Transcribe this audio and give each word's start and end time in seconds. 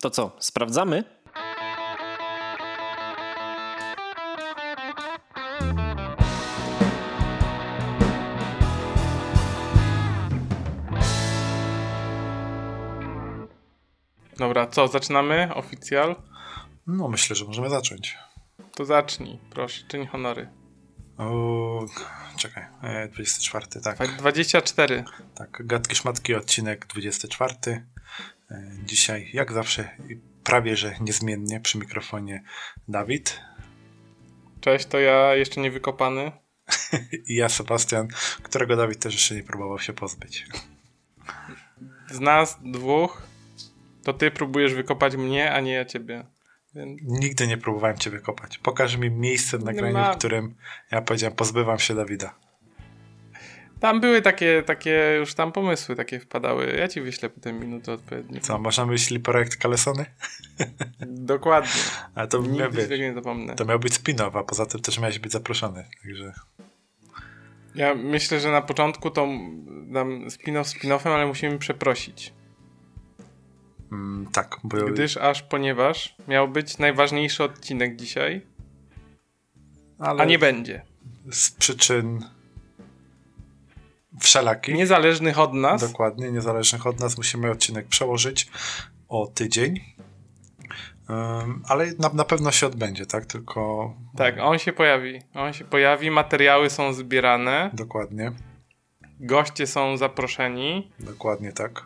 To 0.00 0.10
co, 0.10 0.36
sprawdzamy? 0.38 1.04
Dobra, 14.38 14.66
co, 14.66 14.88
zaczynamy? 14.88 15.54
Oficjal? 15.54 16.16
No, 16.86 17.08
myślę, 17.08 17.36
że 17.36 17.44
możemy 17.44 17.70
zacząć. 17.70 18.18
To 18.74 18.84
zacznij, 18.84 19.38
proszę, 19.50 19.84
czyń 19.88 20.06
honory. 20.06 20.48
O, 21.18 21.86
czekaj, 22.36 22.64
e, 22.82 23.08
24, 23.08 23.66
tak. 23.84 24.16
24. 24.16 25.04
Tak, 25.34 25.66
Gadki 25.66 25.96
Szmatki, 25.96 26.34
odcinek 26.34 26.86
24. 26.86 27.86
E, 28.50 28.62
Dzisiaj, 28.84 29.30
jak 29.32 29.52
zawsze, 29.52 29.90
prawie 30.44 30.76
że 30.76 30.94
niezmiennie 31.00 31.60
przy 31.60 31.78
mikrofonie 31.78 32.42
Dawid 32.88 33.40
Cześć, 34.60 34.86
to 34.86 35.00
ja 35.00 35.34
jeszcze 35.34 35.60
nie 35.60 35.70
wykopany. 35.70 36.32
i 37.28 37.34
ja 37.34 37.48
Sebastian, 37.48 38.08
którego 38.42 38.76
Dawid 38.76 38.98
też 38.98 39.14
jeszcze 39.14 39.34
nie 39.34 39.42
próbował 39.42 39.78
się 39.78 39.92
pozbyć. 39.92 40.46
Z 42.10 42.20
nas 42.20 42.58
dwóch, 42.62 43.22
to 44.04 44.12
ty 44.12 44.30
próbujesz 44.30 44.74
wykopać 44.74 45.16
mnie, 45.16 45.52
a 45.52 45.60
nie 45.60 45.72
ja 45.72 45.84
ciebie. 45.84 46.26
Więc 46.74 47.00
Nigdy 47.04 47.46
nie 47.46 47.56
próbowałem 47.58 47.98
cię 47.98 48.10
wykopać. 48.10 48.58
Pokaż 48.58 48.96
mi 48.96 49.10
miejsce 49.10 49.58
w 49.58 49.64
nagraniu, 49.64 49.94
ma- 49.94 50.14
w 50.14 50.18
którym 50.18 50.54
ja 50.90 51.02
powiedziałem, 51.02 51.36
pozbywam 51.36 51.78
się 51.78 51.94
Dawida. 51.94 52.34
Tam 53.80 54.00
były 54.00 54.22
takie, 54.22 54.62
takie 54.62 55.16
już 55.18 55.34
tam 55.34 55.52
pomysły 55.52 55.96
takie 55.96 56.20
wpadały. 56.20 56.76
Ja 56.78 56.88
ci 56.88 57.00
wyślę 57.00 57.30
potem 57.30 57.60
minuty 57.60 57.92
odpowiednie. 57.92 58.40
Co, 58.40 58.58
masz 58.58 58.78
na 58.78 58.86
myśli 58.86 59.20
projekt 59.20 59.56
Kalesony? 59.56 60.04
Dokładnie. 61.06 61.70
Ale 62.14 62.28
to 62.28 62.42
miał, 62.42 62.50
Nigdy 62.50 62.68
być, 62.68 62.88
tego 62.88 62.96
nie 63.02 63.14
zapomnę. 63.14 63.54
to 63.54 63.64
miał 63.64 63.78
być 63.78 63.92
spin-off, 63.92 64.38
a 64.38 64.42
poza 64.44 64.66
tym 64.66 64.80
też 64.80 64.98
miałeś 64.98 65.18
być 65.18 65.32
zaproszony. 65.32 65.84
Także 66.02 66.32
Ja 67.74 67.94
myślę, 67.94 68.40
że 68.40 68.50
na 68.50 68.62
początku 68.62 69.10
to 69.10 69.28
dam 69.86 70.26
spin-off 70.28 70.64
spin-offem, 70.64 71.08
ale 71.08 71.26
musimy 71.26 71.58
przeprosić. 71.58 72.32
mm, 73.92 74.26
tak, 74.32 74.56
bo 74.64 74.76
Gdyż 74.76 75.16
aż 75.16 75.42
ponieważ 75.42 76.14
miał 76.28 76.48
być 76.48 76.78
najważniejszy 76.78 77.44
odcinek 77.44 77.96
dzisiaj, 77.96 78.40
ale 79.98 80.22
a 80.22 80.24
nie 80.24 80.38
będzie. 80.38 80.82
z 81.32 81.50
przyczyn 81.50 82.24
wszelakich. 84.20 84.74
Niezależnych 84.74 85.38
od 85.38 85.54
nas. 85.54 85.80
Dokładnie, 85.80 86.30
niezależnych 86.32 86.86
od 86.86 87.00
nas, 87.00 87.16
musimy 87.16 87.50
odcinek 87.50 87.86
przełożyć 87.88 88.50
o 89.08 89.26
tydzień. 89.26 89.80
Ym, 91.10 91.62
ale 91.68 91.86
na, 91.98 92.08
na 92.08 92.24
pewno 92.24 92.52
się 92.52 92.66
odbędzie, 92.66 93.06
tak? 93.06 93.26
Tylko. 93.26 93.94
Tak, 94.16 94.34
on 94.40 94.58
się 94.58 94.72
pojawi. 94.72 95.22
On 95.34 95.52
się 95.52 95.64
pojawi, 95.64 96.10
materiały 96.10 96.70
są 96.70 96.92
zbierane, 96.92 97.70
Dokładnie, 97.72 98.32
goście 99.20 99.66
są 99.66 99.96
zaproszeni, 99.96 100.92
dokładnie 101.00 101.52
tak. 101.52 101.82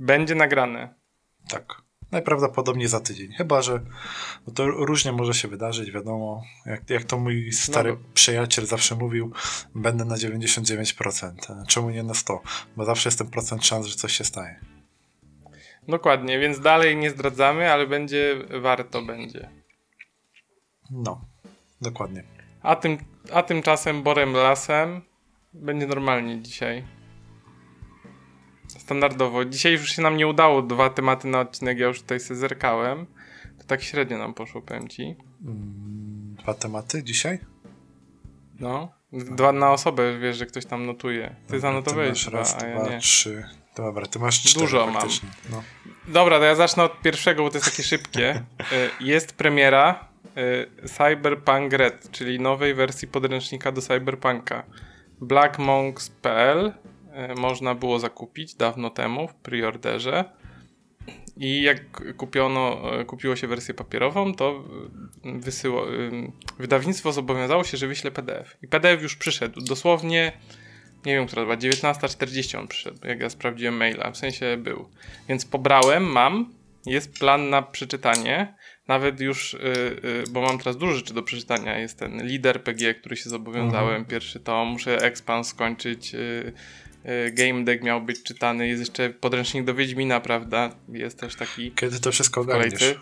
będzie 0.00 0.34
nagrane. 0.34 0.94
Tak. 1.48 1.87
Najprawdopodobniej 2.10 2.88
za 2.88 3.00
tydzień. 3.00 3.32
Chyba, 3.32 3.62
że 3.62 3.80
no 4.46 4.52
to 4.54 4.66
różnie 4.66 5.12
może 5.12 5.34
się 5.34 5.48
wydarzyć, 5.48 5.90
wiadomo. 5.90 6.42
Jak, 6.66 6.90
jak 6.90 7.04
to 7.04 7.18
mój 7.18 7.52
stary 7.52 7.90
No 7.90 7.96
bo- 7.96 8.02
przyjaciel 8.14 8.66
zawsze 8.66 8.94
mówił, 8.94 9.32
będę 9.74 10.04
na 10.04 10.14
99%. 10.16 11.32
Czemu 11.66 11.90
nie 11.90 12.02
na 12.02 12.12
100%? 12.12 12.38
Bo 12.76 12.84
zawsze 12.84 13.08
jest 13.08 13.18
ten 13.18 13.30
procent 13.30 13.64
szans, 13.66 13.86
że 13.86 13.96
coś 13.96 14.12
się 14.12 14.24
staje. 14.24 14.60
Dokładnie, 15.88 16.38
więc 16.38 16.60
dalej 16.60 16.96
nie 16.96 17.10
zdradzamy, 17.10 17.72
ale 17.72 17.86
będzie 17.86 18.36
warto 18.60 19.02
będzie. 19.02 19.50
No, 20.90 21.20
dokładnie. 21.80 22.24
A, 22.62 22.76
tym, 22.76 22.98
a 23.32 23.42
tymczasem 23.42 24.02
Borem 24.02 24.32
Lasem 24.32 25.02
będzie 25.52 25.86
normalnie 25.86 26.42
dzisiaj. 26.42 26.84
Standardowo. 28.88 29.44
Dzisiaj 29.44 29.72
już 29.72 29.90
się 29.92 30.02
nam 30.02 30.16
nie 30.16 30.26
udało 30.26 30.62
dwa 30.62 30.90
tematy 30.90 31.28
na 31.28 31.40
odcinek, 31.40 31.78
ja 31.78 31.86
już 31.86 32.00
tutaj 32.02 32.20
sobie 32.20 32.40
zerkałem. 32.40 33.06
To 33.58 33.64
tak 33.66 33.82
średnio 33.82 34.18
nam 34.18 34.34
poszło, 34.34 34.62
powiem 34.62 34.88
ci. 34.88 35.16
Mm, 35.44 36.36
Dwa 36.42 36.54
tematy 36.54 37.02
dzisiaj? 37.02 37.38
No. 38.60 38.92
Dwa 39.12 39.52
na 39.52 39.72
osobę, 39.72 40.18
wiesz, 40.18 40.36
że 40.36 40.46
ktoś 40.46 40.66
tam 40.66 40.86
notuje. 40.86 41.36
Ty 41.48 41.60
zanotowałeś 41.60 42.10
masz 42.10 42.26
dwa, 42.26 42.38
raz, 42.38 42.62
a 42.62 42.66
ja 42.66 42.80
dwa, 42.80 42.88
nie. 42.90 42.98
trzy. 42.98 43.44
Dobra, 43.76 44.06
ty 44.06 44.18
masz 44.18 44.42
cztery 44.42 44.60
Dużo 44.66 44.86
mam. 44.86 45.08
No. 45.50 45.62
Dobra, 46.08 46.38
to 46.38 46.44
ja 46.44 46.54
zacznę 46.54 46.82
od 46.84 47.00
pierwszego, 47.00 47.42
bo 47.42 47.50
to 47.50 47.56
jest 47.56 47.70
takie 47.70 47.82
szybkie. 47.82 48.44
Y, 48.72 49.04
Jest 49.04 49.36
premiera 49.36 50.08
y, 50.84 50.88
Cyberpunk 50.88 51.72
Red, 51.72 52.10
czyli 52.10 52.40
nowej 52.40 52.74
wersji 52.74 53.08
podręcznika 53.08 53.72
do 53.72 53.80
Cyberpunka. 53.82 54.62
blackmonks.pl 55.20 56.72
można 57.36 57.74
było 57.74 57.98
zakupić 57.98 58.54
dawno 58.54 58.90
temu 58.90 59.28
w 59.28 59.34
preorderze. 59.34 60.24
I 61.36 61.62
jak 61.62 62.14
kupiono, 62.16 62.82
y, 63.00 63.04
kupiło 63.04 63.36
się 63.36 63.46
wersję 63.46 63.74
papierową, 63.74 64.34
to 64.34 64.64
y, 65.26 65.38
wysyło, 65.38 65.86
wydawnictwo 66.58 67.12
zobowiązało 67.12 67.64
się, 67.64 67.76
że 67.76 67.86
wyśle 67.86 68.10
PDF. 68.10 68.56
I 68.62 68.68
PDF 68.68 69.02
już 69.02 69.16
przyszedł. 69.16 69.60
Dosłownie, 69.60 70.32
nie 71.06 71.14
wiem, 71.14 71.26
która 71.26 71.42
była, 71.42 71.56
19.40 71.56 72.58
on 72.58 72.68
przyszedł, 72.68 73.06
jak 73.06 73.20
ja 73.20 73.30
sprawdziłem 73.30 73.76
maila, 73.76 74.10
w 74.10 74.16
sensie 74.16 74.56
był. 74.56 74.88
Więc 75.28 75.44
pobrałem, 75.44 76.04
mam, 76.04 76.52
jest 76.86 77.18
plan 77.18 77.50
na 77.50 77.62
przeczytanie. 77.62 78.54
Nawet 78.88 79.20
już, 79.20 79.56
bo 80.30 80.40
mam 80.40 80.58
teraz 80.58 80.76
dużo 80.76 80.92
rzeczy 80.92 81.14
do 81.14 81.22
przeczytania. 81.22 81.78
Jest 81.78 81.98
ten 81.98 82.26
lider 82.26 82.62
PG, 82.62 82.94
który 82.94 83.16
się 83.16 83.30
zobowiązałem, 83.30 84.04
pierwszy 84.04 84.40
tom. 84.40 84.68
Muszę 84.68 84.98
Expans 84.98 85.48
skończyć. 85.48 86.14
Y, 87.08 87.32
Game 87.32 87.64
Deck 87.64 87.82
miał 87.82 88.00
być 88.02 88.22
czytany. 88.22 88.68
Jest 88.68 88.80
jeszcze 88.80 89.10
podręcznik 89.10 89.64
do 89.64 89.74
Wiedźmina, 89.74 90.20
prawda? 90.20 90.70
Jest 90.88 91.20
też 91.20 91.36
taki 91.36 91.72
Kiedy 91.72 92.00
to 92.00 92.12
wszystko 92.12 92.40
ogarniesz? 92.40 92.94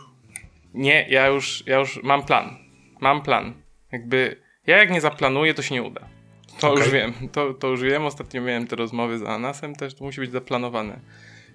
Nie, 0.75 1.07
ja 1.09 1.27
już, 1.27 1.65
ja 1.67 1.79
już 1.79 2.03
mam 2.03 2.23
plan. 2.23 2.57
Mam 3.01 3.23
plan. 3.23 3.55
Jakby, 3.93 4.41
ja 4.67 4.77
jak 4.77 4.91
nie 4.91 5.01
zaplanuję, 5.01 5.55
to 5.55 5.63
się 5.63 5.75
nie 5.75 5.83
uda. 5.83 6.09
To 6.61 6.73
Okej. 6.73 6.85
już 6.85 6.93
wiem, 6.93 7.13
to, 7.33 7.55
to 7.55 7.69
już 7.69 7.83
wiem. 7.83 8.05
Ostatnio 8.07 8.43
miałem 8.43 8.67
te 8.67 8.77
rozmowy 8.77 9.19
z 9.19 9.23
Anasem, 9.23 9.75
też 9.75 9.95
to 9.95 10.05
musi 10.05 10.21
być 10.21 10.33
zaplanowane. 10.33 11.01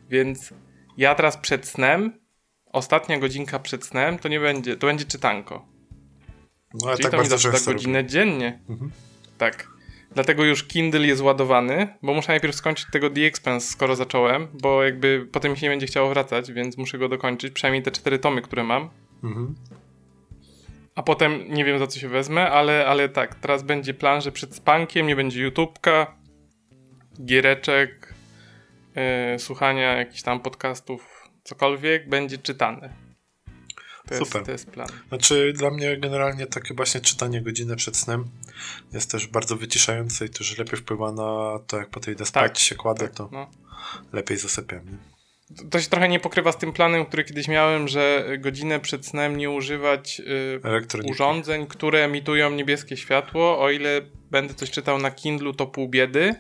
Więc 0.09 0.53
ja 0.97 1.15
teraz 1.15 1.37
przed 1.37 1.67
snem, 1.67 2.19
ostatnia 2.65 3.19
godzinka 3.19 3.59
przed 3.59 3.85
snem, 3.85 4.19
to 4.19 4.29
nie 4.29 4.39
będzie, 4.39 4.77
to 4.77 4.87
będzie 4.87 5.05
czytanko. 5.05 5.65
No 6.73 6.87
ale 6.87 6.97
Czyli 6.97 7.03
tak 7.03 7.11
to 7.11 7.23
mi 7.23 7.29
zawsze 7.29 7.47
da 7.47 7.53
często 7.53 7.73
godzinę 7.73 8.05
dziennie. 8.05 8.59
Mhm. 8.69 8.91
Tak. 9.37 9.70
Dlatego 10.13 10.43
już 10.43 10.63
Kindle 10.63 11.07
jest 11.07 11.21
ładowany, 11.21 11.87
bo 12.01 12.13
muszę 12.13 12.31
najpierw 12.31 12.55
skończyć 12.55 12.85
tego 12.91 13.09
The 13.09 13.21
Expanse, 13.21 13.67
skoro 13.67 13.95
zacząłem, 13.95 14.47
bo 14.61 14.83
jakby 14.83 15.27
potem 15.31 15.51
mi 15.51 15.57
się 15.57 15.65
nie 15.65 15.69
będzie 15.69 15.87
chciało 15.87 16.09
wracać, 16.09 16.51
więc 16.51 16.77
muszę 16.77 16.97
go 16.97 17.09
dokończyć, 17.09 17.53
przynajmniej 17.53 17.83
te 17.83 17.91
cztery 17.91 18.19
tomy, 18.19 18.41
które 18.41 18.63
mam. 18.63 18.89
Mhm. 19.23 19.55
A 20.95 21.03
potem 21.03 21.53
nie 21.53 21.65
wiem 21.65 21.79
za 21.79 21.87
co 21.87 21.99
się 21.99 22.09
wezmę, 22.09 22.51
ale, 22.51 22.85
ale 22.87 23.09
tak, 23.09 23.35
teraz 23.35 23.63
będzie 23.63 23.93
plan, 23.93 24.21
że 24.21 24.31
przed 24.31 24.55
spankiem 24.55 25.07
nie 25.07 25.15
będzie 25.15 25.41
YouTubka, 25.41 26.15
giereczek, 27.25 28.13
yy, 29.31 29.39
słuchania 29.39 29.95
jakichś 29.95 30.21
tam 30.21 30.39
podcastów, 30.39 31.29
cokolwiek, 31.43 32.09
będzie 32.09 32.37
czytane. 32.37 33.10
To 34.07 34.13
jest, 34.15 34.25
Super. 34.25 34.45
to 34.45 34.51
jest 34.51 34.69
plan. 34.71 34.87
Znaczy 35.07 35.53
dla 35.57 35.71
mnie 35.71 35.97
generalnie 35.97 36.47
takie 36.47 36.73
właśnie 36.73 37.01
czytanie 37.01 37.41
godzinę 37.41 37.75
przed 37.75 37.97
snem 37.97 38.25
jest 38.93 39.11
też 39.11 39.27
bardzo 39.27 39.55
wyciszające 39.55 40.25
i 40.25 40.29
też 40.29 40.57
lepiej 40.57 40.79
wpływa 40.79 41.11
na 41.11 41.59
to, 41.67 41.77
jak 41.77 42.07
idę 42.07 42.25
spać, 42.25 42.51
Tak, 42.51 42.57
się 42.59 42.75
kładę, 42.75 43.07
Tak, 43.07 43.15
to 43.17 43.29
no. 43.31 43.49
lepiej 44.13 44.37
zasypiam. 44.37 44.79
Nie? 44.85 45.11
To- 45.69 45.81
się 45.81 45.89
trochę 45.89 46.09
nie 46.09 46.19
pokrywa 46.19 46.51
z 46.51 46.57
tym 46.57 46.73
planem, 46.73 47.05
który 47.05 47.23
kiedyś 47.23 47.47
miałem, 47.47 47.87
że 47.87 48.25
godzinę 48.39 48.79
przed 48.79 49.05
snem 49.07 49.37
nie 49.37 49.49
używać 49.49 50.19
yy, 50.19 50.59
Elektroniki. 50.63 51.11
urządzeń, 51.11 51.67
które 51.67 52.03
emitują 52.05 52.51
niebieskie 52.51 52.97
światło. 52.97 53.59
O 53.59 53.69
ile 53.69 54.01
będę 54.31 54.53
coś 54.53 54.71
czytał 54.71 54.97
na 54.97 55.11
Kindlu, 55.11 55.53
to 55.53 55.67
pół 55.67 55.89
biedy. 55.89 56.35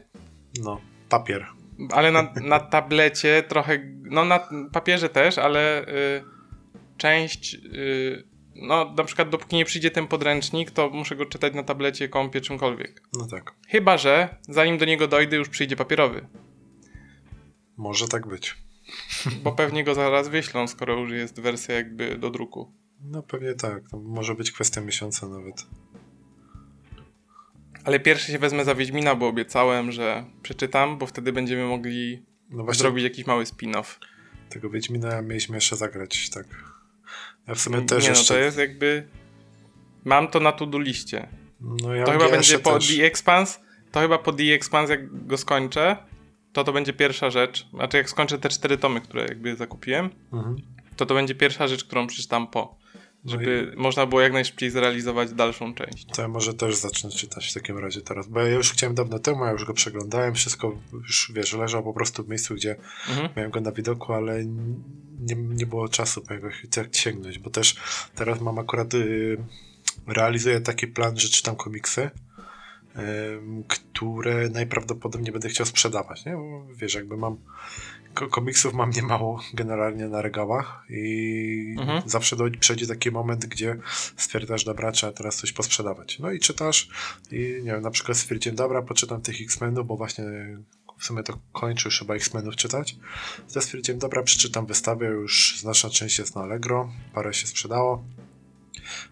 No, 0.63 0.81
papier. 1.09 1.47
Ale 1.91 2.11
na, 2.11 2.33
na 2.41 2.59
tablecie 2.59 3.43
trochę, 3.47 3.79
no 4.03 4.25
na 4.25 4.49
papierze 4.73 5.09
też, 5.09 5.37
ale 5.37 5.87
y, 5.87 6.23
część, 7.01 7.53
y, 7.53 8.27
no 8.55 8.93
na 8.97 9.03
przykład 9.03 9.29
dopóki 9.29 9.55
nie 9.55 9.65
przyjdzie 9.65 9.91
ten 9.91 10.07
podręcznik, 10.07 10.71
to 10.71 10.89
muszę 10.89 11.15
go 11.15 11.25
czytać 11.25 11.53
na 11.53 11.63
tablecie, 11.63 12.09
kompie, 12.09 12.41
czymkolwiek. 12.41 13.01
No 13.13 13.27
tak, 13.27 13.55
Chyba, 13.67 13.97
że 13.97 14.37
zanim 14.41 14.77
do 14.77 14.85
niego 14.85 15.07
dojdę, 15.07 15.37
już 15.37 15.49
przyjdzie 15.49 15.75
papierowy, 15.75 16.27
może 17.77 18.07
tak 18.07 18.27
być. 18.27 18.57
bo 19.43 19.51
pewnie 19.51 19.83
go 19.83 19.95
zaraz 19.95 20.29
wyślą, 20.29 20.67
skoro 20.67 20.99
już 20.99 21.11
jest 21.11 21.39
wersja 21.41 21.75
jakby 21.75 22.17
do 22.17 22.29
druku. 22.29 22.73
No 23.03 23.23
pewnie 23.23 23.53
tak, 23.53 23.89
to 23.89 23.99
może 23.99 24.35
być 24.35 24.51
kwestia 24.51 24.81
miesiąca 24.81 25.27
nawet. 25.27 25.65
Ale 27.83 27.99
pierwszy 27.99 28.31
się 28.31 28.39
wezmę 28.39 28.65
za 28.65 28.75
Wiedźmina, 28.75 29.15
bo 29.15 29.27
obiecałem, 29.27 29.91
że 29.91 30.25
przeczytam, 30.41 30.97
bo 30.97 31.05
wtedy 31.05 31.33
będziemy 31.33 31.65
mogli 31.65 32.25
No 32.49 32.63
właśnie 32.63 32.79
zrobić 32.79 33.03
jakiś 33.03 33.25
mały 33.25 33.43
spin-off. 33.43 33.85
Tego 34.49 34.69
Wiedźmina 34.69 35.21
mieliśmy 35.21 35.57
jeszcze 35.57 35.75
zagrać, 35.75 36.29
tak. 36.29 36.70
Ja 37.51 37.55
w 37.55 37.59
sumie 37.59 37.81
też 37.81 38.03
nie, 38.03 38.09
jeszcze... 38.09 38.33
no 38.33 38.39
to 38.39 38.45
jest 38.45 38.57
jakby... 38.57 39.07
Mam 40.05 40.27
to 40.27 40.39
na 40.39 40.51
to-do 40.51 40.79
liście. 40.79 41.27
No 41.61 41.95
ja 41.95 42.05
To 42.05 42.11
chyba 42.11 42.29
będzie 42.29 42.59
po 42.59 42.73
też. 42.73 42.97
The 42.97 43.05
Expanse, 43.05 43.59
to 43.91 43.99
chyba 43.99 44.17
po 44.17 44.33
The 44.33 44.43
Expanse 44.43 44.93
jak 44.93 45.27
go 45.27 45.37
skończę, 45.37 45.97
to 46.53 46.63
to 46.63 46.73
będzie 46.73 46.93
pierwsza 46.93 47.29
rzecz. 47.29 47.67
Znaczy 47.73 47.97
jak 47.97 48.09
skończę 48.09 48.37
te 48.37 48.49
cztery 48.49 48.77
tomy, 48.77 49.01
które 49.01 49.23
jakby 49.25 49.55
zakupiłem, 49.55 50.09
Mhm. 50.33 50.55
to 50.95 51.05
to 51.05 51.13
będzie 51.13 51.35
pierwsza 51.35 51.67
rzecz, 51.67 51.83
którą 51.83 52.07
przeczytam 52.07 52.47
po. 52.47 52.80
No 53.25 53.31
Żeby 53.31 53.73
można 53.77 54.05
było 54.05 54.21
jak 54.21 54.33
najszybciej 54.33 54.69
zrealizować 54.69 55.33
dalszą 55.33 55.73
część. 55.73 56.05
To 56.05 56.21
ja 56.21 56.27
może 56.27 56.53
też 56.53 56.75
zacznę 56.75 57.09
czytać 57.09 57.47
w 57.49 57.53
takim 57.53 57.77
razie 57.77 58.01
teraz, 58.01 58.27
bo 58.27 58.39
ja 58.39 58.47
już 58.47 58.71
chciałem 58.71 58.95
dawno 58.95 59.19
temu, 59.19 59.45
ja 59.45 59.51
już 59.51 59.65
go 59.65 59.73
przeglądałem, 59.73 60.35
wszystko 60.35 60.75
już, 60.93 61.31
wiesz, 61.35 61.53
leżał 61.53 61.83
po 61.83 61.93
prostu 61.93 62.23
w 62.23 62.29
miejscu, 62.29 62.55
gdzie 62.55 62.75
Mhm. 63.09 63.29
miałem 63.35 63.51
go 63.51 63.61
na 63.61 63.71
widoku, 63.71 64.13
ale 64.13 64.45
nie, 65.19 65.35
nie 65.35 65.65
było 65.65 65.89
czasu 65.89 66.21
po 66.21 66.33
jego 66.33 66.47
jak 66.77 66.95
sięgnąć, 66.95 67.39
bo 67.39 67.49
też 67.49 67.75
teraz 68.15 68.41
mam 68.41 68.59
akurat, 68.59 68.93
y, 68.93 69.37
realizuję 70.07 70.61
taki 70.61 70.87
plan, 70.87 71.19
że 71.19 71.29
czytam 71.29 71.55
komiksy, 71.55 72.09
które 73.67 74.49
najprawdopodobniej 74.49 75.31
będę 75.31 75.49
chciał 75.49 75.65
sprzedawać, 75.65 76.25
nie? 76.25 76.31
Bo, 76.31 76.65
wiesz, 76.75 76.93
jakby 76.93 77.17
mam 77.17 77.37
komiksów 78.13 78.73
mam 78.73 78.89
niemało 78.89 79.41
generalnie 79.53 80.07
na 80.07 80.21
regałach 80.21 80.83
i 80.89 81.75
Mhm. 81.79 82.01
zawsze 82.09 82.35
do, 82.35 82.45
przyjdzie 82.59 82.87
taki 82.87 83.11
moment, 83.11 83.45
gdzie 83.45 83.77
stwierdzasz, 84.17 84.63
dobra, 84.63 84.91
trzeba 84.91 85.13
teraz 85.13 85.35
coś 85.35 85.51
posprzedawać. 85.51 86.19
No 86.19 86.31
i 86.31 86.39
czytasz 86.39 86.89
i 87.31 87.37
nie 87.37 87.71
wiem, 87.71 87.81
na 87.81 87.91
przykład 87.91 88.17
stwierdziłem, 88.17 88.55
dobra, 88.55 88.81
poczytam 88.81 89.21
tych 89.21 89.41
X-Menów, 89.41 89.87
bo 89.87 89.97
właśnie 89.97 90.23
w 90.99 91.05
sumie 91.05 91.23
to 91.23 91.39
kończę 91.51 91.87
już 91.87 91.99
chyba 91.99 92.15
X-Menów 92.15 92.55
czytać. 92.55 92.95
To 93.53 93.61
stwierdziłem, 93.61 93.99
dobra, 93.99 94.23
przeczytam 94.23 94.65
wystawę, 94.65 95.05
już 95.05 95.57
znaczna 95.59 95.89
część 95.89 96.19
jest 96.19 96.35
na 96.35 96.41
Allegro, 96.41 96.93
parę 97.13 97.33
się 97.33 97.47
sprzedało. 97.47 98.03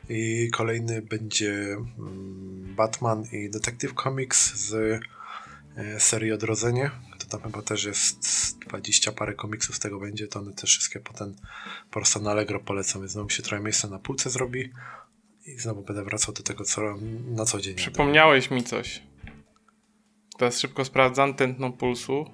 I 0.09 0.49
kolejny 0.53 1.01
będzie 1.01 1.51
mm, 1.53 2.75
Batman 2.75 3.23
i 3.31 3.49
Detective 3.49 3.93
Comics 4.03 4.55
z 4.55 4.73
e, 5.77 5.99
serii 5.99 6.31
Odrodzenie. 6.31 6.91
To 7.19 7.25
tam 7.25 7.41
chyba 7.41 7.61
też 7.61 7.83
jest 7.83 8.58
20 8.77 9.11
parę 9.11 9.33
komiksów 9.33 9.75
z 9.75 9.79
tego 9.79 9.99
będzie, 9.99 10.27
to 10.27 10.39
one 10.39 10.53
też 10.53 10.69
wszystkie 10.69 10.99
potem 10.99 11.35
po 11.85 11.91
prostu 11.99 12.21
na 12.21 12.31
Allegro 12.31 12.59
polecam, 12.59 13.01
więc 13.01 13.11
znowu 13.11 13.25
mi 13.25 13.31
się 13.31 13.43
trochę 13.43 13.63
miejsca 13.63 13.87
na 13.87 13.99
półce 13.99 14.29
zrobi 14.29 14.71
i 15.45 15.57
znowu 15.59 15.81
będę 15.83 16.03
wracał 16.03 16.33
do 16.33 16.43
tego, 16.43 16.63
co 16.63 16.81
na 17.27 17.45
co 17.45 17.61
dzień. 17.61 17.75
Przypomniałeś 17.75 18.51
mi 18.51 18.63
coś. 18.63 19.01
Teraz 20.37 20.59
szybko 20.59 20.85
sprawdzam 20.85 21.33
tętno 21.33 21.71
pulsu. 21.71 22.25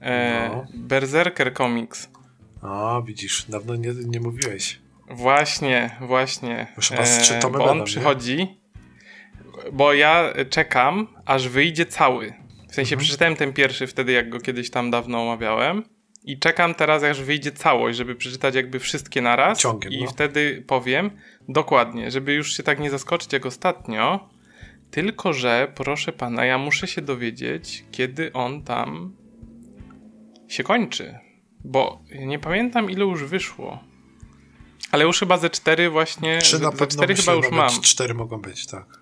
E, 0.00 0.48
No. 0.48 0.66
Berserker 0.74 1.54
Comics. 1.54 2.08
O, 2.62 3.02
widzisz, 3.02 3.44
dawno 3.48 3.76
nie, 3.76 3.92
nie 3.94 4.20
mówiłeś. 4.20 4.80
Właśnie, 5.10 5.96
właśnie. 6.00 6.72
Już 6.76 6.88
chyba 6.88 7.06
z 7.06 7.18
trzy 7.18 7.34
tomy 7.40 7.58
bo 7.58 7.64
on 7.64 7.68
będą, 7.68 7.80
nie? 7.80 7.86
przychodzi, 7.86 8.60
bo 9.72 9.92
ja 9.92 10.32
czekam, 10.50 11.06
aż 11.24 11.48
wyjdzie 11.48 11.86
cały. 11.86 12.34
W 12.72 12.74
sensie 12.74 12.94
Mhm. 12.94 13.00
przeczytałem 13.04 13.36
ten 13.36 13.52
pierwszy 13.52 13.86
wtedy, 13.86 14.12
jak 14.12 14.28
go 14.30 14.40
kiedyś 14.40 14.70
tam 14.70 14.90
dawno 14.90 15.22
omawiałem. 15.22 15.82
I 16.24 16.38
czekam 16.38 16.74
teraz, 16.74 17.02
aż 17.02 17.22
wyjdzie 17.22 17.52
całość, 17.52 17.98
żeby 17.98 18.14
przeczytać 18.14 18.54
jakby 18.54 18.78
wszystkie 18.78 19.22
naraz. 19.22 19.58
Ciągiem, 19.58 19.92
I 19.92 20.04
no. 20.04 20.10
wtedy 20.10 20.64
powiem 20.66 21.10
dokładnie, 21.48 22.10
żeby 22.10 22.32
już 22.34 22.56
się 22.56 22.62
tak 22.62 22.80
nie 22.80 22.90
zaskoczyć 22.90 23.32
jak 23.32 23.46
ostatnio. 23.46 24.28
Tylko, 24.90 25.32
że 25.32 25.72
proszę 25.74 26.12
pana, 26.12 26.44
ja 26.44 26.58
muszę 26.58 26.86
się 26.86 27.02
dowiedzieć, 27.02 27.84
kiedy 27.90 28.32
on 28.32 28.62
tam 28.62 29.16
się 30.48 30.62
kończy. 30.62 31.18
Bo 31.64 32.02
nie 32.26 32.38
pamiętam, 32.38 32.90
ile 32.90 33.04
już 33.04 33.24
wyszło. 33.24 33.84
Ale 34.92 35.04
już 35.04 35.18
chyba 35.18 35.38
ze 35.38 35.50
cztery 35.50 35.90
właśnie. 35.90 36.38
Trzy 36.38 36.58
na 36.58 36.70
ze 36.70 36.76
pewno 36.76 36.86
cztery 36.86 37.14
chyba 37.14 37.32
już 37.32 37.50
mam. 37.50 37.70
Cztery 37.82 38.14
mogą 38.14 38.40
być, 38.40 38.66
tak. 38.66 39.01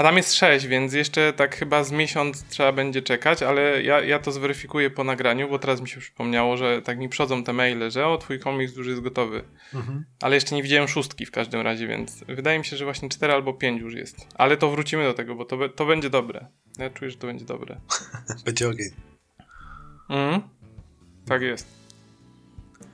A 0.00 0.02
tam 0.02 0.16
jest 0.16 0.34
sześć, 0.34 0.66
więc 0.66 0.92
jeszcze 0.92 1.32
tak 1.32 1.56
chyba 1.56 1.84
z 1.84 1.92
miesiąc 1.92 2.44
trzeba 2.48 2.72
będzie 2.72 3.02
czekać, 3.02 3.42
ale 3.42 3.82
ja, 3.82 4.00
ja 4.00 4.18
to 4.18 4.32
zweryfikuję 4.32 4.90
po 4.90 5.04
nagraniu, 5.04 5.48
bo 5.48 5.58
teraz 5.58 5.80
mi 5.80 5.88
się 5.88 6.00
przypomniało, 6.00 6.56
że 6.56 6.82
tak 6.82 6.98
mi 6.98 7.08
przychodzą 7.08 7.44
te 7.44 7.52
maile, 7.52 7.90
że 7.90 8.06
o, 8.06 8.18
twój 8.18 8.38
komiks 8.38 8.76
już 8.76 8.86
jest 8.86 9.00
gotowy. 9.00 9.44
Mhm. 9.74 10.04
Ale 10.20 10.34
jeszcze 10.34 10.54
nie 10.54 10.62
widziałem 10.62 10.88
szóstki 10.88 11.26
w 11.26 11.30
każdym 11.30 11.60
razie, 11.60 11.86
więc 11.86 12.24
wydaje 12.28 12.58
mi 12.58 12.64
się, 12.64 12.76
że 12.76 12.84
właśnie 12.84 13.08
cztery 13.08 13.32
albo 13.32 13.54
pięć 13.54 13.80
już 13.80 13.94
jest. 13.94 14.26
Ale 14.34 14.56
to 14.56 14.70
wrócimy 14.70 15.04
do 15.04 15.14
tego, 15.14 15.34
bo 15.34 15.44
to, 15.44 15.68
to 15.68 15.86
będzie 15.86 16.10
dobre. 16.10 16.46
Ja 16.78 16.90
czuję, 16.90 17.10
że 17.10 17.16
to 17.16 17.26
będzie 17.26 17.44
dobre. 17.44 17.80
Będzie 18.44 18.68
ogień. 18.68 18.90
Mhm. 20.10 20.42
Tak 21.26 21.42
jest. 21.42 21.66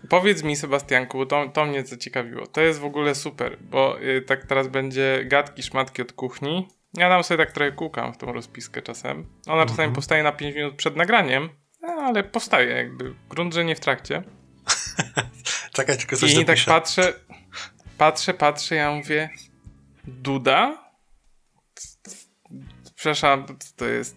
Powiedz 0.09 0.43
mi, 0.43 0.57
Sebastianku, 0.57 1.19
bo 1.19 1.27
to, 1.27 1.49
to 1.49 1.67
mnie 1.67 1.87
zaciekawiło. 1.87 2.47
To 2.47 2.61
jest 2.61 2.81
w 2.81 2.85
ogóle 2.85 3.15
super, 3.15 3.59
bo 3.71 4.03
y, 4.03 4.23
tak 4.23 4.47
teraz 4.47 4.69
będzie 4.69 5.25
gadki, 5.27 5.63
szmatki 5.63 6.03
od 6.03 6.13
kuchni. 6.13 6.69
Ja 6.95 7.09
tam 7.09 7.25
sobie 7.25 7.45
tak 7.45 7.55
trochę 7.55 7.73
kukam 7.73 8.13
w 8.13 8.17
tą 8.17 8.33
rozpiskę 8.33 8.83
czasem. 8.83 9.27
Ona 9.47 9.67
czasami 9.67 9.95
powstaje 9.95 10.23
na 10.23 10.33
5 10.33 10.57
minut 10.57 10.75
przed 10.75 10.97
nagraniem, 10.97 11.49
no, 11.83 11.89
ale 11.89 12.25
powstaje 12.25 12.69
jakby. 12.69 13.15
Grunt, 13.29 13.55
że 13.55 13.65
nie 13.65 13.77
w 13.77 13.81
trakcie. 13.81 14.23
Czekaj, 15.73 15.99
tylko 15.99 16.17
coś 16.17 16.35
I 16.35 16.45
tak 16.45 16.59
patrzę, 16.67 17.13
patrzę, 17.99 18.35
patrzę, 18.35 18.75
ja 18.75 18.93
mówię, 18.93 19.31
Duda? 20.05 20.87
Przepraszam, 22.95 23.47
to 23.77 23.85
jest? 23.85 24.17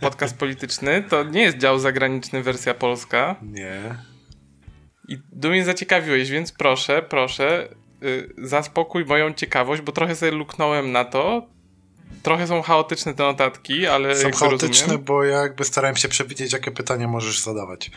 Podcast 0.00 0.38
polityczny? 0.42 1.02
To 1.02 1.24
nie 1.24 1.42
jest 1.42 1.58
dział 1.58 1.78
zagraniczny, 1.78 2.42
wersja 2.42 2.74
polska. 2.74 3.36
Nie. 3.42 3.94
I 5.08 5.18
do 5.32 5.48
mnie 5.48 5.64
zaciekawiłeś, 5.64 6.30
więc 6.30 6.52
proszę, 6.52 7.02
proszę, 7.02 7.68
y, 8.02 8.34
zaspokój 8.38 9.04
moją 9.04 9.32
ciekawość, 9.32 9.82
bo 9.82 9.92
trochę 9.92 10.16
sobie 10.16 10.32
luknąłem 10.32 10.92
na 10.92 11.04
to. 11.04 11.48
Trochę 12.22 12.46
są 12.46 12.62
chaotyczne 12.62 13.14
te 13.14 13.22
notatki, 13.22 13.86
ale 13.86 14.16
Są 14.16 14.30
chaotyczne, 14.30 14.68
rozumiem. 14.86 15.04
bo 15.04 15.24
ja 15.24 15.38
jakby 15.42 15.64
starałem 15.64 15.96
się 15.96 16.08
przewidzieć, 16.08 16.52
jakie 16.52 16.70
pytania 16.70 17.08
możesz 17.08 17.40
zadawać. 17.40 17.90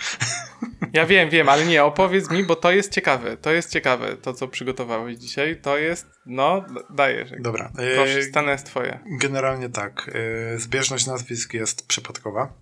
Ja 0.93 1.05
wiem, 1.05 1.29
wiem, 1.29 1.49
ale 1.49 1.65
nie, 1.65 1.83
opowiedz 1.83 2.31
mi, 2.31 2.43
bo 2.43 2.55
to 2.55 2.71
jest 2.71 2.91
ciekawe. 2.93 3.37
To 3.37 3.51
jest 3.51 3.71
ciekawe, 3.71 4.15
to 4.17 4.33
co 4.33 4.47
przygotowałeś 4.47 5.17
dzisiaj. 5.17 5.61
To 5.61 5.77
jest, 5.77 6.07
no, 6.25 6.65
dajesz. 6.89 7.29
Dobra. 7.39 7.71
Proszę, 7.95 8.19
e, 8.19 8.23
scena 8.23 8.51
jest 8.51 8.65
twoja. 8.65 8.99
Generalnie 9.19 9.69
tak. 9.69 10.11
e, 10.55 10.59
Zbieżność 10.59 11.05
nazwisk 11.05 11.53
jest 11.53 11.87
przypadkowa. 11.87 12.53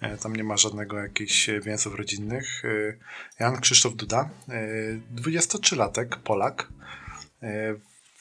E, 0.00 0.16
Tam 0.16 0.36
nie 0.36 0.44
ma 0.44 0.56
żadnego 0.56 0.98
jakichś 0.98 1.50
więzów 1.62 1.94
rodzinnych. 1.94 2.62
Jan 3.40 3.60
Krzysztof 3.60 3.94
Duda, 3.96 4.30
e, 4.48 4.68
23-latek, 5.14 6.16
Polak. 6.24 6.68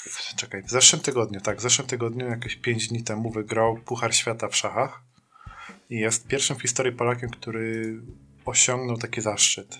W- 0.09 0.35
Czekaj, 0.35 0.63
w 0.63 0.69
zeszłym 0.69 1.01
tygodniu, 1.01 1.41
tak, 1.41 1.57
w 1.57 1.61
zeszłym 1.61 1.87
tygodniu, 1.87 2.29
jakieś 2.29 2.55
5 2.55 2.87
dni 2.87 3.03
temu 3.03 3.31
wygrał 3.31 3.77
Puchar 3.77 4.15
Świata 4.15 4.47
w 4.47 4.55
szachach 4.55 5.01
i 5.89 5.95
jest 5.99 6.27
pierwszym 6.27 6.55
w 6.57 6.61
historii 6.61 6.91
Polakiem, 6.93 7.29
który 7.29 7.95
osiągnął 8.45 8.97
taki 8.97 9.21
zaszczyt. 9.21 9.77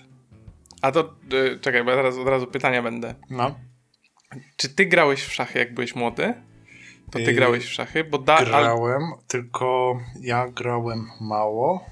A 0.82 0.92
to, 0.92 1.14
y, 1.32 1.58
czekaj, 1.60 1.84
bo 1.84 1.90
ja 1.90 1.96
teraz 1.96 2.16
od 2.16 2.28
razu 2.28 2.46
pytania 2.46 2.82
będę. 2.82 3.14
No, 3.30 3.58
Czy 4.56 4.68
ty 4.68 4.86
grałeś 4.86 5.22
w 5.22 5.32
szachy, 5.34 5.58
jak 5.58 5.74
byłeś 5.74 5.94
młody? 5.94 6.34
To 7.10 7.18
ty 7.18 7.22
Yy, 7.24 7.32
grałeś 7.32 7.64
w 7.64 7.72
szachy? 7.72 8.04
Bo 8.04 8.18
da, 8.18 8.36
al, 8.36 8.44
grałem, 8.46 9.02
tylko 9.28 9.98
ja 10.20 10.48
grałem 10.48 11.06
mało. 11.20 11.90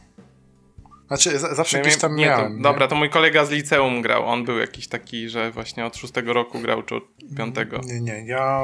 Znaczy, 1.17 1.39
za- 1.39 1.55
zawsze 1.55 1.81
gdzieś 1.81 1.97
tam 1.97 2.17
nie, 2.17 2.27
miałem. 2.27 2.51
to, 2.53 2.57
nie? 2.57 2.63
dobra, 2.63 2.89
to 2.89 2.95
mój 2.97 3.11
kolega 3.11 3.45
z 3.45 3.51
liceum 3.51 4.03
grał. 4.03 4.27
On 4.27 4.45
był 4.45 4.59
jakiś 4.59 4.89
taki, 4.89 5.29
że 5.29 5.51
właśnie 5.51 5.87
od 5.87 5.97
szóstego 5.97 6.33
roku 6.33 6.61
grał, 6.61 6.83
czy 6.83 6.95
od 6.95 7.05
piątego. 7.37 7.81
Nie, 7.85 8.01
nie, 8.01 8.25
ja, 8.27 8.63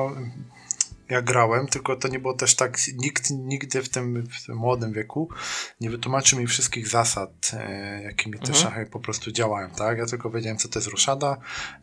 ja 1.11 1.23
grałem, 1.23 1.67
tylko 1.67 1.97
to 1.97 2.09
nie 2.09 2.19
było 2.19 2.35
też 2.35 2.55
tak, 2.57 2.79
nikt 2.97 3.31
nigdy 3.31 3.83
w 3.83 3.89
tym, 3.89 4.27
w 4.27 4.47
tym 4.47 4.57
młodym 4.57 4.93
wieku 4.93 5.29
nie 5.81 5.91
wytłumaczył 5.91 6.39
mi 6.39 6.47
wszystkich 6.47 6.89
zasad, 6.89 7.51
e, 7.55 8.03
jakimi 8.03 8.39
te 8.39 8.49
Mhm. 8.49 8.59
szachy 8.59 8.87
po 8.87 9.01
prostu 9.01 9.33
działają, 9.33 9.71
tak? 9.71 9.99
Ja 9.99 10.07
tylko 10.07 10.31
wiedziałem, 10.31 10.59
co 10.59 10.69
to 10.69 10.79
jest 10.79 10.89
ruszada, 10.89 11.37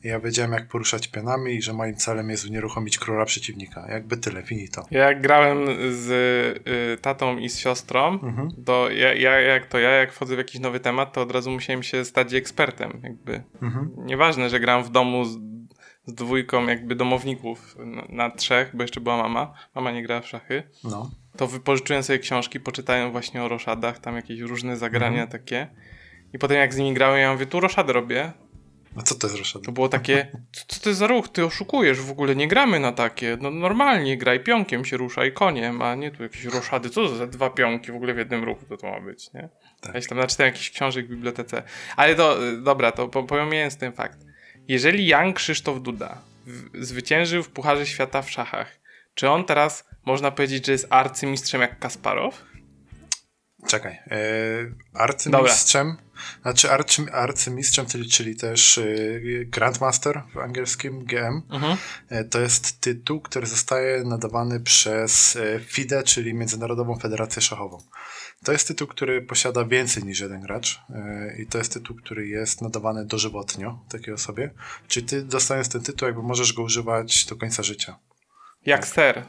ja 0.03 0.19
wiedziałem, 0.19 0.51
jak 0.53 0.67
poruszać 0.67 1.07
pionami 1.07 1.53
i 1.53 1.61
że 1.61 1.73
moim 1.73 1.95
celem 1.95 2.29
jest 2.29 2.45
unieruchomić 2.45 2.97
króla 2.97 3.25
przeciwnika. 3.25 3.85
Jakby 3.89 4.17
tyle, 4.17 4.43
finito. 4.43 4.85
Ja 4.91 5.03
jak 5.07 5.21
grałem 5.21 5.59
z 5.91 6.07
y, 6.67 7.01
tatą 7.01 7.37
i 7.37 7.49
z 7.49 7.57
siostrą, 7.57 8.07
Mhm. 8.23 8.49
to 8.65 8.91
ja, 8.91 9.13
ja, 9.13 9.39
jak 9.41 9.65
to 9.67 9.79
ja, 9.79 9.89
jak 9.89 10.13
wchodzę 10.13 10.35
w 10.35 10.37
jakiś 10.37 10.61
nowy 10.61 10.79
temat, 10.79 11.13
to 11.13 11.21
od 11.21 11.31
razu 11.31 11.51
musiałem 11.51 11.83
się 11.83 12.05
stać 12.05 12.33
ekspertem, 12.33 12.99
jakby. 13.03 13.43
Mhm. 13.61 13.91
Nieważne, 13.97 14.49
że 14.49 14.59
gram 14.59 14.83
w 14.83 14.89
domu 14.89 15.25
z, 15.25 15.37
z 16.07 16.13
dwójką 16.13 16.67
jakby 16.67 16.95
domowników 16.95 17.77
na, 18.09 18.29
trzech, 18.29 18.75
bo 18.75 18.83
jeszcze 18.83 19.01
była 19.01 19.17
mama. 19.17 19.53
Mama 19.75 19.91
nie 19.91 20.03
grała 20.03 20.21
w 20.21 20.27
szachy. 20.27 20.63
No. 20.83 21.11
to 21.37 21.47
wypożyczyłem 21.47 22.03
sobie 22.03 22.19
książki, 22.19 22.59
poczytałem 22.59 23.11
właśnie 23.11 23.43
o 23.43 23.47
roszadach, 23.47 23.99
tam 23.99 24.15
jakieś 24.15 24.39
różne 24.39 24.77
zagrania 24.77 25.21
Mhm. 25.23 25.27
takie. 25.27 25.67
I 26.33 26.39
potem 26.39 26.57
jak 26.57 26.73
z 26.73 26.77
nimi 26.77 26.93
grałem, 26.93 27.19
ja 27.19 27.31
mówię, 27.33 27.45
tu 27.45 27.59
roszadę 27.59 27.93
robię. 27.93 28.31
No 28.95 29.03
co 29.03 29.15
to 29.15 29.27
jest 29.27 29.39
roszady? 29.39 29.65
To 29.65 29.71
było 29.71 29.89
takie, 29.89 30.27
co, 30.51 30.63
co 30.67 30.79
to 30.83 30.89
jest 30.89 30.99
za 30.99 31.07
ruch? 31.07 31.29
Ty 31.29 31.45
oszukujesz, 31.45 32.01
w 32.01 32.11
ogóle 32.11 32.35
nie 32.35 32.47
gramy 32.47 32.79
na 32.79 32.91
takie. 32.91 33.37
No 33.41 33.51
normalnie 33.51 34.17
graj 34.17 34.39
pionkiem 34.43 34.85
się 34.85 34.97
ruszaj 34.97 35.33
koniem, 35.33 35.81
a 35.81 35.95
nie 35.95 36.11
tu 36.11 36.23
jakieś 36.23 36.45
roszady. 36.45 36.89
Co 36.89 37.01
to 37.07 37.15
za 37.15 37.27
dwa 37.27 37.49
pionki 37.49 37.91
w 37.91 37.95
ogóle 37.95 38.13
w 38.13 38.17
jednym 38.17 38.43
ruchu 38.43 38.65
to, 38.69 38.77
to 38.77 38.91
ma 38.91 38.99
być, 39.01 39.33
nie? 39.33 39.49
Tak. 39.81 39.95
Ja 39.95 40.01
się 40.01 40.07
tam 40.07 40.17
naczytałem 40.17 40.53
jakichś 40.53 40.69
książek 40.71 41.05
w 41.05 41.09
bibliotece. 41.09 41.63
Ale 41.95 42.15
to, 42.15 42.47
y, 42.47 42.61
dobra, 42.61 42.91
to 42.91 43.07
po- 43.07 43.23
pomijając 43.23 43.77
ten 43.77 43.91
fakt. 43.91 44.26
Jeżeli 44.67 45.07
Jan 45.07 45.33
Krzysztof 45.33 45.81
Duda 45.81 46.21
zwyciężył 46.73 47.43
w 47.43 47.49
Pucharze 47.49 47.85
Świata 47.85 48.21
w 48.21 48.31
szachach, 48.31 48.79
czy 49.13 49.29
on 49.29 49.45
teraz 49.45 49.89
można 50.05 50.31
powiedzieć, 50.31 50.65
że 50.65 50.71
jest 50.71 50.87
arcymistrzem 50.89 51.61
jak 51.61 51.79
Kasparow? 51.79 52.45
Czekaj. 53.67 53.91
E, 53.91 54.17
arcymistrzem, 54.93 55.97
znaczy 56.41 56.71
arcy, 56.71 57.13
arcymistrzem, 57.13 57.85
czyli, 57.85 58.09
czyli 58.09 58.35
też 58.35 58.77
e, 58.77 58.85
Grandmaster 59.45 60.23
w 60.33 60.37
angielskim 60.37 61.05
GM, 61.05 61.41
Mhm. 61.49 61.77
e, 62.09 62.23
to 62.23 62.39
jest 62.39 62.81
tytuł, 62.81 63.21
który 63.21 63.47
zostaje 63.47 64.03
nadawany 64.03 64.59
przez 64.59 65.37
FIDE, 65.65 66.03
czyli 66.03 66.33
Międzynarodową 66.33 66.99
Federację 66.99 67.41
Szachową. 67.41 67.77
To 68.43 68.51
jest 68.51 68.67
tytuł, 68.67 68.87
który 68.87 69.21
posiada 69.21 69.65
więcej 69.65 70.03
niż 70.03 70.19
jeden 70.19 70.41
gracz 70.41 70.79
e, 70.89 71.35
i 71.41 71.47
to 71.47 71.57
jest 71.57 71.73
tytuł, 71.73 71.95
który 71.95 72.27
jest 72.27 72.61
nadawany 72.61 73.05
dożywotnio 73.05 73.85
takiej 73.89 74.13
osobie. 74.13 74.49
Czyli 74.87 75.05
ty 75.05 75.21
dostając 75.23 75.69
ten 75.69 75.81
tytuł, 75.81 76.05
jakby 76.07 76.23
możesz 76.23 76.53
go 76.53 76.63
używać 76.63 77.25
do 77.25 77.35
końca 77.35 77.63
życia. 77.63 77.99
Jak 78.65 78.87
ser. 78.87 79.23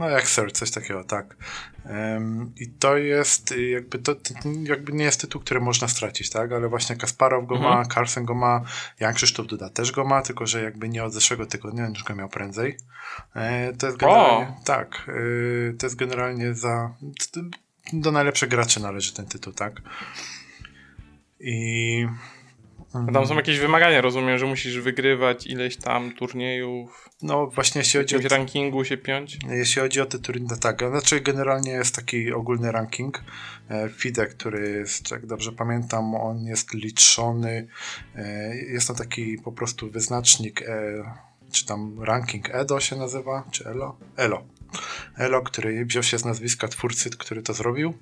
No 0.00 0.08
jak 0.08 0.28
Sir, 0.28 0.52
coś 0.52 0.70
takiego, 0.70 1.04
tak. 1.04 1.36
Em, 1.84 2.52
I 2.56 2.68
to 2.68 2.96
jest 2.96 3.52
y, 3.52 3.68
jakby 3.68 3.98
to, 3.98 4.14
to 4.14 4.34
jakby 4.62 4.92
nie 4.92 5.04
jest 5.04 5.20
tytuł, 5.20 5.40
który 5.40 5.60
można 5.60 5.88
stracić, 5.88 6.30
tak? 6.30 6.52
Ale 6.52 6.68
właśnie 6.68 6.96
Kasparow 6.96 7.46
go 7.46 7.54
Mhm. 7.54 7.74
ma, 7.74 7.84
Carlsen 7.84 8.24
go 8.24 8.34
ma, 8.34 8.64
Jan 9.00 9.14
Krzysztof 9.14 9.46
Duda 9.46 9.70
też 9.70 9.92
go 9.92 10.04
ma, 10.04 10.22
tylko 10.22 10.46
że 10.46 10.62
jakby 10.62 10.88
nie 10.88 11.04
od 11.04 11.12
zeszłego 11.12 11.46
tygodnia, 11.46 11.88
już 11.88 12.04
go 12.04 12.14
miał 12.14 12.28
prędzej. 12.28 12.76
E, 13.34 13.72
to 13.72 13.86
jest 13.86 13.98
generalnie, 13.98 14.54
tak, 14.64 15.08
y, 15.08 15.76
to 15.78 15.86
jest 15.86 15.96
generalnie 15.96 16.54
za, 16.54 16.94
do 17.92 18.12
najlepszych 18.12 18.48
graczy 18.48 18.80
należy 18.80 19.14
ten 19.14 19.26
tytuł, 19.26 19.52
tak? 19.52 19.82
I 21.40 22.06
A 22.94 23.12
Tam 23.12 23.26
są 23.26 23.34
jakieś 23.34 23.58
wymagania, 23.58 24.00
rozumiem, 24.00 24.38
że 24.38 24.46
musisz 24.46 24.80
wygrywać 24.80 25.46
ileś 25.46 25.76
tam 25.76 26.12
turniejów, 26.12 27.08
no 27.22 27.46
właśnie 27.46 27.78
jeśli 27.78 28.00
chodzi 28.00 28.16
o 28.16 28.28
rankingu 28.28 28.84
się 28.84 28.96
piąć. 28.96 29.38
Jeśli 29.48 29.82
chodzi 29.82 30.00
o 30.00 30.06
te 30.06 30.18
turnieje, 30.18 30.56
tak, 30.60 30.78
znaczy 30.90 31.20
generalnie 31.20 31.70
jest 31.70 31.96
taki 31.96 32.32
ogólny 32.32 32.72
ranking 32.72 33.24
e, 33.70 33.88
FIDE, 33.88 34.26
który 34.26 34.70
jest, 34.70 35.10
jak 35.10 35.26
dobrze 35.26 35.52
pamiętam, 35.52 36.14
on 36.14 36.44
jest 36.44 36.74
liczony, 36.74 37.66
e, 38.16 38.56
jest 38.56 38.88
to 38.88 38.94
taki 38.94 39.38
po 39.38 39.52
prostu 39.52 39.90
wyznacznik, 39.90 40.62
e, 40.62 41.04
czy 41.52 41.66
tam 41.66 42.02
ranking 42.02 42.54
EDO 42.54 42.80
się 42.80 42.96
nazywa, 42.96 43.44
czy 43.50 43.64
ELO? 43.68 43.96
ELO. 44.16 44.42
ELO, 45.18 45.42
który 45.42 45.84
wziął 45.84 46.02
się 46.02 46.18
z 46.18 46.24
nazwiska 46.24 46.68
twórcy, 46.68 47.10
który 47.10 47.42
to 47.42 47.54
zrobił. 47.54 47.94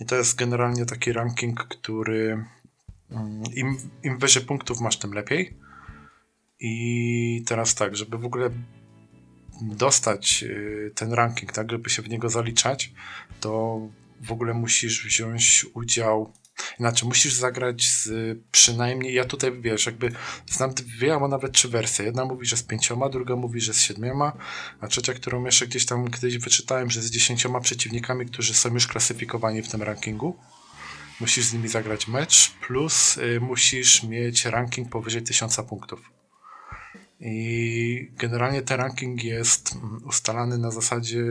I 0.00 0.06
to 0.06 0.16
jest 0.16 0.38
generalnie 0.38 0.86
taki 0.86 1.12
ranking, 1.12 1.64
który 1.64 2.44
im, 3.54 3.76
im 4.02 4.18
wyżej 4.18 4.44
punktów 4.44 4.80
masz, 4.80 4.98
tym 4.98 5.12
lepiej. 5.12 5.56
I 6.60 7.44
teraz 7.46 7.74
tak, 7.74 7.96
żeby 7.96 8.18
w 8.18 8.24
ogóle 8.24 8.50
dostać 9.62 10.42
y, 10.42 10.92
ten 10.94 11.12
ranking, 11.12 11.52
tak, 11.52 11.70
żeby 11.70 11.90
się 11.90 12.02
w 12.02 12.08
niego 12.08 12.28
zaliczać, 12.28 12.92
to 13.40 13.80
w 14.20 14.32
ogóle 14.32 14.54
musisz 14.54 15.04
wziąć 15.06 15.66
udział. 15.74 16.32
Inaczej, 16.80 17.08
musisz 17.08 17.34
zagrać 17.34 17.88
z 17.88 18.08
przynajmniej, 18.50 19.14
ja 19.14 19.24
tutaj 19.24 19.60
wiesz, 19.60 19.86
jakby 19.86 20.12
znam 20.46 20.74
dwie 20.74 21.12
albo 21.12 21.28
nawet 21.28 21.52
trzy 21.52 21.68
wersje. 21.68 22.04
Jedna 22.04 22.24
mówi, 22.24 22.46
że 22.46 22.56
z 22.56 22.62
pięcioma, 22.62 23.08
druga 23.08 23.36
mówi, 23.36 23.60
że 23.60 23.74
z 23.74 23.80
siedmioma, 23.80 24.32
a 24.80 24.88
trzecia, 24.88 25.14
którą 25.14 25.44
jeszcze 25.44 25.66
gdzieś 25.66 25.86
tam 25.86 26.10
kiedyś 26.10 26.38
wyczytałem, 26.38 26.90
że 26.90 27.02
z 27.02 27.10
dziesięcioma 27.10 27.60
przeciwnikami, 27.60 28.26
którzy 28.26 28.54
są 28.54 28.74
już 28.74 28.86
klasyfikowani 28.86 29.62
w 29.62 29.68
tym 29.68 29.82
rankingu. 29.82 30.36
Musisz 31.20 31.44
z 31.44 31.52
nimi 31.52 31.68
zagrać 31.68 32.08
mecz, 32.08 32.50
plus 32.50 33.16
y, 33.16 33.40
musisz 33.40 34.02
mieć 34.02 34.44
ranking 34.44 34.88
powyżej 34.88 35.22
tysiąca 35.22 35.62
punktów. 35.62 36.00
I 37.20 38.10
generalnie 38.16 38.62
ten 38.62 38.76
ranking 38.76 39.24
jest 39.24 39.72
mm, 39.72 40.00
ustalany 40.06 40.58
na 40.58 40.70
zasadzie 40.70 41.22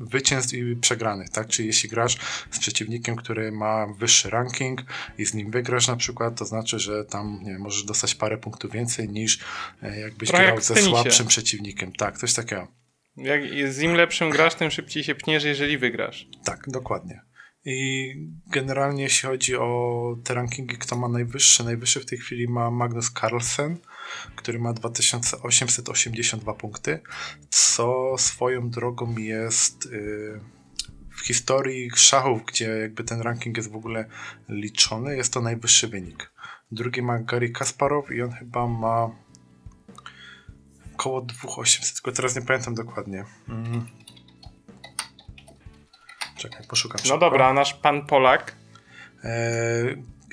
zwycięstw 0.00 0.54
i 0.54 0.76
przegranych, 0.76 1.30
tak? 1.30 1.46
Czyli 1.48 1.68
jeśli 1.68 1.88
grasz 1.88 2.16
z 2.50 2.58
przeciwnikiem, 2.58 3.16
który 3.16 3.52
ma 3.52 3.86
wyższy 3.86 4.30
ranking 4.30 4.80
i 5.18 5.24
z 5.24 5.34
nim 5.34 5.50
wygrasz 5.50 5.88
na 5.88 5.96
przykład, 5.96 6.38
to 6.38 6.44
znaczy, 6.44 6.78
że 6.78 7.04
tam 7.04 7.40
nie 7.42 7.58
możesz 7.58 7.84
dostać 7.84 8.14
parę 8.14 8.38
punktów 8.38 8.72
więcej 8.72 9.08
niż 9.08 9.38
e, 9.82 10.00
jakbyś 10.00 10.28
Trochę 10.28 10.44
grał 10.44 10.54
jak 10.54 10.64
ze 10.64 10.76
słabszym 10.76 11.26
przeciwnikiem. 11.26 11.92
Tak, 11.92 12.18
coś 12.18 12.34
takiego. 12.34 12.68
Jak 13.16 13.42
z 13.72 13.80
im 13.80 13.94
lepszym 13.94 14.30
grasz, 14.30 14.54
tym 14.54 14.70
szybciej 14.70 15.04
się 15.04 15.14
pniesz, 15.14 15.44
jeżeli 15.44 15.78
wygrasz. 15.78 16.28
Tak, 16.44 16.64
dokładnie. 16.68 17.20
I 17.64 18.14
generalnie 18.46 19.02
jeśli 19.02 19.28
chodzi 19.28 19.56
o 19.56 20.16
te 20.24 20.34
rankingi, 20.34 20.76
kto 20.76 20.96
ma 20.96 21.08
najwyższy, 21.08 21.64
najwyższy 21.64 22.00
w 22.00 22.06
tej 22.06 22.18
chwili 22.18 22.48
ma 22.48 22.70
Magnus 22.70 23.12
Carlsen, 23.12 23.76
który 24.36 24.58
ma 24.58 24.72
2882 24.72 26.54
punkty, 26.54 27.00
co 27.50 28.14
swoją 28.18 28.70
drogą 28.70 29.16
jest 29.16 29.86
y, 29.86 30.40
w 31.10 31.20
historii 31.26 31.90
szachów, 31.96 32.44
gdzie 32.46 32.68
jakby 32.68 33.04
ten 33.04 33.20
ranking 33.20 33.56
jest 33.56 33.70
w 33.70 33.76
ogóle 33.76 34.04
liczony, 34.48 35.16
jest 35.16 35.32
to 35.32 35.40
najwyższy 35.40 35.88
wynik. 35.88 36.32
Drugi 36.72 37.02
ma 37.02 37.18
Gary 37.18 37.50
Kasparow 37.50 38.10
i 38.10 38.22
on 38.22 38.32
chyba 38.32 38.66
ma 38.66 39.10
około 40.94 41.20
2800, 41.22 41.94
tylko 41.94 42.12
teraz 42.12 42.36
nie 42.36 42.42
pamiętam 42.42 42.74
dokładnie. 42.74 43.24
Mm. 43.48 44.03
Czekaj, 46.44 46.66
poszukam. 46.68 46.96
No 46.96 47.02
szybko. 47.02 47.18
dobra, 47.18 47.52
nasz 47.52 47.74
pan 47.74 48.06
Polak. 48.06 48.54
E, 49.24 49.34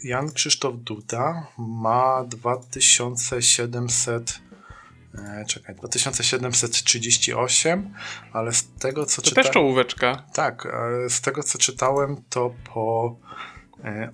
Jan 0.04 0.32
Krzysztof 0.32 0.76
Duda 0.78 1.48
ma 1.58 2.24
2700 2.28 4.40
e, 5.16 5.46
czekaj, 5.46 5.76
2738, 5.76 7.94
ale 8.34 8.54
z 8.54 8.74
tego 8.74 9.06
co 9.06 9.22
To 9.22 9.30
czytałem... 9.30 9.46
też 9.46 9.54
czołóweczka. 9.54 10.24
Tak, 10.34 10.66
e, 10.66 10.70
z 11.10 11.22
tego 11.22 11.44
co 11.44 11.58
czytałem, 11.58 12.24
to 12.30 12.54
po 12.74 13.16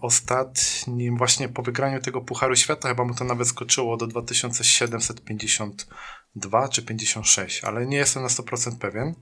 ostatnim, 0.01 1.17
właśnie 1.17 1.49
po 1.49 1.61
wygraniu 1.61 2.01
tego 2.01 2.21
Pucharu 2.21 2.55
Świata, 2.55 2.89
chyba 2.89 3.03
mu 3.03 3.15
to 3.15 3.23
nawet 3.23 3.47
skoczyło 3.47 3.97
do 3.97 4.07
2752 4.07 6.67
czy 6.67 6.85
56, 6.85 7.63
ale 7.63 7.85
nie 7.85 7.97
jestem 7.97 8.23
na 8.23 8.29
100% 8.29 8.77
pewien. 8.77 9.15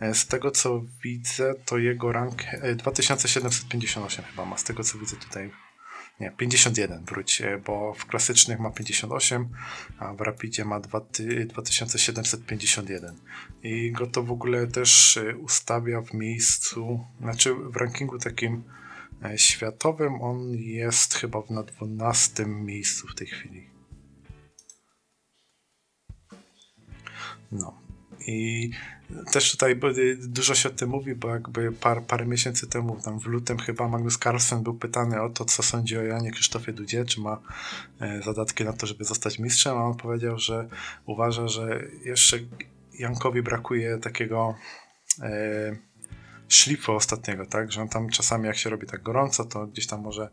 E, 0.00 0.14
Z 0.14 0.26
tego 0.26 0.50
co 0.50 0.82
widzę, 1.02 1.54
to 1.64 1.78
jego 1.78 2.12
rank 2.12 2.42
e, 2.52 2.74
2758 2.74 4.24
chyba 4.24 4.44
ma, 4.44 4.56
z 4.56 4.64
tego 4.64 4.84
co 4.84 4.98
widzę 4.98 5.16
tutaj. 5.16 5.50
Nie, 6.20 6.30
51 6.30 7.04
wróć, 7.04 7.40
e, 7.40 7.58
bo 7.58 7.94
w 7.94 8.06
klasycznych 8.06 8.60
ma 8.60 8.70
58, 8.70 9.48
a 9.98 10.14
w 10.14 10.20
Rapidzie 10.20 10.64
ma 10.64 10.80
2000 10.80 11.44
2751. 11.46 13.16
I 13.62 13.92
go 13.92 14.06
to 14.06 14.22
w 14.22 14.30
ogóle 14.30 14.66
też 14.66 15.16
e, 15.16 15.36
ustawia 15.36 16.00
w 16.00 16.14
miejscu, 16.14 17.04
znaczy 17.20 17.54
w 17.54 17.76
rankingu 17.76 18.18
takim 18.18 18.64
e, 19.24 19.38
światowym, 19.38 20.22
on 20.22 20.50
jest 20.52 21.14
chyba 21.14 21.42
na 21.50 21.62
12 21.62 22.46
miejscu 22.46 23.08
w 23.08 23.14
tej 23.14 23.26
chwili. 23.26 23.70
No. 27.52 27.84
I 28.26 28.70
też 29.32 29.52
tutaj 29.52 29.80
y, 29.98 30.16
dużo 30.28 30.54
się 30.54 30.68
o 30.68 30.72
tym 30.72 30.90
mówi, 30.90 31.14
bo 31.14 31.28
jakby 31.28 31.72
par, 31.72 32.02
parę 32.02 32.26
miesięcy 32.26 32.66
temu, 32.66 33.00
tam 33.04 33.20
w 33.20 33.26
lutym 33.26 33.58
chyba 33.58 33.88
Magnus 33.88 34.18
Carlsen 34.18 34.62
był 34.62 34.74
pytany 34.74 35.22
o 35.22 35.30
to, 35.30 35.44
co 35.44 35.62
sądzi 35.62 35.98
o 35.98 36.02
Janie 36.02 36.30
Krzysztofie 36.30 36.72
Dudzie, 36.72 37.04
czy 37.04 37.20
ma 37.20 37.40
e, 38.00 38.22
zadatki 38.22 38.64
na 38.64 38.72
to, 38.72 38.86
żeby 38.86 39.04
zostać 39.04 39.38
mistrzem, 39.38 39.78
a 39.78 39.84
on 39.84 39.96
powiedział, 39.96 40.38
że 40.38 40.68
uważa, 41.06 41.48
że 41.48 41.84
jeszcze 42.04 42.38
Jankowi 42.98 43.42
brakuje 43.42 43.98
takiego 43.98 44.54
e, 45.22 45.76
szlifu 46.48 46.92
ostatniego, 46.92 47.46
tak, 47.46 47.72
że 47.72 47.82
on 47.82 47.88
tam 47.88 48.08
czasami 48.08 48.46
jak 48.46 48.56
się 48.56 48.70
robi 48.70 48.86
tak 48.86 49.02
gorąco, 49.02 49.44
to 49.44 49.66
gdzieś 49.66 49.86
tam 49.86 50.00
może 50.00 50.28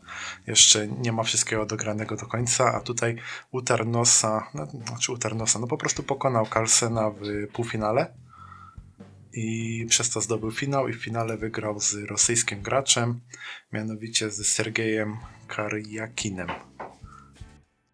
jeszcze 0.46 0.88
nie 0.88 1.12
ma 1.12 1.22
wszystkiego 1.22 1.66
dogranego 1.66 2.16
do 2.16 2.26
końca, 2.26 2.74
a 2.74 2.80
tutaj 2.80 3.16
utarł 3.50 3.84
nosa, 3.84 4.46
no, 4.54 4.66
znaczy 4.66 5.12
no 5.60 5.66
po 5.66 5.78
prostu 5.78 6.02
pokonał 6.02 6.46
Carlsena 6.46 7.10
w 7.10 7.52
półfinale 7.52 8.22
i 9.32 9.86
przez 9.88 10.10
to 10.10 10.20
zdobył 10.20 10.50
finał 10.50 10.88
i 10.88 10.92
w 10.92 11.02
finale 11.02 11.36
wygrał 11.36 11.80
z 11.80 11.94
rosyjskim 11.94 12.62
graczem, 12.62 13.20
mianowicie 13.72 14.30
z 14.30 14.46
Sergejem 14.48 15.16
Karjakinem. 15.48 16.48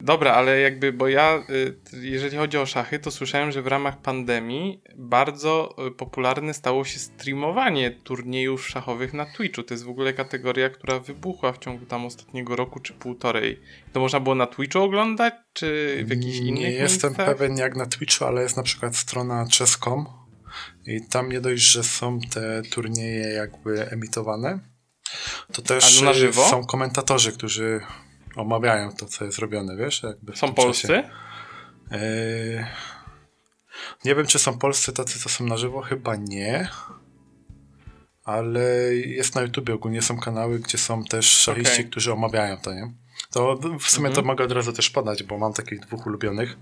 dobra, 0.00 0.33
ale 0.33 0.61
jakby, 0.61 0.92
bo 0.92 1.09
ja, 1.09 1.45
y, 1.50 1.76
jeżeli 1.92 2.37
chodzi 2.37 2.59
o 2.59 2.66
szachy, 2.66 2.99
to 2.99 3.11
słyszałem, 3.11 3.52
że 3.52 3.62
w 3.62 3.66
ramach 3.66 4.00
pandemii 4.02 4.83
bardzo 4.97 5.76
y, 5.87 5.90
popularne 5.90 6.54
stało 6.54 6.85
się 6.85 6.99
streamowanie 6.99 7.90
turniejów 7.90 8.68
szachowych 8.68 9.14
na 9.14 9.26
Twitchu. 9.26 9.62
To 9.62 9.75
jest 9.75 9.85
w 9.85 9.88
ogóle 9.88 10.12
kategoria, 10.12 10.71
która 10.71 10.99
wybuchła 11.00 11.52
w 11.52 11.59
ciągu 11.59 11.87
tam 11.87 12.07
ostatniego 12.07 12.57
roku 12.57 12.80
czy 12.80 12.92
półtorej. 12.92 13.61
To 13.92 14.00
można 14.00 14.21
było 14.21 14.35
na 14.35 14.47
Twitchu 14.47 14.83
oglądać, 14.83 15.35
czy 15.52 16.00
w 16.07 16.11
jakichś 16.11 16.38
innych 16.38 16.54
Nie 16.54 16.71
jestem 16.71 17.11
miejscach? 17.11 17.37
pewien 17.37 17.57
jak 17.57 17.76
na 17.76 17.87
Twitchu, 17.87 18.25
ale 18.25 18.42
jest 18.42 18.57
na 18.57 18.62
przykład 18.62 18.97
strona 18.97 19.45
chess.com 19.59 20.18
i 20.87 21.00
tam 21.09 21.29
nie 21.33 21.41
dość, 21.41 21.62
że 21.62 21.85
są 21.85 22.21
te 22.21 22.62
turnieje 22.62 23.29
jakby 23.29 23.91
emitowane, 23.91 24.59
to 25.53 25.62
też 25.62 26.03
A 26.03 26.05
na 26.05 26.12
żywo? 26.12 26.49
są 26.49 26.65
komentatorzy, 26.67 27.33
którzy 27.33 27.81
omawiają 28.37 28.93
to, 28.93 29.07
co 29.07 29.25
jest 29.25 29.38
robione, 29.38 29.77
wiesz? 29.77 30.03
Są 30.35 30.55
polscy? 30.55 31.03
Yy, 31.91 32.67
nie 34.05 34.15
wiem, 34.15 34.27
czy 34.27 34.38
są 34.38 34.59
polscy 34.59 34.93
tacy, 34.93 35.19
co 35.19 35.29
są 35.29 35.47
na 35.47 35.57
żywo, 35.57 35.81
chyba 35.83 36.17
nie. 36.17 36.69
Ale 38.25 38.95
jest 38.95 39.35
na 39.35 39.43
YouTubie 39.43 39.75
ogólnie 39.75 40.03
są 40.03 40.19
kanały, 40.21 40.59
gdzie 40.59 40.79
są 40.79 41.05
też 41.05 41.27
szachiści, 41.27 41.73
Okej. 41.73 41.85
którzy 41.91 42.12
omawiają 42.12 42.57
to, 42.59 42.75
nie? 42.75 42.93
To 43.31 43.57
w 43.81 43.91
sumie 43.91 44.09
Mhm. 44.09 44.15
to 44.15 44.23
mogę 44.23 44.45
od 44.45 44.53
razu 44.53 44.73
też 44.73 44.91
podać, 44.91 45.23
bo 45.23 45.38
mam 45.38 45.53
takich 45.53 45.81
dwóch 45.81 46.07
ulubionych. 46.07 46.57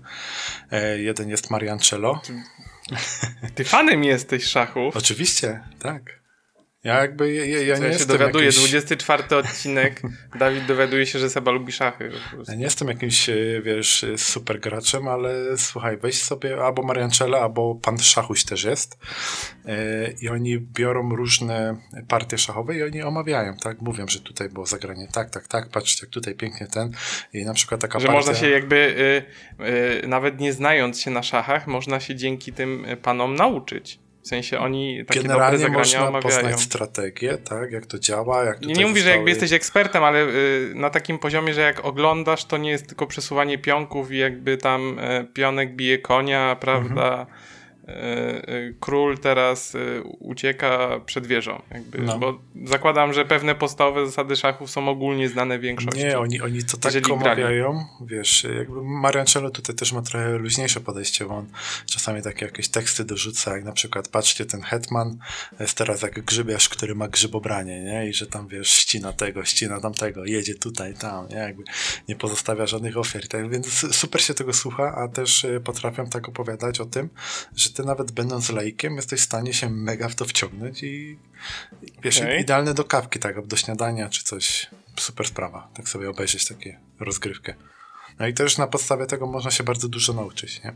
E, 0.71 0.99
jeden 0.99 1.29
jest 1.29 1.49
Marian 1.51 1.79
Cello. 1.79 2.21
Ty 3.55 3.63
fanem 3.63 4.03
jesteś 4.03 4.43
szachów. 4.45 4.97
Oczywiście, 4.97 5.59
tak. 5.79 6.19
Ja 6.87 7.01
jakby, 7.01 7.33
ja, 7.33 7.45
ja, 7.45 7.61
ja 7.61 7.75
nie 7.75 7.81
się 7.81 7.87
jestem 7.87 8.17
dowiaduję, 8.17 8.45
jakiś... 8.45 8.59
24 8.59 9.23
odcinek, 9.35 10.01
Dawid 10.39 10.65
dowiaduje 10.65 11.05
się, 11.05 11.19
że 11.19 11.29
Seba 11.29 11.51
lubi 11.51 11.71
szachy. 11.71 12.11
Ja 12.47 12.55
nie 12.55 12.63
jestem 12.63 12.87
jakimś, 12.87 13.29
e, 13.29 13.35
wiesz, 13.61 14.03
e, 14.03 14.17
super 14.17 14.59
graczem, 14.59 15.07
ale 15.07 15.57
słuchaj, 15.57 15.97
weź 15.97 16.23
sobie 16.23 16.57
albo 16.63 16.83
Marianczela, 16.83 17.39
albo 17.39 17.75
Pan 17.75 17.99
Szachuś 17.99 18.43
też 18.43 18.63
jest 18.63 18.97
e, 19.65 20.11
i 20.21 20.29
oni 20.29 20.59
biorą 20.59 21.15
różne 21.15 21.77
partie 22.07 22.37
szachowe 22.37 22.77
i 22.77 22.83
oni 22.83 23.03
omawiają, 23.03 23.57
tak? 23.57 23.81
Mówią, 23.81 24.07
że 24.07 24.19
tutaj 24.19 24.49
było 24.49 24.65
zagranie 24.65 25.07
tak, 25.13 25.29
tak, 25.29 25.47
tak, 25.47 25.69
patrzcie, 25.69 26.05
jak 26.05 26.09
tutaj 26.11 26.35
pięknie 26.35 26.67
ten 26.67 26.91
i 27.33 27.45
na 27.45 27.53
przykład 27.53 27.81
taka 27.81 27.99
Że 27.99 28.07
partia... 28.07 28.19
można 28.19 28.35
się 28.35 28.49
jakby, 28.49 28.95
nawet 30.07 30.39
nie 30.39 30.53
znając 30.53 31.01
się 31.01 31.11
na 31.11 31.23
szachach, 31.23 31.67
można 31.67 31.99
się 31.99 32.15
dzięki 32.15 32.53
tym 32.53 32.85
panom 33.01 33.35
nauczyć. 33.35 33.99
W 34.27 34.29
sensie 34.29 34.59
oni 34.59 35.05
takie 35.05 35.19
dobre 35.19 35.27
Generalnie 35.33 35.57
zagrania 35.57 35.79
można 35.79 36.07
omawiają. 36.07 36.21
poznać 36.21 36.61
strategię, 36.61 37.37
tak? 37.37 37.71
Jak 37.71 37.85
to 37.85 37.99
działa, 37.99 38.43
jak 38.43 38.61
Nie, 38.61 38.67
tutaj 38.67 38.83
nie 38.83 38.89
mówię, 38.89 39.01
że 39.01 39.09
jakby 39.09 39.29
jesteś 39.29 39.51
ekspertem, 39.51 40.03
ale 40.03 40.23
y, 40.27 40.71
na 40.75 40.89
takim 40.89 41.19
poziomie, 41.19 41.53
że 41.53 41.61
jak 41.61 41.85
oglądasz, 41.85 42.45
to 42.45 42.57
nie 42.57 42.69
jest 42.69 42.87
tylko 42.87 43.07
przesuwanie 43.07 43.57
pionków 43.57 44.11
i 44.11 44.17
jakby 44.17 44.57
tam 44.57 44.99
y, 44.99 45.27
pionek 45.33 45.75
bije 45.75 45.97
konia, 45.97 46.57
prawda? 46.59 47.09
Mhm. 47.09 47.27
Y, 47.87 48.51
y, 48.51 48.75
król 48.79 49.17
teraz 49.17 49.75
y, 49.75 50.03
ucieka 50.19 50.99
przed 51.05 51.27
wieżą. 51.27 51.61
Jakby, 51.71 51.97
No. 51.97 52.19
Bo 52.19 52.39
zakładam, 52.65 53.13
że 53.13 53.25
pewne 53.25 53.55
podstawowe 53.55 54.05
zasady 54.05 54.35
szachów 54.35 54.69
są 54.69 54.89
ogólnie 54.89 55.29
znane 55.29 55.59
większości. 55.59 55.99
Nie, 55.99 56.19
oni, 56.19 56.41
oni 56.41 56.63
to 56.63 56.77
tak 56.77 57.09
omawiają, 57.11 57.85
wiesz, 58.05 58.47
jakby 58.57 58.83
Mariancello 58.83 59.49
tutaj 59.49 59.75
też 59.75 59.93
ma 59.93 60.01
trochę 60.01 60.37
luźniejsze 60.37 60.79
podejście, 60.79 61.25
bo 61.25 61.35
on 61.35 61.45
czasami 61.85 62.21
takie 62.21 62.45
jakieś 62.45 62.69
teksty 62.69 63.05
dorzuca, 63.05 63.55
jak 63.55 63.63
na 63.63 63.71
przykład 63.71 64.07
patrzcie, 64.07 64.45
ten 64.45 64.61
hetman 64.61 65.17
jest 65.59 65.77
teraz 65.77 66.01
jak 66.01 66.25
grzybiarz, 66.25 66.69
który 66.69 66.95
ma 66.95 67.07
grzybobranie, 67.07 67.83
nie? 67.83 68.09
I 68.09 68.13
że 68.13 68.27
tam, 68.27 68.47
wiesz, 68.47 68.69
ścina 68.69 69.13
tego, 69.13 69.43
ścina 69.43 69.81
tamtego, 69.81 70.25
jedzie 70.25 70.55
tutaj, 70.55 70.93
tam, 70.93 71.27
nie? 71.27 71.35
Jakby 71.35 71.63
nie 72.07 72.15
pozostawia 72.15 72.67
żadnych 72.67 72.97
ofiar, 72.97 73.27
tak? 73.27 73.49
Więc 73.49 73.95
super 73.95 74.21
się 74.21 74.33
tego 74.33 74.53
słucha, 74.53 74.95
a 74.95 75.07
też 75.07 75.45
potrafią 75.63 76.09
tak 76.09 76.29
opowiadać 76.29 76.79
o 76.79 76.85
tym, 76.85 77.09
że 77.55 77.76
ty 77.77 77.83
nawet 77.83 78.11
będąc 78.11 78.49
laikiem 78.49 78.95
jesteś 78.95 79.19
w 79.19 79.23
stanie 79.23 79.53
się 79.53 79.69
mega 79.69 80.09
w 80.09 80.15
to 80.15 80.25
wciągnąć 80.25 80.83
i 80.83 81.17
wiesz, 82.03 82.21
Okej. 82.21 82.41
idealne 82.41 82.73
do 82.73 82.83
kawki, 82.83 83.19
tak, 83.19 83.47
do 83.47 83.55
śniadania 83.55 84.09
czy 84.09 84.23
coś. 84.23 84.67
Super 84.95 85.27
sprawa, 85.27 85.69
tak 85.73 85.89
sobie 85.89 86.09
obejrzeć 86.09 86.47
takie 86.47 86.79
rozgrywkę. 86.99 87.53
No 88.19 88.27
i 88.27 88.33
też 88.33 88.57
na 88.57 88.67
podstawie 88.67 89.05
tego 89.05 89.27
można 89.27 89.51
się 89.51 89.63
bardzo 89.63 89.89
dużo 89.89 90.13
nauczyć, 90.13 90.63
nie? 90.63 90.73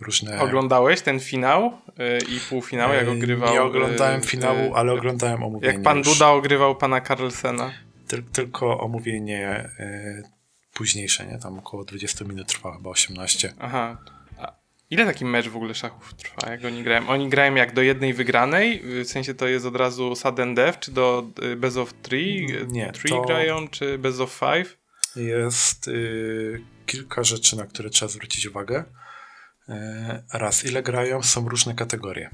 Różne... 0.00 0.40
Oglądałeś 0.40 1.00
ten 1.00 1.20
finał 1.20 1.66
y, 1.66 2.24
i 2.28 2.40
półfinał, 2.48 2.94
jak 2.94 3.08
ogrywał... 3.08 3.52
Nie 3.52 3.62
oglądałem 3.62 4.20
y, 4.20 4.26
finału, 4.26 4.58
y, 4.58 4.74
ale 4.74 4.92
oglądałem 4.92 5.42
omówienie. 5.42 5.74
Jak 5.74 5.82
pan 5.82 5.98
już. 5.98 6.06
Duda 6.06 6.28
ogrywał 6.28 6.76
pana 6.76 7.00
Carlsena. 7.00 7.72
Tyl, 8.08 8.22
tylko 8.22 8.80
omówienie 8.80 9.70
e, 9.78 10.22
późniejsze, 10.74 11.26
nie? 11.26 11.38
Tam 11.38 11.58
około 11.58 11.84
20 11.84 12.24
minut 12.24 12.48
trwa, 12.48 12.76
chyba 12.76 12.90
18. 12.90 13.52
Aha. 13.58 13.96
Ile 14.90 15.06
taki 15.06 15.24
mecz 15.24 15.48
w 15.48 15.56
ogóle 15.56 15.74
szachów 15.74 16.14
trwa, 16.14 16.50
jak 16.50 16.64
oni 16.64 16.82
grają? 16.82 17.08
Oni 17.08 17.28
grają 17.28 17.54
jak 17.54 17.74
do 17.74 17.82
jednej 17.82 18.14
wygranej? 18.14 18.82
W 19.04 19.08
sensie 19.08 19.34
to 19.34 19.48
jest 19.48 19.66
od 19.66 19.76
razu 19.76 20.16
sudden 20.16 20.54
death, 20.54 20.78
czy 20.78 20.92
do 20.92 21.26
y, 21.42 21.56
best 21.56 21.76
of 21.76 21.94
three? 22.02 22.46
Nie, 22.68 22.92
Three 22.92 23.10
to- 23.10 23.22
grają, 23.22 23.68
czy 23.68 23.98
best 23.98 24.20
of 24.20 24.32
five? 24.32 24.76
Jest 25.16 25.88
y, 25.88 26.60
kilka 26.86 27.24
rzeczy, 27.24 27.56
na 27.56 27.66
które 27.66 27.90
trzeba 27.90 28.08
zwrócić 28.08 28.46
uwagę. 28.46 28.84
E, 29.68 30.22
raz, 30.32 30.64
ile 30.64 30.82
grają, 30.82 31.22
są 31.22 31.48
różne 31.48 31.74
kategorie. 31.74 32.30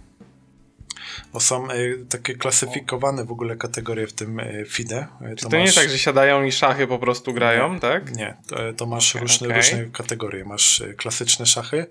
Bo 1.32 1.40
są 1.40 1.70
e, 1.70 1.76
takie 2.08 2.34
klasyfikowane 2.34 3.24
w 3.24 3.30
ogóle 3.32 3.56
kategorie 3.56 4.06
w 4.06 4.12
tym 4.12 4.40
e, 4.40 4.64
FIDE. 4.64 5.06
Czy 5.36 5.48
to 5.48 5.56
nie 5.56 5.62
jest 5.62 5.74
tak, 5.76 5.88
że 5.88 5.98
siadają 5.98 6.44
i 6.44 6.52
szachy 6.52 6.86
po 6.86 6.98
prostu 6.98 7.32
grają, 7.34 7.80
tak? 7.80 8.16
Nie, 8.16 8.36
to, 8.48 8.56
to 8.72 8.86
masz 8.86 9.10
Okej, 9.10 9.22
różne, 9.22 9.48
okej. 9.48 9.56
różne 9.60 9.84
kategorie. 9.86 10.44
Masz 10.44 10.82
klasyczne 10.96 11.46
szachy, 11.46 11.86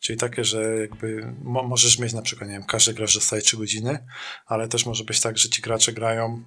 czyli 0.00 0.18
takie, 0.18 0.44
że 0.44 0.76
jakby 0.76 1.34
mo, 1.42 1.62
możesz 1.62 1.98
mieć 1.98 2.12
na 2.12 2.22
przykład, 2.22 2.50
nie 2.50 2.56
wiem, 2.56 2.64
każdy 2.64 2.94
gracz 2.94 3.14
dostaje 3.14 3.42
3 3.42 3.56
godziny, 3.56 3.98
ale 4.46 4.68
też 4.68 4.86
może 4.86 5.04
być 5.04 5.20
tak, 5.20 5.38
że 5.38 5.48
ci 5.48 5.62
gracze 5.62 5.92
grają 5.92 6.44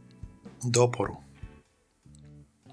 do 0.63 0.84
oporu. 0.84 1.18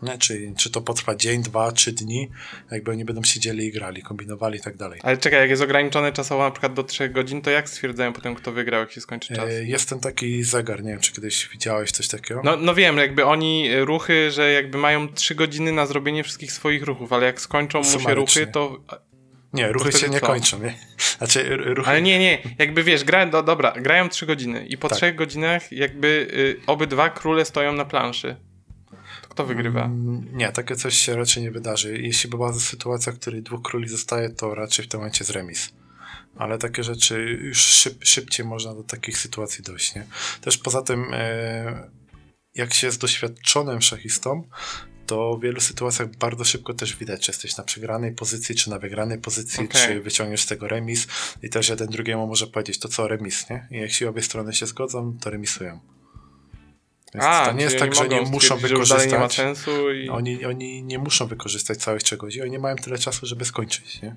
Nie? 0.03 0.19
Czyli 0.19 0.55
czy 0.57 0.71
to 0.71 0.81
potrwa 0.81 1.15
dzień, 1.15 1.43
dwa, 1.43 1.73
trzy 1.73 1.93
dni, 1.93 2.31
jakby 2.71 2.91
oni 2.91 3.05
będą 3.05 3.23
siedzieli 3.23 3.67
i 3.67 3.73
grali, 3.73 4.03
kombinowali 4.03 4.59
i 4.59 4.63
tak 4.63 4.77
dalej. 4.77 5.01
Ale 5.03 5.17
czekaj, 5.17 5.41
jak 5.41 5.51
jest 5.51 5.63
ograniczone 5.63 6.13
czasowo 6.13 6.43
na 6.43 6.51
przykład 6.51 6.75
do 6.75 6.85
3 6.85 7.09
godzin, 7.09 7.43
to 7.43 7.51
jak 7.51 7.69
stwierdzają 7.69 8.13
potem, 8.13 8.35
kto 8.35 8.53
wygrał, 8.53 8.81
jak 8.81 8.93
się 8.93 9.01
skończy 9.01 9.35
czas? 9.35 9.51
E, 9.51 9.65
Jest 9.65 9.89
ten 9.89 10.01
taki 10.01 10.43
zegar, 10.43 10.83
nie 10.83 10.91
wiem, 10.91 11.01
czy 11.01 11.13
kiedyś 11.13 11.49
widziałeś 11.49 11.91
coś 11.91 12.09
takiego? 12.09 12.41
No, 12.45 12.57
no 12.57 12.75
wiem, 12.75 12.97
jakby 12.97 13.25
oni 13.25 13.71
ruchy, 13.81 14.31
że 14.31 14.53
jakby 14.53 14.79
mają 14.79 15.09
3 15.09 15.35
godziny 15.35 15.73
na 15.73 15.87
zrobienie 15.87 16.25
wszystkich 16.25 16.53
swoich 16.53 16.83
ruchów, 16.83 17.13
ale 17.13 17.27
jak 17.27 17.41
skończą 17.41 17.79
mu 17.79 18.01
się 18.01 18.15
ruchy, 18.15 18.47
to 18.47 18.81
nie, 19.55 19.73
ruchy 19.73 19.93
się 19.93 20.09
nie 20.09 20.21
co? 20.21 20.27
kończą, 20.27 20.59
nie? 20.63 20.75
Znaczy, 21.19 21.57
ruchy... 21.57 21.91
Ale 21.91 22.03
nie, 22.03 22.19
nie, 22.19 22.39
jakby 22.59 22.83
wiesz, 22.83 23.05
gra, 23.05 23.27
do, 23.27 23.43
dobra, 23.43 23.73
grają 23.73 24.09
3 24.09 24.27
godziny 24.27 24.67
i 24.67 24.79
po 24.79 24.89
Tak. 24.89 24.99
3 24.99 25.13
godzinach 25.13 25.73
jakby 25.73 26.07
y, 26.33 26.67
obydwa 26.67 27.11
króle 27.11 27.45
stoją 27.45 27.73
na 27.73 27.85
planszy. 27.85 28.37
To 29.23 29.29
kto 29.29 29.47
wygrywa? 29.47 29.85
Mm, 29.85 30.29
Nie, 30.33 30.53
takie 30.53 30.77
coś 30.77 30.95
się 30.95 31.17
raczej 31.17 31.43
nie 31.43 31.51
wydarzy. 31.51 31.99
Jeśli 31.99 32.31
by 32.31 32.37
była 32.37 32.53
sytuacja, 32.53 33.13
w 33.13 33.19
której 33.19 33.43
dwóch 33.43 33.63
króli 33.63 33.89
zostaje, 33.89 34.31
to 34.31 34.55
raczej 34.55 34.85
w 34.85 34.89
tym 34.89 35.01
momencie 35.01 35.25
jest 35.25 35.33
remis. 35.33 35.73
Ale 36.37 36.59
takie 36.59 36.83
rzeczy 36.85 37.39
już 37.43 37.59
szyb, 37.59 38.05
szybciej 38.05 38.47
można 38.47 38.75
do 38.75 38.83
takich 38.83 39.19
sytuacji 39.19 39.65
dojść, 39.65 39.95
nie? 39.95 40.07
Też 40.41 40.59
poza 40.59 40.83
tym, 40.83 41.07
e, 41.13 41.91
jak 42.55 42.75
się 42.75 42.87
jest 42.87 43.01
doświadczonym 43.01 43.83
szachistą, 43.83 44.49
to 45.07 45.37
w 45.37 45.43
wielu 45.43 45.61
sytuacjach 45.61 46.17
bardzo 46.17 46.45
szybko 46.45 46.75
też 46.75 46.97
widać, 46.97 47.21
czy 47.23 47.33
jesteś 47.33 47.57
na 47.57 47.65
przegranej 47.65 48.13
pozycji, 48.13 48.55
czy 48.55 48.71
na 48.71 48.79
wygranej 48.79 49.19
pozycji, 49.19 49.65
Okej. 49.65 49.81
czy 49.83 50.01
wyciągniesz 50.01 50.43
z 50.43 50.47
tego 50.47 50.69
remis 50.69 51.07
i 51.43 51.51
też 51.51 51.69
jeden 51.69 51.89
drugiemu 51.89 52.27
może 52.27 52.47
powiedzieć 52.47 52.79
to 52.79 52.89
co 52.89 53.09
remis, 53.09 53.51
nie? 53.51 53.69
I 53.71 53.75
jeśli 53.77 54.07
obie 54.07 54.23
strony 54.23 54.53
się 54.53 54.67
zgodzą, 54.67 55.19
to 55.21 55.31
remisują. 55.31 55.81
Więc 57.15 57.27
to 57.47 57.53
nie 57.53 57.65
jest 57.65 57.79
tak, 57.79 57.95
że 57.95 58.09
nie 58.09 58.21
muszą 58.21 58.57
dalej 58.59 58.73
nie 58.73 58.79
ma 58.79 58.85
wykorzystać. 58.89 59.35
sensu 59.35 59.93
i... 59.93 60.09
Oni, 60.09 60.45
oni 60.45 60.83
nie 60.85 60.99
muszą 60.99 61.27
wykorzystać 61.27 61.79
całych 61.79 62.03
trzech 62.03 62.19
godzin, 62.19 62.43
oni 62.43 62.51
nie 62.51 62.59
mają 62.59 62.77
tyle 62.77 62.99
czasu, 62.99 63.27
żeby 63.27 63.45
skończyć, 63.45 64.03
nie? 64.03 64.17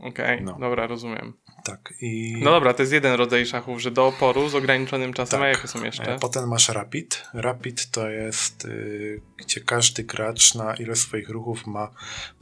Okej, 0.00 0.42
No. 0.42 0.58
dobra, 0.60 0.86
rozumiem. 0.86 1.32
Tak. 1.68 1.94
I 2.00 2.34
No 2.42 2.50
dobra, 2.50 2.74
to 2.74 2.82
jest 2.82 2.92
jeden 2.92 3.14
rodzaj 3.14 3.46
szachów, 3.46 3.80
że 3.80 3.90
do 3.90 4.06
oporu 4.06 4.48
z 4.48 4.54
ograniczonym 4.54 5.12
czasem, 5.12 5.40
a 5.42 5.44
Tak. 5.44 5.54
jakie 5.56 5.68
są 5.68 5.84
jeszcze? 5.84 6.14
e, 6.14 6.18
potem 6.18 6.48
masz 6.48 6.68
rapid. 6.68 7.22
Rapid 7.34 7.90
to 7.90 8.10
jest, 8.10 8.64
y, 8.64 9.20
gdzie 9.36 9.60
każdy 9.60 10.04
gracz 10.04 10.54
na 10.54 10.74
ilość 10.76 11.00
swoich 11.00 11.28
ruchów 11.28 11.66
ma 11.66 11.90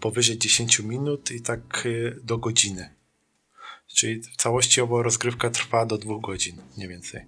powyżej 0.01 0.39
10 0.39 0.79
minut 0.81 1.31
i 1.31 1.43
tak 1.43 1.87
y, 1.87 2.21
do 2.25 2.39
godziny. 2.39 2.95
Czyli 3.97 4.21
w 4.23 4.37
całości 4.37 4.81
oba 4.81 5.03
rozgrywka 5.03 5.51
trwa 5.51 5.87
do 5.87 5.99
dwóch 5.99 6.23
godzin, 6.23 6.57
mniej 6.77 6.89
więcej. 6.89 7.25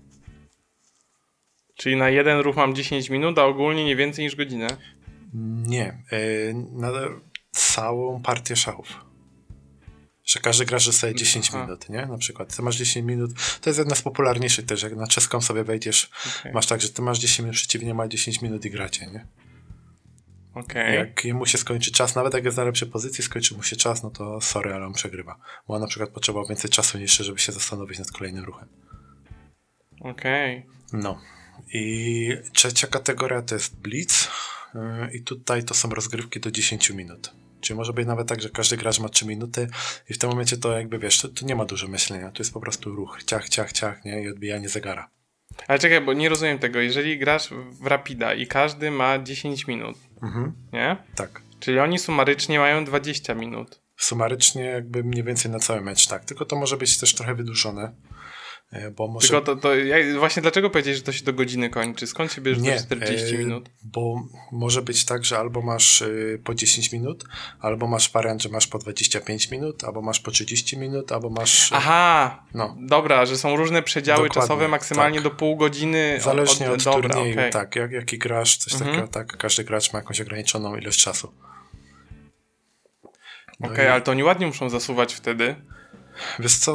Czyli 1.75 1.97
na 1.97 2.11
jeden 2.11 2.39
ruch 2.41 2.57
mam 2.57 2.75
10 2.75 3.11
minut, 3.11 3.39
a 3.39 3.45
ogólnie 3.45 3.85
nie 3.85 3.97
więcej 3.97 4.25
niż 4.25 4.37
godzinę. 4.37 4.67
Nie, 5.67 6.03
y, 6.13 6.55
na 6.73 6.91
całą 7.51 8.23
partię 8.23 8.57
szachów. 8.57 9.08
Że 10.29 10.41
każdy 10.41 10.65
gracz 10.67 10.87
dostaje 10.87 11.15
10 11.15 11.49
Aha. 11.49 11.63
minut, 11.63 11.89
nie? 11.89 12.07
Na 12.07 12.19
przykład. 12.19 12.57
Ty 12.57 12.63
masz 12.63 12.77
10 12.77 13.07
minut. 13.07 13.31
To 13.61 13.71
jest 13.71 13.79
jedna 13.79 13.95
z 13.95 14.03
popularniejszych 14.03 14.67
też. 14.67 14.83
Jak 14.83 14.97
na 14.97 15.07
czeską 15.07 15.41
sobie 15.41 15.65
wejdziesz, 15.65 16.11
Okej. 16.41 16.53
masz 16.53 16.67
tak, 16.67 16.81
że 16.81 16.89
ty 16.89 17.03
masz 17.03 17.19
10 17.19 17.39
minut, 17.39 17.55
przeciwnie 17.55 17.95
ma 17.95 18.09
10 18.09 18.43
minut 18.43 18.65
i 18.65 18.71
gracie, 18.71 19.07
nie? 19.07 19.27
Okay. 20.55 20.95
Jak 20.95 21.25
mu 21.25 21.47
się 21.47 21.59
skończy 21.59 21.93
czas, 21.93 22.15
nawet 22.15 22.35
jak 22.35 22.45
jest 22.45 22.57
na 22.57 22.65
lepszej 22.65 22.89
pozycji, 22.89 23.25
skończy 23.25 23.55
mu 23.55 23.63
się 23.63 23.77
czas, 23.77 24.03
no 24.03 24.11
to 24.11 24.41
sorry, 24.41 24.75
ale 24.75 24.87
on 24.87 24.93
przegrywa. 24.93 25.39
Bo 25.69 25.75
on 25.75 25.81
na 25.81 25.87
przykład 25.87 26.11
potrzebował 26.11 26.49
więcej 26.49 26.71
czasu 26.71 26.99
niż 26.99 27.17
żeby 27.17 27.39
się 27.39 27.53
zastanowić 27.53 27.99
nad 27.99 28.11
kolejnym 28.11 28.45
ruchem. 28.45 28.69
Okej. 30.01 30.59
Okay. 30.59 31.01
No. 31.01 31.21
I 31.75 32.29
trzecia 32.53 32.87
kategoria 32.87 33.43
to 33.43 33.55
jest 33.55 33.77
blitz. 33.77 34.29
Y, 34.75 35.17
I 35.17 35.23
tutaj 35.23 35.65
to 35.65 35.75
są 35.75 35.91
rozgrywki 35.91 36.41
do 36.41 36.51
10 36.51 36.91
minut. 36.91 37.33
Czyli 37.61 37.77
może 37.77 37.93
być 37.93 38.07
nawet 38.07 38.29
tak, 38.29 38.43
że 38.43 38.51
każdy 38.51 38.77
gracz 38.77 39.01
ma 39.01 39.09
3 39.09 39.27
minuty 39.27 39.69
i 40.09 40.15
w 40.15 40.19
tym 40.19 40.31
momencie 40.31 40.57
to 40.57 40.79
jakby 40.79 40.99
wiesz, 40.99 41.21
to, 41.21 41.29
nie 41.43 41.57
ma 41.57 41.65
dużo 41.65 41.89
myślenia. 41.89 42.31
To 42.31 42.39
jest 42.39 42.53
po 42.53 42.61
prostu 42.61 42.95
ruch, 42.95 43.19
ciach, 43.27 43.49
ciach, 43.49 43.73
ciach, 43.73 44.05
nie? 44.05 44.23
I 44.23 44.29
odbijanie 44.29 44.69
zegara. 44.69 45.11
Ale 45.69 45.79
czekaj, 45.79 46.01
bo 46.01 46.13
nie 46.13 46.29
rozumiem 46.29 46.59
tego. 46.59 46.81
Jeżeli 46.81 47.19
grasz 47.19 47.49
w 47.71 47.87
Rapida 47.87 48.35
i 48.35 48.47
każdy 48.47 48.91
ma 48.91 49.19
10 49.19 49.67
minut, 49.67 49.97
mhm. 50.23 50.53
nie? 50.73 50.97
Tak. 51.15 51.43
Czyli 51.61 51.79
oni 51.79 51.99
sumarycznie 51.99 52.59
mają 52.59 52.85
20 52.85 53.35
minut. 53.35 53.81
Sumarycznie 53.97 54.65
jakby 54.65 55.05
mniej 55.05 55.25
więcej 55.25 55.51
na 55.51 55.59
cały 55.59 55.81
mecz, 55.81 56.07
tak. 56.07 56.25
Tylko 56.25 56.45
to 56.45 56.57
może 56.57 56.77
być 56.77 56.99
też 56.99 57.15
trochę 57.15 57.35
wydłużone. 57.35 57.93
E, 58.73 58.91
bo 58.91 59.09
może... 59.09 59.29
Tylko 59.29 59.43
to, 59.43 59.57
to 59.57 59.75
ja, 59.75 60.19
właśnie 60.19 60.43
dlaczego 60.43 60.71
powiedzieć, 60.71 60.97
że 60.97 61.03
to 61.03 61.13
się 61.13 61.25
do 61.25 61.33
godziny 61.33 61.71
kończy? 61.71 62.07
Skąd 62.07 62.33
się 62.33 62.41
bierzesz 62.41 62.63
Nie, 62.63 62.79
40 62.79 63.35
e, 63.35 63.39
minut? 63.39 63.71
Bo 63.83 64.23
może 64.53 64.83
być 64.83 65.05
tak, 65.05 65.25
że 65.25 65.39
albo 65.39 65.63
masz 65.63 66.03
y, 66.03 66.41
po 66.45 66.55
10 66.55 66.93
minut, 66.93 67.25
albo 67.61 67.87
masz 67.87 68.13
wariant, 68.13 68.43
że 68.43 68.49
masz 68.49 68.67
po 68.67 68.79
25 68.79 69.51
minut, 69.51 69.85
albo 69.85 70.03
masz 70.03 70.21
po 70.21 70.31
30 70.31 70.79
minut, 70.79 71.13
albo 71.13 71.31
masz... 71.31 71.73
Aha, 71.73 72.45
no. 72.55 72.77
dobra, 72.81 73.27
że 73.27 73.37
są 73.37 73.57
różne 73.57 73.83
przedziały 73.83 74.29
Dokładnie, 74.29 74.43
czasowe, 74.43 74.69
maksymalnie 74.69 75.19
tak. 75.19 75.25
do 75.25 75.31
pół 75.31 75.57
godziny. 75.57 76.19
Zależnie 76.21 76.71
od, 76.71 76.87
od, 76.87 76.87
od 76.87 77.03
turnieju, 77.03 77.33
okay. 77.33 77.51
tak, 77.51 77.77
jak, 77.77 77.93
jaki 77.93 78.19
grasz, 78.19 78.57
coś 78.57 78.73
mhm. 78.73 78.91
takiego, 78.91 79.09
tak, 79.09 79.37
każdy 79.37 79.65
gracz 79.65 79.93
ma 79.93 79.99
jakąś 79.99 80.21
ograniczoną 80.21 80.77
ilość 80.77 81.03
czasu. 81.03 81.33
No 83.61 83.69
Okej, 83.69 83.73
okay, 83.73 83.85
i... 83.85 83.89
ale 83.89 84.01
to 84.01 84.11
oni 84.11 84.25
ładnie 84.25 84.47
muszą 84.47 84.71
zasuwać 84.71 85.15
wtedy. 85.15 85.57
Wiesz 86.39 86.57
co, 86.57 86.73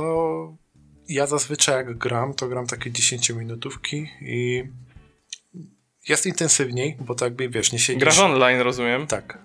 ja 1.09 1.27
zazwyczaj 1.27 1.75
jak 1.75 1.97
gram, 1.97 2.33
to 2.33 2.47
gram 2.47 2.67
takie 2.67 2.91
10 2.91 3.29
minutówki 3.29 4.09
i 4.21 4.63
jest 6.09 6.25
intensywniej, 6.25 6.97
bo 6.99 7.15
tak 7.15 7.25
jakby 7.25 7.49
wiesz, 7.49 7.71
nie 7.71 7.79
siedzisz... 7.79 8.03
Grasz 8.03 8.19
online, 8.19 8.59
rozumiem. 8.59 9.07
Tak. 9.07 9.37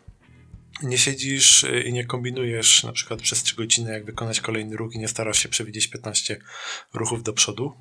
Nie 0.82 0.98
siedzisz 0.98 1.64
y, 1.64 1.82
i 1.82 1.92
nie 1.92 2.04
kombinujesz 2.04 2.84
na 2.84 2.92
przykład 2.92 3.22
przez 3.22 3.42
3 3.42 3.56
godziny, 3.56 3.92
jak 3.92 4.04
wykonać 4.04 4.40
kolejny 4.40 4.76
ruch 4.76 4.94
i 4.94 4.98
nie 4.98 5.08
starasz 5.08 5.38
się 5.38 5.48
przewidzieć 5.48 5.88
15 5.88 6.40
ruchów 6.94 7.22
do 7.22 7.32
przodu, 7.32 7.72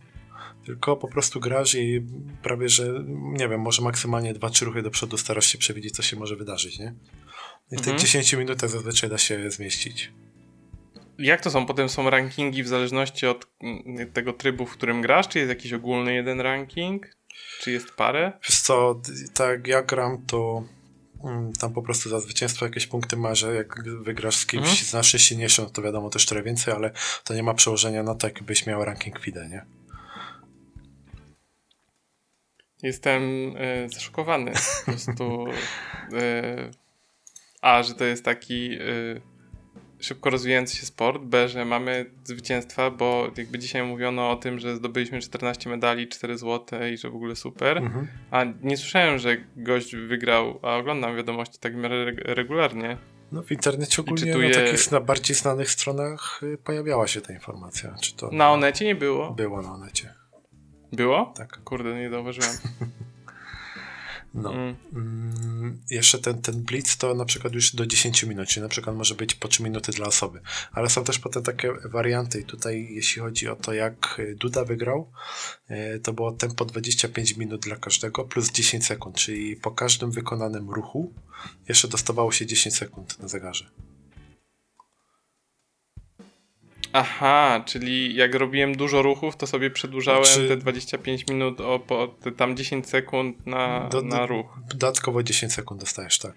tylko 0.66 0.98
po 0.98 1.08
prostu 1.08 1.40
grasz 1.40 1.76
i 1.76 2.06
prawie, 2.44 2.70
że 2.70 3.04
nie 3.08 3.50
wiem, 3.50 3.62
może 3.62 3.82
maksymalnie 3.82 4.34
2-3 4.34 4.66
ruchy 4.66 4.82
do 4.82 4.92
przodu 4.92 5.18
starasz 5.18 5.46
się 5.46 5.58
przewidzieć, 5.58 5.96
co 5.96 6.02
się 6.02 6.18
może 6.18 6.36
wydarzyć, 6.36 6.80
nie? 6.80 6.94
I 7.72 7.76
w 7.76 7.80
mhm. 7.80 7.98
tych 7.98 8.06
10 8.06 8.34
minutach 8.34 8.70
zazwyczaj 8.70 9.10
da 9.10 9.18
się 9.18 9.52
zmieścić. 9.52 10.12
Jak 11.20 11.42
to 11.42 11.52
są? 11.52 11.66
Potem 11.66 11.90
są 11.90 12.10
rankingi 12.10 12.64
w 12.64 12.68
zależności 12.68 13.28
od 13.28 13.48
mm, 13.62 14.12
tego 14.12 14.34
trybu, 14.34 14.66
w 14.66 14.72
którym 14.72 15.02
grasz? 15.02 15.28
Czy 15.28 15.40
jest 15.40 15.50
jakiś 15.50 15.74
ogólny 15.74 16.14
jeden 16.14 16.42
ranking? 16.42 17.08
Czy 17.60 17.72
jest 17.72 17.92
parę? 17.92 18.32
Wiesz 18.50 18.62
co, 18.62 19.02
tak 19.34 19.68
jak 19.68 19.86
gram, 19.86 20.26
to 20.28 20.64
mm, 21.24 21.54
tam 21.54 21.74
po 21.74 21.82
prostu 21.82 22.10
za 22.10 22.20
zwycięstwo 22.20 22.66
jakieś 22.66 22.88
punkty 22.88 23.18
ma, 23.18 23.36
że 23.36 23.56
jak 23.56 23.84
wygrasz 24.02 24.36
z 24.36 24.46
kimś 24.46 24.70
mhm. 24.70 24.86
znacznie 24.86 25.20
silniejszym, 25.20 25.70
to 25.70 25.82
wiadomo 25.82 26.10
też 26.10 26.26
trochę 26.26 26.44
więcej, 26.44 26.74
ale 26.74 26.92
to 27.24 27.34
nie 27.34 27.44
ma 27.44 27.54
przełożenia 27.54 28.04
na 28.04 28.16
to, 28.16 28.28
jakbyś 28.28 28.66
miał 28.66 28.86
ranking 28.86 29.20
FIDE, 29.20 29.50
nie? 29.50 29.66
Jestem 32.84 33.22
y, 33.58 33.90
zaszokowany. 33.94 34.52
Po 34.86 34.92
prostu. 34.92 35.46
Y, 36.14 36.72
a, 37.62 37.84
że 37.84 37.96
to 37.96 38.04
jest 38.04 38.26
taki. 38.26 38.72
Y, 38.82 39.22
szybko 40.00 40.30
rozwijający 40.30 40.78
się 40.78 40.86
sport, 40.86 41.22
B, 41.22 41.50
że 41.50 41.66
mamy 41.66 42.06
zwycięstwa, 42.24 42.92
bo 42.92 43.32
jakby 43.38 43.60
dzisiaj 43.60 43.84
mówiono 43.84 44.32
o 44.32 44.36
tym, 44.36 44.60
że 44.60 44.76
zdobyliśmy 44.76 45.22
14 45.22 45.70
medali, 45.70 46.08
4 46.08 46.38
złote 46.38 46.92
i 46.92 46.98
że 46.98 47.10
w 47.10 47.16
ogóle 47.16 47.36
super, 47.36 47.78
mhm. 47.78 48.08
a 48.32 48.44
nie 48.62 48.78
słyszałem, 48.78 49.20
że 49.20 49.38
gość 49.56 49.96
wygrał, 49.96 50.60
a 50.62 50.76
oglądam 50.76 51.16
wiadomości 51.16 51.60
tak 51.60 51.74
w 51.74 51.78
miarę 51.78 52.06
regularnie. 52.16 52.98
No 53.32 53.44
w 53.44 53.52
internecie 53.52 54.02
ogólnie 54.02 54.26
czytuję... 54.26 54.50
na 54.50 54.56
takich 54.56 54.92
na 54.92 55.00
bardziej 55.00 55.36
znanych 55.36 55.72
stronach 55.72 56.42
y, 56.44 56.58
pojawiała 56.58 57.08
się 57.08 57.22
ta 57.22 57.34
informacja. 57.34 57.96
Czy 58.02 58.16
to 58.16 58.26
na, 58.26 58.38
na 58.38 58.52
Onecie 58.52 58.86
nie 58.86 58.96
było? 58.96 59.32
Było 59.32 59.62
na 59.62 59.74
Onecie. 59.74 60.14
Było? 60.92 61.34
Tak. 61.36 61.64
Kurde, 61.64 61.96
nie 61.96 62.10
zauważyłem. 62.10 62.52
No. 64.34 64.54
Mm. 64.54 64.76
Mm, 64.94 65.82
jeszcze 65.90 66.20
ten, 66.20 66.42
ten 66.42 66.64
blitz 66.64 66.98
to 66.98 67.14
na 67.14 67.26
przykład 67.26 67.54
już 67.54 67.76
do 67.76 67.86
10 67.86 68.24
minut, 68.24 68.48
czyli 68.48 68.64
na 68.64 68.70
przykład 68.70 68.96
może 68.96 69.16
być 69.16 69.36
po 69.36 69.48
3 69.48 69.64
minuty 69.64 69.92
dla 69.92 70.08
osoby. 70.08 70.42
Ale 70.72 70.90
są 70.90 71.04
też 71.04 71.20
potem 71.20 71.44
takie 71.44 71.74
warianty 71.86 72.40
i 72.40 72.44
tutaj 72.44 72.88
jeśli 72.92 73.22
chodzi 73.22 73.48
o 73.48 73.56
to, 73.56 73.74
jak 73.74 74.22
Duda 74.36 74.66
wygrał, 74.66 75.12
e, 75.68 76.00
to 76.00 76.14
było 76.14 76.32
tempo 76.32 76.66
25 76.66 77.38
minut 77.38 77.62
dla 77.62 77.76
każdego 77.76 78.24
plus 78.24 78.52
10 78.52 78.86
sekund, 78.86 79.16
czyli 79.16 79.56
po 79.56 79.72
każdym 79.72 80.12
wykonanym 80.12 80.70
ruchu 80.70 81.14
jeszcze 81.68 81.88
dostawało 81.88 82.32
się 82.32 82.46
10 82.46 82.76
sekund 82.76 83.20
na 83.20 83.28
zegarze. 83.28 83.70
Aha, 86.94 87.64
czyli 87.66 88.16
jak 88.16 88.36
robiłem 88.36 88.78
dużo 88.78 89.02
ruchów, 89.02 89.38
to 89.38 89.48
sobie 89.48 89.70
przedłużałem 89.70 90.26
znaczy, 90.26 90.48
te 90.48 90.58
25 90.58 91.28
minut 91.28 91.62
o 91.62 91.80
po, 91.80 92.16
tam 92.38 92.58
10 92.58 92.90
sekund 92.90 93.48
na, 93.48 93.90
do, 93.90 94.02
na 94.02 94.26
ruch. 94.26 94.60
Dodatkowo 94.70 95.24
10 95.24 95.54
sekund 95.54 95.82
dostajesz, 95.82 96.20
tak. 96.20 96.36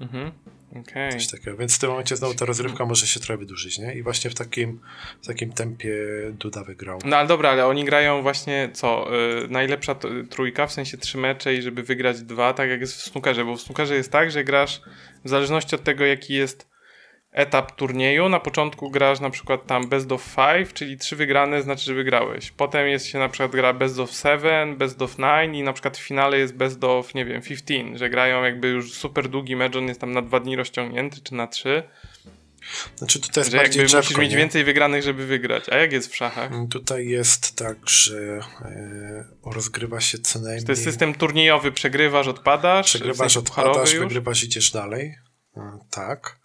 Mhm. 0.00 0.32
Okay. 0.80 1.12
Coś 1.12 1.26
takiego. 1.26 1.56
Więc 1.56 1.76
w 1.76 1.78
tym 1.78 1.90
momencie 1.90 2.16
znowu 2.16 2.34
ta 2.34 2.44
rozrywka 2.44 2.84
może 2.84 3.06
się 3.06 3.20
trochę 3.20 3.38
wydłużyć, 3.38 3.78
nie? 3.78 3.94
I 3.94 4.02
właśnie 4.02 4.30
w 4.30 4.34
takim, 4.34 4.80
w 5.22 5.26
takim 5.26 5.52
tempie 5.52 5.96
Duda 6.32 6.64
wygrał. 6.64 6.98
No 7.04 7.16
ale 7.16 7.28
dobra, 7.28 7.50
ale 7.50 7.66
oni 7.66 7.84
grają 7.84 8.22
właśnie 8.22 8.70
co? 8.72 9.08
Yy, 9.40 9.48
najlepsza 9.48 9.96
trójka, 10.30 10.66
w 10.66 10.72
sensie 10.72 10.98
trzy 10.98 11.18
mecze 11.18 11.54
i 11.54 11.62
żeby 11.62 11.82
wygrać 11.82 12.22
dwa, 12.22 12.52
tak 12.52 12.70
jak 12.70 12.80
jest 12.80 12.96
w 12.96 13.02
snookerze, 13.02 13.44
bo 13.44 13.56
w 13.56 13.60
snookerze 13.60 13.94
jest 13.94 14.12
tak, 14.12 14.30
że 14.30 14.44
grasz 14.44 14.80
w 15.24 15.28
zależności 15.28 15.74
od 15.74 15.82
tego, 15.84 16.04
jaki 16.04 16.34
jest 16.34 16.73
etap 17.34 17.72
turnieju. 17.72 18.28
Na 18.28 18.40
początku 18.40 18.90
grasz 18.90 19.20
na 19.20 19.30
przykład 19.30 19.66
tam 19.66 19.88
best 19.88 20.12
of 20.12 20.22
five, 20.22 20.72
czyli 20.72 20.98
trzy 20.98 21.16
wygrane 21.16 21.62
znaczy, 21.62 21.84
że 21.84 21.94
wygrałeś. 21.94 22.50
Potem 22.50 22.88
jest 22.88 23.06
się 23.06 23.18
na 23.18 23.28
przykład 23.28 23.52
gra 23.52 23.72
best 23.72 23.98
of 23.98 24.10
seven, 24.10 24.76
best 24.76 25.02
of 25.02 25.18
nine 25.18 25.54
i 25.54 25.62
na 25.62 25.72
przykład 25.72 25.98
w 25.98 26.00
finale 26.00 26.38
jest 26.38 26.54
best 26.54 26.84
of, 26.84 27.14
nie 27.14 27.24
wiem, 27.24 27.42
15, 27.42 27.98
że 27.98 28.10
grają 28.10 28.42
jakby 28.44 28.68
już 28.68 28.92
super 28.92 29.28
długi 29.28 29.56
mecz, 29.56 29.76
on 29.76 29.88
jest 29.88 30.00
tam 30.00 30.12
na 30.12 30.22
dwa 30.22 30.40
dni 30.40 30.56
rozciągnięty, 30.56 31.20
czy 31.20 31.34
na 31.34 31.46
trzy. 31.46 31.82
Znaczy 32.96 33.20
tutaj 33.20 33.40
jest 33.40 33.50
że 33.50 33.56
bardziej 33.56 33.78
jakby 33.78 33.88
drzewko, 33.88 34.08
musisz 34.08 34.18
mieć 34.18 34.34
więcej 34.34 34.64
wygranych, 34.64 35.02
żeby 35.02 35.26
wygrać. 35.26 35.68
A 35.68 35.76
jak 35.76 35.92
jest 35.92 36.12
w 36.12 36.16
szachach? 36.16 36.52
Mm, 36.52 36.68
tutaj 36.68 37.06
jest 37.06 37.56
tak, 37.56 37.88
że 37.88 38.40
e, 38.62 39.24
rozgrywa 39.44 40.00
się 40.00 40.18
co 40.18 40.38
najmniej... 40.38 40.64
To 40.64 40.72
jest 40.72 40.84
system 40.84 41.14
turniejowy, 41.14 41.72
przegrywasz, 41.72 42.28
odpadasz? 42.28 42.86
Przegrywasz, 42.86 43.36
odpadasz, 43.36 43.94
wygrywasz, 43.94 44.44
idziesz 44.44 44.70
dalej. 44.70 45.14
E, 45.56 45.78
tak. 45.90 46.43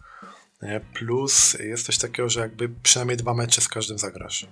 Plus 0.94 1.56
jest 1.60 1.86
coś 1.86 1.98
takiego, 1.98 2.28
że 2.28 2.40
jakby 2.40 2.68
przynajmniej 2.82 3.16
dwa 3.16 3.34
mecze 3.34 3.60
z 3.60 3.68
każdym 3.68 3.98
zagrasz. 3.98 4.46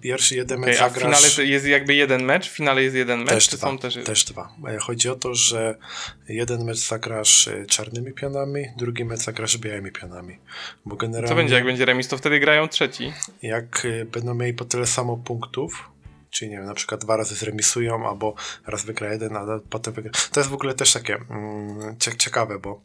Pierwszy 0.00 0.36
jeden 0.36 0.58
okay, 0.58 0.70
mecz 0.70 0.80
a 0.80 0.88
zagrasz... 0.88 1.22
w 1.22 1.34
finale 1.34 1.50
jest 1.50 1.66
jakby 1.66 1.94
jeden 1.94 2.24
mecz? 2.24 2.48
W 2.48 2.52
finale 2.52 2.82
jest 2.82 2.96
jeden 2.96 3.20
mecz? 3.20 3.28
Też 3.28 3.48
czy 3.48 3.56
dwa, 3.56 3.68
są 3.68 3.78
też... 3.78 3.98
też 4.04 4.24
dwa. 4.24 4.54
Chodzi 4.80 5.08
o 5.08 5.14
to, 5.14 5.34
że 5.34 5.76
jeden 6.28 6.64
mecz 6.64 6.78
zagrasz 6.78 7.48
e, 7.48 7.66
czarnymi 7.66 8.12
pionami, 8.12 8.64
drugi 8.76 9.04
mecz 9.04 9.20
zagrasz 9.20 9.58
białymi 9.58 9.92
pionami. 9.92 10.38
Bo 10.84 10.96
generalnie... 10.96 11.28
Co 11.28 11.34
będzie, 11.34 11.54
jak 11.54 11.64
będzie 11.64 11.84
remis, 11.84 12.08
to 12.08 12.18
wtedy 12.18 12.40
grają 12.40 12.68
trzeci? 12.68 13.12
Jak 13.42 13.84
e, 13.84 14.04
będą 14.04 14.34
mieli 14.34 14.54
po 14.54 14.64
tyle 14.64 14.86
samo 14.86 15.16
punktów, 15.16 15.90
czyli 16.30 16.50
nie 16.50 16.56
wiem, 16.56 16.66
na 16.66 16.74
przykład 16.74 17.00
dwa 17.00 17.16
razy 17.16 17.34
zremisują, 17.34 18.08
albo 18.08 18.34
raz 18.66 18.84
wygra 18.84 19.12
jeden, 19.12 19.36
a 19.36 19.60
potem 19.70 19.94
wygra... 19.94 20.12
To 20.32 20.40
jest 20.40 20.50
w 20.50 20.54
ogóle 20.54 20.74
też 20.74 20.92
takie 20.92 21.14
mm, 21.14 21.96
ciekawe, 22.18 22.58
bo 22.58 22.80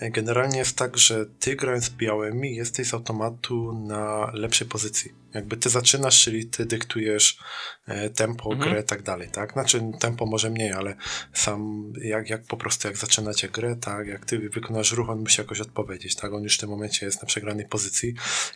Generalnie 0.00 0.58
jest 0.58 0.76
tak, 0.76 0.98
że 0.98 1.26
ty 1.26 1.56
grając 1.56 1.90
białymi 1.90 2.56
jesteś 2.56 2.88
z 2.88 2.94
automatu 2.94 3.72
na 3.72 4.30
lepszej 4.34 4.68
pozycji. 4.68 5.12
Jakby 5.34 5.56
ty 5.56 5.68
zaczynasz, 5.68 6.24
czyli 6.24 6.46
ty 6.46 6.66
dyktujesz 6.66 7.38
e, 7.86 8.10
tempo, 8.10 8.52
mhm. 8.52 8.70
grę 8.70 8.80
i 8.80 8.84
tak 8.84 9.02
dalej, 9.02 9.28
tak? 9.28 9.52
Znaczy 9.52 9.82
tempo 10.00 10.26
może 10.26 10.50
mniej, 10.50 10.72
ale 10.72 10.96
sam 11.32 11.92
jak, 12.02 12.30
jak 12.30 12.42
po 12.42 12.56
prostu 12.56 12.88
jak 12.88 12.96
zaczynacie 12.96 13.48
grę, 13.48 13.76
tak? 13.76 14.06
Jak 14.06 14.24
ty 14.24 14.38
wykonasz 14.38 14.92
ruch, 14.92 15.10
on 15.10 15.20
musi 15.20 15.40
jakoś 15.40 15.60
odpowiedzieć, 15.60 16.14
tak? 16.14 16.32
On 16.32 16.42
już 16.42 16.56
w 16.56 16.60
tym 16.60 16.70
momencie 16.70 17.06
jest 17.06 17.22
na 17.22 17.26
przegranej 17.26 17.68
pozycji. 17.68 18.08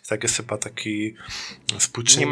I 0.05 0.07
tak 0.07 0.23
jest 0.23 0.37
chyba 0.37 0.57
taki 0.57 1.15
współczynnik. 1.79 2.29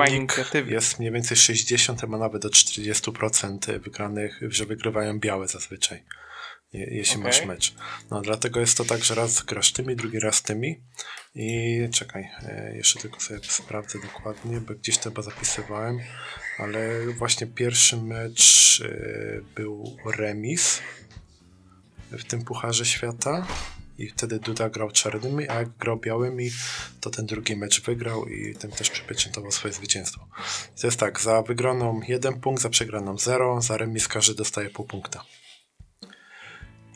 Jest 0.67 0.99
mniej 0.99 1.11
więcej 1.11 1.37
60, 1.37 2.01
chyba 2.01 2.17
nawet 2.17 2.41
do 2.41 2.49
40% 2.49 3.79
wygranych, 3.79 4.39
że 4.41 4.65
wygrywają 4.65 5.19
białe 5.19 5.47
zazwyczaj 5.47 6.03
jeśli 6.73 7.15
okay. 7.15 7.27
masz 7.27 7.45
mecz. 7.45 7.75
No 8.11 8.21
dlatego 8.21 8.59
jest 8.59 8.77
to 8.77 8.85
tak, 8.85 9.03
że 9.03 9.15
raz 9.15 9.43
grasz 9.43 9.73
tymi, 9.73 9.95
drugi 9.95 10.19
raz 10.19 10.41
tymi 10.41 10.81
i 11.35 11.79
czekaj, 11.91 12.29
e, 12.43 12.75
jeszcze 12.75 12.99
tylko 12.99 13.19
sobie 13.19 13.39
sprawdzę 13.43 13.99
dokładnie, 13.99 14.61
bo 14.61 14.73
gdzieś 14.73 14.97
to 14.97 15.03
chyba 15.09 15.21
zapisywałem, 15.21 15.99
ale 16.57 17.07
właśnie 17.07 17.47
pierwszy 17.47 17.97
mecz 17.97 18.81
e, 18.85 19.41
był 19.55 19.97
remis, 20.17 20.81
w 22.11 22.23
tym 22.23 22.45
Pucharze 22.45 22.85
Świata 22.85 23.47
i 23.97 24.07
wtedy 24.07 24.39
Duda 24.39 24.69
grał 24.69 24.91
czarnymi, 24.91 25.49
a 25.49 25.53
jak 25.53 25.77
grał 25.77 25.97
białymi, 25.97 26.51
to 27.01 27.09
ten 27.09 27.25
drugi 27.25 27.55
mecz 27.55 27.81
wygrał 27.81 28.25
i 28.25 28.55
tym 28.55 28.71
też 28.71 28.89
przypieczętował 28.89 29.51
swoje 29.51 29.73
zwycięstwo. 29.73 30.27
I 30.77 30.81
to 30.81 30.87
jest 30.87 30.99
tak, 30.99 31.21
za 31.21 31.41
wygraną 31.41 32.01
jeden 32.07 32.41
punkt, 32.41 32.61
za 32.61 32.69
przegraną 32.69 33.17
0, 33.17 33.61
za 33.61 33.77
remis 33.77 34.07
każdy 34.07 34.35
dostaje 34.35 34.69
pół 34.69 34.85
punkta. 34.85 35.25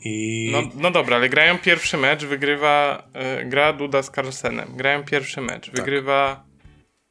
I... 0.04 0.48
No, 0.52 0.62
no 0.74 0.90
dobra, 0.90 1.16
ale 1.16 1.28
grają 1.28 1.58
pierwszy 1.58 1.96
mecz, 1.96 2.24
wygrywa, 2.24 3.08
y, 3.40 3.44
gra 3.44 3.72
Duda 3.72 4.02
z 4.02 4.10
Carlsenem. 4.10 4.76
Grają 4.76 5.04
pierwszy 5.04 5.40
mecz, 5.40 5.66
tak. 5.66 5.76
wygrywa 5.76 6.44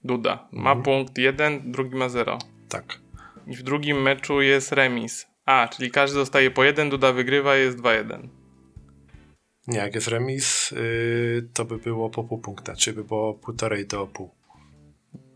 Duda. 0.04 0.48
Ma 0.52 0.72
mhm. 0.72 0.84
punkt 0.84 1.18
jeden, 1.18 1.72
drugi 1.72 1.96
ma 1.96 2.10
0. 2.10 2.38
Tak. 2.70 3.00
I 3.48 3.56
w 3.56 3.64
drugim 3.64 4.02
meczu 4.02 4.42
jest 4.42 4.72
remis. 4.72 5.28
A, 5.46 5.68
czyli 5.68 5.92
każdy 5.92 6.18
dostaje 6.18 6.52
po 6.52 6.64
jeden, 6.64 6.90
Duda 6.90 7.14
wygrywa, 7.14 7.56
jest 7.56 7.78
2-1. 7.78 8.28
Nie, 9.68 9.80
jak 9.80 9.96
jest 9.96 10.08
remis, 10.08 10.72
yy, 10.72 11.50
to 11.54 11.66
by 11.66 11.78
było 11.78 12.10
po 12.10 12.24
pół 12.24 12.38
punkta, 12.38 12.76
czyli 12.76 12.96
by 12.96 13.04
było 13.04 13.34
półtorej 13.34 13.88
do 13.88 14.08
pół. 14.08 14.32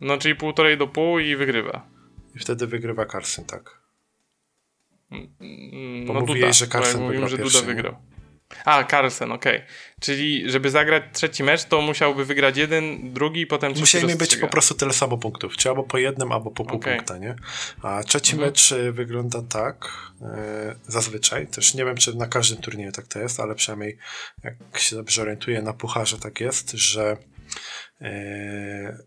No, 0.01 0.17
czyli 0.17 0.35
półtorej 0.35 0.77
do 0.77 0.87
pół 0.87 1.19
i 1.19 1.35
wygrywa. 1.35 1.87
I 2.35 2.39
wtedy 2.39 2.67
wygrywa 2.67 3.05
Carson, 3.05 3.45
tak. 3.45 3.80
Mm, 5.11 6.05
bo 6.05 6.13
no 6.13 6.21
Duda, 6.21 6.53
że 6.53 6.67
Carson 6.67 7.07
wygrał 7.07 7.29
że 7.29 7.37
Duda 7.37 7.61
wygrał. 7.61 7.95
A, 8.65 8.83
Carlsen, 8.83 9.31
okej. 9.31 9.55
Okay. 9.55 9.67
Czyli, 9.99 10.51
żeby 10.51 10.69
zagrać 10.69 11.03
trzeci 11.13 11.43
mecz, 11.43 11.63
to 11.63 11.81
musiałby 11.81 12.25
wygrać 12.25 12.57
jeden, 12.57 13.13
drugi, 13.13 13.47
potem 13.47 13.73
trzeci 13.73 13.81
Musieli 13.81 14.15
być 14.15 14.35
po 14.37 14.47
prostu 14.47 14.73
tyle 14.73 14.93
samo 14.93 15.17
punktów, 15.17 15.57
czy 15.57 15.69
albo 15.69 15.83
po 15.83 15.97
jednym, 15.97 16.31
albo 16.31 16.51
po 16.51 16.65
pół 16.65 16.77
okay. 16.77 16.95
punkta, 16.95 17.17
nie? 17.17 17.35
A 17.81 18.03
trzeci 18.03 18.33
mhm. 18.33 18.49
mecz 18.49 18.71
y, 18.71 18.91
wygląda 18.91 19.41
tak, 19.41 19.89
e, 20.21 20.75
zazwyczaj, 20.87 21.47
też 21.47 21.73
nie 21.73 21.85
wiem, 21.85 21.97
czy 21.97 22.17
na 22.17 22.27
każdym 22.27 22.57
turnieju 22.57 22.91
tak 22.91 23.07
to 23.07 23.19
jest, 23.19 23.39
ale 23.39 23.55
przynajmniej 23.55 23.97
jak 24.43 24.55
się 24.77 24.95
dobrze 24.95 25.21
orientuję, 25.21 25.61
na 25.61 25.73
pucharze 25.73 26.17
tak 26.17 26.39
jest, 26.39 26.71
że 26.71 27.17
e, 28.01 28.97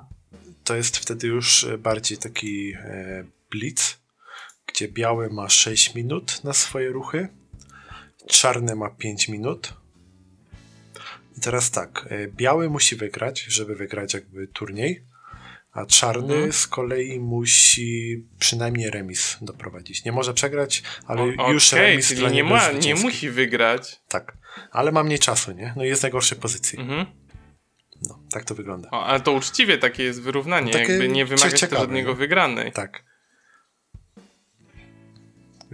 to 0.65 0.77
jest 0.77 0.97
wtedy 0.97 1.27
już 1.27 1.67
bardziej 1.79 2.19
taki 2.19 2.75
blitz, 3.51 4.04
gdzie 4.67 4.89
biały 4.89 5.31
ma 5.31 5.49
6 5.49 5.95
minut 5.95 6.45
na 6.45 6.53
swoje 6.53 6.89
ruchy, 6.89 7.29
czarny 8.29 8.77
ma 8.77 8.91
5 8.91 9.29
minut. 9.29 9.75
I 11.39 11.41
teraz 11.41 11.71
tak, 11.71 12.07
e, 12.11 12.29
biały 12.29 12.71
musi 12.71 12.97
wygrać, 12.97 13.41
żeby 13.41 13.75
wygrać 13.77 14.15
jakby 14.15 14.49
turniej, 14.49 15.05
a 15.73 15.87
czarny 15.87 16.35
mhm. 16.35 16.53
z 16.53 16.67
kolei 16.67 17.21
musi 17.21 18.25
przynajmniej 18.39 18.91
remis 18.91 19.37
doprowadzić. 19.43 20.05
Nie 20.05 20.13
może 20.13 20.35
przegrać, 20.35 20.83
ale 21.07 21.23
o, 21.23 21.53
już 21.53 21.73
okay, 21.73 21.81
remis 21.81 22.09
czyli 22.09 22.27
nie, 22.27 22.45
ma, 22.45 22.73
nie 22.73 22.95
musi 22.95 23.31
wygrać. 23.31 24.01
Tak, 24.09 24.37
ale 24.71 24.93
ma 24.93 25.05
mniej 25.05 25.19
czasu, 25.19 25.53
nie? 25.53 25.75
No 25.77 25.85
i 25.85 25.89
jest 25.89 26.01
w 26.01 26.03
najgorszej 26.03 26.39
pozycji. 26.39 26.79
Mhm. 26.79 27.07
No, 28.09 28.19
tak 28.31 28.45
to 28.45 28.55
wygląda. 28.55 28.91
O, 28.91 29.07
ale 29.07 29.21
to 29.21 29.33
uczciwie 29.33 29.79
takie 29.79 30.03
jest 30.03 30.23
wyrównanie, 30.23 30.73
no, 30.73 30.79
jakby 30.79 31.09
nie 31.09 31.27
wymaga 31.27 31.57
się 31.57 31.69
żadnego 31.71 32.15
wygranej. 32.15 32.73
Tak. 32.73 33.05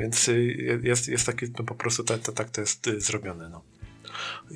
Więc 0.00 0.28
y, 0.28 0.80
jest, 0.82 1.08
jest 1.08 1.26
taki, 1.26 1.46
no 1.58 1.64
po 1.64 1.74
prostu 1.74 2.04
tak, 2.04 2.20
to, 2.20 2.32
tak 2.32 2.50
to 2.50 2.60
jest 2.60 2.86
y, 2.86 3.00
zrobione. 3.00 3.48
No. 3.48 3.62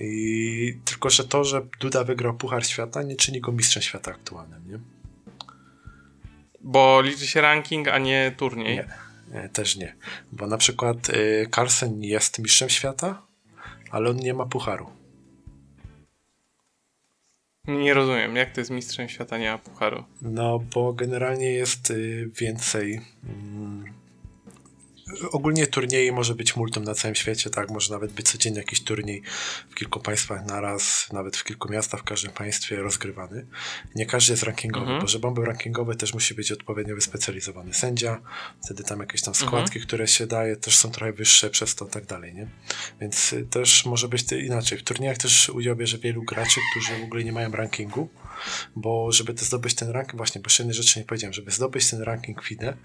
I 0.01 0.79
tylko, 0.85 1.11
że 1.11 1.25
to, 1.25 1.45
że 1.45 1.67
Duda 1.81 2.05
wygrał 2.05 2.35
Puchar 2.35 2.67
Świata, 2.67 3.03
nie 3.03 3.17
czyni 3.17 3.41
go 3.41 3.53
mistrzem 3.53 3.83
świata 3.83 4.11
aktualnym, 4.11 4.63
nie? 4.69 4.79
Bo 6.61 7.01
liczy 7.01 7.27
się 7.27 7.41
ranking, 7.41 7.89
a 7.89 7.99
nie 7.99 8.35
turniej. 8.37 8.77
Nie, 8.77 8.89
nie 9.43 9.49
też 9.49 9.77
nie. 9.77 9.97
Bo 10.33 10.47
na 10.47 10.59
przykład 10.59 11.09
y, 11.09 11.49
Carlsen 11.55 12.03
jest 12.03 12.39
mistrzem 12.39 12.69
świata, 12.69 13.23
ale 13.91 14.11
on 14.11 14.17
nie 14.17 14.35
ma 14.35 14.47
pucharu. 14.47 14.87
Nie 17.69 17.95
rozumiem, 17.95 18.37
jak 18.37 18.53
to 18.53 18.61
jest 18.61 18.71
mistrzem 18.71 19.09
świata, 19.09 19.39
nie 19.39 19.51
ma 19.51 19.59
pucharu. 19.59 20.05
No, 20.23 20.59
bo 20.75 20.93
generalnie 20.93 21.53
jest 21.53 21.93
więcej. 22.41 23.01
Mm, 23.29 23.64
ogólnie 25.33 25.67
turnieje 25.67 26.13
może 26.13 26.35
być 26.35 26.57
multum 26.57 26.85
na 26.85 26.95
całym 26.95 27.15
świecie, 27.15 27.51
tak? 27.51 27.71
Może 27.71 27.93
nawet 27.93 28.13
być 28.13 28.29
codziennie 28.29 28.59
jakiś 28.59 28.85
turniej 28.85 29.23
w 29.71 29.75
kilku 29.75 30.01
państwach 30.01 30.47
naraz, 30.47 31.09
nawet 31.13 31.37
w 31.37 31.45
kilku 31.45 31.73
miastach, 31.73 32.01
w 32.01 32.05
każdym 32.05 32.33
państwie 32.33 32.77
rozgrywany. 32.77 33.47
Nie 33.95 34.07
każdy 34.07 34.33
jest 34.33 34.43
rankingowy, 34.43 34.85
mhm. 34.85 35.01
bo 35.01 35.09
żeby 35.09 35.27
on 35.27 35.35
był 35.35 35.45
rankingowy, 35.45 35.97
też 35.97 36.15
musi 36.15 36.35
być 36.35 36.53
odpowiednio 36.53 36.95
wyspecjalizowany 36.95 37.75
sędzia, 37.75 38.21
wtedy 38.65 38.85
tam 38.85 39.01
jakieś 39.01 39.23
tam 39.23 39.35
składki, 39.35 39.79
mhm. 39.79 39.87
które 39.87 40.09
się 40.09 40.27
daje, 40.27 40.57
też 40.57 40.77
są 40.77 40.91
trochę 40.91 41.13
wyższe 41.13 41.51
przez 41.51 41.75
to 41.75 41.87
i 41.87 41.91
tak 41.91 42.07
dalej, 42.07 42.35
nie? 42.35 42.49
Więc 43.01 43.33
y, 43.33 43.47
też 43.47 43.87
może 43.87 44.09
być 44.09 44.33
inaczej. 44.33 44.79
W 44.79 44.83
turniejach 44.83 45.19
też 45.19 45.49
udział 45.49 45.77
bierze 45.77 45.99
wielu 45.99 46.23
graczy, 46.23 46.61
którzy 46.71 47.01
w 47.01 47.05
ogóle 47.05 47.25
nie 47.25 47.33
mają 47.33 47.51
rankingu, 47.51 48.09
bo 48.77 49.13
żeby 49.13 49.35
to 49.35 49.45
zdobyć 49.45 49.75
ten 49.75 49.91
ranking, 49.91 50.17
właśnie, 50.17 50.41
bo 50.41 50.47
jeszcze 50.47 50.63
jednej 50.63 50.75
rzeczy 50.75 50.99
nie 50.99 51.05
powiedziałem, 51.05 51.33
żeby 51.33 51.51
zdobyć 51.51 51.91
ten 51.91 52.03
ranking 52.03 52.43
FIDE, 52.43 52.77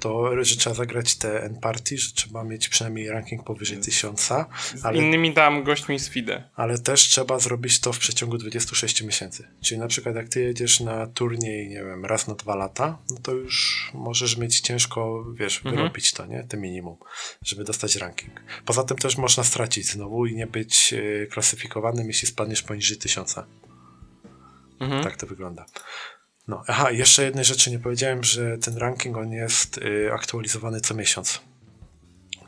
to 0.00 0.44
że 0.44 0.56
trzeba 0.56 0.74
zagrać 0.76 1.14
te 1.16 1.42
N-party, 1.42 1.98
że 1.98 2.12
trzeba 2.12 2.44
mieć 2.44 2.68
przynajmniej 2.68 3.08
ranking 3.08 3.44
powyżej 3.44 3.78
tysiąca. 3.78 4.46
Z 4.74 4.84
ale, 4.84 4.98
innymi 4.98 5.34
tam 5.34 5.64
gośćmi 5.64 5.98
z 5.98 6.08
FIDE. 6.08 6.50
Ale 6.54 6.78
też 6.78 7.00
trzeba 7.00 7.38
zrobić 7.38 7.80
to 7.80 7.92
w 7.92 7.98
przeciągu 7.98 8.38
26 8.38 9.02
miesięcy. 9.02 9.48
Czyli 9.60 9.80
na 9.80 9.88
przykład 9.88 10.16
jak 10.16 10.28
ty 10.28 10.40
jedziesz 10.40 10.80
na 10.80 11.06
turniej, 11.06 11.68
nie 11.68 11.84
wiem, 11.84 12.04
raz 12.04 12.28
na 12.28 12.34
dwa 12.34 12.54
lata, 12.56 12.98
no 13.10 13.16
to 13.22 13.32
już 13.32 13.90
możesz 13.94 14.36
mieć 14.36 14.60
ciężko, 14.60 15.24
wiesz, 15.34 15.56
mhm. 15.56 15.76
wyrobić 15.76 16.12
to, 16.12 16.26
nie? 16.26 16.44
Te 16.44 16.56
minimum, 16.56 16.96
żeby 17.42 17.64
dostać 17.64 17.96
ranking. 17.96 18.40
Poza 18.64 18.84
tym 18.84 18.96
też 18.96 19.16
można 19.16 19.44
stracić 19.44 19.86
znowu 19.86 20.26
i 20.26 20.34
nie 20.34 20.46
być 20.46 20.92
e, 20.92 21.26
klasyfikowanym, 21.26 22.06
jeśli 22.06 22.28
spadniesz 22.28 22.62
poniżej 22.62 22.96
tysiąca. 22.96 23.46
Mhm. 24.80 25.04
Tak 25.04 25.16
to 25.16 25.26
wygląda. 25.26 25.66
No, 26.48 26.64
aha, 26.66 26.90
jeszcze 26.90 27.24
jednej 27.24 27.44
rzeczy 27.44 27.70
nie 27.70 27.78
powiedziałem, 27.78 28.24
że 28.24 28.58
ten 28.58 28.76
ranking 28.76 29.16
on 29.16 29.32
jest 29.32 29.78
y, 29.78 30.12
aktualizowany 30.12 30.80
co 30.80 30.94
miesiąc. 30.94 31.40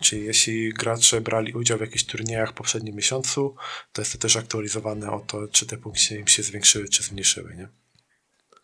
Czyli 0.00 0.24
jeśli 0.24 0.72
gracze 0.72 1.20
brali 1.20 1.52
udział 1.52 1.78
w 1.78 1.80
jakichś 1.80 2.04
turniejach 2.04 2.50
w 2.50 2.54
poprzednim 2.54 2.96
miesiącu, 2.96 3.54
to 3.92 4.02
jest 4.02 4.12
to 4.12 4.18
też 4.18 4.36
aktualizowane 4.36 5.10
o 5.10 5.20
to, 5.20 5.48
czy 5.48 5.66
te 5.66 5.76
punkty 5.76 6.18
im 6.18 6.26
się 6.26 6.42
zwiększyły, 6.42 6.88
czy 6.88 7.02
zmniejszyły, 7.02 7.56
nie? 7.56 7.68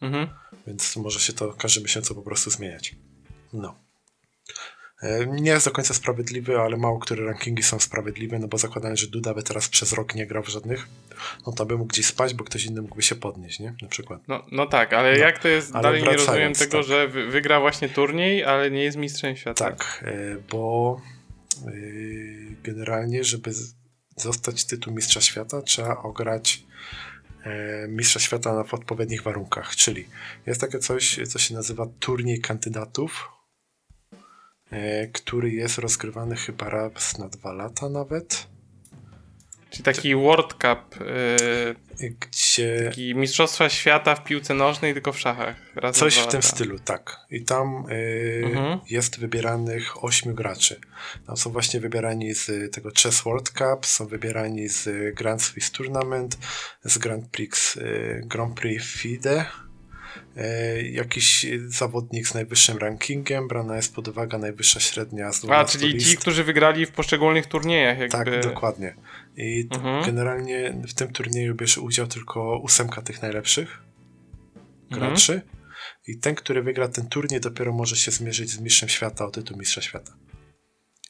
Mhm. 0.00 0.28
Więc 0.66 0.96
może 0.96 1.20
się 1.20 1.32
to 1.32 1.52
każdy 1.52 1.80
miesiącu 1.80 2.14
po 2.14 2.22
prostu 2.22 2.50
zmieniać. 2.50 2.94
No. 3.52 3.85
E, 5.02 5.26
nie 5.26 5.50
jest 5.50 5.66
do 5.66 5.70
końca 5.70 5.94
sprawiedliwy, 5.94 6.58
ale 6.58 6.76
mało 6.76 6.98
które 6.98 7.24
rankingi 7.24 7.62
są 7.62 7.78
sprawiedliwe, 7.80 8.38
no 8.38 8.48
bo 8.48 8.58
zakładając, 8.58 9.00
że 9.00 9.06
Duda 9.06 9.34
by 9.34 9.42
teraz 9.42 9.68
przez 9.68 9.92
rok 9.92 10.14
nie 10.14 10.26
grał 10.26 10.42
w 10.42 10.48
żadnych, 10.48 10.88
no 11.46 11.52
to 11.52 11.66
by 11.66 11.76
mógł 11.76 11.88
gdzieś 11.88 12.06
spać, 12.06 12.34
bo 12.34 12.44
ktoś 12.44 12.64
inny 12.64 12.82
mógłby 12.82 13.02
się 13.02 13.14
podnieść, 13.14 13.60
nie? 13.60 13.74
Na 13.82 13.88
przykład. 13.88 14.20
No, 14.28 14.46
no 14.52 14.66
tak, 14.66 14.92
ale 14.92 15.12
no, 15.12 15.18
jak 15.18 15.38
to 15.38 15.48
jest, 15.48 15.72
dalej 15.72 16.02
nie 16.02 16.12
rozumiem 16.12 16.52
tego, 16.52 16.78
tak. 16.78 16.86
że 16.86 17.08
wygra 17.08 17.60
właśnie 17.60 17.88
turniej, 17.88 18.44
ale 18.44 18.70
nie 18.70 18.84
jest 18.84 18.96
mistrzem 18.96 19.36
świata. 19.36 19.64
Tak, 19.64 20.04
e, 20.06 20.36
bo 20.50 21.00
e, 21.66 21.70
generalnie, 22.62 23.24
żeby 23.24 23.50
zostać 24.16 24.64
tytuł 24.64 24.94
mistrza 24.94 25.20
świata, 25.20 25.62
trzeba 25.62 25.96
ograć 25.96 26.66
mistrza 27.88 28.20
świata 28.20 28.64
w 28.64 28.74
odpowiednich 28.74 29.22
warunkach, 29.22 29.76
czyli 29.76 30.08
jest 30.46 30.60
takie 30.60 30.78
coś, 30.78 31.20
co 31.28 31.38
się 31.38 31.54
nazywa 31.54 31.86
turniej 32.00 32.40
kandydatów, 32.40 33.35
który 35.12 35.50
jest 35.50 35.78
rozgrywany 35.78 36.36
chyba 36.36 36.68
raz 36.68 37.18
na 37.18 37.28
dwa 37.28 37.52
lata 37.52 37.88
nawet. 37.88 38.46
Czyli 39.70 39.84
taki 39.84 40.14
World 40.14 40.52
Cup, 40.52 41.00
yy, 42.00 42.10
gdzie... 42.20 42.84
Taki 42.88 43.14
Mistrzostwa 43.14 43.68
Świata 43.68 44.14
w 44.14 44.24
piłce 44.24 44.54
nożnej, 44.54 44.92
tylko 44.92 45.12
w 45.12 45.18
szachach. 45.18 45.56
Coś 45.92 46.16
w 46.18 46.26
tym 46.26 46.42
stylu, 46.42 46.78
tak. 46.78 47.20
I 47.30 47.44
tam 47.44 47.84
yy, 47.88 48.46
mhm. 48.46 48.80
jest 48.90 49.20
wybieranych 49.20 50.04
ośmiu 50.04 50.34
graczy. 50.34 50.80
Tam 51.26 51.36
są 51.36 51.50
właśnie 51.50 51.80
wybierani 51.80 52.34
z 52.34 52.74
tego 52.74 52.90
Chess 53.02 53.22
World 53.22 53.50
Cup, 53.50 53.86
są 53.86 54.06
wybierani 54.06 54.68
z 54.68 55.14
Grand 55.14 55.42
Swiss 55.42 55.70
Tournament, 55.70 56.38
z 56.84 56.98
Grand 56.98 57.28
Prix, 57.28 57.74
yy, 57.74 58.22
Grand 58.24 58.60
Prix 58.60 58.84
FIDE, 58.84 59.30
E, 59.30 59.65
jakiś 60.92 61.46
zawodnik 61.66 62.28
z 62.28 62.34
najwyższym 62.34 62.78
rankingiem, 62.78 63.48
brana 63.48 63.76
jest 63.76 63.94
pod 63.94 64.08
uwagę 64.08 64.38
najwyższa 64.38 64.80
średnia 64.80 65.32
z 65.32 65.44
A, 65.50 65.64
czyli 65.64 65.88
list. 65.88 66.10
ci, 66.10 66.16
którzy 66.16 66.44
wygrali 66.44 66.86
w 66.86 66.90
poszczególnych 66.90 67.46
turniejach. 67.46 67.98
Jakby... 67.98 68.12
Tak, 68.18 68.42
dokładnie. 68.42 68.94
I 69.36 69.68
mhm. 69.74 70.04
generalnie 70.04 70.82
w 70.88 70.94
tym 70.94 71.12
turnieju 71.12 71.54
bierze 71.54 71.80
udział 71.80 72.06
tylko 72.06 72.58
ósemka 72.58 73.02
tych 73.02 73.22
najlepszych 73.22 73.78
graczy. 74.90 75.32
Mhm. 75.32 75.56
I 76.06 76.18
ten, 76.18 76.34
który 76.34 76.62
wygra 76.62 76.88
ten 76.88 77.08
turniej, 77.08 77.40
dopiero 77.40 77.72
może 77.72 77.96
się 77.96 78.10
zmierzyć 78.10 78.50
z 78.50 78.60
mistrzem 78.60 78.88
świata 78.88 79.26
o 79.26 79.30
tytuł 79.30 79.58
mistrza 79.58 79.82
świata. 79.82 80.12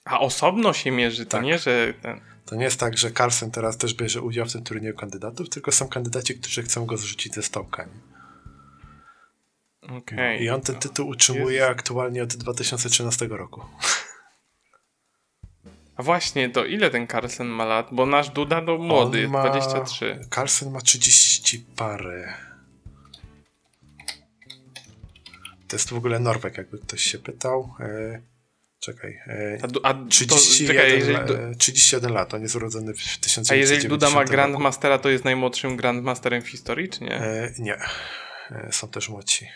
A 0.04 0.20
osobno 0.20 0.72
się 0.72 0.90
mierzy, 0.90 1.24
to 1.24 1.30
tak. 1.30 1.44
nie, 1.44 1.58
że 1.58 1.94
ten... 2.02 2.20
To 2.46 2.56
nie 2.56 2.64
jest 2.64 2.80
tak, 2.80 2.98
że 2.98 3.10
Carlsen 3.10 3.50
teraz 3.50 3.76
też 3.76 3.94
bierze 3.94 4.22
udział 4.22 4.46
w 4.46 4.52
tym 4.52 4.64
turnieju 4.64 4.96
kandydatów, 4.96 5.48
tylko 5.48 5.72
są 5.72 5.88
kandydaci, 5.88 6.34
którzy 6.34 6.62
chcą 6.62 6.86
go 6.86 6.96
zrzucić 6.96 7.34
ze 7.34 7.42
stołka. 7.42 7.84
Nie? 7.84 8.15
Okay. 9.98 10.38
I 10.38 10.50
on 10.50 10.60
ten 10.60 10.76
tytuł 10.76 11.08
utrzymuje 11.08 11.56
jest... 11.56 11.70
aktualnie 11.70 12.22
od 12.22 12.36
2013 12.36 13.26
roku. 13.26 13.64
A 15.96 16.02
właśnie, 16.02 16.50
to 16.50 16.64
ile 16.64 16.90
ten 16.90 17.06
Carlsen 17.06 17.46
ma 17.46 17.64
lat? 17.64 17.88
Bo 17.92 18.06
nasz 18.06 18.30
Duda 18.30 18.62
to 18.62 18.78
młody, 18.78 19.28
ma... 19.28 19.50
23. 19.50 20.20
Carlsen 20.34 20.70
ma 20.70 20.80
30 20.80 21.66
parę. 21.76 22.34
To 25.68 25.76
jest 25.76 25.90
w 25.90 25.94
ogóle 25.96 26.18
Norweg, 26.18 26.58
jakby 26.58 26.78
ktoś 26.78 27.02
się 27.02 27.18
pytał. 27.18 27.74
E, 27.80 28.20
czekaj. 28.80 29.18
E, 29.26 29.58
a, 29.82 29.88
a 29.88 30.06
31, 30.08 30.66
to, 30.66 30.82
czekaj, 30.82 30.98
jeżeli, 30.98 31.18
31 31.58 32.12
lat, 32.12 32.34
on 32.34 32.42
jest 32.42 32.56
urodzony 32.56 32.94
w 32.94 32.96
1990 32.96 33.50
A 33.50 33.54
jeżeli 33.54 33.88
Duda 33.88 34.10
ma 34.10 34.24
Grandmastera, 34.24 34.98
to 34.98 35.08
jest 35.08 35.24
najmłodszym 35.24 35.76
Grandmasterem 35.76 36.42
w 36.42 36.48
historii, 36.48 36.88
czy 36.88 37.04
nie? 37.04 37.14
E, 37.14 37.52
nie. 37.58 37.76
E, 38.50 38.68
są 38.72 38.88
też 38.88 39.08
młodsi. 39.08 39.46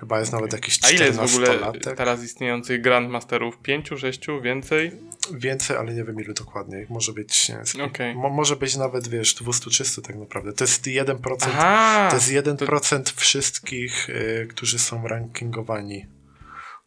Chyba 0.00 0.18
jest 0.18 0.30
okay. 0.30 0.40
nawet 0.40 0.52
jakiś 0.52 0.78
14 0.78 0.96
A 0.96 0.98
ile 0.98 1.06
jest 1.06 1.32
w 1.32 1.36
ogóle 1.36 1.72
teraz 1.96 2.24
istniejących 2.24 2.80
Grandmasterów? 2.80 3.58
Pięciu, 3.58 3.98
sześciu, 3.98 4.40
więcej? 4.40 4.92
Więcej, 5.34 5.76
ale 5.76 5.94
nie 5.94 6.04
wiem 6.04 6.20
ilu 6.20 6.34
dokładnie. 6.34 6.86
Może 6.88 7.12
być, 7.12 7.48
nie, 7.48 7.84
okay. 7.84 8.14
mo, 8.14 8.30
może 8.30 8.56
być 8.56 8.76
nawet, 8.76 9.08
wiesz, 9.08 9.36
200-300 9.36 10.02
tak 10.02 10.16
naprawdę. 10.16 10.52
To 10.52 10.64
jest 10.64 10.86
1%, 10.86 11.36
Aha, 11.40 12.08
to 12.10 12.16
jest 12.16 12.28
1% 12.48 13.02
to... 13.02 13.20
wszystkich, 13.20 14.10
y, 14.10 14.46
którzy 14.50 14.78
są 14.78 15.08
rankingowani 15.08 16.06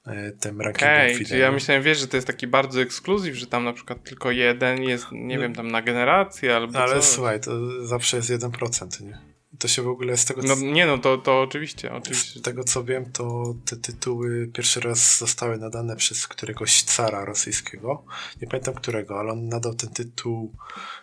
y, 0.08 0.38
tym 0.40 0.62
rankingiem 0.62 1.26
okay, 1.26 1.38
ja 1.38 1.52
myślałem, 1.52 1.84
wiesz, 1.84 2.00
że 2.00 2.08
to 2.08 2.18
jest 2.18 2.28
taki 2.28 2.48
bardzo 2.48 2.82
ekskluzyw, 2.82 3.36
że 3.36 3.48
tam 3.48 3.64
na 3.64 3.74
przykład 3.74 4.04
tylko 4.04 4.32
jeden 4.32 4.84
jest, 4.84 5.06
nie 5.12 5.36
no, 5.36 5.42
wiem, 5.42 5.56
tam 5.56 5.72
na 5.72 5.82
generację 5.82 6.56
albo 6.56 6.80
Ale 6.80 6.96
coś. 6.96 7.04
słuchaj, 7.04 7.40
to 7.40 7.86
zawsze 7.86 8.18
jest 8.18 8.30
1%, 8.30 9.02
nie? 9.02 9.33
To 9.60 9.68
się 9.68 9.82
w 9.82 9.88
ogóle 9.88 10.18
z 10.18 10.26
tego 10.26 10.42
co... 10.42 10.48
No 10.48 10.56
nie 10.56 10.86
no, 10.86 10.98
to, 10.98 11.18
to 11.18 11.42
oczywiście, 11.42 11.92
oczywiście. 11.92 12.40
Z 12.40 12.42
tego 12.42 12.64
co 12.64 12.84
wiem, 12.84 13.12
to 13.12 13.56
te 13.66 13.76
tytuły 13.76 14.50
pierwszy 14.54 14.80
raz 14.80 15.20
zostały 15.20 15.58
nadane 15.58 15.96
przez 15.96 16.28
któregoś 16.28 16.84
cara 16.84 17.26
rosyjskiego. 17.26 18.06
Nie 18.42 18.48
pamiętam 18.48 18.74
którego, 18.74 19.20
ale 19.20 19.32
on 19.32 19.50
nadał 19.50 19.76
ten 19.76 19.90
tytuł 19.90 20.52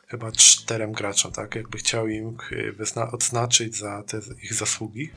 chyba 0.09 0.33
czterem 0.33 0.93
graczom, 0.93 1.33
tak? 1.33 1.55
Jakby 1.55 1.79
chciał 1.79 2.09
im 2.09 2.37
odznaczyć 3.13 3.77
za 3.77 4.03
te 4.03 4.21
ich 4.43 4.55
zasługi. 4.55 5.11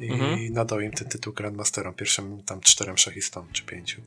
I 0.00 0.12
mhm. 0.12 0.52
nadał 0.52 0.80
im 0.80 0.92
ten 0.92 1.08
tytuł 1.08 1.32
Grandmasterom, 1.32 1.94
pierwszym 1.94 2.42
tam 2.42 2.60
czterem 2.60 2.98
szachistom, 2.98 3.46
czy 3.52 3.62
pięciu. 3.62 4.02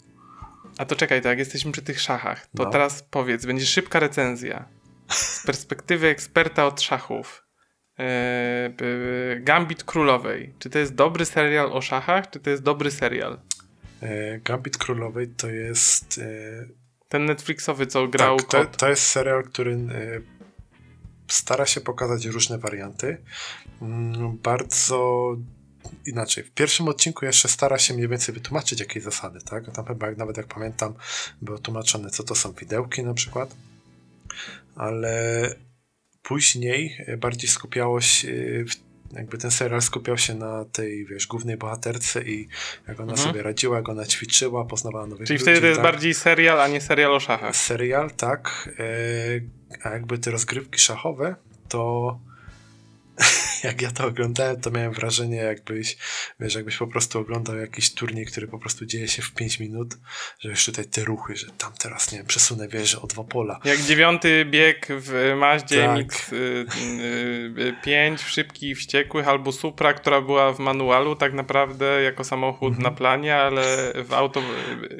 A 0.77 0.85
to 0.85 0.95
czekaj, 0.95 1.21
tak, 1.21 1.39
jesteśmy 1.39 1.71
przy 1.71 1.81
tych 1.81 2.01
szachach, 2.01 2.47
to 2.57 2.63
no. 2.63 2.69
teraz 2.69 3.03
powiedz, 3.09 3.45
będzie 3.45 3.65
szybka 3.65 3.99
recenzja. 3.99 4.65
Z 5.09 5.45
perspektywy 5.45 6.07
eksperta 6.07 6.65
od 6.65 6.81
szachów. 6.81 7.40
E, 8.01 9.39
Gambit 9.39 9.83
Królowej. 9.83 10.53
Czy 10.59 10.69
to 10.69 10.79
jest 10.79 10.95
dobry 10.95 11.25
serial 11.25 11.73
o 11.73 11.81
szachach, 11.81 12.29
czy 12.29 12.39
to 12.39 12.49
jest 12.49 12.63
dobry 12.63 12.91
serial? 12.91 13.39
E, 14.01 14.39
Gambit 14.39 14.77
Królowej 14.77 15.27
to 15.27 15.49
jest. 15.49 16.17
E, 16.17 16.65
Ten 17.09 17.25
Netflixowy, 17.25 17.87
co 17.87 18.07
grał. 18.07 18.37
Tak, 18.37 18.71
to, 18.71 18.77
to, 18.77 18.89
jest 18.89 19.03
serial, 19.03 19.43
który 19.43 19.77
stara 21.27 21.65
się 21.65 21.81
pokazać 21.81 22.25
różne 22.25 22.57
warianty. 22.57 23.17
Mm, 23.81 24.37
bardzo 24.37 25.31
inaczej. 26.05 26.43
W 26.43 26.51
pierwszym 26.51 26.87
odcinku 26.87 27.25
jeszcze 27.25 27.47
stara 27.47 27.77
się 27.77 27.93
mniej 27.93 28.07
więcej 28.07 28.35
wytłumaczyć 28.35 28.79
jakieś 28.79 29.03
zasady, 29.03 29.39
tak? 29.41 29.71
Tam 29.71 29.85
chyba, 29.85 30.11
nawet 30.11 30.37
jak 30.37 30.47
pamiętam, 30.47 30.93
było 31.41 31.57
tłumaczone, 31.57 32.09
co 32.09 32.23
to 32.23 32.35
są 32.35 32.51
widełki 32.51 33.03
na 33.03 33.13
przykład. 33.13 33.55
Ale 34.75 35.55
Później 36.23 36.97
e, 37.07 37.17
bardziej 37.17 37.49
skupiało 37.49 38.01
się, 38.01 38.27
e, 38.27 39.15
jakby 39.15 39.37
ten 39.37 39.51
serial 39.51 39.81
skupiał 39.81 40.17
się 40.17 40.35
na 40.35 40.65
tej, 40.65 41.05
wiesz, 41.05 41.27
głównej 41.27 41.57
bohaterce 41.57 42.23
i 42.23 42.47
jak 42.87 42.99
ona 42.99 43.11
mhm. 43.11 43.29
sobie 43.29 43.43
radziła, 43.43 43.77
jak 43.77 43.89
ona 43.89 44.05
ćwiczyła, 44.05 44.65
poznawała 44.65 45.07
nowych 45.07 45.27
Czyli 45.27 45.39
ludzi. 45.39 45.43
wtedy 45.43 45.61
to 45.61 45.67
jest 45.67 45.81
tak. 45.81 45.91
bardziej 45.91 46.13
serial, 46.13 46.61
a 46.61 46.67
nie 46.67 46.81
serial 46.81 47.13
o 47.13 47.19
szachach. 47.19 47.55
Serial, 47.55 48.11
tak. 48.11 48.69
E, 48.79 49.87
a 49.87 49.89
jakby 49.89 50.17
te 50.17 50.31
rozgrywki 50.31 50.79
szachowe, 50.79 51.35
to 51.69 52.19
jak 53.69 53.81
ja 53.81 53.91
to 53.91 54.05
oglądałem, 54.07 54.61
to 54.61 54.71
miałem 54.71 54.93
wrażenie, 54.93 55.37
jakbyś, 55.37 55.97
wiesz, 56.39 56.55
jakbyś 56.55 56.77
po 56.77 56.87
prostu 56.87 57.19
oglądał 57.19 57.57
jakiś 57.57 57.93
turniej, 57.93 58.25
który 58.25 58.47
po 58.47 58.59
prostu 58.59 58.85
dzieje 58.85 59.07
się 59.07 59.21
w 59.21 59.31
5 59.31 59.59
minut, 59.59 59.97
że 60.39 60.49
już 60.49 60.65
tutaj 60.65 60.85
te 60.85 61.03
ruchy, 61.03 61.35
że 61.35 61.47
tam 61.57 61.73
teraz, 61.79 62.11
nie 62.11 62.17
wiem, 62.17 62.27
przesunę 62.27 62.67
wieżę 62.67 63.01
o 63.01 63.07
dwa 63.07 63.23
pola. 63.23 63.59
Jak 63.63 63.81
dziewiąty 63.81 64.45
bieg 64.45 64.87
w 64.89 65.33
Maździe 65.37 65.85
tak. 65.85 65.97
Mix 65.97 66.33
y, 66.33 66.65
y, 67.57 67.75
5 67.83 68.21
szybkich, 68.21 68.77
wściekłych, 68.77 69.27
albo 69.27 69.51
Supra, 69.51 69.93
która 69.93 70.21
była 70.21 70.53
w 70.53 70.59
manualu 70.59 71.15
tak 71.15 71.33
naprawdę 71.33 72.01
jako 72.01 72.23
samochód 72.23 72.69
mhm. 72.69 72.83
na 72.83 72.91
planie, 72.91 73.35
ale 73.35 73.93
w 74.03 74.13
auto, 74.13 74.41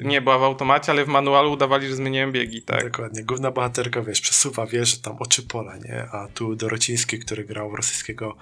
nie 0.02 0.20
była 0.20 0.38
w 0.38 0.42
automacie, 0.42 0.92
ale 0.92 1.04
w 1.04 1.08
manualu 1.08 1.52
udawali, 1.52 1.88
że 1.88 1.96
zmieniłem 1.96 2.32
biegi, 2.32 2.62
tak? 2.62 2.84
Dokładnie. 2.84 3.24
Główna 3.24 3.50
bohaterka, 3.50 4.02
wiesz, 4.02 4.20
przesuwa 4.20 4.66
wieżę 4.66 4.96
tam 5.02 5.16
oczy 5.18 5.42
pola, 5.42 5.76
nie? 5.76 6.06
A 6.12 6.28
tu 6.34 6.56
Dorociński, 6.56 7.18
który 7.18 7.44
grał 7.44 7.76
rosyjskiego 7.76 8.36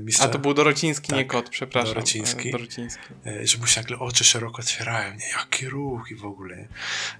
mistrza. 0.00 0.24
A 0.24 0.28
to 0.28 0.38
był 0.38 0.54
Dorociński, 0.54 1.08
tak, 1.08 1.18
nie 1.18 1.24
kot, 1.24 1.48
przepraszam. 1.48 1.94
Dorociński. 1.94 2.48
E, 2.48 2.52
Dorociński. 2.52 3.02
E, 3.26 3.46
że 3.46 3.58
mu 3.58 3.66
się 3.66 3.80
nagle 3.80 3.98
oczy 3.98 4.24
szeroko 4.24 4.58
otwierają, 4.58 5.14
nie? 5.14 5.28
Jaki 5.38 5.68
ruch 5.68 6.10
i 6.10 6.14
w 6.14 6.24
ogóle. 6.24 6.68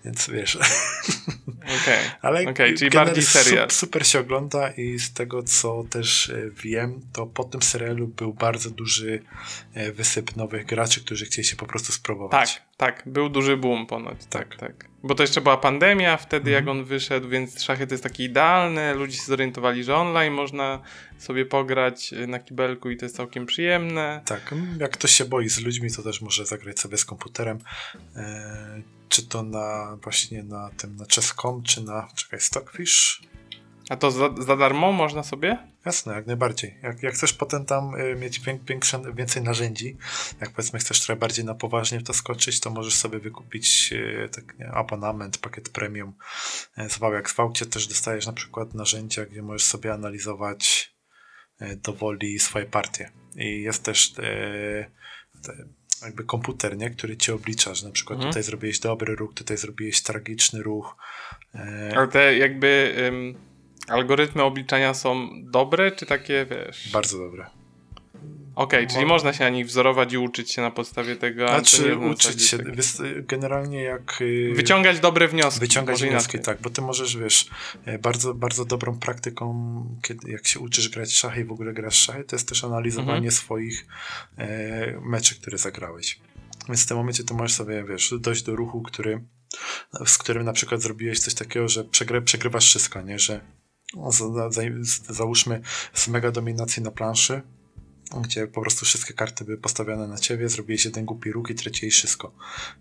Więc 0.05 0.31
wiesz. 0.31 0.57
Okej, 0.57 1.77
okay. 1.83 1.99
Ale 2.23 2.51
okay, 2.51 2.75
czyli 2.75 2.91
bardziej 2.91 3.25
serial. 3.25 3.71
Super 3.71 4.07
się 4.07 4.21
ogląda 4.21 4.71
i 4.71 4.99
z 4.99 5.13
tego, 5.13 5.43
co 5.43 5.85
też 5.91 6.33
wiem, 6.65 7.01
to 7.13 7.27
po 7.27 7.45
tym 7.45 7.63
serialu 7.63 8.09
był 8.09 8.35
bardzo 8.35 8.71
duży 8.71 9.23
wysyp 9.95 10.37
nowych 10.37 10.67
graczy, 10.67 11.01
którzy 11.01 11.25
chcieli 11.25 11.49
się 11.49 11.57
po 11.57 11.67
prostu 11.67 11.93
spróbować. 11.93 12.55
Tak, 12.77 12.97
tak. 12.97 13.03
Był 13.07 13.29
duży 13.29 13.57
boom 13.57 13.87
ponoć. 13.87 14.19
Tak, 14.31 14.49
tak. 14.49 14.59
tak. 14.59 14.95
Bo 15.05 15.15
to 15.15 15.23
jeszcze 15.23 15.41
była 15.41 15.57
pandemia 15.57 16.17
wtedy, 16.17 16.51
jak 16.51 16.61
mhm. 16.61 16.79
on 16.79 16.85
wyszedł, 16.85 17.29
więc 17.29 17.63
szachy 17.63 17.87
to 17.87 17.95
jest 17.95 18.03
takie 18.03 18.25
idealne. 18.25 18.95
Ludzie 18.95 19.17
się 19.17 19.23
zorientowali, 19.23 19.85
że 19.85 19.97
online 19.97 20.33
można 20.33 20.83
sobie 21.19 21.47
pograć 21.47 22.15
na 22.27 22.39
kibelku 22.45 22.91
i 22.91 22.97
to 22.97 23.05
jest 23.05 23.17
całkiem 23.17 23.47
przyjemne. 23.47 24.23
Tak, 24.25 24.55
jak 24.81 24.91
ktoś 24.91 25.11
się 25.11 25.25
boi 25.25 25.49
z 25.49 25.61
ludźmi, 25.61 25.91
to 25.91 26.03
też 26.03 26.21
może 26.21 26.47
zagrać 26.47 26.81
sobie 26.81 26.99
z 26.99 27.05
komputerem. 27.05 27.59
Eee, 28.17 28.83
czy 29.09 29.27
to 29.27 29.43
na 29.43 29.99
właśnie 30.03 30.43
na 30.43 30.71
tym, 30.77 30.97
na 30.97 31.05
Chess.com, 31.15 31.63
czy 31.63 31.83
na, 31.83 32.09
czekaj, 32.17 32.41
Stockfish? 32.41 33.23
A 33.89 33.97
to 33.97 34.11
za, 34.11 34.35
za 34.39 34.57
darmo 34.57 34.93
można 34.93 35.23
sobie? 35.23 35.59
Jasne, 35.87 36.15
jak 36.15 36.27
najbardziej. 36.27 36.79
Jak, 36.83 37.03
jak 37.03 37.15
chcesz 37.15 37.33
potem 37.33 37.65
tam 37.67 37.95
y, 37.95 38.17
mieć 38.17 38.41
większe, 38.69 39.03
więcej 39.15 39.43
narzędzi, 39.43 39.97
jak 40.41 40.51
powiedzmy 40.51 40.79
chcesz 40.79 41.01
trochę 41.01 41.19
bardziej 41.19 41.45
na 41.45 41.55
poważnie 41.55 42.01
w 42.01 42.03
to 42.03 42.15
skoczyć, 42.15 42.61
to 42.61 42.71
możesz 42.71 42.95
sobie 42.95 43.19
wykupić 43.19 43.93
y, 43.93 44.29
tak, 44.33 44.59
nie, 44.59 44.69
abonament, 44.69 45.39
pakiet 45.39 45.69
premium. 45.69 46.13
Y, 46.79 46.89
zwał 46.89 47.13
jak 47.13 47.31
zwał 47.31 47.53
też 47.53 47.87
dostajesz 47.87 48.27
na 48.27 48.33
przykład 48.33 48.75
narzędzia, 48.75 49.27
gdzie 49.27 49.43
możesz 49.43 49.65
sobie 49.65 49.93
analizować 49.93 50.94
dowoli 51.77 52.39
swoje 52.39 52.67
partie. 52.67 53.11
I 53.37 53.63
jest 53.63 53.85
też 53.85 54.19
y, 54.19 54.91
jakby 56.03 56.25
komputer, 56.25 56.77
nie? 56.77 56.91
który 56.91 57.17
ci 57.17 57.33
oblicza, 57.33 57.75
że 57.75 57.87
na 57.87 57.93
przykład 57.93 58.17
mhm. 58.17 58.33
tutaj 58.33 58.43
zrobiłeś 58.43 58.79
dobry 58.79 59.17
ruch, 59.17 59.35
tutaj 59.35 59.57
zrobiłeś 59.57 60.03
tragiczny 60.03 60.63
ruch. 60.63 60.97
Y, 61.55 61.59
Ale 61.97 62.09
te 62.09 62.37
jakby 62.37 62.95
Algorytmy 63.89 64.43
obliczania 64.43 64.95
są 64.95 65.29
dobre, 65.43 65.93
czy 65.93 66.07
takie, 66.07 66.47
wiesz... 66.51 66.93
Bardzo 66.93 67.19
dobre. 67.19 67.47
Okej, 68.55 68.85
okay, 68.85 68.95
czyli 68.95 69.07
można 69.07 69.33
się 69.33 69.45
na 69.45 69.51
nich 69.51 69.67
wzorować 69.67 70.13
i 70.13 70.19
uczyć 70.19 70.53
się 70.53 70.63
na 70.63 70.71
podstawie 70.71 71.17
tego. 71.17 71.49
Znaczy, 71.49 71.97
uczyć 71.97 72.43
się. 72.43 72.59
Generalnie 73.17 73.83
jak. 73.83 74.21
Y, 74.21 74.53
wyciągać 74.55 75.01
dobre 75.01 75.29
wnioski. 75.29 75.61
Wyciągać 75.61 76.03
wnioski, 76.03 76.39
tak, 76.39 76.61
bo 76.61 76.71
ty 76.71 76.83
możesz, 76.83 77.17
wiesz, 77.17 77.51
e, 77.85 77.99
bardzo, 77.99 78.35
bardzo 78.35 78.65
dobrą 78.65 78.99
praktyką, 78.99 79.47
kiedy, 80.03 80.31
jak 80.31 80.47
się 80.47 80.61
uczysz 80.61 80.89
grać 80.89 81.13
szachy 81.13 81.41
i 81.41 81.45
w 81.45 81.53
ogóle 81.53 81.73
grasz 81.73 81.97
szachy, 81.97 82.25
to 82.25 82.37
jest 82.37 82.49
też 82.49 82.65
analizowanie 82.65 83.17
mhm. 83.17 83.33
swoich 83.33 83.87
e, 84.39 85.01
meczy, 85.01 85.35
które 85.35 85.59
zagrałeś. 85.59 86.21
Więc 86.69 86.85
w 86.85 86.87
tym 86.87 86.97
momencie 86.97 87.25
to 87.25 87.35
możesz 87.35 87.57
sobie, 87.57 87.85
wiesz, 87.85 88.15
dojść 88.21 88.43
do 88.43 88.57
ruchu, 88.57 88.83
który, 88.83 89.25
z 90.07 90.19
którym 90.19 90.45
na 90.45 90.53
przykład 90.53 90.83
zrobiłeś 90.83 91.21
coś 91.21 91.35
takiego, 91.35 91.69
że 91.69 91.85
przegry, 91.85 92.23
przegrywasz 92.23 92.67
wszystko, 92.67 93.03
nie? 93.03 93.19
Że 93.19 93.41
załóżmy 95.09 95.61
z 95.93 96.09
mega 96.09 96.31
dominacji 96.31 96.83
na 96.83 96.91
planszy, 96.91 97.43
gdzie 98.23 98.47
po 98.47 98.61
prostu 98.61 98.85
wszystkie 98.85 99.15
karty 99.15 99.45
były 99.45 99.59
postawione 99.59 100.09
na 100.09 100.19
ciebie, 100.19 100.49
zrobiłeś 100.49 100.85
jeden 100.85 101.05
głupi 101.05 101.33
ruch 101.33 101.51
i 101.51 101.55
traciłeś 101.55 101.95
wszystko. 101.95 102.35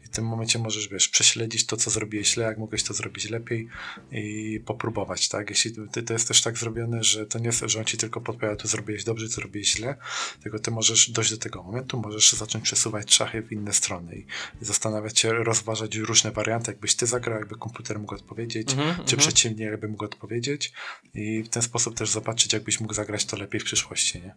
I 0.03 0.05
w 0.05 0.09
tym 0.09 0.25
momencie 0.25 0.59
możesz, 0.59 0.87
wiesz, 0.87 1.09
prześledzić 1.09 1.65
to, 1.65 1.77
co 1.77 1.89
zrobiłeś 1.89 2.33
źle, 2.33 2.45
jak 2.45 2.57
mogłeś 2.57 2.83
to 2.83 2.93
zrobić 2.93 3.29
lepiej 3.29 3.67
i 4.11 4.59
popróbować, 4.65 5.29
tak? 5.29 5.49
Jeśli 5.49 5.71
ty, 5.91 6.03
to 6.03 6.13
jest 6.13 6.27
też 6.27 6.41
tak 6.41 6.57
zrobione, 6.57 7.03
że 7.03 7.25
to 7.25 7.39
nie 7.39 7.45
jest, 7.45 7.63
że 7.65 7.79
on 7.79 7.85
ci 7.85 7.97
tylko 7.97 8.21
podpowiada, 8.21 8.55
tu 8.55 8.67
zrobiłeś 8.67 9.03
dobrze, 9.03 9.27
co 9.29 9.35
zrobiłeś 9.35 9.71
źle, 9.71 9.95
tylko 10.43 10.59
ty 10.59 10.71
możesz 10.71 11.09
dojść 11.09 11.31
do 11.31 11.37
tego 11.37 11.63
momentu, 11.63 12.01
możesz 12.01 12.33
zacząć 12.33 12.63
przesuwać 12.63 13.13
szachy 13.13 13.41
w 13.41 13.51
inne 13.51 13.73
strony 13.73 14.15
i 14.15 14.25
zastanawiać 14.61 15.19
się, 15.19 15.33
rozważać 15.33 15.95
różne 15.95 16.31
warianty, 16.31 16.71
jakbyś 16.71 16.95
ty 16.95 17.05
zagrał, 17.05 17.39
jakby 17.39 17.55
komputer 17.55 17.99
mógł 17.99 18.15
odpowiedzieć, 18.15 18.73
mm 18.73 18.87
-hmm, 18.87 19.05
czy 19.05 19.15
mm 19.15 19.17
przeciwnie, 19.17 19.65
jakby 19.65 19.87
mógł 19.87 20.05
odpowiedzieć 20.05 20.73
i 21.13 21.43
w 21.43 21.49
ten 21.49 21.63
sposób 21.63 21.95
też 21.95 22.09
zobaczyć, 22.09 22.53
jakbyś 22.53 22.79
mógł 22.79 22.93
zagrać 22.93 23.25
to 23.25 23.37
lepiej 23.37 23.59
w 23.61 23.63
przyszłości, 23.63 24.21
nie? 24.21 24.35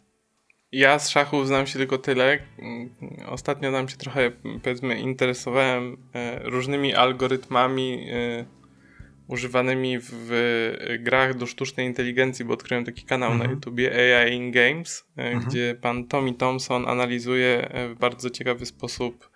Ja 0.77 0.99
z 0.99 1.09
szachów 1.09 1.47
znam 1.47 1.67
się 1.67 1.79
tylko 1.79 1.99
tyle. 1.99 2.39
Ostatnio 3.27 3.71
nam 3.71 3.89
się 3.89 3.97
trochę, 3.97 4.31
powiedzmy, 4.63 5.01
interesowałem 5.01 5.97
e, 6.15 6.41
różnymi 6.43 6.95
algorytmami 6.95 8.07
e, 8.11 8.45
używanymi 9.29 9.99
w 10.03 10.31
grach 11.01 11.35
do 11.35 11.47
sztucznej 11.47 11.87
inteligencji, 11.87 12.45
bo 12.45 12.55
odkryłem 12.55 12.85
taki 12.85 13.05
kanał 13.05 13.33
mhm. 13.33 13.51
na 13.51 13.55
YouTubie 13.55 14.17
AI 14.23 14.35
in 14.35 14.51
Games, 14.51 15.05
mhm. 15.17 15.45
gdzie 15.45 15.77
pan 15.81 16.05
Tommy 16.05 16.35
Thompson 16.35 16.89
analizuje 16.89 17.71
w 17.95 17.99
bardzo 17.99 18.31
ciekawy 18.31 18.67
sposób, 18.67 19.31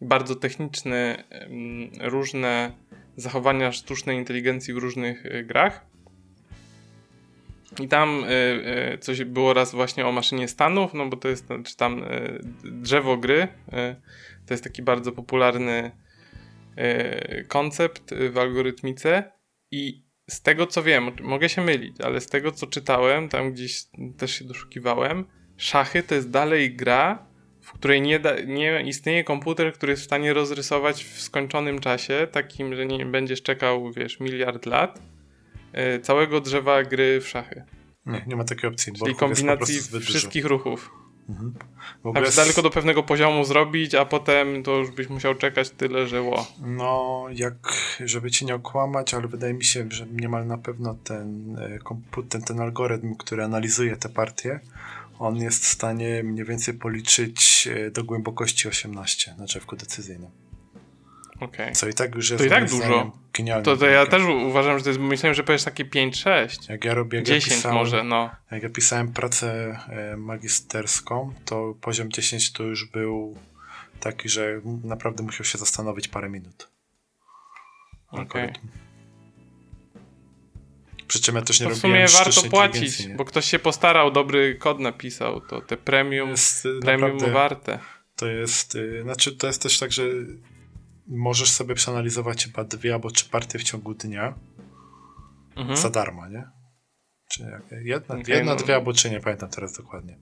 bardzo 0.00 0.34
techniczny, 0.34 1.24
różne 2.00 2.72
zachowania 3.16 3.72
sztucznej 3.72 4.16
inteligencji 4.16 4.74
w 4.74 4.76
różnych 4.76 5.46
grach. 5.46 5.86
I 7.80 7.88
tam 7.88 8.24
y, 8.24 8.94
y, 8.94 8.98
coś 8.98 9.24
było 9.24 9.54
raz 9.54 9.74
właśnie 9.74 10.06
o 10.06 10.12
maszynie 10.12 10.48
stanów, 10.48 10.94
no 10.94 11.06
bo 11.06 11.16
to 11.16 11.28
jest, 11.28 11.48
czy 11.64 11.76
tam 11.76 12.02
y, 12.02 12.40
drzewo 12.64 13.16
gry. 13.16 13.48
To 14.46 14.54
jest 14.54 14.64
taki 14.64 14.82
bardzo 14.82 15.12
popularny 15.12 15.90
koncept 17.48 18.14
w 18.30 18.38
algorytmice. 18.38 19.32
I 19.70 20.02
z 20.30 20.42
tego 20.42 20.66
co 20.66 20.82
wiem, 20.82 21.10
mogę 21.22 21.48
się 21.48 21.62
mylić, 21.62 22.00
ale 22.00 22.20
z 22.20 22.26
tego 22.26 22.52
co 22.52 22.66
czytałem, 22.66 23.28
tam 23.28 23.52
gdzieś 23.52 23.84
też 24.18 24.38
się 24.38 24.44
doszukiwałem, 24.44 25.24
szachy 25.56 26.02
to 26.02 26.14
jest 26.14 26.30
dalej 26.30 26.76
gra, 26.76 27.26
w 27.60 27.72
której 27.72 28.02
nie, 28.02 28.18
da, 28.18 28.40
nie 28.40 28.82
istnieje 28.86 29.24
komputer, 29.24 29.72
który 29.72 29.92
jest 29.92 30.02
w 30.02 30.06
stanie 30.06 30.34
rozrysować 30.34 31.04
w 31.04 31.20
skończonym 31.20 31.78
czasie, 31.78 32.26
takim, 32.32 32.74
że 32.74 32.86
nie 32.86 33.06
będziesz 33.06 33.42
czekał, 33.42 33.92
wiesz, 33.92 34.20
miliard 34.20 34.66
lat 34.66 34.98
E, 34.98 35.17
całego 36.02 36.40
drzewa 36.40 36.82
gry 36.82 37.20
w 37.20 37.28
szachy. 37.28 37.64
Nie, 38.06 38.24
nie 38.26 38.36
ma 38.36 38.44
takiej 38.44 38.70
opcji. 38.70 38.92
Czyli 38.92 39.14
kombinacji 39.14 39.80
wszystkich 40.00 40.42
dużo. 40.42 40.54
ruchów. 40.54 40.90
Mhm. 41.28 41.54
Tak, 42.14 42.24
jest... 42.24 42.36
daleko 42.36 42.62
do 42.62 42.70
pewnego 42.70 43.02
poziomu 43.02 43.44
zrobić, 43.44 43.94
a 43.94 44.04
potem 44.04 44.62
to 44.62 44.76
już 44.76 44.90
byś 44.90 45.08
musiał 45.08 45.34
czekać 45.34 45.70
tyle, 45.70 46.06
że 46.06 46.22
ło. 46.22 46.46
No, 46.60 47.26
jak, 47.32 47.72
żeby 48.04 48.30
ci 48.30 48.46
nie 48.46 48.54
okłamać, 48.54 49.14
ale 49.14 49.28
wydaje 49.28 49.54
mi 49.54 49.64
się, 49.64 49.86
że 49.90 50.06
niemal 50.06 50.46
na 50.46 50.58
pewno 50.58 50.94
ten 50.94 51.56
e, 51.58 51.78
komputer, 51.78 52.42
ten 52.42 52.60
algorytm, 52.60 53.14
który 53.14 53.44
analizuje 53.44 53.96
te 53.96 54.08
partie, 54.08 54.60
on 55.18 55.36
jest 55.36 55.64
w 55.64 55.68
stanie 55.68 56.22
mniej 56.22 56.44
więcej 56.44 56.74
policzyć 56.74 57.68
e, 57.72 57.90
do 57.90 58.04
głębokości 58.04 58.68
18 58.68 59.34
na 59.38 59.44
drzewku 59.44 59.76
decyzyjnym. 59.76 60.30
Okay. 61.40 61.72
Co 61.72 61.88
i 61.88 61.94
tak 61.94 62.14
już 62.14 62.30
jest 62.30 62.38
to 62.38 62.46
i 62.46 62.50
tak 62.50 62.70
dużo. 62.70 63.12
Genialne. 63.32 63.64
To, 63.64 63.76
to 63.76 63.86
ja 63.86 64.06
też 64.06 64.22
uważam, 64.22 64.78
że 64.78 64.84
to 64.84 64.90
jest, 64.90 65.00
myślałem, 65.00 65.34
że 65.34 65.44
powiesz 65.44 65.64
takie 65.64 65.84
5-6. 65.84 66.70
Jak 66.70 66.84
ja 66.84 66.94
robię, 66.94 67.18
jak 67.18 67.26
10 67.26 67.46
ja 67.46 67.56
pisałem, 67.56 67.76
może, 67.76 68.04
no. 68.04 68.30
Jak 68.50 68.62
ja 68.62 68.68
pisałem 68.68 69.12
pracę 69.12 69.78
e, 69.88 70.16
magisterską, 70.16 71.34
to 71.44 71.74
poziom 71.80 72.12
10 72.12 72.52
to 72.52 72.62
już 72.62 72.84
był 72.84 73.36
taki, 74.00 74.28
że 74.28 74.60
naprawdę 74.84 75.22
musiał 75.22 75.44
się 75.44 75.58
zastanowić 75.58 76.08
parę 76.08 76.28
minut. 76.28 76.68
Okay. 78.10 78.52
Przy 81.08 81.20
czym 81.20 81.34
ja 81.34 81.42
też 81.42 81.60
nie 81.60 81.66
to 81.66 81.74
w 81.74 81.78
sumie 81.78 82.06
warto 82.08 82.42
płacić, 82.42 83.08
bo 83.08 83.24
ktoś 83.24 83.44
się 83.44 83.58
postarał, 83.58 84.10
dobry 84.10 84.54
kod 84.54 84.80
napisał, 84.80 85.40
to 85.40 85.60
te 85.60 85.76
premium, 85.76 86.30
jest 86.30 86.66
y, 86.66 86.80
premium 86.80 87.18
warte. 87.32 87.78
To 88.16 88.26
jest, 88.26 88.74
y, 88.74 89.02
znaczy 89.02 89.36
to 89.36 89.46
jest 89.46 89.62
też 89.62 89.78
tak, 89.78 89.92
że 89.92 90.02
możesz 91.08 91.50
sobie 91.50 91.74
przeanalizować 91.74 92.44
chyba 92.44 92.64
dwie 92.64 92.94
albo 92.94 93.10
trzy 93.10 93.28
partie 93.28 93.58
w 93.58 93.62
ciągu 93.62 93.94
dnia 93.94 94.34
mhm. 95.56 95.76
za 95.76 95.90
darmo, 95.90 96.28
nie? 96.28 96.50
Czy 97.28 97.62
jedna, 97.84 98.14
okay, 98.14 98.34
jedna 98.36 98.54
no. 98.54 98.60
dwie 98.60 98.74
albo 98.74 98.92
trzy, 98.92 99.10
nie 99.10 99.20
pamiętam 99.20 99.50
teraz 99.50 99.76
dokładnie. 99.76 100.18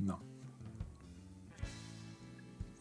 No. 0.00 0.20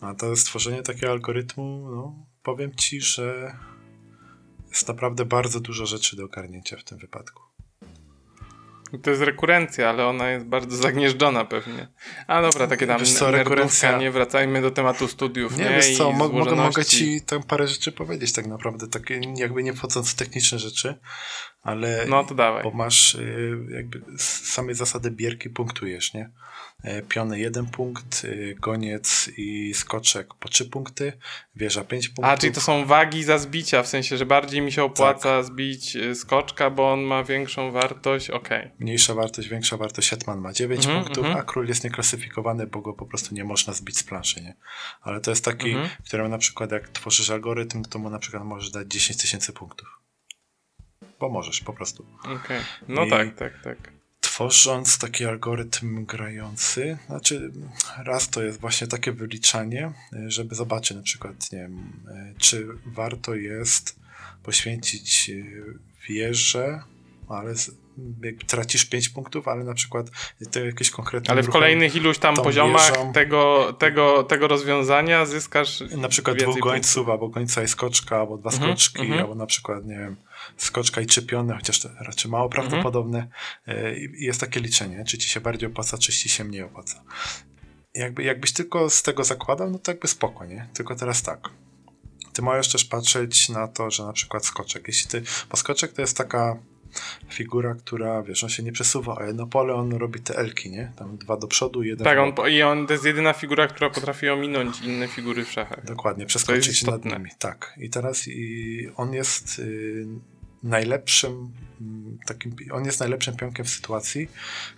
A 0.01 0.15
to 0.15 0.35
stworzenie 0.35 0.83
takiego 0.83 1.11
algorytmu, 1.11 1.87
no, 1.91 2.25
powiem 2.43 2.75
ci, 2.75 3.01
że 3.01 3.57
jest 4.69 4.87
naprawdę 4.87 5.25
bardzo 5.25 5.59
dużo 5.59 5.85
rzeczy 5.85 6.15
do 6.15 6.25
ogarnięcia 6.25 6.77
w 6.77 6.83
tym 6.83 6.97
wypadku. 6.97 7.50
To 9.03 9.09
jest 9.09 9.21
rekurencja, 9.21 9.89
ale 9.89 10.07
ona 10.07 10.29
jest 10.29 10.45
bardzo 10.45 10.77
zagnieżdżona 10.77 11.45
pewnie. 11.45 11.87
A 12.27 12.41
dobra, 12.41 12.67
takie 12.67 12.87
tam 12.87 12.99
wiesz 12.99 13.13
co, 13.13 13.31
rekurencja... 13.31 13.97
nie 13.97 14.11
wracajmy 14.11 14.61
do 14.61 14.71
tematu 14.71 15.07
studiów. 15.07 15.57
Nie, 15.57 15.63
nie 15.63 15.69
wiesz 15.69 15.97
co, 15.97 16.11
mo 16.11 16.29
mogę, 16.29 16.55
mogę 16.55 16.85
ci 16.85 17.21
tam 17.21 17.43
parę 17.43 17.67
rzeczy 17.67 17.91
powiedzieć 17.91 18.33
tak 18.33 18.47
naprawdę, 18.47 18.87
takie 18.87 19.21
jakby 19.35 19.63
nie 19.63 19.73
wchodząc 19.73 20.11
w 20.11 20.15
techniczne 20.15 20.59
rzeczy, 20.59 20.99
ale 21.63 22.05
no 22.09 22.23
to 22.23 22.35
dawaj. 22.35 22.63
bo 22.63 22.71
masz 22.71 23.15
y, 23.15 23.57
jakby 23.69 24.01
same 24.17 24.75
zasady 24.75 25.11
bierki 25.11 25.49
punktujesz, 25.49 26.13
nie? 26.13 26.29
E, 26.83 27.01
piony 27.01 27.39
jeden 27.39 27.65
punkt, 27.65 28.27
goniec 28.59 29.31
i 29.37 29.73
skoczek 29.73 30.33
po 30.33 30.49
trzy 30.49 30.65
punkty, 30.65 31.13
wieża 31.55 31.83
pięć 31.83 32.09
punktów. 32.09 32.25
A, 32.25 32.37
czyli 32.37 32.53
to 32.53 32.61
są 32.61 32.85
wagi 32.85 33.23
za 33.23 33.37
zbicia, 33.37 33.83
w 33.83 33.87
sensie, 33.87 34.17
że 34.17 34.25
bardziej 34.25 34.61
mi 34.61 34.71
się 34.71 34.83
opłaca 34.83 35.37
tak. 35.37 35.45
zbić 35.45 35.95
y, 35.95 36.15
skoczka, 36.15 36.69
bo 36.69 36.91
on 36.93 37.01
ma 37.01 37.23
większą 37.23 37.71
wartość, 37.71 38.29
okej. 38.29 38.59
Okay. 38.59 38.71
Mniejsza 38.79 39.13
wartość, 39.13 39.47
większa 39.47 39.77
wartość, 39.77 40.09
hetman 40.09 40.39
ma 40.39 40.53
dziewięć 40.53 40.85
mm 40.85 40.97
-hmm, 40.97 41.03
punktów, 41.03 41.25
mm 41.25 41.37
-hmm. 41.37 41.41
a 41.41 41.43
król 41.43 41.67
jest 41.67 41.83
nieklasyfikowany, 41.83 42.67
bo 42.67 42.81
go 42.81 42.93
po 42.93 43.05
prostu 43.05 43.35
nie 43.35 43.43
można 43.43 43.73
zbić 43.73 43.97
z 43.97 44.03
planszy, 44.03 44.41
nie? 44.41 44.55
Ale 45.01 45.21
to 45.21 45.31
jest 45.31 45.45
taki, 45.45 45.71
mm 45.71 45.85
-hmm. 45.85 45.89
któremu 46.05 46.29
na 46.29 46.37
przykład 46.37 46.71
jak 46.71 46.89
tworzysz 46.89 47.29
algorytm, 47.29 47.83
to 47.83 47.99
mu 47.99 48.09
na 48.09 48.19
przykład 48.19 48.43
możesz 48.43 48.71
dać 48.71 48.87
10 48.87 49.21
tysięcy 49.21 49.53
punktów. 49.53 49.87
Bo 51.19 51.29
możesz, 51.29 51.61
po 51.61 51.73
prostu. 51.73 52.05
Okej, 52.19 52.35
okay. 52.35 52.61
no 52.87 53.05
I... 53.05 53.09
tak, 53.09 53.35
tak, 53.35 53.63
tak 53.63 54.00
tworząc 54.49 54.97
taki 54.97 55.25
algorytm 55.25 56.05
grający, 56.05 56.97
znaczy 57.07 57.51
raz 57.97 58.29
to 58.29 58.43
jest 58.43 58.59
właśnie 58.59 58.87
takie 58.87 59.11
wyliczanie, 59.11 59.91
żeby 60.27 60.55
zobaczyć 60.55 60.97
na 60.97 61.03
przykład, 61.03 61.51
nie 61.51 61.59
wiem, 61.59 61.93
czy 62.37 62.67
warto 62.85 63.35
jest 63.35 64.01
poświęcić 64.43 65.29
e, 65.29 65.43
wieżę, 66.07 66.83
ale 67.29 67.53
tracisz 68.47 68.85
5 68.85 69.09
punktów, 69.09 69.47
ale 69.47 69.63
na 69.63 69.73
przykład 69.73 70.07
to 70.51 70.59
jakieś 70.59 70.89
konkretne. 70.89 71.31
Ale 71.31 71.43
w 71.43 71.49
kolejnych 71.49 71.95
iluś 71.95 72.17
tam 72.17 72.35
poziomach 72.35 72.91
wieżą, 72.91 73.13
tego, 73.13 73.73
tego, 73.79 74.23
tego 74.23 74.47
rozwiązania 74.47 75.25
zyskasz. 75.25 75.83
Na 75.97 76.07
przykład 76.07 76.37
dwóch 76.37 76.59
gońców, 76.59 76.93
punktów. 76.93 77.09
albo 77.09 77.29
gońca 77.29 77.63
i 77.63 77.67
skoczka, 77.67 78.19
albo 78.19 78.37
dwa 78.37 78.49
mhm, 78.49 78.71
skoczki, 78.71 79.01
mm 79.01 79.17
-hmm. 79.17 79.21
albo 79.21 79.35
na 79.35 79.45
przykład, 79.45 79.85
nie 79.85 79.97
wiem, 79.97 80.15
skoczka 80.57 81.01
i 81.01 81.05
czepiony, 81.05 81.53
chociaż 81.53 81.79
to 81.79 81.89
raczej 81.99 82.31
mało 82.31 82.45
mhm. 82.45 82.61
prawdopodobne. 82.61 83.27
Mm. 83.65 83.95
Jest 84.13 84.39
takie 84.39 84.59
liczenie, 84.59 85.03
czy 85.05 85.17
ci 85.17 85.29
się 85.29 85.41
bardziej 85.41 85.69
opłaca, 85.69 85.97
czy 85.97 86.13
ci 86.13 86.29
się 86.29 86.43
mniej 86.43 86.63
opłaca. 86.63 87.03
Jakby, 87.93 88.23
jakbyś 88.23 88.53
tylko 88.53 88.89
z 88.89 89.03
tego 89.03 89.23
zakładał, 89.23 89.69
no 89.69 89.79
to 89.79 89.91
jakby 89.91 90.07
spoko, 90.07 90.45
nie? 90.45 90.69
Tylko 90.73 90.95
teraz 90.95 91.21
tak. 91.21 91.49
Ty 92.33 92.41
możesz 92.41 92.71
też 92.71 92.85
patrzeć 92.85 93.49
na 93.49 93.67
to, 93.67 93.91
że 93.91 94.05
na 94.05 94.13
przykład 94.13 94.45
skoczek, 94.45 94.87
jeśli 94.87 95.09
ty, 95.09 95.23
bo 95.49 95.57
skoczek 95.57 95.93
to 95.93 96.01
jest 96.01 96.17
taka 96.17 96.57
figura, 97.29 97.75
która, 97.75 98.23
wiesz, 98.23 98.43
on 98.43 98.49
się 98.49 98.63
nie 98.63 98.71
przesuwa, 98.71 99.17
a 99.19 99.25
jedno 99.25 99.47
pole 99.47 99.73
on 99.73 99.91
robi 99.91 100.19
te 100.19 100.37
elki, 100.37 100.69
nie? 100.69 100.91
Tam 100.95 101.17
dwa 101.17 101.37
do 101.37 101.47
przodu, 101.47 101.83
jeden 101.83 102.05
Tak, 102.05 102.19
on, 102.19 102.33
i 102.49 102.61
on 102.61 102.87
to 102.87 102.93
jest 102.93 103.05
jedyna 103.05 103.33
figura, 103.33 103.67
która 103.67 103.89
potrafi 103.89 104.29
ominąć 104.29 104.81
inne 104.81 105.07
figury 105.07 105.45
w 105.45 105.51
szachach. 105.51 105.85
Dokładnie, 105.85 106.25
przeskoczyć 106.25 106.83
nad 106.83 107.05
nimi. 107.05 107.29
Tak. 107.39 107.73
I 107.77 107.89
teraz 107.89 108.27
i 108.27 108.89
on 108.95 109.13
jest 109.13 109.59
y, 109.59 110.05
najlepszym 110.63 111.51
mm, 111.81 112.17
takim, 112.27 112.55
on 112.71 112.85
jest 112.85 112.99
najlepszym 112.99 113.35
pionkiem 113.35 113.65
w 113.65 113.69
sytuacji, 113.69 114.27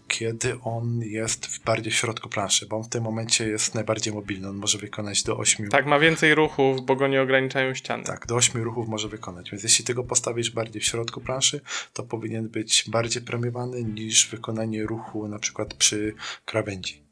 kiedy 0.08 0.60
on 0.62 1.00
jest 1.02 1.46
w 1.46 1.64
bardziej 1.64 1.94
w 1.94 1.96
środku 1.96 2.30
planszy, 2.30 2.66
bo 2.66 2.76
on 2.78 2.84
w 2.84 2.90
tym 2.90 3.04
momencie 3.04 3.48
jest 3.48 3.76
najbardziej 3.76 4.14
mobilny, 4.14 4.50
on 4.50 4.56
może 4.56 4.78
wykonać 4.78 5.24
do 5.24 5.38
8. 5.38 5.70
Tak, 5.70 5.86
ma 5.86 6.00
więcej 6.00 6.36
ruchów, 6.36 6.86
bo 6.86 6.96
go 6.96 7.08
nie 7.08 7.22
ograniczają 7.22 7.74
ściany. 7.74 8.04
Tak, 8.04 8.28
do 8.28 8.36
8 8.36 8.62
ruchów 8.62 8.88
może 8.88 9.08
wykonać, 9.08 9.52
więc 9.52 9.64
jeśli 9.64 9.86
ty 9.86 9.94
go 9.94 10.04
postawisz 10.04 10.52
bardziej 10.52 10.82
w 10.82 10.86
środku 10.86 11.22
planszy, 11.22 11.62
to 11.94 12.04
powinien 12.04 12.50
być 12.50 12.86
bardziej 12.88 13.22
premiowany 13.22 13.84
niż 13.84 14.30
wykonanie 14.30 14.84
ruchu 14.84 15.28
na 15.28 15.40
przykład 15.40 15.74
przy 15.74 16.14
krawędzi. 16.46 17.04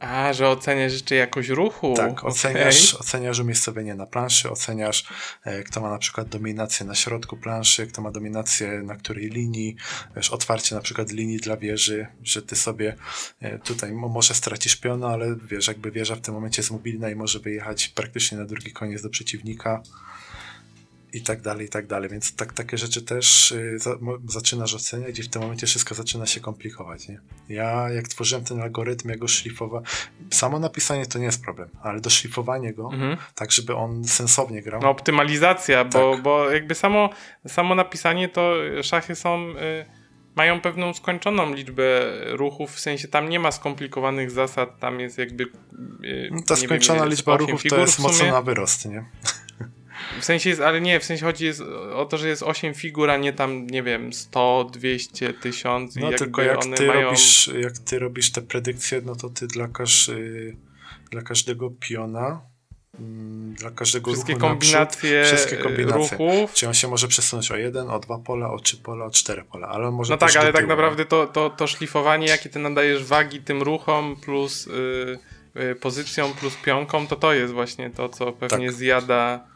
A, 0.00 0.32
że 0.32 0.48
oceniasz 0.48 0.92
jeszcze 0.92 1.14
jakość 1.14 1.48
ruchu. 1.48 1.94
Tak, 1.96 2.24
oceniasz, 2.24 2.94
okay. 2.94 3.00
oceniasz 3.00 3.38
umiejscowienie 3.38 3.94
na 3.94 4.06
planszy, 4.06 4.50
oceniasz 4.50 5.04
e, 5.44 5.62
kto 5.62 5.80
ma 5.80 5.90
na 5.90 5.98
przykład 5.98 6.28
dominację 6.28 6.86
na 6.86 6.94
środku 6.94 7.36
planszy, 7.36 7.86
kto 7.86 8.02
ma 8.02 8.10
dominację 8.10 8.82
na 8.82 8.96
której 8.96 9.28
linii, 9.28 9.76
wiesz, 10.16 10.30
otwarcie 10.30 10.74
na 10.74 10.80
przykład 10.80 11.12
linii 11.12 11.38
dla 11.38 11.56
wieży, 11.56 12.06
że 12.22 12.42
ty 12.42 12.56
sobie 12.56 12.96
e, 13.40 13.58
tutaj 13.58 13.92
może 13.92 14.34
stracisz 14.34 14.76
piona, 14.76 15.08
ale 15.08 15.36
wiesz, 15.36 15.68
jakby 15.68 15.90
wieża 15.90 16.16
w 16.16 16.20
tym 16.20 16.34
momencie 16.34 16.62
jest 16.62 16.70
mobilna 16.70 17.10
i 17.10 17.14
może 17.14 17.38
wyjechać 17.38 17.88
praktycznie 17.88 18.38
na 18.38 18.44
drugi 18.44 18.72
koniec 18.72 19.02
do 19.02 19.10
przeciwnika 19.10 19.82
i 21.12 21.22
tak 21.22 21.40
dalej, 21.40 21.66
i 21.66 21.68
tak 21.68 21.86
dalej. 21.86 22.10
Więc 22.10 22.36
tak, 22.36 22.52
takie 22.52 22.78
rzeczy 22.78 23.02
też 23.02 23.52
y, 23.52 23.78
za, 23.78 23.96
zaczynasz 24.28 24.74
oceniać 24.74 25.18
i 25.18 25.22
w 25.22 25.28
tym 25.28 25.42
momencie 25.42 25.66
wszystko 25.66 25.94
zaczyna 25.94 26.26
się 26.26 26.40
komplikować. 26.40 27.08
Nie? 27.08 27.20
Ja 27.48 27.90
jak 27.90 28.08
tworzyłem 28.08 28.44
ten 28.44 28.60
algorytm, 28.60 29.08
jego 29.08 29.28
szlifowa, 29.28 29.82
samo 30.30 30.58
napisanie 30.58 31.06
to 31.06 31.18
nie 31.18 31.24
jest 31.24 31.42
problem, 31.42 31.68
ale 31.82 32.00
doszlifowanie 32.00 32.74
go, 32.74 32.90
mhm. 32.92 33.16
tak 33.34 33.52
żeby 33.52 33.74
on 33.74 34.04
sensownie 34.04 34.62
grał. 34.62 34.80
No 34.82 34.90
optymalizacja, 34.90 35.84
tak. 35.84 35.92
bo, 35.92 36.18
bo 36.18 36.50
jakby 36.50 36.74
samo, 36.74 37.10
samo 37.46 37.74
napisanie 37.74 38.28
to 38.28 38.54
szachy 38.82 39.14
są... 39.14 39.50
Y 39.50 40.06
mają 40.36 40.60
pewną 40.60 40.94
skończoną 40.94 41.54
liczbę 41.54 41.82
ruchów, 42.30 42.72
w 42.72 42.80
sensie 42.80 43.08
tam 43.08 43.28
nie 43.28 43.40
ma 43.40 43.52
skomplikowanych 43.52 44.30
zasad, 44.30 44.78
tam 44.78 45.00
jest 45.00 45.18
jakby. 45.18 45.44
Yy, 46.00 46.28
no 46.32 46.42
ta 46.46 46.56
skończona 46.56 47.00
wiem, 47.00 47.08
liczba 47.08 47.36
ruchów 47.36 47.62
to 47.70 47.80
jest 47.80 47.98
mocno 47.98 48.30
na 48.30 48.42
wyrost, 48.42 48.86
nie? 48.86 49.04
W 50.20 50.24
sensie 50.24 50.50
jest, 50.50 50.62
ale 50.62 50.80
nie, 50.80 51.00
w 51.00 51.04
sensie 51.04 51.24
chodzi 51.24 51.44
jest 51.44 51.60
o 51.94 52.06
to, 52.10 52.18
że 52.18 52.28
jest 52.28 52.42
8 52.42 52.74
figur, 52.74 53.10
a 53.10 53.16
nie 53.16 53.32
tam, 53.32 53.66
nie 53.66 53.82
wiem, 53.82 54.12
100, 54.12 54.70
200, 54.72 55.32
1000 55.32 55.96
no, 55.96 56.12
i 56.12 56.14
tylko 56.14 56.42
jak 56.42 56.62
ty 56.76 56.86
mają... 56.86 57.02
robisz, 57.02 57.50
jak 57.60 57.78
ty 57.78 57.98
robisz 57.98 58.32
te 58.32 58.42
predykcje, 58.42 59.00
no 59.04 59.16
to 59.16 59.30
ty 59.30 59.46
dla, 59.46 59.68
każ, 59.68 60.10
dla 61.10 61.22
każdego 61.22 61.70
piona 61.70 62.40
mm, 63.00 63.54
dla 63.54 63.70
każdego 63.70 64.12
wszystkie 64.12 64.32
ruchu 64.32 64.46
kombinacje 64.46 65.18
naprzód, 65.18 65.38
wszystkie 65.38 65.56
kombinacje 65.56 66.18
ruchów. 66.18 66.52
Czy 66.52 66.68
on 66.68 66.74
się 66.74 66.88
może 66.88 67.08
przesunąć 67.08 67.50
o 67.50 67.56
jeden, 67.56 67.90
o 67.90 67.98
dwa 67.98 68.18
pola, 68.18 68.50
o 68.50 68.58
trzy 68.58 68.76
pola, 68.76 69.04
o 69.04 69.10
cztery 69.10 69.44
pola, 69.44 69.68
ale 69.68 69.90
może 69.90 70.14
No 70.14 70.18
tak, 70.18 70.36
ale 70.36 70.52
tak 70.52 70.66
naprawdę 70.66 71.04
to, 71.04 71.26
to, 71.26 71.50
to 71.50 71.66
szlifowanie, 71.66 72.26
jakie 72.26 72.48
ty 72.48 72.58
nadajesz 72.58 73.04
wagi 73.04 73.40
tym 73.40 73.62
ruchom 73.62 74.16
plus 74.16 74.68
yy, 75.54 75.74
pozycją 75.74 76.34
plus 76.34 76.56
pionką, 76.56 77.06
to 77.06 77.16
to 77.16 77.32
jest 77.32 77.52
właśnie 77.52 77.90
to, 77.90 78.08
co 78.08 78.32
pewnie 78.32 78.66
tak. 78.66 78.76
zjada 78.76 79.55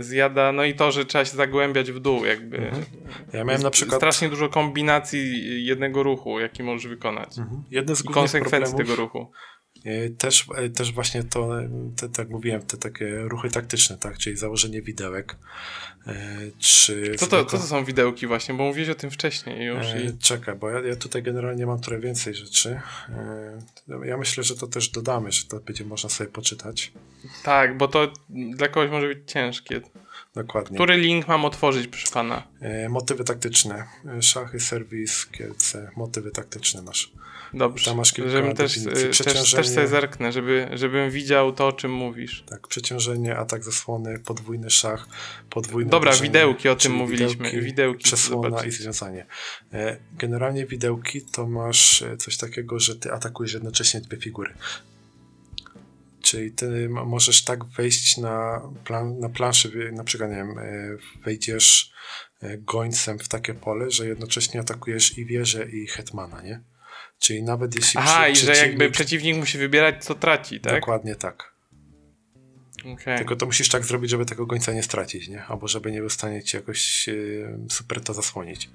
zjada, 0.00 0.52
no 0.52 0.64
i 0.64 0.74
to, 0.74 0.92
że 0.92 1.04
trzeba 1.04 1.24
się 1.24 1.36
zagłębiać 1.36 1.92
w 1.92 2.00
dół, 2.00 2.24
jakby. 2.24 2.56
Mhm. 2.56 2.84
Ja 3.32 3.44
miałem 3.44 3.62
na 3.62 3.70
przykład. 3.70 4.00
Strasznie 4.00 4.28
dużo 4.28 4.48
kombinacji 4.48 5.64
jednego 5.66 6.02
ruchu, 6.02 6.40
jaki 6.40 6.62
możesz 6.62 6.86
wykonać. 6.86 7.38
Mhm. 7.38 7.62
Jedne 7.70 7.96
z 7.96 8.04
I 8.04 8.08
konsekwencji 8.08 8.76
tego 8.76 8.96
ruchu. 8.96 9.30
E, 9.84 10.10
też, 10.10 10.46
e, 10.56 10.68
też 10.68 10.92
właśnie 10.92 11.24
to, 11.24 11.50
te, 11.96 12.08
tak 12.08 12.28
mówiłem, 12.28 12.62
te 12.62 12.76
takie 12.76 13.16
ruchy 13.18 13.50
taktyczne, 13.50 13.98
tak? 13.98 14.18
Czyli 14.18 14.36
założenie 14.36 14.82
widełek. 14.82 15.36
Czy 16.58 17.14
co, 17.18 17.26
to, 17.26 17.44
co 17.44 17.58
to 17.58 17.62
są 17.62 17.84
widełki 17.84 18.26
właśnie? 18.26 18.54
Bo 18.54 18.64
mówiłeś 18.64 18.88
o 18.88 18.94
tym 18.94 19.10
wcześniej 19.10 19.66
już. 19.66 19.86
I... 19.86 20.18
Czekaj, 20.18 20.54
bo 20.56 20.70
ja, 20.70 20.80
ja 20.80 20.96
tutaj 20.96 21.22
generalnie 21.22 21.66
mam 21.66 21.80
trochę 21.80 22.00
więcej 22.00 22.34
rzeczy. 22.34 22.80
Ja 24.04 24.16
myślę, 24.16 24.44
że 24.44 24.56
to 24.56 24.66
też 24.66 24.88
dodamy, 24.88 25.32
że 25.32 25.44
to 25.44 25.60
będzie 25.60 25.84
można 25.84 26.10
sobie 26.10 26.30
poczytać. 26.30 26.92
Tak, 27.42 27.76
bo 27.76 27.88
to 27.88 28.12
dla 28.28 28.68
kogoś 28.68 28.90
może 28.90 29.06
być 29.08 29.18
ciężkie. 29.26 29.80
Dokładnie. 30.34 30.74
Który 30.74 30.96
link 30.96 31.28
mam 31.28 31.44
otworzyć, 31.44 31.88
proszę 31.88 32.06
pana? 32.12 32.42
E, 32.60 32.88
motywy 32.88 33.24
taktyczne. 33.24 33.84
E, 34.18 34.22
szachy, 34.22 34.60
serwis, 34.60 35.26
Kielce. 35.26 35.90
Motywy 35.96 36.30
taktyczne 36.30 36.82
masz. 36.82 37.12
Dobrze. 37.54 37.84
Tam 37.84 37.96
masz 37.96 38.12
kilka 38.12 38.30
żebym 38.30 38.54
też, 38.54 38.76
e, 38.76 38.90
też, 39.24 39.52
też 39.52 39.68
sobie 39.68 39.88
zerknę, 39.88 40.32
żeby, 40.32 40.68
żebym 40.72 41.10
widział 41.10 41.52
to, 41.52 41.66
o 41.66 41.72
czym 41.72 41.92
mówisz. 41.92 42.44
Tak, 42.48 42.68
przeciążenie, 42.68 43.36
atak 43.36 43.64
zasłony, 43.64 44.18
podwójny 44.18 44.70
szach, 44.70 45.08
podwójne 45.50 45.90
Dobra, 45.90 46.12
widełki, 46.16 46.68
o 46.68 46.76
tym 46.76 46.92
mówiliśmy. 46.92 47.44
Widełki, 47.44 47.66
widełki 47.66 48.04
przesłona 48.04 48.64
i 48.64 48.70
związanie. 48.70 49.26
E, 49.72 49.96
generalnie 50.12 50.66
widełki 50.66 51.22
to 51.22 51.46
masz 51.46 52.04
coś 52.18 52.36
takiego, 52.36 52.80
że 52.80 52.96
ty 52.96 53.12
atakujesz 53.12 53.52
jednocześnie 53.52 54.00
dwie 54.00 54.16
figury. 54.16 54.54
Czyli 56.24 56.52
ty 56.52 56.88
możesz 56.88 57.44
tak 57.44 57.64
wejść 57.64 58.16
na, 58.16 58.62
plan, 58.84 59.18
na 59.18 59.28
planszę, 59.28 59.68
na 59.92 60.04
przykład, 60.04 60.30
nie 60.30 60.36
wiem, 60.36 60.58
e, 60.58 60.96
wejdziesz 61.24 61.92
e, 62.42 62.58
gońcem 62.58 63.18
w 63.18 63.28
takie 63.28 63.54
pole, 63.54 63.90
że 63.90 64.06
jednocześnie 64.06 64.60
atakujesz 64.60 65.18
i 65.18 65.26
wieżę, 65.26 65.70
i 65.70 65.86
hetmana, 65.86 66.42
nie? 66.42 66.60
Czyli 67.18 67.42
nawet 67.42 67.74
jeśli. 67.74 68.00
Aha, 68.00 68.28
i 68.28 68.36
że 68.36 68.56
jakby 68.56 68.90
przeciwnik 68.90 69.36
musi 69.36 69.58
wybierać, 69.58 70.04
co 70.04 70.14
traci, 70.14 70.60
tak? 70.60 70.74
Dokładnie 70.80 71.14
tak. 71.14 71.54
Okay. 72.92 73.18
Tylko 73.18 73.36
to 73.36 73.46
musisz 73.46 73.68
tak 73.68 73.84
zrobić, 73.84 74.10
żeby 74.10 74.26
tego 74.26 74.46
gońca 74.46 74.72
nie 74.72 74.82
stracić, 74.82 75.28
nie? 75.28 75.44
Albo 75.44 75.68
żeby 75.68 75.92
nie 75.92 76.00
był 76.00 76.08
w 76.08 76.12
stanie 76.12 76.42
ci 76.42 76.56
jakoś 76.56 77.06
yy, 77.06 77.58
super 77.70 78.00
to 78.00 78.14
zasłonić. 78.14 78.70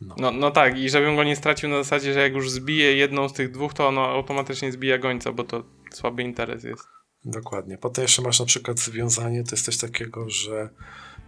No. 0.00 0.14
no. 0.18 0.30
No, 0.30 0.50
tak, 0.50 0.78
i 0.78 0.90
żebym 0.90 1.16
go 1.16 1.24
nie 1.24 1.36
stracił 1.36 1.68
na 1.68 1.76
zasadzie, 1.76 2.12
że 2.12 2.20
jak 2.20 2.32
już 2.32 2.50
zbije 2.50 2.96
jedną 2.96 3.28
z 3.28 3.32
tych 3.32 3.50
dwóch, 3.50 3.74
to 3.74 3.88
ono 3.88 4.06
automatycznie 4.08 4.72
zbija 4.72 4.98
gońca, 4.98 5.32
bo 5.32 5.44
to 5.44 5.64
słaby 5.92 6.22
interes 6.22 6.64
jest. 6.64 6.88
Dokładnie. 7.24 7.78
Potem 7.78 8.02
jeszcze 8.02 8.22
masz 8.22 8.40
na 8.40 8.46
przykład 8.46 8.78
związanie, 8.78 9.44
to 9.44 9.50
jest 9.56 9.64
coś 9.64 9.76
takiego, 9.76 10.30
że 10.30 10.68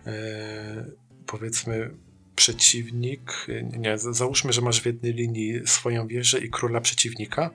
e, 0.07 0.91
powiedzmy 1.27 1.91
przeciwnik, 2.39 3.47
nie, 3.63 3.99
załóżmy, 3.99 4.53
że 4.53 4.61
masz 4.61 4.81
w 4.81 4.87
jednej 4.87 5.13
linii 5.13 5.61
swoją 5.67 6.07
wieżę 6.07 6.39
i 6.39 6.51
króla 6.51 6.81
przeciwnika 6.81 7.51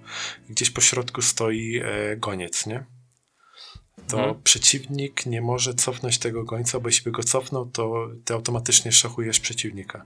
gdzieś 0.50 0.70
po 0.70 0.82
środku 0.82 1.22
stoi 1.22 1.82
e, 1.84 2.18
goniec, 2.18 2.66
nie? 2.66 2.86
To 4.08 4.18
hmm. 4.18 4.42
przeciwnik 4.44 5.26
nie 5.26 5.42
może 5.42 5.74
cofnąć 5.74 6.18
tego 6.18 6.44
gońca, 6.44 6.80
bo 6.80 6.90
jeśli 6.90 7.04
by 7.04 7.12
go 7.12 7.24
cofnął, 7.24 7.66
to 7.66 8.10
ty 8.26 8.34
automatycznie 8.34 8.92
szachujesz 8.92 9.40
przeciwnika 9.40 10.06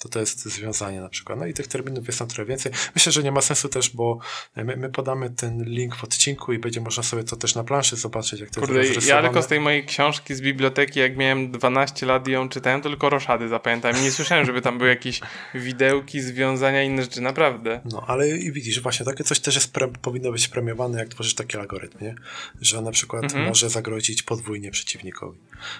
to 0.00 0.08
to 0.08 0.20
jest 0.20 0.44
związanie 0.44 1.00
na 1.00 1.08
przykład. 1.08 1.38
No 1.38 1.46
i 1.46 1.54
tych 1.54 1.66
terminów 1.66 2.06
jest 2.06 2.18
tam 2.18 2.28
trochę 2.28 2.44
więcej. 2.44 2.72
Myślę, 2.94 3.12
że 3.12 3.22
nie 3.22 3.32
ma 3.32 3.40
sensu 3.40 3.68
też, 3.68 3.90
bo 3.90 4.18
my, 4.56 4.76
my 4.76 4.90
podamy 4.90 5.30
ten 5.30 5.64
link 5.64 5.96
w 5.96 6.04
odcinku 6.04 6.52
i 6.52 6.58
będzie 6.58 6.80
można 6.80 7.02
sobie 7.02 7.24
to 7.24 7.36
też 7.36 7.54
na 7.54 7.64
planszy 7.64 7.96
zobaczyć, 7.96 8.40
jak 8.40 8.50
to 8.50 8.60
Kurde, 8.60 8.84
jest 8.84 9.08
ja 9.08 9.22
tylko 9.22 9.42
z 9.42 9.46
tej 9.46 9.60
mojej 9.60 9.86
książki 9.86 10.34
z 10.34 10.40
biblioteki, 10.40 11.00
jak 11.00 11.16
miałem 11.16 11.50
12 11.50 12.06
lat 12.06 12.28
i 12.28 12.30
ją 12.30 12.48
czytałem, 12.48 12.82
to 12.82 12.88
tylko 12.88 13.10
roszady 13.10 13.48
zapamiętałem. 13.48 14.02
Nie 14.02 14.10
słyszałem, 14.10 14.46
żeby 14.46 14.62
tam 14.62 14.78
były 14.78 14.90
jakieś 14.90 15.20
widełki, 15.54 16.20
związania 16.20 16.82
inne 16.82 17.02
rzeczy, 17.02 17.20
naprawdę. 17.20 17.80
No, 17.84 18.04
ale 18.06 18.28
i 18.28 18.52
widzisz, 18.52 18.80
właśnie 18.80 19.06
takie 19.06 19.24
coś 19.24 19.40
też 19.40 19.54
jest 19.54 19.72
powinno 20.02 20.32
być 20.32 20.48
premiowane, 20.48 20.98
jak 20.98 21.08
tworzysz 21.08 21.34
taki 21.34 21.56
algorytm, 21.56 22.04
nie? 22.04 22.14
Że 22.60 22.82
na 22.82 22.90
przykład 22.90 23.24
mhm. 23.24 23.44
może 23.44 23.70
zagrozić 23.70 24.22
podwójnie 24.22 24.70
przeciwnikowi. 24.70 25.38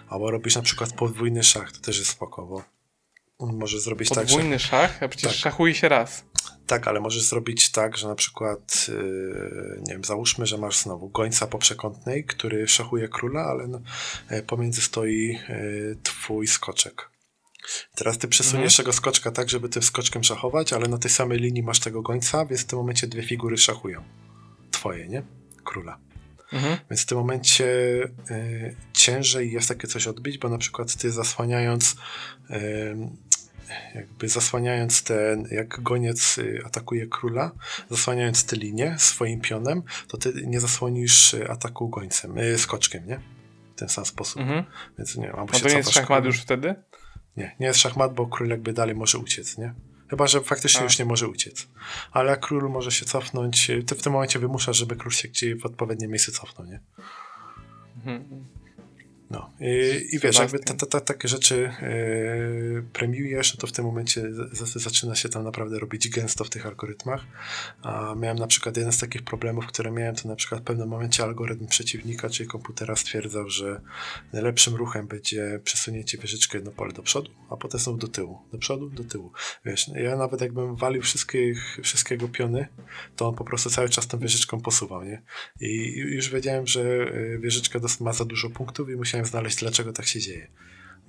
Albo 0.08 0.30
robisz 0.30 0.56
na 0.56 0.62
przykład 0.62 0.92
podwójny 0.92 1.42
szach, 1.42 1.72
to 1.72 1.80
też 1.80 1.98
jest 1.98 2.10
spoko, 2.10 2.46
bo 2.46 2.79
może 3.40 3.80
zrobić 3.80 4.08
Podwójny 4.08 4.26
tak, 4.26 4.36
Podwójny 4.36 4.58
szach? 4.58 5.02
A 5.02 5.08
przecież 5.08 5.32
tak. 5.32 5.40
szachuje 5.40 5.74
się 5.74 5.88
raz. 5.88 6.24
Tak, 6.66 6.88
ale 6.88 7.00
możesz 7.00 7.22
zrobić 7.22 7.70
tak, 7.70 7.96
że 7.96 8.08
na 8.08 8.14
przykład, 8.14 8.86
yy, 8.88 9.82
nie 9.86 9.92
wiem, 9.92 10.04
załóżmy, 10.04 10.46
że 10.46 10.58
masz 10.58 10.78
znowu 10.78 11.08
gońca 11.08 11.46
po 11.46 11.58
przekątnej, 11.58 12.24
który 12.24 12.68
szachuje 12.68 13.08
króla, 13.08 13.44
ale 13.44 13.66
no, 13.66 13.80
e, 14.28 14.42
pomiędzy 14.42 14.80
stoi 14.80 15.38
yy, 15.48 15.96
twój 16.02 16.46
skoczek. 16.46 17.10
Teraz 17.94 18.18
ty 18.18 18.28
przesuniesz 18.28 18.72
mhm. 18.72 18.76
tego 18.76 18.92
skoczka 18.92 19.30
tak, 19.30 19.50
żeby 19.50 19.68
tym 19.68 19.82
skoczkiem 19.82 20.24
szachować, 20.24 20.72
ale 20.72 20.88
na 20.88 20.98
tej 20.98 21.10
samej 21.10 21.38
linii 21.38 21.62
masz 21.62 21.80
tego 21.80 22.02
gońca, 22.02 22.46
więc 22.46 22.62
w 22.62 22.64
tym 22.64 22.78
momencie 22.78 23.06
dwie 23.06 23.22
figury 23.22 23.58
szachują. 23.58 24.04
Twoje, 24.70 25.08
nie? 25.08 25.22
Króla. 25.64 26.09
Mhm. 26.52 26.78
Więc 26.90 27.02
w 27.02 27.06
tym 27.06 27.18
momencie 27.18 27.64
y, 28.30 28.76
ciężej 28.92 29.52
jest 29.52 29.68
takie 29.68 29.88
coś 29.88 30.06
odbić, 30.06 30.38
bo 30.38 30.48
na 30.48 30.58
przykład 30.58 30.96
ty 30.96 31.10
zasłaniając 31.10 31.96
y, 32.50 32.96
jakby 33.94 34.28
zasłaniając 34.28 35.02
ten, 35.02 35.48
jak 35.50 35.80
goniec 35.80 36.38
y, 36.38 36.62
atakuje 36.66 37.06
króla, 37.06 37.52
zasłaniając 37.90 38.46
tę 38.46 38.56
linię 38.56 38.94
swoim 38.98 39.40
pionem, 39.40 39.82
to 40.08 40.18
ty 40.18 40.32
nie 40.46 40.60
zasłonisz 40.60 41.34
y, 41.34 41.50
ataku 41.50 41.88
gońcem, 41.88 42.38
y, 42.38 42.58
skoczkiem, 42.58 43.06
nie? 43.06 43.20
W 43.76 43.78
ten 43.78 43.88
sam 43.88 44.04
sposób. 44.04 44.40
Mhm. 44.40 44.64
Więc 44.98 45.16
nie 45.16 45.32
albo 45.32 45.54
A 45.54 45.58
to 45.58 45.68
nie 45.68 45.76
jest 45.76 45.90
szachmat 45.90 46.24
już 46.24 46.40
wtedy? 46.40 46.74
Nie, 47.36 47.56
nie 47.60 47.66
jest 47.66 47.80
szachmat, 47.80 48.14
bo 48.14 48.26
król 48.26 48.48
jakby 48.48 48.72
dalej 48.72 48.94
może 48.94 49.18
uciec, 49.18 49.58
nie? 49.58 49.74
Chyba, 50.10 50.26
że 50.26 50.40
faktycznie 50.40 50.80
A. 50.80 50.84
już 50.84 50.98
nie 50.98 51.04
może 51.04 51.28
uciec. 51.28 51.68
Ale 52.12 52.36
król 52.36 52.70
może 52.70 52.92
się 52.92 53.04
cofnąć, 53.04 53.70
ty 53.86 53.94
w 53.94 54.02
tym 54.02 54.12
momencie 54.12 54.38
wymuszasz, 54.38 54.76
żeby 54.76 54.96
król 54.96 55.12
się 55.12 55.28
gdzieś 55.28 55.54
w 55.54 55.66
odpowiednie 55.66 56.08
miejsce 56.08 56.32
cofnął, 56.32 56.66
nie? 56.66 56.80
Mhm. 57.96 58.59
No 59.30 59.50
i, 59.60 60.06
i 60.14 60.18
wiesz, 60.18 60.38
jakby 60.38 60.58
ta, 60.58 60.74
ta, 60.74 60.86
ta, 60.86 61.00
takie 61.00 61.28
rzeczy 61.28 61.72
yy, 61.82 62.84
premiujesz, 62.92 63.54
no 63.54 63.60
to 63.60 63.66
w 63.66 63.72
tym 63.72 63.84
momencie 63.84 64.22
z, 64.52 64.72
zaczyna 64.72 65.14
się 65.14 65.28
tam 65.28 65.44
naprawdę 65.44 65.78
robić 65.78 66.08
gęsto 66.08 66.44
w 66.44 66.50
tych 66.50 66.66
algorytmach. 66.66 67.24
A 67.82 68.14
miałem 68.14 68.38
na 68.38 68.46
przykład 68.46 68.76
jeden 68.76 68.92
z 68.92 68.98
takich 68.98 69.22
problemów, 69.22 69.66
które 69.66 69.90
miałem, 69.90 70.14
to 70.14 70.28
na 70.28 70.36
przykład 70.36 70.60
w 70.60 70.64
pewnym 70.64 70.88
momencie 70.88 71.22
algorytm 71.22 71.66
przeciwnika, 71.66 72.30
czyli 72.30 72.48
komputera 72.48 72.96
stwierdzał, 72.96 73.48
że 73.48 73.80
najlepszym 74.32 74.74
ruchem 74.74 75.06
będzie 75.06 75.60
przesunięcie 75.64 76.18
wieżyczki 76.18 76.56
jedno 76.56 76.70
pole 76.70 76.92
do 76.92 77.02
przodu, 77.02 77.30
a 77.50 77.56
potem 77.56 77.80
są 77.80 77.98
do 77.98 78.08
tyłu, 78.08 78.38
do 78.52 78.58
przodu, 78.58 78.90
do 78.90 79.04
tyłu. 79.04 79.32
Wiesz, 79.64 79.90
ja 79.94 80.16
nawet 80.16 80.40
jakbym 80.40 80.76
walił 80.76 81.02
wszystkich, 81.02 81.78
wszystkiego 81.82 82.28
piony, 82.28 82.68
to 83.16 83.28
on 83.28 83.34
po 83.34 83.44
prostu 83.44 83.70
cały 83.70 83.88
czas 83.88 84.06
tą 84.06 84.18
wieżyczką 84.18 84.60
posuwał, 84.60 85.04
nie? 85.04 85.22
I 85.60 85.92
już 85.96 86.30
wiedziałem, 86.30 86.66
że 86.66 86.80
y, 86.82 87.38
wieżyczka 87.42 87.78
ma 88.00 88.12
za 88.12 88.24
dużo 88.24 88.50
punktów 88.50 88.90
i 88.90 88.96
musiałem 88.96 89.19
musiałem 89.20 89.30
znaleźć, 89.30 89.58
dlaczego 89.58 89.92
tak 89.92 90.06
się 90.06 90.20
dzieje. 90.20 90.50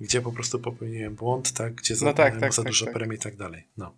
Gdzie 0.00 0.20
po 0.20 0.32
prostu 0.32 0.58
popełniłem 0.58 1.14
błąd, 1.14 1.52
tak? 1.52 1.74
Gdzie 1.74 1.94
no 2.02 2.12
tak, 2.12 2.40
tak, 2.40 2.54
za 2.54 2.62
tak, 2.62 2.72
dużo 2.72 2.84
tak. 2.84 2.94
premii 2.94 3.16
i 3.16 3.20
tak 3.20 3.36
dalej. 3.36 3.68
No. 3.76 3.94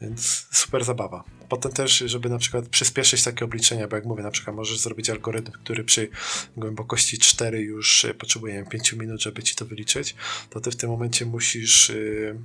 Więc 0.00 0.46
super 0.52 0.84
zabawa. 0.84 1.24
Potem 1.48 1.72
też, 1.72 1.98
żeby 1.98 2.28
na 2.28 2.38
przykład 2.38 2.68
przyspieszyć 2.68 3.22
takie 3.22 3.44
obliczenia, 3.44 3.88
bo 3.88 3.96
jak 3.96 4.04
mówię, 4.04 4.22
na 4.22 4.30
przykład 4.30 4.56
możesz 4.56 4.78
zrobić 4.78 5.10
algorytm, 5.10 5.52
który 5.52 5.84
przy 5.84 6.08
głębokości 6.56 7.18
4 7.18 7.60
już 7.60 8.04
y, 8.04 8.14
potrzebuje 8.14 8.64
5 8.70 8.92
minut, 8.92 9.22
żeby 9.22 9.42
ci 9.42 9.54
to 9.54 9.66
wyliczyć, 9.66 10.14
to 10.50 10.60
ty 10.60 10.70
w 10.70 10.76
tym 10.76 10.90
momencie 10.90 11.26
musisz 11.26 11.88
yy, 11.88 12.38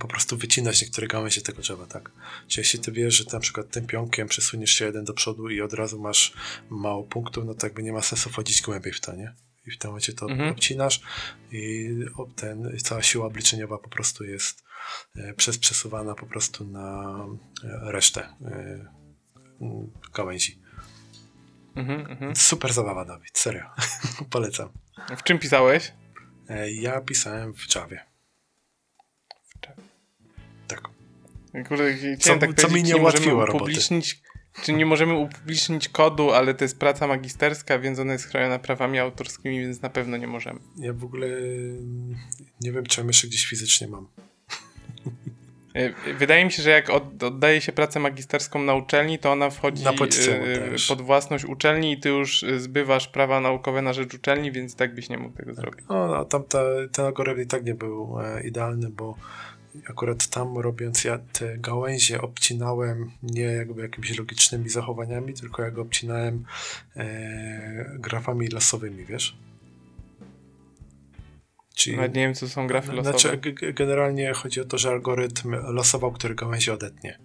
po 0.00 0.08
prostu 0.08 0.36
wycinać 0.36 0.82
niektóre 0.82 1.06
gałęzie 1.06 1.40
tego 1.40 1.62
drzewa, 1.62 1.86
tak? 1.86 2.12
Czyli 2.48 2.60
jeśli 2.60 2.78
ty 2.78 2.92
wiesz, 2.92 3.14
że 3.14 3.24
na 3.32 3.40
przykład 3.40 3.70
tym 3.70 3.86
pionkiem 3.86 4.28
przesuniesz 4.28 4.70
się 4.70 4.84
jeden 4.84 5.04
do 5.04 5.14
przodu 5.14 5.48
i 5.48 5.60
od 5.60 5.72
razu 5.72 6.00
masz 6.00 6.32
mało 6.70 7.04
punktów, 7.04 7.44
no 7.44 7.54
to 7.54 7.66
jakby 7.66 7.82
nie 7.82 7.92
ma 7.92 8.02
sensu 8.02 8.30
wchodzić 8.30 8.62
głębiej 8.62 8.92
w 8.92 9.00
to, 9.00 9.16
nie? 9.16 9.34
I 9.66 9.70
w 9.70 9.78
tym 9.78 9.90
momencie 9.90 10.12
to 10.12 10.30
Mhm. 10.30 10.50
obcinasz 10.50 11.00
i 11.52 11.88
ten, 12.36 12.76
cała 12.82 13.02
siła 13.02 13.26
obliczeniowa 13.26 13.78
po 13.78 13.88
prostu 13.88 14.24
jest 14.24 14.64
e, 15.16 15.34
przez 15.34 15.58
przesuwana 15.58 16.14
po 16.14 16.26
prostu 16.26 16.64
na 16.64 17.16
e, 17.64 17.92
resztę 17.92 18.20
e, 18.44 18.86
gałęzi. 20.14 20.58
Mhm, 21.74 22.10
mhm. 22.10 22.36
Super 22.36 22.72
zabawa, 22.72 23.04
Dawid, 23.04 23.38
serio. 23.38 23.64
Polecam. 24.30 24.68
W 25.16 25.22
czym 25.22 25.38
pisałeś? 25.38 25.92
E, 26.48 26.72
Ja 26.72 27.00
pisałem 27.00 27.54
w 27.54 27.74
Javie. 27.74 28.00
W 29.44 29.66
Javie. 29.66 29.82
Tak. 30.68 30.82
Kurde, 31.68 31.84
Co- 32.20 32.38
tak 32.38 32.54
co 32.54 32.68
mi 32.68 32.82
nie 32.82 32.96
ułatwiło 32.96 33.46
roboty. 33.46 33.56
upublicznić, 33.64 34.20
Czy 34.62 34.72
nie 34.72 34.86
możemy 34.86 35.14
upublicznić 35.14 35.88
kodu, 35.88 36.30
ale 36.30 36.54
to 36.54 36.64
jest 36.64 36.78
praca 36.78 37.06
magisterska, 37.06 37.78
więc 37.78 37.98
ona 37.98 38.12
jest 38.12 38.24
chroniona 38.24 38.58
prawami 38.58 38.98
autorskimi, 38.98 39.60
więc 39.60 39.82
na 39.82 39.90
pewno 39.90 40.16
nie 40.16 40.26
możemy. 40.26 40.60
Ja 40.78 40.92
w 40.92 41.04
ogóle 41.04 41.26
mm, 41.26 42.16
nie 42.60 42.72
wiem, 42.72 42.86
czy 42.86 43.00
ja 43.00 43.06
jeszcze 43.06 43.26
gdzieś 43.26 43.46
fizycznie 43.46 43.88
mam. 43.88 44.06
Y, 45.76 46.14
Wydaje 46.18 46.44
mi 46.44 46.52
się, 46.52 46.62
że 46.62 46.70
jak 46.70 46.90
od, 46.90 47.22
oddaje 47.22 47.60
się 47.60 47.72
pracę 47.72 48.00
magisterską 48.00 48.62
na 48.62 48.74
uczelni, 48.74 49.18
to 49.18 49.32
ona 49.32 49.50
wchodzi 49.50 49.84
też. 50.70 50.86
pod 50.88 51.02
własność 51.02 51.44
uczelni 51.44 51.92
i 51.92 52.00
ty 52.00 52.08
już 52.08 52.44
zbywasz 52.56 53.08
prawa 53.08 53.40
naukowe 53.40 53.82
na 53.82 53.92
rzecz 53.92 54.14
uczelni, 54.14 54.52
więc 54.52 54.76
tak 54.76 54.94
byś 54.94 55.08
nie 55.08 55.18
mógł 55.18 55.36
tego 55.36 55.54
zrobić. 55.54 55.84
No, 55.88 56.06
no 56.06 56.24
tam 56.24 56.44
ta, 56.44 56.62
ten 56.92 57.04
algorytm 57.04 57.42
i 57.42 57.46
tak 57.46 57.64
nie 57.64 57.74
był 57.74 58.20
e, 58.20 58.46
idealny, 58.46 58.90
bo 58.90 59.14
akurat 59.90 60.26
tam 60.28 60.58
robiąc 60.58 61.04
ja 61.04 61.18
te 61.32 61.58
gałęzie 61.58 62.20
obcinałem 62.22 63.10
nie 63.22 63.42
jakby 63.42 63.82
jakimiś 63.82 64.18
logicznymi 64.18 64.68
zachowaniami, 64.68 65.34
tylko 65.34 65.62
jak 65.62 65.78
obcinałem 65.78 66.44
e, 66.96 67.96
grafami 67.98 68.48
losowymi, 68.48 69.04
wiesz? 69.04 69.36
Czyli 71.74 71.96
Nawet 71.96 72.14
nie 72.14 72.22
wiem, 72.22 72.34
co 72.34 72.48
są 72.48 72.66
grafy 72.66 72.92
losowe. 72.92 73.18
znaczy, 73.18 73.36
g- 73.36 73.52
g- 73.52 73.72
generalnie 73.72 74.32
chodzi 74.32 74.60
o 74.60 74.64
to, 74.64 74.78
że 74.78 74.88
algorytm 74.90 75.50
losował, 75.50 76.12
który 76.12 76.34
gałęzie 76.34 76.72
odetnie. 76.72 77.18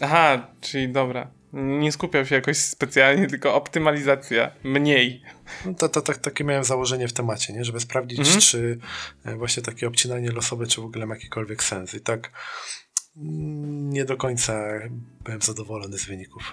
Aha, 0.00 0.46
czyli 0.60 0.88
dobra. 0.92 1.30
Nie 1.52 1.92
skupiał 1.92 2.26
się 2.26 2.34
jakoś 2.34 2.56
specjalnie, 2.56 3.26
tylko 3.26 3.54
optymalizacja. 3.54 4.50
Mniej. 4.64 5.22
No 5.66 5.74
to, 5.74 5.88
to, 5.88 6.02
tak 6.02 6.18
takie 6.18 6.44
miałem 6.44 6.64
założenie 6.64 7.08
w 7.08 7.12
temacie, 7.12 7.52
nie? 7.52 7.64
żeby 7.64 7.80
sprawdzić, 7.80 8.18
Mhm. 8.18 8.40
czy 8.40 8.78
e, 9.24 9.36
właśnie 9.36 9.62
takie 9.62 9.88
obcinanie 9.88 10.30
losowe, 10.30 10.66
czy 10.66 10.80
w 10.80 10.84
ogóle 10.84 11.06
ma 11.06 11.14
jakikolwiek 11.14 11.62
sens. 11.64 11.94
I 11.94 12.00
tak 12.00 12.32
mm, 13.16 13.90
nie 13.90 14.04
do 14.04 14.16
końca 14.16 14.64
byłem 15.24 15.42
zadowolony 15.42 15.98
z 15.98 16.04
wyników. 16.06 16.52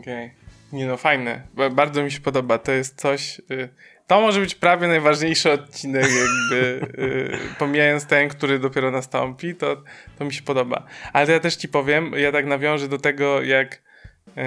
Okej. 0.00 0.34
Nie 0.72 0.86
no, 0.86 0.96
fajne. 0.96 1.48
Ba- 1.54 1.70
Bardzo 1.70 2.02
mi 2.04 2.10
się 2.12 2.20
podoba. 2.20 2.58
To 2.58 2.72
jest 2.72 3.00
coś... 3.00 3.40
Y 3.50 3.68
to 4.12 4.20
może 4.20 4.40
być 4.40 4.54
prawie 4.54 4.88
najważniejszy 4.88 5.52
odcinek, 5.52 6.02
jakby 6.02 6.86
y, 7.02 7.38
pomijając 7.58 8.06
ten, 8.06 8.28
który 8.28 8.58
dopiero 8.58 8.90
nastąpi, 8.90 9.54
to, 9.54 9.82
to 10.18 10.24
mi 10.24 10.34
się 10.34 10.42
podoba. 10.42 10.86
Ale 11.12 11.26
to 11.26 11.32
ja 11.32 11.40
też 11.40 11.56
ci 11.56 11.68
powiem, 11.68 12.12
ja 12.16 12.32
tak 12.32 12.46
nawiążę 12.46 12.88
do 12.88 12.98
tego, 12.98 13.42
jak, 13.42 13.74
y, 13.74 14.40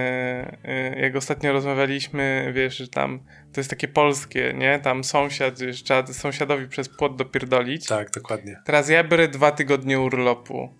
y, 0.93 0.99
jak 1.01 1.15
ostatnio 1.15 1.53
rozmawialiśmy, 1.53 2.51
wiesz, 2.55 2.77
że 2.77 2.87
tam 2.87 3.19
to 3.53 3.59
jest 3.59 3.69
takie 3.69 3.87
polskie, 3.87 4.53
nie? 4.57 4.79
Tam 4.79 5.03
sąsiad, 5.03 5.59
wiesz, 5.59 5.83
trzeba 5.83 6.07
sąsiadowi 6.07 6.67
przez 6.67 6.89
płot 6.89 7.15
dopierdolić. 7.15 7.87
Tak, 7.87 8.11
dokładnie. 8.11 8.61
Teraz 8.65 8.89
ja 8.89 9.03
biorę 9.03 9.27
dwa 9.27 9.51
tygodnie 9.51 9.99
urlopu. 9.99 10.73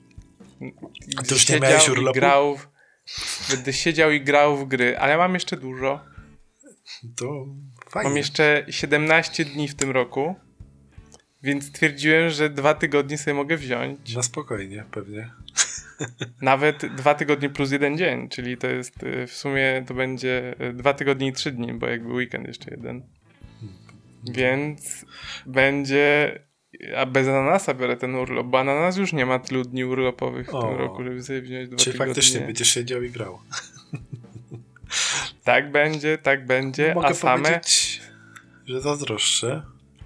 A 1.18 1.22
ty 1.22 1.34
już 1.34 1.50
nie 1.50 1.60
miałeś 1.60 1.90
urlopu? 1.90 2.20
Grał 2.20 2.58
w, 2.58 3.56
będę 3.56 3.74
siedział 3.74 4.12
i 4.12 4.22
grał 4.22 4.58
w 4.58 4.68
gry, 4.68 4.98
ale 4.98 5.18
mam 5.18 5.34
jeszcze 5.34 5.58
dużo. 5.58 6.00
To 7.16 7.46
fajnie. 7.96 8.10
Mam 8.10 8.18
jeszcze 8.18 8.66
17 8.70 9.46
dni 9.46 9.68
w 9.68 9.76
tym 9.76 9.92
roku, 9.92 10.36
więc 11.44 11.66
stwierdziłem, 11.66 12.30
że 12.30 12.50
dwa 12.50 12.74
tygodnie 12.74 13.18
sobie 13.18 13.34
mogę 13.34 13.58
wziąć. 13.58 14.16
Na 14.16 14.24
spokojnie, 14.24 14.84
pewnie. 14.92 15.30
Nawet 16.42 16.96
dwa 16.96 17.16
tygodnie 17.16 17.50
plus 17.50 17.72
jeden 17.72 17.98
dzień, 17.98 18.30
czyli 18.30 18.58
to 18.58 18.68
jest 18.68 19.04
y, 19.04 19.28
w 19.28 19.34
sumie 19.34 19.84
to 19.88 19.94
będzie 19.94 20.56
y, 20.62 20.74
dwa 20.74 20.94
tygodnie 20.94 21.28
i 21.28 21.34
trzy 21.34 21.52
dni, 21.52 21.74
bo 21.74 21.88
jakby 21.88 22.14
weekend 22.14 22.48
jeszcze 22.48 22.72
jeden. 22.72 23.02
Więc 24.32 25.06
będzie. 25.46 26.40
A 26.98 27.06
bez 27.06 27.28
ananasa 27.28 27.74
biorę 27.74 27.98
ten 27.98 28.16
urlop, 28.16 28.48
bo 28.48 28.60
ananas 28.60 28.98
już 28.98 29.14
nie 29.14 29.26
ma 29.26 29.40
tylu 29.40 29.64
dni 29.64 29.86
urlopowych 29.86 30.48
w 30.48 30.56
O. 30.56 30.62
tym 30.62 30.78
roku, 30.78 31.04
żeby 31.04 31.24
sobie 31.24 31.42
wziąć 31.42 31.70
dwa 31.70 31.78
Czyli 31.78 31.92
tygodnie. 31.92 32.14
faktycznie 32.14 32.40
będziesz 32.40 32.68
siedział 32.68 33.04
i 33.04 33.10
grał. 33.10 33.40
Tak 35.46 35.72
będzie, 35.72 36.18
tak 36.18 36.46
będzie, 36.46 36.94
Mogę 36.96 37.08
a 37.08 37.14
same 37.14 37.60
że 38.66 38.82
zazdroszczę, 38.82 39.62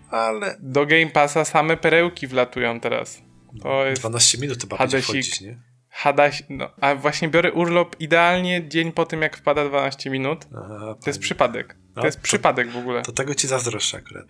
ale 0.10 0.56
do 0.60 0.86
Game 0.86 1.08
Passa 1.08 1.46
same 1.46 1.78
perełki 1.78 2.28
wlatują 2.28 2.80
teraz. 2.80 3.22
To 3.62 3.86
jest 3.86 4.02
12 4.02 4.38
minut 4.38 4.62
chyba 4.62 4.78
Hadesik. 4.78 4.94
będzie 5.14 5.30
wchodzić, 5.32 5.42
nie? 5.42 5.60
Hadaś, 5.90 6.44
no, 6.50 6.70
a 6.82 6.96
właśnie 6.96 7.28
biorę 7.28 7.52
urlop 7.52 7.96
idealnie 8.00 8.68
dzień 8.68 8.92
po 8.92 9.06
tym, 9.06 9.22
jak 9.22 9.38
wpada 9.38 9.66
12 9.70 10.10
minut. 10.10 10.46
Aha, 10.58 10.96
To 11.04 11.10
jest 11.10 11.20
przypadek. 11.20 11.76
To 11.96 12.02
A, 12.02 12.06
jest 12.06 12.18
to- 12.18 12.24
przypadek 12.24 12.70
w 12.72 12.78
ogóle. 12.78 13.02
To 13.02 13.12
tego 13.12 13.36
ci 13.36 13.48
zazdroszczę 13.48 13.98
akurat. 13.98 14.26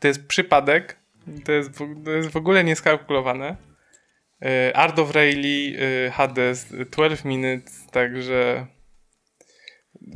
To 0.00 0.08
jest 0.08 0.26
przypadek. 0.26 0.96
To 1.44 1.52
jest, 1.52 1.70
w- 1.70 2.04
to 2.04 2.10
jest 2.10 2.28
w 2.30 2.36
ogóle 2.36 2.64
nieskalkulowane. 2.64 3.56
Y, 4.70 4.76
Art 4.76 4.98
of 4.98 5.10
Rayleigh, 5.10 5.80
y, 5.82 6.10
Hades, 6.10 6.72
y, 6.72 6.84
12 6.84 7.24
minutes, 7.28 7.86
także 7.90 8.66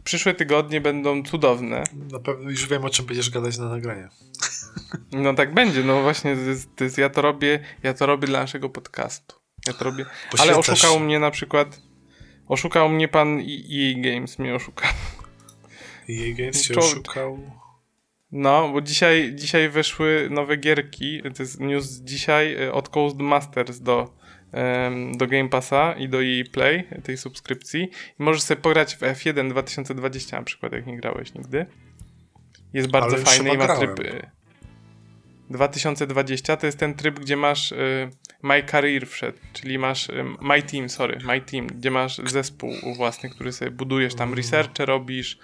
przyszłe 0.05 0.34
tygodnie 0.34 0.80
będą 0.80 1.22
cudowne. 1.22 1.84
Na 2.12 2.18
pewno 2.18 2.51
już 2.51 2.68
wiem, 2.68 2.84
o 2.84 2.90
czym 2.90 3.07
będziesz 3.07 3.30
gadać 3.30 3.59
na 3.59 3.68
nagranie. 3.68 4.09
No 5.12 5.34
tak 5.34 5.55
będzie, 5.55 5.84
no 5.84 6.03
właśnie, 6.03 6.36
to 6.36 6.40
jest, 6.43 6.76
to 6.76 6.84
jest, 6.84 6.99
ja 6.99 7.11
to 7.11 7.22
robię, 7.22 7.61
ja 7.82 7.95
to 7.95 8.07
robię 8.07 8.26
dla 8.26 8.40
naszego 8.40 8.68
podcastu. 8.70 9.36
Ja 9.66 9.72
to 9.72 9.84
robię. 9.84 10.07
Ale 10.38 10.53
Poświęcasz- 10.53 10.72
oszukał 10.72 11.01
mnie 11.01 11.18
na 11.18 11.30
przykład, 11.30 11.80
oszukał 12.49 12.88
mnie 12.88 13.09
pan 13.09 13.38
EA 13.38 13.95
Games, 13.97 14.38
mnie 14.38 14.55
oszukał. 14.55 14.90
EA 16.11 16.34
Games 16.36 16.62
cię 16.62 16.74
oszukał. 16.76 17.38
No, 18.32 18.68
bo 18.72 18.80
dzisiaj, 18.80 19.32
dzisiaj 19.34 19.68
weszły 19.68 20.28
nowe 20.30 20.57
gierki, 20.57 21.22
to 21.36 21.43
jest 21.43 21.61
news 21.61 21.88
dzisiaj 21.88 22.62
y, 22.64 22.72
od 22.72 22.88
Codemasters 22.88 23.80
do, 23.80 24.14
do 25.16 25.26
Game 25.26 25.48
Passa 25.48 25.92
i 25.92 26.09
do 26.09 26.22
EA 26.22 26.44
Play, 26.53 26.84
tej 27.03 27.16
subskrypcji. 27.16 27.82
I 28.20 28.22
możesz 28.22 28.42
sobie 28.42 28.61
pograć 28.61 28.96
w 28.96 29.00
F1 29.00 29.50
2020 29.50 30.36
na 30.36 30.42
przykład, 30.42 30.72
jak 30.72 30.86
nie 30.86 30.96
grałeś 30.96 31.34
nigdy. 31.34 31.66
Jest 32.72 32.90
bardzo 32.90 33.16
Ale 33.16 33.24
fajny 33.24 33.55
i 33.55 33.59
ma 33.59 33.64
grałem. 33.64 33.94
tryb... 33.94 34.14
y, 34.14 34.30
2020 35.50 36.57
to 36.57 36.66
jest 36.66 36.78
ten 36.78 36.94
tryb, 36.94 37.20
gdzie 37.20 37.36
masz 37.36 37.72
y, 37.72 38.11
My 38.42 38.62
Career 38.62 39.07
wszedł, 39.07 39.38
czyli 39.53 39.78
masz 39.78 40.09
My 40.40 40.62
Team, 40.62 40.88
sorry, 40.88 41.18
My 41.24 41.40
Team, 41.40 41.66
gdzie 41.66 41.90
masz 41.90 42.18
zespół 42.18 42.72
własny, 42.96 43.30
który 43.30 43.53
sobie 43.53 43.70
budujesz, 43.70 44.14
tam 44.14 44.34
researche 44.34 44.86
robisz. 44.86 45.38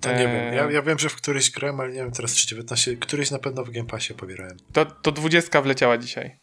To 0.00 0.12
nie 0.12 0.18
wiem. 0.18 0.54
Ja, 0.54 0.68
e, 0.68 0.72
ja 0.72 0.82
wiem, 0.82 0.98
że 0.98 1.08
w 1.08 1.16
któryś 1.16 1.50
grałem, 1.50 1.80
ale 1.80 1.88
nie 1.88 1.98
wiem 1.98 2.12
teraz 2.12 2.34
czy 2.34 2.48
19. 2.48 2.96
Któryś 2.96 3.30
na 3.30 3.38
pewno 3.38 3.64
w 3.64 3.70
Game 3.70 3.86
Passie 3.86 4.14
pobierałem. 4.14 4.56
To, 4.72 4.84
to 4.84 5.12
20 5.12 5.62
wleciała 5.62 5.98
dzisiaj. 5.98 6.38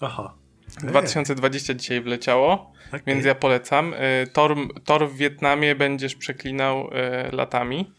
Aha. 0.00 0.34
Ej, 0.82 0.88
2020 0.88 1.74
dzisiaj 1.74 2.00
wleciało, 2.00 2.72
okej. 2.88 3.00
więc 3.06 3.24
ja 3.24 3.34
polecam. 3.34 3.94
Y, 3.94 4.26
Tor, 4.32 4.56
tor 4.84 5.10
w 5.10 5.16
Wietnamie 5.16 5.74
będziesz 5.74 6.14
przeklinał 6.14 6.90
y, 6.90 7.36
latami. 7.36 7.92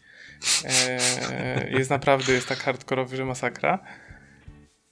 Y, 0.64 1.70
jest 1.70 1.90
naprawdę, 1.90 2.32
jest 2.32 2.48
tak 2.48 2.58
hardkorowy, 2.58 3.16
że 3.16 3.24
masakra. 3.24 3.78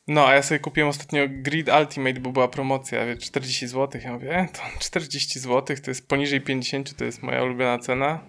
No, 0.08 0.26
a 0.26 0.34
ja 0.34 0.42
sobie 0.42 0.58
kupiłem 0.58 0.88
ostatnio 0.88 1.22
Grid 1.28 1.68
Ultimate, 1.80 2.20
bo 2.20 2.32
była 2.32 2.48
promocja, 2.48 3.06
wie, 3.06 3.16
40 3.16 3.66
zł. 3.68 4.00
Ja 4.04 4.12
mówię, 4.12 4.36
e, 4.36 4.48
to 4.52 4.60
40 4.78 5.40
zł, 5.40 5.76
to 5.84 5.90
jest 5.90 6.08
poniżej 6.08 6.40
50, 6.40 6.96
to 6.96 7.04
jest 7.04 7.22
moja 7.22 7.42
ulubiona 7.42 7.78
cena. 7.78 8.20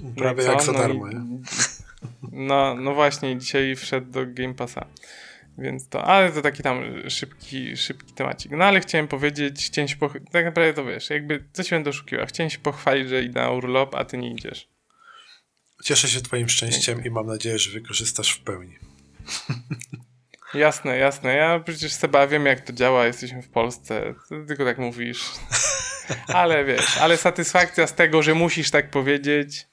No 0.00 0.10
Prawie 0.16 0.44
jak 0.44 0.62
za 0.62 0.72
No 0.72 0.78
darmo, 0.78 1.08
nie? 1.08 1.20
No, 2.32 2.74
no 2.74 2.94
właśnie, 2.94 3.38
dzisiaj 3.38 3.76
wszedł 3.76 4.10
do 4.10 4.20
Game 4.26 4.54
Passa. 4.54 4.86
Więc 5.60 5.88
to, 5.88 6.04
ale 6.04 6.32
to 6.32 6.42
taki 6.42 6.62
tam 6.62 6.84
szybki, 7.10 7.76
szybki 7.76 8.12
temacik. 8.12 8.52
No 8.52 8.64
ale 8.64 8.80
chciałem 8.80 9.08
powiedzieć, 9.08 9.66
chciałem 9.66 9.88
się 9.88 9.96
poch- 9.96 10.30
tak 10.32 10.44
naprawdę 10.44 10.74
to 10.74 10.84
wiesz, 10.84 11.10
jakby 11.10 11.44
coś 11.52 11.70
będę 11.70 11.90
oszukiwał. 11.90 12.26
Chciałem 12.26 12.50
się 12.50 12.58
pochwalić, 12.58 13.08
że 13.08 13.22
idę 13.22 13.40
na 13.40 13.50
urlop, 13.50 13.94
a 13.94 14.04
ty 14.04 14.18
nie 14.18 14.30
idziesz. 14.30 14.68
Cieszę 15.84 16.08
się 16.08 16.20
twoim 16.20 16.48
szczęściem 16.48 17.04
i 17.04 17.10
mam 17.10 17.26
nadzieję, 17.26 17.58
że 17.58 17.70
wykorzystasz 17.70 18.32
w 18.32 18.40
pełni. 18.40 18.78
Jasne, 20.54 20.96
jasne. 20.98 21.34
Ja 21.34 21.60
przecież 21.60 21.92
Seba 21.92 22.26
wiem, 22.26 22.46
jak 22.46 22.60
to 22.60 22.72
działa. 22.72 23.06
Jesteśmy 23.06 23.42
w 23.42 23.48
Polsce. 23.48 24.14
Ty 24.28 24.44
tylko 24.46 24.64
tak 24.64 24.78
mówisz. 24.78 25.24
Ale 26.26 26.64
wiesz, 26.64 26.98
ale 26.98 27.16
satysfakcja 27.16 27.86
z 27.86 27.94
tego, 27.94 28.22
że 28.22 28.34
musisz 28.34 28.70
tak 28.70 28.90
powiedzieć, 28.90 29.66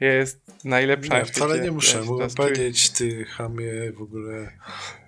jest 0.00 0.40
najlepsza 0.64 1.12
Nie, 1.14 1.18
na 1.20 1.24
świecie. 1.24 1.40
wcale 1.40 1.60
nie 1.60 1.70
muszę. 1.70 1.98
Ja 1.98 2.04
teraz 2.18 2.34
czuję- 2.34 2.48
powiedzieć, 2.48 2.90
ty 2.90 3.24
chamie 3.24 3.92
w 3.92 4.02
ogóle 4.02 4.52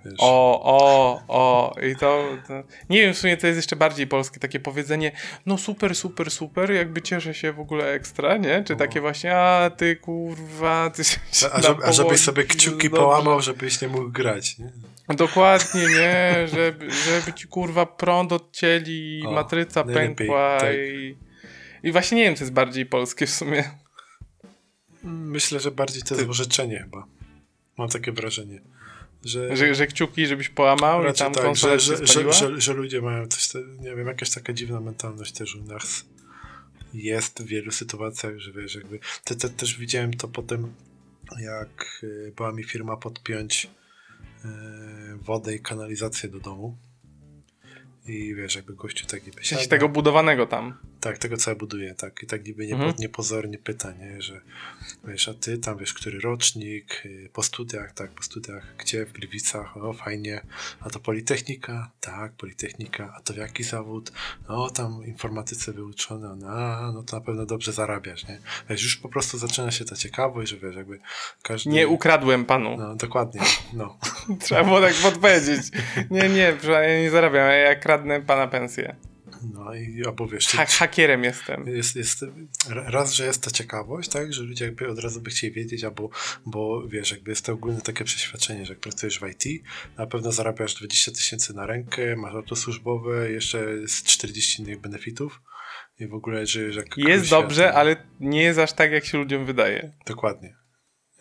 Wiesz. 0.04 0.14
O, 0.18 0.60
o, 0.64 1.22
o. 1.28 1.74
I 1.80 1.96
to, 1.96 2.24
to. 2.48 2.62
Nie 2.90 3.00
wiem, 3.02 3.14
w 3.14 3.18
sumie 3.18 3.36
to 3.36 3.46
jest 3.46 3.56
jeszcze 3.56 3.76
bardziej 3.76 4.06
polskie 4.06 4.40
takie 4.40 4.60
powiedzenie. 4.60 5.12
No 5.46 5.58
super, 5.58 5.94
super, 5.96 6.30
super. 6.30 6.72
Jakby 6.72 7.02
cieszę 7.02 7.34
się 7.34 7.52
w 7.52 7.60
ogóle 7.60 7.92
ekstra, 7.92 8.36
nie? 8.36 8.64
Czy 8.64 8.72
O. 8.72 8.76
takie 8.76 9.00
właśnie, 9.00 9.36
a 9.36 9.70
ty 9.70 9.96
kurwa, 9.96 10.90
ty 10.90 11.04
się 11.04 11.16
A, 11.52 11.62
żeby, 11.62 11.84
a 11.84 11.92
żebyś 11.92 12.20
sobie 12.20 12.44
kciuki 12.44 12.88
dobrze. 12.90 13.02
połamał, 13.02 13.40
żebyś 13.40 13.80
nie 13.80 13.88
mógł 13.88 14.10
grać, 14.10 14.58
nie? 14.58 14.72
Dokładnie, 15.16 15.80
nie? 15.82 16.34
Żeby, 16.54 16.90
żeby 16.90 17.32
ci 17.32 17.48
kurwa 17.48 17.86
prąd 17.86 18.32
odcięli, 18.32 19.22
O, 19.26 19.32
matryca 19.32 19.84
pękła 19.84 20.56
tak. 20.60 20.74
i... 20.74 21.16
I 21.82 21.92
właśnie 21.92 22.18
nie 22.18 22.24
wiem, 22.24 22.36
co 22.36 22.44
jest 22.44 22.52
bardziej 22.54 22.86
polskie 22.86 23.26
w 23.26 23.30
sumie. 23.30 23.64
Myślę, 25.02 25.60
że 25.60 25.70
bardziej 25.70 26.02
to 26.02 26.14
jest 26.14 26.28
orzeczenie 26.28 26.78
chyba. 26.78 27.06
Mam 27.78 27.88
takie 27.88 28.12
wrażenie. 28.12 28.60
Że, 29.24 29.56
Że, 29.56 29.74
że 29.74 29.86
kciuki, 29.86 30.26
żebyś 30.26 30.48
połamał 30.48 31.02
i 31.02 31.04
raczej 31.04 31.26
tam 31.26 31.34
tak, 31.34 31.56
że, 31.56 31.80
się 31.80 32.06
że, 32.06 32.32
że, 32.32 32.60
że, 32.60 32.72
ludzie 32.72 33.02
mają 33.02 33.26
coś, 33.26 33.48
nie 33.80 33.96
wiem, 33.96 34.06
jakaś 34.06 34.30
taka 34.30 34.52
dziwna 34.52 34.80
mentalność 34.80 35.32
też 35.32 35.54
u 35.54 35.64
nas 35.64 36.04
jest 36.94 37.42
w 37.42 37.46
wielu 37.46 37.70
sytuacjach, 37.70 38.38
że 38.38 38.52
wiesz, 38.52 38.74
jakby, 38.74 38.98
te, 39.24 39.36
te, 39.36 39.48
też 39.48 39.78
widziałem 39.78 40.14
to 40.14 40.28
potem, 40.28 40.74
jak 41.40 42.00
y, 42.02 42.32
była 42.36 42.52
mi 42.52 42.64
firma 42.64 42.96
podpiąć 42.96 43.64
y, 43.64 44.48
wodę 45.16 45.54
i 45.54 45.60
kanalizację 45.60 46.28
do 46.28 46.40
domu. 46.40 46.76
I 48.06 48.34
wiesz, 48.34 48.56
jakby 48.56 48.74
gościu 48.74 49.06
taki 49.06 49.30
W 49.30 49.46
sensie 49.46 49.68
tego 49.68 49.88
budowanego 49.88 50.46
tam. 50.46 50.78
Tak, 51.00 51.18
tego 51.18 51.36
co 51.36 51.50
ja 51.50 51.56
buduję, 51.56 51.94
tak. 51.94 52.22
I 52.22 52.26
tak 52.26 52.46
niby 52.46 52.66
nie, 52.66 52.74
Mhm. 52.74 52.94
niepozornie 52.98 53.58
pyta, 53.58 53.92
nie, 53.92 54.22
że 54.22 54.40
wiesz, 55.04 55.28
a 55.28 55.34
ty 55.34 55.58
tam 55.58 55.78
wiesz, 55.78 55.94
który 55.94 56.20
rocznik, 56.20 57.02
y, 57.06 57.30
po 57.32 57.42
studiach, 57.42 57.92
tak, 57.92 58.10
po 58.10 58.22
studiach, 58.22 58.76
gdzie 58.78 59.06
w 59.06 59.12
Gliwicach, 59.12 59.76
o 59.76 59.92
fajnie, 59.92 60.40
a 60.80 60.90
to 60.90 61.00
Politechnika, 61.00 61.90
tak, 62.00 62.32
Politechnika, 62.32 63.14
a 63.16 63.20
to 63.20 63.32
w 63.34 63.36
jaki 63.36 63.64
zawód, 63.64 64.12
no 64.48 64.70
tam 64.70 65.04
informatyce 65.06 65.72
wyuczone, 65.72 66.36
no, 66.36 66.92
no 66.92 67.02
to 67.02 67.16
na 67.16 67.22
pewno 67.24 67.46
dobrze 67.46 67.72
zarabiasz, 67.72 68.28
nie. 68.28 68.38
Wiesz, 68.70 68.82
już 68.82 68.96
po 68.96 69.08
prostu 69.08 69.38
zaczyna 69.38 69.70
się 69.70 69.84
ta 69.84 69.96
ciekawość, 69.96 70.50
że 70.50 70.56
wiesz, 70.56 70.76
jakby 70.76 70.98
każdy... 71.42 71.70
Nie 71.70 71.88
ukradłem 71.88 72.44
panu. 72.44 72.76
No, 72.76 72.94
dokładnie, 72.94 73.40
no. 73.72 73.98
Trzeba 74.42 74.64
było 74.64 74.80
tak 74.80 74.94
podpowiedzieć. 74.94 75.62
Nie, 76.10 76.28
nie, 76.28 76.56
ja 76.68 77.00
nie 77.02 77.10
zarabiam, 77.10 77.50
ja 77.50 77.74
kradnę 77.74 78.20
pana 78.20 78.46
pensję. 78.46 78.96
No 79.42 79.74
i 79.74 80.02
albo 80.06 80.26
wiesz, 80.26 80.46
czy- 80.46 80.56
Ha 80.56 80.66
hakierem 80.66 81.24
jestem. 81.24 81.66
Jest, 81.66 81.96
jest, 81.96 82.24
raz, 82.68 83.12
że 83.12 83.26
jest 83.26 83.42
ta 83.42 83.50
ciekawość, 83.50 84.08
tak, 84.08 84.32
że 84.32 84.42
ludzie 84.42 84.64
jakby 84.64 84.88
od 84.88 84.98
razu 84.98 85.20
by 85.20 85.30
chcieli 85.30 85.52
wiedzieć, 85.52 85.84
albo, 85.84 86.10
bo 86.46 86.88
wiesz, 86.88 87.10
jakby 87.10 87.30
jest 87.30 87.44
to 87.44 87.52
ogólne 87.52 87.80
takie 87.80 88.04
przeświadczenie, 88.04 88.66
że 88.66 88.72
jak 88.72 88.80
pracujesz 88.80 89.20
w 89.20 89.26
IT, 89.28 89.64
na 89.98 90.06
pewno 90.06 90.32
zarabiasz 90.32 90.74
20 90.74 91.12
tysięcy 91.12 91.54
na 91.54 91.66
rękę, 91.66 92.16
masz 92.16 92.34
auto 92.34 92.56
służbowe, 92.56 93.30
jeszcze 93.30 93.88
z 93.88 94.02
40 94.02 94.62
innych 94.62 94.80
benefitów 94.80 95.40
i 96.00 96.06
w 96.06 96.14
ogóle 96.14 96.46
żyjesz 96.46 96.76
jak 96.76 96.96
Jest 96.96 97.30
dobrze, 97.30 97.72
ale 97.72 97.96
nie 98.20 98.42
jest 98.42 98.58
aż 98.58 98.72
tak, 98.72 98.92
jak 98.92 99.04
się 99.04 99.18
ludziom 99.18 99.46
wydaje. 99.46 99.92
Dokładnie. 100.06 100.56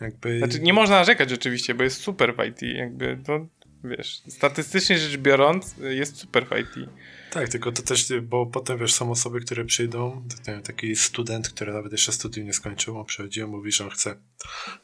Jakby... 0.00 0.38
Znaczy, 0.38 0.60
nie 0.60 0.72
można 0.72 0.96
narzekać 0.98 1.32
oczywiście, 1.32 1.74
bo 1.74 1.84
jest 1.84 2.00
super 2.00 2.34
w 2.36 2.44
IT. 2.44 2.62
Jakby 2.62 3.18
to, 3.26 3.46
wiesz, 3.84 4.22
statystycznie 4.28 4.98
rzecz 4.98 5.16
biorąc, 5.16 5.74
jest 5.78 6.16
super 6.16 6.46
w 6.46 6.50
IT. 6.58 6.88
Tak, 7.30 7.48
tylko 7.48 7.72
to 7.72 7.82
też, 7.82 8.12
bo 8.22 8.46
potem 8.46 8.78
wiesz, 8.78 8.94
są 8.94 9.10
osoby, 9.10 9.40
które 9.40 9.64
przyjdą, 9.64 10.28
taki 10.64 10.96
student, 10.96 11.48
który 11.48 11.72
nawet 11.72 11.92
jeszcze 11.92 12.12
studium 12.12 12.46
nie 12.46 12.52
skończył, 12.52 12.98
on 12.98 13.04
przychodzi 13.04 13.40
i 13.40 13.44
mówi, 13.44 13.72
że 13.72 13.84
on 13.84 13.90
chce, 13.90 14.10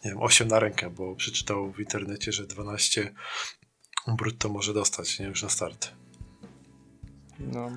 nie 0.04 0.10
wiem, 0.10 0.22
8 0.22 0.48
na 0.48 0.58
rękę, 0.58 0.90
bo 0.90 1.16
przeczytał 1.16 1.72
w 1.72 1.80
internecie, 1.80 2.32
że 2.32 2.46
12 2.46 3.14
brutto 4.08 4.48
może 4.48 4.74
dostać, 4.74 5.18
nie 5.18 5.26
już 5.26 5.42
na 5.42 5.48
start. 5.48 5.92
No. 7.38 7.70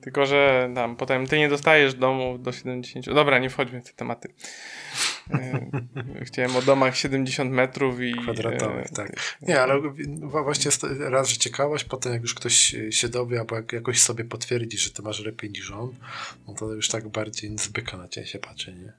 Tylko, 0.00 0.26
że 0.26 0.70
tam 0.74 0.96
potem 0.96 1.26
ty 1.26 1.38
nie 1.38 1.48
dostajesz 1.48 1.94
domu 1.94 2.38
do 2.38 2.52
70. 2.52 3.06
Dobra, 3.06 3.38
nie 3.38 3.50
wchodźmy 3.50 3.80
w 3.80 3.84
te 3.84 3.92
tematy. 3.92 4.34
E, 5.32 5.70
Chciałem 6.24 6.56
o 6.56 6.62
domach 6.62 6.96
70 6.96 7.50
metrów 7.52 8.00
i. 8.00 8.12
Kwadratowych, 8.22 8.86
e, 8.86 8.94
tak. 8.94 9.12
Nie, 9.42 9.60
ale 9.62 9.80
wa- 10.22 10.42
właśnie 10.42 10.70
raz, 10.98 11.28
że 11.28 11.36
ciekawość, 11.36 11.84
potem 11.84 12.12
jak 12.12 12.22
już 12.22 12.34
ktoś 12.34 12.76
się 12.90 13.08
dowie, 13.08 13.40
albo 13.40 13.56
jak 13.56 13.72
jakoś 13.72 14.00
sobie 14.02 14.24
potwierdzi, 14.24 14.78
że 14.78 14.90
ty 14.90 15.02
masz 15.02 15.20
lepiej 15.20 15.50
niż 15.50 15.70
on, 15.70 15.94
no 16.48 16.54
to 16.54 16.72
już 16.72 16.88
tak 16.88 17.08
bardziej 17.08 17.58
z 17.58 17.68
byka 17.68 17.96
na 17.96 18.08
ciebie 18.08 18.26
się 18.26 18.38
patrzy, 18.38 18.72
nie? 18.74 18.92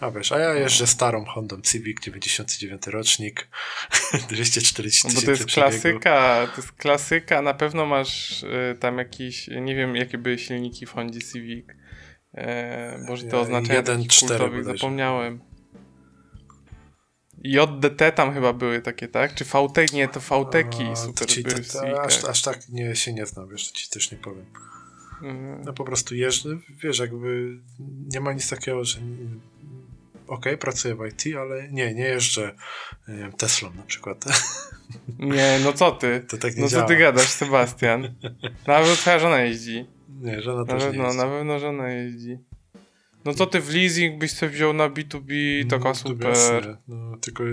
A 0.00 0.10
wiesz, 0.10 0.32
a 0.32 0.38
ja 0.38 0.54
jeżdżę 0.54 0.86
starą 0.86 1.24
Hondą 1.24 1.60
Civic, 1.62 2.00
99 2.00 2.86
rocznik, 2.86 3.48
240 4.28 5.08
No 5.08 5.14
bo 5.14 5.20
tysięcy 5.20 5.26
to 5.26 5.30
jest 5.30 5.44
przebiegu. 5.44 5.70
klasyka, 5.70 6.46
to 6.54 6.60
jest 6.60 6.72
klasyka, 6.72 7.42
na 7.42 7.54
pewno 7.54 7.86
masz 7.86 8.44
e, 8.44 8.74
tam 8.74 8.98
jakiś, 8.98 9.48
nie 9.48 9.74
wiem 9.74 9.96
jakie 9.96 10.18
były 10.18 10.38
silniki 10.38 10.86
w 10.86 10.90
Hondzie 10.90 11.20
Civic. 11.32 11.66
E, 12.34 13.04
Boże, 13.08 13.24
te 13.26 13.38
oznaczenia 13.38 13.82
1.4 13.82 13.86
takich 13.96 14.18
kultowych, 14.18 14.60
bodajże. 14.60 14.78
zapomniałem. 14.78 15.40
JDT 17.44 18.12
tam 18.14 18.34
chyba 18.34 18.52
były 18.52 18.80
takie, 18.82 19.08
tak? 19.08 19.34
Czy 19.34 19.44
VT? 19.44 19.92
Nie, 19.92 20.08
to 20.08 20.20
VT-ki 20.20 20.84
A, 20.92 20.96
super 20.96 21.14
to 21.14 21.24
ci, 21.24 21.42
były 21.42 21.60
to, 21.60 21.72
to, 21.80 22.02
aż, 22.02 22.24
aż 22.24 22.42
tak 22.42 22.68
nie, 22.68 22.96
się 22.96 23.12
nie 23.12 23.26
znam, 23.26 23.48
wiesz, 23.48 23.72
to 23.72 23.78
ci 23.78 23.88
też 23.90 24.12
nie 24.12 24.18
powiem. 24.18 24.46
Mhm. 25.22 25.62
No 25.64 25.72
po 25.72 25.84
prostu 25.84 26.14
jeżdżę, 26.14 26.48
wiesz, 26.82 26.98
jakby 26.98 27.58
nie 28.14 28.20
ma 28.20 28.32
nic 28.32 28.48
takiego, 28.50 28.84
że 28.84 28.98
okej, 30.26 30.58
pracuję 30.58 30.94
w 30.94 31.06
IT, 31.06 31.36
ale 31.36 31.68
nie, 31.68 31.94
nie 31.94 32.04
jeżdżę 32.04 32.54
nie 33.08 33.16
wiem, 33.16 33.32
Teslą 33.32 33.74
na 33.74 33.82
przykład. 33.82 34.24
Nie, 35.18 35.58
no 35.64 35.72
co 35.72 35.92
ty? 35.92 36.24
To 36.28 36.36
tak 36.36 36.56
nie 36.56 36.62
No 36.62 36.68
co 36.68 36.74
działa. 36.76 36.88
ty 36.88 36.96
gadasz, 36.96 37.28
Sebastian? 37.28 38.14
Nawet 38.66 38.98
twoja 38.98 39.18
żona 39.18 39.40
jeździ. 39.40 39.86
Nie, 40.22 40.42
żona 40.42 40.58
Na 40.60 40.64
też 40.66 40.82
nie 40.82 40.88
pewno, 40.88 41.04
jest. 41.04 41.16
na 41.16 41.24
pewno 41.24 41.58
żona 41.58 41.88
jeździ. 41.88 42.38
No 43.24 43.34
co 43.34 43.46
ty 43.46 43.60
w 43.60 43.74
leasing 43.74 44.18
byś 44.18 44.30
sobie 44.32 44.52
wziął 44.52 44.72
na 44.72 44.88
B2B, 44.90 45.32
taka 45.70 45.84
No, 45.84 45.90
to 45.90 45.94
super. 45.94 46.76
No, 46.88 47.16
tylko 47.16 47.44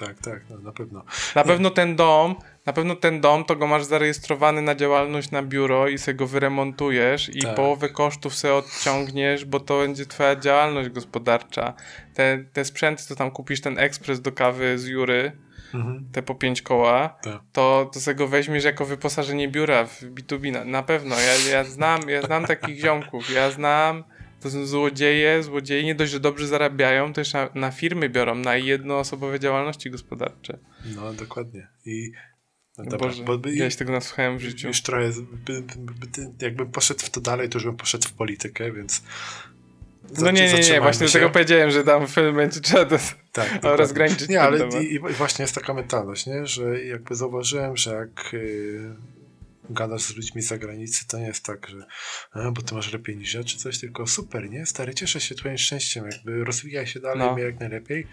tak, 0.00 0.18
tak, 0.18 0.42
no, 0.50 0.58
na 0.58 0.72
pewno. 0.72 1.04
Na 1.34 1.42
Nie. 1.42 1.48
pewno 1.48 1.70
ten 1.70 1.96
dom, 1.96 2.34
na 2.66 2.72
pewno 2.72 2.96
ten 2.96 3.20
dom, 3.20 3.44
to 3.44 3.56
go 3.56 3.66
masz 3.66 3.84
zarejestrowany 3.84 4.62
na 4.62 4.74
działalność 4.74 5.30
na 5.30 5.42
biuro 5.42 5.88
i 5.88 5.98
sobie 5.98 6.14
go 6.14 6.26
wyremontujesz 6.26 7.36
i 7.36 7.40
Tak. 7.42 7.54
połowę 7.54 7.88
kosztów 7.88 8.34
sobie 8.34 8.54
odciągniesz, 8.54 9.44
bo 9.44 9.60
to 9.60 9.78
będzie 9.78 10.06
twoja 10.06 10.36
działalność 10.36 10.88
gospodarcza. 10.88 11.74
Te, 12.14 12.44
te 12.52 12.64
sprzęty, 12.64 13.02
co 13.02 13.14
tam 13.16 13.30
kupisz, 13.30 13.60
ten 13.60 13.78
ekspres 13.78 14.20
do 14.20 14.32
kawy 14.32 14.78
z 14.78 14.86
Jury, 14.86 15.32
Mhm. 15.74 16.08
te 16.12 16.22
po 16.22 16.34
pięć 16.34 16.62
koła, 16.62 17.18
Tak. 17.22 17.40
to, 17.52 17.90
to 17.92 18.00
sobie 18.00 18.14
go 18.14 18.28
weźmiesz 18.28 18.64
jako 18.64 18.84
wyposażenie 18.86 19.48
biura 19.48 19.86
w 19.86 20.02
B2B. 20.02 20.52
Na, 20.52 20.64
na 20.64 20.82
pewno. 20.82 21.16
Ja, 21.20 21.50
ja, 21.50 21.64
znam, 21.64 22.08
ja 22.08 22.22
znam 22.22 22.46
takich 22.46 22.80
ziomków. 22.80 23.30
Ja 23.30 23.50
znam. 23.50 24.04
To 24.40 24.50
są 24.50 24.66
złodzieje. 24.66 25.42
Złodzieje 25.42 25.84
nie 25.84 25.94
dość, 25.94 26.12
że 26.12 26.20
dobrze 26.20 26.46
zarabiają, 26.46 27.12
to 27.12 27.20
jeszcze 27.20 27.38
na, 27.54 27.60
na 27.60 27.70
firmy 27.70 28.08
biorą, 28.08 28.34
na 28.34 28.56
jednoosobowe 28.56 29.40
działalności 29.40 29.90
gospodarcze. 29.90 30.58
No, 30.96 31.12
dokładnie. 31.12 31.68
I 31.86 32.10
no, 32.78 32.84
dobra, 32.84 33.08
Boże, 33.08 33.24
bo 33.24 33.38
ja 33.46 33.70
się 33.70 33.76
tego 33.76 33.92
nasłuchałem 33.92 34.38
w 34.38 34.40
życiu. 34.40 34.68
już 34.68 34.82
trochę, 34.82 35.10
by, 35.46 35.62
by, 35.62 36.06
by, 36.06 36.32
jakbym 36.40 36.70
poszedł 36.70 37.00
w 37.00 37.10
to 37.10 37.20
dalej, 37.20 37.48
to 37.48 37.58
już 37.58 37.64
bym 37.64 37.76
poszedł 37.76 38.08
w 38.08 38.12
politykę, 38.12 38.72
więc 38.72 39.02
No 40.18 40.30
nie, 40.30 40.52
nie, 40.52 40.60
nie, 40.60 40.80
właśnie 40.80 41.06
się. 41.08 41.12
dlatego 41.12 41.32
powiedziałem, 41.32 41.70
że 41.70 41.84
tam 41.84 42.06
w 42.06 42.14
pewnym 42.14 42.34
momencie 42.34 42.60
trzeba 42.60 42.84
to... 42.84 42.96
Tak, 43.32 43.58
rozgraniczyć 43.78 44.28
Nie, 44.28 44.40
ale 44.40 44.68
i, 44.68 44.94
i 44.94 44.98
właśnie 44.98 45.42
jest 45.42 45.54
taka 45.54 45.74
mentalność, 45.74 46.26
nie? 46.26 46.46
że 46.46 46.84
jakby 46.84 47.14
zauważyłem, 47.14 47.76
że 47.76 47.94
jak 47.94 48.34
y, 48.34 48.94
gadasz 49.70 50.02
z 50.02 50.16
ludźmi 50.16 50.42
z 50.42 50.48
zagranicy, 50.48 51.06
to 51.08 51.18
nie 51.18 51.26
jest 51.26 51.44
tak, 51.44 51.68
że 51.68 51.86
a, 52.32 52.50
bo 52.50 52.62
ty 52.62 52.74
masz 52.74 52.92
lepiej 52.92 53.16
niż 53.16 53.34
ja, 53.34 53.44
czy 53.44 53.58
coś, 53.58 53.78
tylko 53.78 54.06
super, 54.06 54.50
nie? 54.50 54.66
Stary, 54.66 54.94
cieszę 54.94 55.20
się 55.20 55.34
twoim 55.34 55.58
szczęściem, 55.58 56.04
jakby 56.10 56.44
rozwijaj 56.44 56.86
się 56.86 57.00
dalej, 57.00 57.18
No. 57.28 57.38
jak 57.38 57.60
najlepiej. 57.60 58.06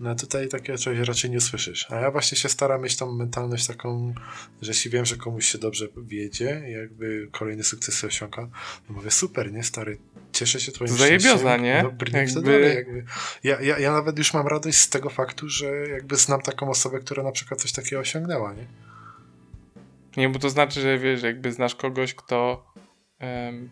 No 0.00 0.14
tutaj 0.14 0.48
takie 0.48 0.78
czegoś 0.78 1.08
raczej 1.08 1.30
nie 1.30 1.36
usłyszysz. 1.36 1.86
A 1.90 1.94
ja 2.00 2.10
właśnie 2.10 2.38
się 2.38 2.48
staram 2.48 2.82
mieć 2.82 2.96
tą 2.96 3.12
mentalność 3.12 3.66
taką, 3.66 4.14
że 4.62 4.70
jeśli 4.70 4.90
wiem, 4.90 5.04
że 5.04 5.16
komuś 5.16 5.46
się 5.46 5.58
dobrze 5.58 5.88
wiedzie 6.02 6.62
i 6.68 6.72
jakby 6.72 7.28
kolejne 7.32 7.64
sukcesy 7.64 8.06
osiąga, 8.06 8.48
to 8.86 8.92
mówię, 8.92 9.10
super, 9.10 9.52
nie? 9.52 9.64
Stary, 9.64 9.98
cieszę 10.32 10.60
się 10.60 10.72
twoim 10.72 10.96
zajebioza, 10.96 11.28
szczęściem. 11.38 11.62
nie? 11.62 11.82
No, 11.82 11.90
brnij 11.92 12.22
Jakby- 12.26 12.42
dalej, 12.42 12.74
jakby. 12.74 13.04
Ja, 13.44 13.60
ja, 13.60 13.78
ja 13.78 13.92
nawet 13.92 14.18
już 14.18 14.34
mam 14.34 14.46
radość 14.46 14.78
z 14.78 14.88
tego 14.88 15.10
faktu, 15.10 15.48
że 15.48 15.66
jakby 15.88 16.16
znam 16.16 16.40
taką 16.40 16.70
osobę, 16.70 16.98
która 17.00 17.22
na 17.22 17.32
przykład 17.32 17.60
coś 17.60 17.72
takiego 17.72 18.00
osiągnęła, 18.00 18.52
nie? 18.54 18.66
Nie, 20.16 20.28
bo 20.28 20.38
to 20.38 20.50
znaczy, 20.50 20.80
że 20.80 20.98
wiesz, 20.98 21.22
jakby 21.22 21.52
znasz 21.52 21.74
kogoś, 21.74 22.14
kto... 22.14 22.66
em, 23.18 23.68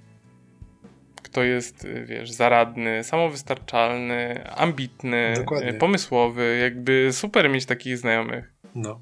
kto 1.22 1.42
jest, 1.42 1.84
y, 1.84 2.04
wiesz, 2.06 2.30
zaradny, 2.30 3.04
samowystarczalny, 3.04 4.44
ambitny, 4.56 5.34
Dokładnie. 5.36 5.70
y, 5.70 5.74
pomysłowy, 5.74 6.58
jakby 6.62 7.08
super 7.12 7.50
mieć 7.50 7.66
takich 7.66 7.98
znajomych. 7.98 8.54
No. 8.74 9.00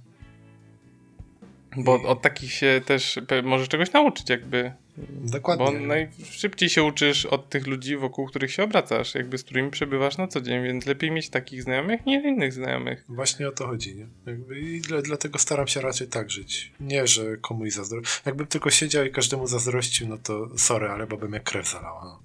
Bo 1.77 2.03
od 2.03 2.23
takich 2.23 2.53
się 2.53 2.81
też 2.87 3.21
możesz 3.43 3.69
czegoś 3.69 3.93
nauczyć, 3.93 4.31
jakby. 4.31 4.73
Dokładnie. 5.09 5.67
Bo 5.67 5.73
najszybciej 5.73 6.69
się 6.69 6.83
uczysz 6.83 7.27
od 7.27 7.49
tych 7.49 7.67
ludzi, 7.67 7.97
wokół 7.97 8.27
których 8.27 8.53
się 8.53 8.63
obracasz, 8.63 9.15
jakby 9.15 9.39
z 9.39 9.45
którymi 9.45 9.71
przebywasz 9.71 10.17
na 10.17 10.29
co 10.29 10.41
dzień, 10.41 10.65
więc 10.65 10.87
lepiej 10.87 11.11
mieć 11.11 11.31
takich 11.31 11.63
znajomych 11.63 12.07
niż 12.07 12.25
innych 12.25 12.53
znajomych. 12.53 13.05
Właśnie 13.09 13.49
o 13.49 13.53
to 13.53 13.67
chodzi, 13.67 13.97
nie? 13.97 14.07
Jakby 14.27 14.61
I 14.61 14.81
dla, 14.81 15.03
dlatego 15.03 15.39
staram 15.39 15.67
się 15.67 15.81
raczej 15.81 16.09
tak 16.09 16.31
żyć. 16.31 16.73
Nie, 16.81 17.07
że 17.07 17.37
komuś 17.37 17.73
zazdrościł. 17.73 18.23
Jakbym 18.27 18.47
tylko 18.47 18.71
siedział 18.71 19.05
i 19.05 19.11
każdemu 19.11 19.47
zazdrościł, 19.47 20.09
no 20.09 20.19
to 20.19 20.59
sorry, 20.59 20.89
ale 20.89 21.07
bo 21.07 21.17
by 21.17 21.29
mnie 21.29 21.41
krew 21.41 21.71
zalała. 21.71 22.05
No. 22.05 22.23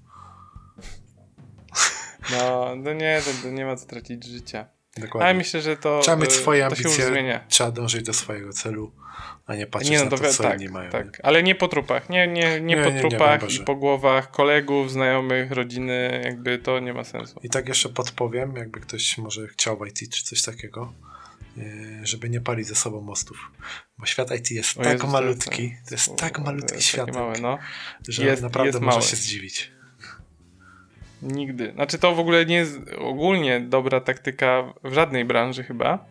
No, 2.30 2.74
no 2.76 2.92
nie, 2.92 3.20
to, 3.24 3.42
to 3.42 3.50
nie 3.50 3.64
ma 3.64 3.76
co 3.76 3.86
tracić 3.86 4.24
życia. 4.24 4.66
Dokładnie. 4.96 5.24
Ale 5.28 5.34
myślę, 5.34 5.62
że 5.62 5.76
to, 5.76 6.00
Trzeba 6.02 6.16
mieć 6.16 6.30
y, 6.30 6.34
swoje 6.34 6.66
ambicje, 6.66 7.40
trzeba 7.48 7.70
dążyć 7.70 8.02
do 8.02 8.12
swojego 8.12 8.52
celu, 8.52 8.92
a 9.46 9.54
nie 9.54 9.66
patrzeć 9.66 9.90
Nie, 9.90 9.98
no 9.98 10.04
na 10.04 10.10
to 10.10 10.32
co 10.32 10.42
tak, 10.42 10.60
inni 10.60 10.72
mają. 10.72 10.90
tak. 10.90 11.06
nie? 11.06 11.26
Ale 11.26 11.42
nie 11.42 11.54
po 11.54 11.68
trupach. 11.68 12.08
Nie, 12.08 12.26
nie, 12.28 12.60
nie, 12.60 12.60
Nie, 12.60 12.76
po 12.76 12.88
nie, 12.88 12.94
nie, 12.94 13.00
trupach 13.00 13.40
broń 13.40 13.52
i 13.52 13.64
po 13.64 13.76
głowach 13.76 14.30
kolegów, 14.30 14.90
znajomych, 14.92 15.50
rodziny, 15.52 16.22
jakby 16.24 16.58
to 16.58 16.80
nie 16.80 16.92
ma 16.94 17.04
sensu. 17.04 17.40
I 17.42 17.50
tak 17.50 17.68
jeszcze 17.68 17.88
podpowiem, 17.88 18.56
jakby 18.56 18.80
ktoś 18.80 19.18
może 19.18 19.46
chciał 19.48 19.78
w 19.78 19.86
IT 19.86 20.14
czy 20.14 20.24
coś 20.24 20.42
takiego, 20.42 20.92
yy, 21.56 21.64
żeby 22.02 22.30
nie 22.30 22.40
palić 22.40 22.66
ze 22.66 22.74
sobą 22.74 23.00
mostów. 23.00 23.50
Bo 23.98 24.06
świat 24.06 24.30
IT 24.30 24.50
jest 24.50 24.74
tak 24.74 24.86
Jezus, 24.86 25.00
to 25.00 25.06
malutki, 25.06 25.62
jest- 25.70 25.88
to 25.88 25.94
jest 25.94 26.16
tak 26.16 26.38
malutki 26.38 26.74
jest 26.74 26.86
świat, 26.86 27.08
no. 27.42 27.58
że 28.08 28.24
Jest- 28.24 28.42
naprawdę 28.42 28.68
jest 28.68 28.80
można 28.80 28.90
małe. 28.98 29.02
się 29.10 29.16
zdziwić. 29.16 29.71
Nigdy. 31.22 31.72
Znaczy 31.74 31.98
to 31.98 32.14
w 32.14 32.18
ogóle 32.20 32.46
nie 32.46 32.56
jest 32.56 32.80
ogólnie 32.98 33.60
dobra 33.60 34.00
taktyka 34.00 34.74
w 34.84 34.92
żadnej 34.92 35.24
branży 35.24 35.62
chyba. 35.64 36.04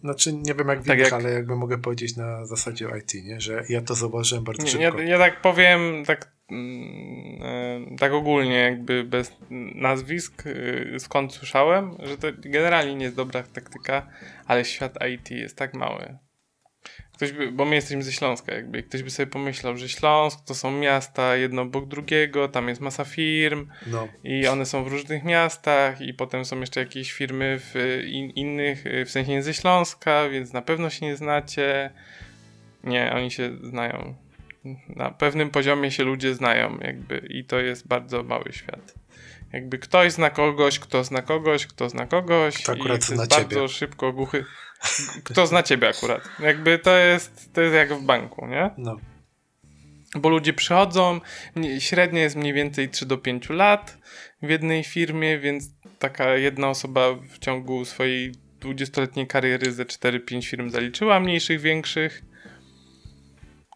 Znaczy, 0.00 0.32
nie 0.32 0.54
wiem 0.54 0.68
jak 0.68 0.84
Tak 0.84 0.98
jak- 0.98 1.12
ale 1.12 1.30
jakby 1.30 1.56
mogę 1.56 1.78
powiedzieć 1.78 2.16
na 2.16 2.46
zasadzie 2.46 2.88
IT, 2.98 3.14
nie? 3.24 3.40
że 3.40 3.64
ja 3.68 3.80
to 3.80 3.94
zauważyłem 3.94 4.44
bardzo 4.44 4.62
Nie, 4.62 4.70
szybko. 4.70 4.98
ja, 5.00 5.04
ja 5.08 5.18
tak 5.18 5.40
powiem, 5.40 6.04
tak, 6.06 6.32
mm, 6.50 7.42
e, 7.42 7.96
tak 7.98 8.12
ogólnie, 8.12 8.56
jakby 8.56 9.04
bez 9.04 9.36
nazwisk, 9.74 10.46
y, 10.46 10.94
skąd 10.98 11.32
słyszałem, 11.34 11.96
że 12.02 12.16
to 12.18 12.28
generalnie 12.40 12.94
nie 12.94 13.04
jest 13.04 13.16
dobra 13.16 13.42
taktyka, 13.42 14.06
ale 14.46 14.64
świat 14.64 14.98
IT 15.14 15.30
jest 15.30 15.56
tak 15.56 15.74
mały. 15.74 16.18
Ktoś 17.22 17.32
by, 17.32 17.52
bo 17.52 17.64
my 17.64 17.74
jesteśmy 17.74 18.02
ze 18.02 18.12
Śląska, 18.12 18.54
jakby 18.54 18.82
ktoś 18.82 19.02
by 19.02 19.10
sobie 19.10 19.26
pomyślał, 19.26 19.76
że 19.76 19.88
Śląsk 19.88 20.44
to 20.44 20.54
są 20.54 20.70
miasta 20.70 21.36
jedno 21.36 21.62
obok 21.62 21.88
drugiego, 21.88 22.48
tam 22.48 22.68
jest 22.68 22.80
masa 22.80 23.04
firm 23.04 23.66
No, 23.86 24.08
i 24.24 24.46
one 24.46 24.66
są 24.66 24.84
w 24.84 24.88
różnych 24.88 25.24
miastach 25.24 26.00
i 26.00 26.14
potem 26.14 26.44
są 26.44 26.60
jeszcze 26.60 26.80
jakieś 26.80 27.12
firmy 27.12 27.60
w 27.60 28.02
in, 28.06 28.30
innych, 28.30 28.84
w 29.06 29.10
sensie 29.10 29.30
nie 29.30 29.42
ze 29.42 29.54
Śląska, 29.54 30.28
więc 30.28 30.52
na 30.52 30.62
pewno 30.62 30.90
się 30.90 31.06
nie 31.06 31.16
znacie. 31.16 31.90
Nie, 32.84 33.12
oni 33.14 33.30
się 33.30 33.50
znają. 33.62 34.14
Na 34.88 35.10
pewnym 35.10 35.50
poziomie 35.50 35.90
się 35.90 36.04
ludzie 36.04 36.34
znają, 36.34 36.78
jakby, 36.80 37.26
i 37.30 37.44
to 37.44 37.60
jest 37.60 37.88
bardzo 37.88 38.22
mały 38.22 38.52
świat. 38.52 38.94
Jakby 39.52 39.78
ktoś 39.78 40.12
zna 40.12 40.30
kogoś, 40.30 40.78
kto 40.78 41.04
zna 41.04 41.22
kogoś, 41.22 41.66
kto 41.66 41.88
zna 41.88 42.06
kogoś. 42.06 42.62
Kto 42.62 42.74
i 42.74 42.80
akurat 42.80 43.00
to 43.00 43.06
zna 43.06 43.22
jest 43.22 43.30
bardzo 43.30 43.56
ciebie. 43.56 43.68
szybko 43.68 44.12
głuchy. 44.12 44.44
Kto 45.24 45.46
zna 45.46 45.62
ciebie 45.62 45.88
akurat. 45.88 46.22
Jakby 46.40 46.78
to 46.78 46.96
jest, 46.96 47.52
to 47.52 47.60
jest 47.60 47.74
jak 47.74 47.94
w 47.94 48.02
banku, 48.02 48.46
nie? 48.46 48.70
no. 48.78 48.96
Bo 50.14 50.28
ludzie 50.28 50.52
przychodzą, 50.52 51.20
średnia 51.78 52.22
jest 52.22 52.36
mniej 52.36 52.52
więcej 52.52 52.88
3 52.88 53.06
do 53.06 53.18
5 53.18 53.50
lat 53.50 53.98
w 54.42 54.48
jednej 54.50 54.84
firmie, 54.84 55.38
więc 55.38 55.70
taka 55.98 56.36
jedna 56.36 56.68
osoba 56.68 57.14
w 57.14 57.38
ciągu 57.38 57.84
swojej 57.84 58.32
20-letniej 58.60 59.26
kariery 59.26 59.72
ze 59.72 59.84
4-5 59.84 60.44
firm 60.44 60.70
zaliczyła, 60.70 61.20
mniejszych, 61.20 61.60
większych. 61.60 62.22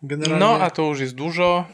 Generalnie, 0.02 0.40
No, 0.40 0.62
a 0.62 0.70
to 0.70 0.82
już 0.82 1.00
jest 1.00 1.14
dużo. 1.14 1.68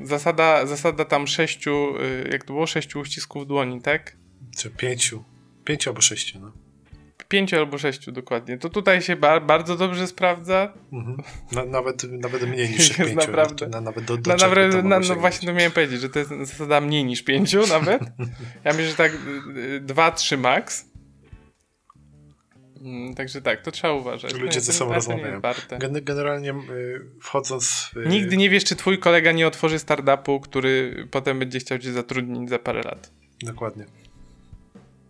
Zasada, 0.00 0.66
zasada 0.66 1.04
tam 1.04 1.26
sześciu, 1.26 1.94
y, 2.00 2.28
jak 2.32 2.44
to 2.44 2.52
było, 2.52 2.66
sześciu 2.66 3.00
uścisków 3.00 3.46
dłoni, 3.46 3.82
tak? 3.82 4.16
czy 4.56 4.70
pięciu, 4.70 5.24
pięciu 5.64 5.90
albo 5.90 6.00
sześciu, 6.00 6.38
no. 6.40 6.52
Pięciu 7.32 7.56
albo 7.56 7.78
sześciu 7.78 8.12
dokładnie. 8.12 8.58
To 8.58 8.68
tutaj 8.68 9.02
się 9.02 9.16
ba 9.16 9.40
bardzo 9.40 9.76
dobrze 9.76 10.06
sprawdza. 10.06 10.72
Mhm. 10.92 11.16
Na, 11.52 11.64
nawet, 11.64 12.02
nawet 12.12 12.42
mniej 12.48 12.68
niż 12.70 12.78
Jest 12.88 12.96
pięciu. 12.98 13.14
naprawdę. 13.14 13.68
Na, 13.68 13.80
nawet 13.80 14.04
do, 14.04 14.16
do 14.16 14.30
Na, 14.30 14.36
to 14.36 14.82
na, 14.82 14.98
no 15.00 15.14
właśnie 15.14 15.48
to 15.48 15.54
miałem 15.54 15.72
powiedzieć, 15.72 16.00
że 16.00 16.08
to 16.08 16.18
jest 16.18 16.30
zasada 16.30 16.80
mniej 16.80 17.04
niż 17.04 17.22
pięciu 17.22 17.66
nawet. 17.76 18.02
Ja 18.64 18.72
myślę, 18.72 18.86
że 18.88 18.94
tak 18.94 19.12
y, 19.56 19.80
dwa, 19.80 20.10
trzy 20.12 20.36
max. 20.36 20.84
Mm, 22.80 23.14
Także 23.14 23.42
tak, 23.42 23.62
to 23.62 23.70
trzeba 23.70 23.92
uważać. 23.94 24.34
Ludzie 24.34 24.44
Nie, 24.54 24.60
ze 24.60 24.72
sobą 24.72 24.94
rozmawiają. 24.94 25.40
Gen- 25.78 26.04
Generalnie 26.04 26.50
y, 26.50 27.00
wchodząc... 27.20 27.90
y, 27.96 28.08
Nigdy 28.08 28.36
nie 28.36 28.50
wiesz, 28.50 28.64
czy 28.64 28.76
twój 28.76 28.98
kolega 28.98 29.32
nie 29.32 29.46
otworzy 29.46 29.78
startupu, 29.78 30.40
który 30.40 31.06
potem 31.10 31.38
będzie 31.38 31.58
chciał 31.58 31.78
cię 31.78 31.92
zatrudnić 31.92 32.50
za 32.50 32.58
parę 32.58 32.82
lat. 32.82 33.10
Dokładnie. 33.42 33.86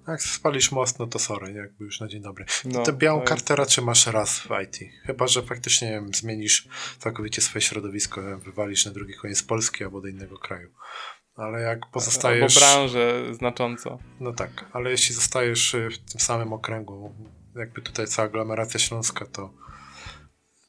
Jak 0.09 0.23
spalisz 0.23 0.73
most, 0.73 0.99
no 0.99 1.07
to 1.07 1.19
sorry, 1.19 1.53
jakby 1.53 1.85
już 1.85 2.01
na 2.01 2.09
dzień 2.09 2.23
dobry. 2.23 2.45
No, 2.65 2.83
Tę 2.83 2.93
białą 2.93 3.21
jest- 3.21 3.29
kartę 3.29 3.57
raczej 3.57 3.85
masz 3.85 4.07
raz 4.07 4.39
w 4.41 4.49
IT. 4.65 4.79
Chyba, 5.07 5.27
że 5.27 5.43
faktycznie 5.43 5.89
nie 5.89 5.95
wiem, 5.95 6.15
zmienisz 6.15 6.69
całkowicie 6.99 7.43
swoje 7.43 7.63
środowisko, 7.63 8.23
wiem, 8.23 8.41
wywalisz 8.41 8.87
na 8.87 8.93
drugi 8.93 9.15
koniec 9.15 9.43
Polski 9.43 9.85
albo 9.85 10.01
do 10.01 10.09
innego 10.09 10.39
kraju. 10.39 10.71
Ale 11.37 11.61
jak 11.61 11.79
pozostajesz... 11.93 12.57
Albo 12.57 12.67
branżę 12.67 13.35
znacząco. 13.35 13.99
No 14.21 14.33
tak, 14.33 14.71
ale 14.73 14.91
jeśli 14.91 15.15
zostajesz 15.15 15.75
y, 15.75 15.89
w 15.91 15.99
tym 16.13 16.21
samym 16.21 16.53
okręgu, 16.53 17.15
jakby 17.57 17.83
tutaj 17.83 18.07
cała 18.07 18.29
aglomeracja 18.29 18.81
śląska, 18.81 19.27
to 19.27 19.55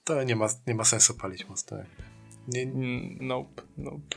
to 0.03 0.23
nie 0.23 0.35
ma, 0.35 0.47
nie 0.67 0.75
ma 0.75 0.83
sensu 0.83 1.13
palić 1.17 1.45
mostu. 1.49 1.75
jakby. 1.75 2.03
Nie, 2.47 2.63
Mm, 2.63 3.17
Nope, 3.21 3.61
nope. 3.77 4.15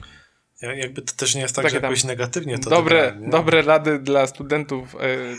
Ja- 0.62 0.74
jakby 0.74 1.02
to 1.02 1.14
też 1.14 1.34
nie 1.34 1.40
jest 1.40 1.56
tak, 1.56 1.64
Takie 1.64 1.76
że 1.76 1.82
jakoś 1.82 2.04
negatywnie 2.04 2.58
to 2.58 2.70
Dobre, 2.70 2.98
odebrałem, 2.98 3.22
nie? 3.24 3.28
dobre 3.30 3.62
rady 3.62 3.98
dla 3.98 4.26
studentów 4.26 4.94
e, 4.94 4.98
e, 4.98 5.36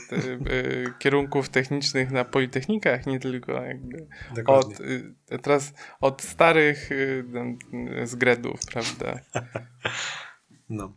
kierunków 0.99 1.49
technicznych 1.49 2.11
na 2.11 2.26
politechnikach, 2.26 3.05
nie 3.05 3.20
tylko 3.20 3.51
jakby 3.63 4.07
Dokładnie. 4.36 4.76
od, 4.76 4.82
y, 4.82 5.39
teraz 5.41 5.74
od 6.01 6.22
starych 6.22 6.89
tam, 7.34 7.57
y, 8.03 8.07
zgredów, 8.07 8.59
prawda? 8.72 9.20
No. 10.70 10.93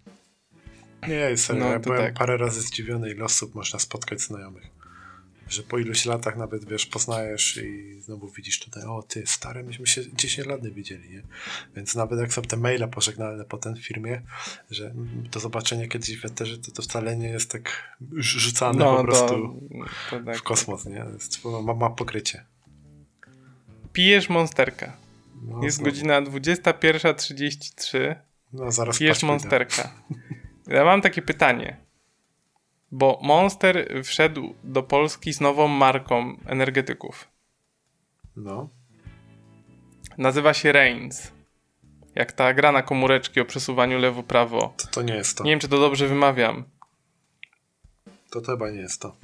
Nie, 1.09 1.37
serio, 1.37 1.65
No, 1.65 1.71
ja 1.73 1.79
byłem 1.79 1.99
tak. 2.03 2.15
parę 2.15 2.37
razy 2.37 2.61
zdziwiony, 2.61 3.11
ile 3.11 3.25
osób 3.25 3.55
można 3.55 3.79
spotkać 3.79 4.21
znajomych. 4.21 4.65
Że 5.51 5.63
po 5.63 5.79
iluś 5.79 6.07
latach 6.07 6.37
nawet, 6.37 6.65
wiesz, 6.69 6.87
poznajesz 6.87 7.57
i 7.57 8.01
znowu 8.01 8.29
widzisz 8.29 8.61
tutaj, 8.61 8.83
o 8.85 9.03
ty, 9.03 9.23
stary, 9.27 9.63
myśmy 9.65 9.87
się 9.87 10.15
10 10.15 10.49
lat 10.49 10.63
nie 10.63 10.71
widzieli, 10.71 11.11
nie? 11.11 11.23
Więc 11.77 11.95
nawet 11.95 12.21
jak 12.21 12.33
są 12.33 12.43
te 12.43 12.57
maile 12.57 12.89
pożegnalne 12.89 13.45
potem 13.45 13.75
w 13.77 13.87
firmie, 13.87 14.23
że 14.71 14.95
do 15.33 15.41
zobaczenia 15.41 15.89
kiedyś 15.89 16.21
w 16.21 16.25
eterze, 16.25 16.59
to 16.59 16.73
to 16.73 16.83
wcale 16.83 17.17
nie 17.17 17.29
jest 17.29 17.51
tak 17.51 17.97
rz- 18.13 18.23
rzucane 18.39 18.85
po 18.85 19.05
prostu 19.05 19.29
to, 20.11 20.17
to 20.19 20.25
tak. 20.25 20.37
w 20.39 20.43
kosmos, 20.43 20.87
nie? 20.87 21.05
Jest, 21.13 21.45
ma, 21.45 21.75
ma 21.75 21.91
pokrycie. 21.91 22.45
Pijesz 23.93 24.29
monsterka. 24.29 24.97
No, 25.43 25.65
Jest 25.65 25.77
znowu. 25.77 25.91
godzina 25.91 26.23
21.33. 26.23 28.15
No, 28.53 28.73
zaraz 28.73 28.99
Pijesz 28.99 29.23
monsterka. 29.23 29.95
Ja 30.67 30.85
mam 30.85 31.03
takie 31.03 31.23
pytanie. 31.23 31.77
Bo 32.91 33.19
Monster 33.23 34.03
wszedł 34.05 34.55
do 34.65 34.83
Polski 34.83 35.33
z 35.33 35.41
nową 35.41 35.69
marką 35.69 36.37
energetyków. 36.47 37.29
No, 38.37 38.69
Nazywa 40.19 40.55
się 40.55 40.73
Reigns. 40.73 41.33
Jak 42.15 42.33
ta 42.33 42.55
gra 42.55 42.73
na 42.73 42.83
komóreczki 42.83 43.41
o 43.41 43.45
przesuwaniu 43.45 43.99
lewo-prawo. 43.99 44.75
to, 44.77 44.87
to 44.87 45.03
nie 45.03 45.15
jest 45.15 45.39
to. 45.39 45.45
Nie 45.45 45.51
wiem, 45.51 45.61
czy 45.61 45.69
to 45.69 45.79
dobrze 45.81 46.09
wymawiam. 46.09 46.65
To, 48.31 48.41
to 48.41 48.53
chyba 48.53 48.71
nie 48.71 48.81
jest 48.81 49.01
to. 49.03 49.17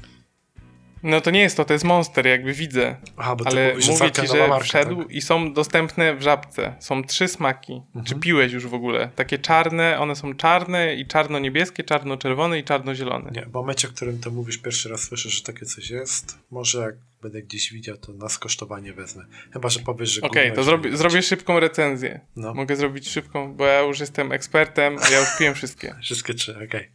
No 1.03 1.21
to 1.21 1.31
nie 1.31 1.41
jest 1.41 1.57
to, 1.57 1.65
to 1.65 1.73
jest 1.73 1.85
Monster, 1.85 2.27
jakby 2.27 2.53
widzę. 2.53 2.97
Aha, 3.17 3.37
bo 3.37 3.47
Ale 3.47 3.71
mówisz, 3.71 3.89
mówię 3.89 4.11
ci, 4.11 4.27
że 4.27 4.49
marka, 4.49 4.65
wszedł 4.65 5.03
tak? 5.03 5.11
i 5.13 5.23
są 5.23 5.53
dostępne 5.53 6.17
w 6.17 6.23
żabce. 6.23 6.77
Są 6.81 7.05
trzy 7.05 7.29
smaki. 7.29 7.73
Mhm. 7.87 8.05
Czy 8.05 8.15
piłeś 8.15 8.53
już 8.53 8.67
w 8.67 8.75
ogóle? 8.75 9.11
Takie 9.17 9.39
czarne, 9.39 9.99
one 9.99 10.17
są 10.17 10.35
czarne 10.35 10.95
i 10.95 11.07
czarno-niebieskie, 11.07 11.85
czarno-czerwone 11.85 12.59
i 12.59 12.65
czarno-zielone. 12.65 13.31
Nie, 13.31 13.43
w 13.43 13.53
momencie, 13.53 13.89
w 13.89 13.95
którym 13.95 14.21
to 14.21 14.31
mówisz, 14.31 14.59
pierwszy 14.59 14.89
raz 14.89 15.03
słyszę, 15.03 15.31
że 15.31 15.43
takie 15.43 15.67
coś 15.67 15.91
jest. 15.91 16.39
Może 16.51 16.79
jak 16.81 16.95
będę 17.23 17.43
gdzieś 17.43 17.73
widział, 17.73 17.97
to 17.97 18.13
na 18.13 18.29
skosztowanie 18.29 18.93
wezmę. 18.93 19.25
Chyba, 19.53 19.69
że 19.69 19.81
powiesz, 19.81 20.11
że 20.11 20.21
Okej, 20.21 20.49
gówno 20.49 20.65
to 20.65 20.89
już 20.89 20.99
zrobię, 20.99 21.23
szybką 21.23 21.61
recenzję. 21.61 22.21
No. 22.37 22.55
Mogę 22.55 22.77
zrobić 22.77 23.09
szybką, 23.09 23.55
bo 23.55 23.67
ja 23.67 23.81
już 23.81 24.01
jestem 24.01 24.33
ekspertem, 24.33 24.97
ja 25.11 25.21
już 25.21 25.29
piłem 25.39 25.55
wszystkie. 25.55 25.95
Wszystkie 26.03 26.35
trzy, 26.35 26.59
okej. 26.69 26.91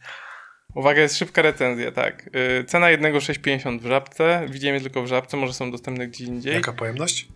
Uwaga, 0.74 1.00
jest 1.00 1.16
szybka 1.18 1.42
recenzja, 1.42 1.92
tak. 1.92 2.30
Yy, 2.58 2.64
cena 2.64 2.90
jednego 2.90 3.18
6,50 3.18 3.80
w 3.80 3.86
żabce. 3.86 4.46
Widziałem 4.48 4.74
je 4.74 4.80
tylko 4.80 5.02
w 5.02 5.06
żabce, 5.06 5.36
może 5.36 5.52
są 5.52 5.70
dostępne 5.70 6.06
gdzie 6.08 6.24
indziej. 6.24 6.54
Jaka 6.54 6.72
pojemność? 6.72 7.28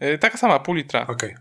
Yy, 0.00 0.08
yy, 0.08 0.18
taka 0.18 0.38
sama, 0.38 0.58
pół 0.60 0.74
litra. 0.74 1.06
Okej. 1.06 1.34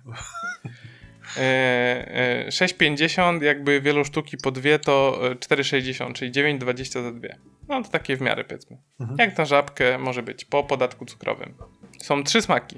Yy, 1.38 2.50
6,50, 2.50 3.42
jakby 3.44 3.82
wielosztuki 3.82 4.38
po 4.38 4.52
dwie 4.52 4.80
to 4.80 5.20
yy, 5.24 5.36
4,60, 5.36 6.14
czyli 6.14 6.32
9,20 6.32 7.04
za 7.04 7.12
dwie. 7.12 7.38
No 7.68 7.84
to 7.84 7.90
takie 7.90 8.18
w 8.18 8.22
miarę 8.22 8.44
powiedzmy. 8.44 8.78
Mhm. 9.00 9.20
Jak 9.20 9.38
na 9.38 9.46
żabkę 9.46 9.98
może 9.98 10.24
być, 10.24 10.46
po 10.46 10.64
podatku 10.64 11.06
cukrowym. 11.06 11.54
Są 12.02 12.24
trzy 12.24 12.42
smaki. 12.42 12.78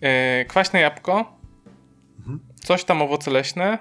e, 0.00 0.44
kwaśne 0.44 0.80
jabłko, 0.80 1.38
Mhm. 2.18 2.40
coś 2.64 2.84
tam 2.84 3.02
owoce 3.02 3.30
leśne 3.30 3.78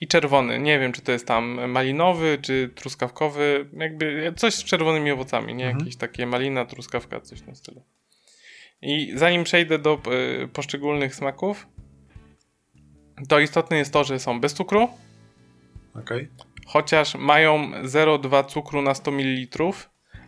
i 0.00 0.06
czerwony. 0.06 0.58
Nie 0.58 0.78
wiem, 0.78 0.92
czy 0.92 1.02
to 1.02 1.12
jest 1.12 1.26
tam 1.26 1.70
malinowy, 1.70 2.38
czy 2.42 2.70
truskawkowy, 2.74 3.68
jakby 3.72 4.32
coś 4.36 4.54
z 4.54 4.64
czerwonymi 4.64 5.10
owocami, 5.10 5.54
nie? 5.54 5.64
Mhm. 5.64 5.78
Jakieś 5.78 5.96
takie 5.96 6.26
malina, 6.26 6.64
truskawka, 6.64 7.20
coś 7.20 7.38
w 7.38 7.42
tym 7.42 7.56
stylu. 7.56 7.82
I 8.82 9.12
zanim 9.14 9.44
przejdę 9.44 9.78
do 9.78 10.00
e, 10.42 10.48
poszczególnych 10.48 11.14
smaków, 11.14 11.66
to 13.28 13.40
istotne 13.40 13.78
jest 13.78 13.92
to, 13.92 14.04
że 14.04 14.18
są 14.18 14.40
bez 14.40 14.54
cukru, 14.54 14.88
Okej. 15.94 16.28
chociaż 16.66 17.14
mają 17.14 17.70
0,2 17.70 18.46
cukru 18.46 18.82
na 18.82 18.94
100 18.94 19.10
ml, 19.10 19.72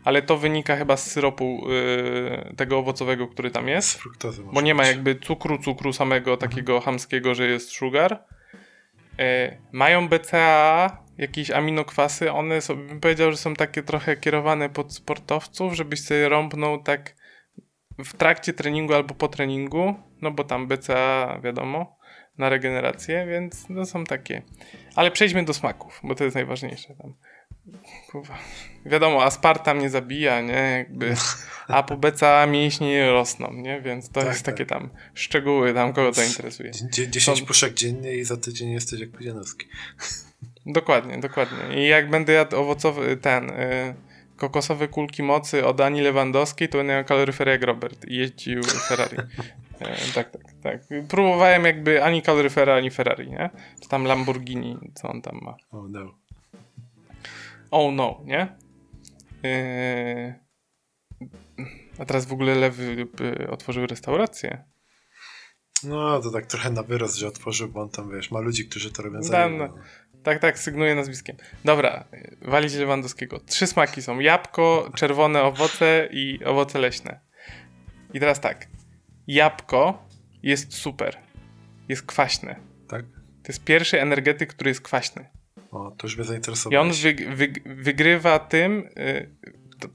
ale 0.05 0.23
to 0.23 0.37
wynika 0.37 0.77
chyba 0.77 0.97
z 0.97 1.11
syropu 1.11 1.67
y, 1.71 2.57
tego 2.57 2.79
owocowego, 2.79 3.29
który 3.29 3.51
tam 3.51 3.65
Z 3.65 3.69
jest, 3.69 3.95
fruktozy 3.95 4.43
bo 4.53 4.61
nie 4.61 4.75
ma 4.75 4.87
jakby 4.87 5.15
cukru, 5.15 5.59
cukru 5.59 5.93
samego 5.93 6.37
takiego 6.37 6.81
hamskiego, 6.81 7.35
że 7.35 7.47
jest 7.47 7.71
sugar. 7.71 8.25
Y, 9.21 9.57
mają 9.73 10.09
BCAA, 10.09 11.05
jakieś 11.19 11.51
aminokwasy, 11.51 12.33
one 12.33 12.61
są, 12.61 12.87
bym 12.87 13.01
powiedział, 13.01 13.31
że 13.31 13.37
są 13.37 13.55
takie 13.55 13.83
trochę 13.83 14.17
kierowane 14.17 14.69
pod 14.69 14.95
sportowców, 14.95 15.75
żebyś 15.75 16.05
sobie 16.05 16.29
rąbnął 16.29 16.83
tak 16.83 17.17
w 17.99 18.17
trakcie 18.17 18.53
treningu 18.53 18.95
albo 18.95 19.15
po 19.15 19.29
treningu, 19.29 19.95
no 20.23 20.31
bo 20.31 20.45
tam 20.45 20.69
BCA 20.69 21.41
wiadomo, 21.45 21.99
na 22.39 22.49
regenerację, 22.49 23.27
więc 23.27 23.69
no 23.69 23.87
są 23.87 24.05
takie. 24.05 24.43
Ale 24.95 25.11
przejdźmy 25.11 25.45
do 25.45 25.55
smaków, 25.55 26.01
bo 26.05 26.15
to 26.15 26.25
jest 26.25 26.37
najważniejsze 26.37 26.95
tam. 26.95 27.15
Kurwa. 28.11 28.39
Wiadomo, 28.87 29.25
aspartam 29.25 29.79
nie 29.79 29.91
zabija, 29.91 30.41
nie? 30.41 30.53
Jakby, 30.79 31.15
a 32.43 32.47
mięśnie 32.47 32.89
nie 32.89 33.11
rosną, 33.11 33.53
nie? 33.53 33.81
Więc 33.81 34.09
to 34.09 34.21
Tak, 34.21 34.29
jest 34.29 34.43
tak. 34.43 34.55
takie 34.55 34.67
tam 34.67 34.91
szczegóły, 35.15 35.75
tam 35.75 35.93
kogo 35.93 36.13
to 36.13 36.23
interesuje. 36.23 36.71
Dzie- 36.93 37.09
10 37.11 37.39
Są- 37.39 37.47
puszek 37.47 37.75
dziennie 37.75 38.15
i 38.17 38.25
za 38.25 38.37
tydzień 38.37 38.71
jesteś 38.73 39.01
jak 39.01 39.11
Pudzianowski. 39.11 39.67
Dokładnie, 40.67 41.19
dokładnie. 41.19 41.85
I 41.85 41.89
jak 41.89 42.11
będę 42.11 42.33
jadł 42.33 42.57
owocowy, 42.57 43.17
ten, 43.17 43.51
y, 43.51 43.95
kokosowe 44.37 44.89
kulki 44.89 45.23
mocy 45.23 45.67
od 45.67 45.81
Ani 45.81 46.01
Lewandowskiej, 46.01 46.69
to 46.69 46.79
będę 46.79 46.93
miał 46.95 47.05
kaloryferę 47.05 47.53
jak 47.53 47.63
Robert 47.63 48.05
i 48.09 48.17
jeździł 48.17 48.63
Ferrari. 48.63 49.17
E, 49.81 49.97
tak, 50.15 50.31
tak, 50.31 50.43
tak. 50.63 50.81
Próbowałem 51.09 51.65
jakby 51.65 52.05
ani 52.05 52.23
kaloryfera, 52.23 52.75
ani 52.75 52.91
Ferrari, 52.91 53.31
nie? 53.31 53.51
Czy 53.83 53.89
tam 53.89 54.05
Lamborghini, 54.05 54.79
co 54.95 55.09
on 55.09 55.23
tam 55.23 55.39
ma. 55.43 55.57
Oh 55.73 55.87
no. 55.91 56.15
Oh 57.71 57.95
no, 57.95 58.23
nie? 58.25 58.57
Yy... 59.43 60.35
A 61.99 62.05
teraz 62.05 62.27
w 62.27 62.33
ogóle 62.33 62.55
Lewy 62.55 63.07
otworzył 63.51 63.87
restaurację. 63.87 64.65
No, 65.85 66.21
to 66.21 66.31
tak 66.31 66.47
trochę 66.47 66.71
na 66.71 66.83
wyrost, 66.83 67.17
że 67.17 67.29
otworzył, 67.29 67.69
bo 67.69 67.81
on 67.81 67.91
tam, 67.91 68.11
wiesz, 68.11 68.31
ma 68.31 68.41
ludzi, 68.41 68.69
którzy 68.69 68.93
to 68.93 69.03
robią 69.03 69.23
za 69.23 69.49
niego. 69.49 69.67
no. 69.67 69.83
Tak, 70.23 70.39
tak, 70.39 70.59
sygnuję 70.59 70.95
nazwiskiem. 70.95 71.37
Dobra, 71.65 72.05
walić 72.43 72.75
Lewandowskiego. 72.75 73.41
Trzy 73.41 73.67
smaki 73.67 74.03
są. 74.03 74.21
Jabłko, 74.21 74.91
czerwone 74.95 75.43
owoce 75.43 76.09
i 76.13 76.45
owoce 76.45 76.79
leśne. 76.79 77.21
I 78.15 78.21
teraz 78.21 78.41
tak. 78.41 78.67
Jabłko 79.27 80.09
jest 80.43 80.75
super. 80.75 81.19
Jest 81.89 82.07
kwaśne. 82.07 82.57
Tak? 82.89 83.05
To 83.43 83.49
jest 83.49 83.65
pierwszy 83.65 84.01
energetyk, 84.01 84.55
który 84.55 84.71
jest 84.71 84.81
kwaśny. 84.81 85.31
O, 85.71 85.91
to 85.91 86.07
już 86.07 86.17
mnie 86.17 86.25
I 86.25 86.29
zainteresowało. 86.29 86.83
on 86.83 86.93
wy, 86.93 87.37
wy, 87.37 87.53
wygrywa 87.67 88.39
tym, 88.39 88.89
y, 88.99 89.31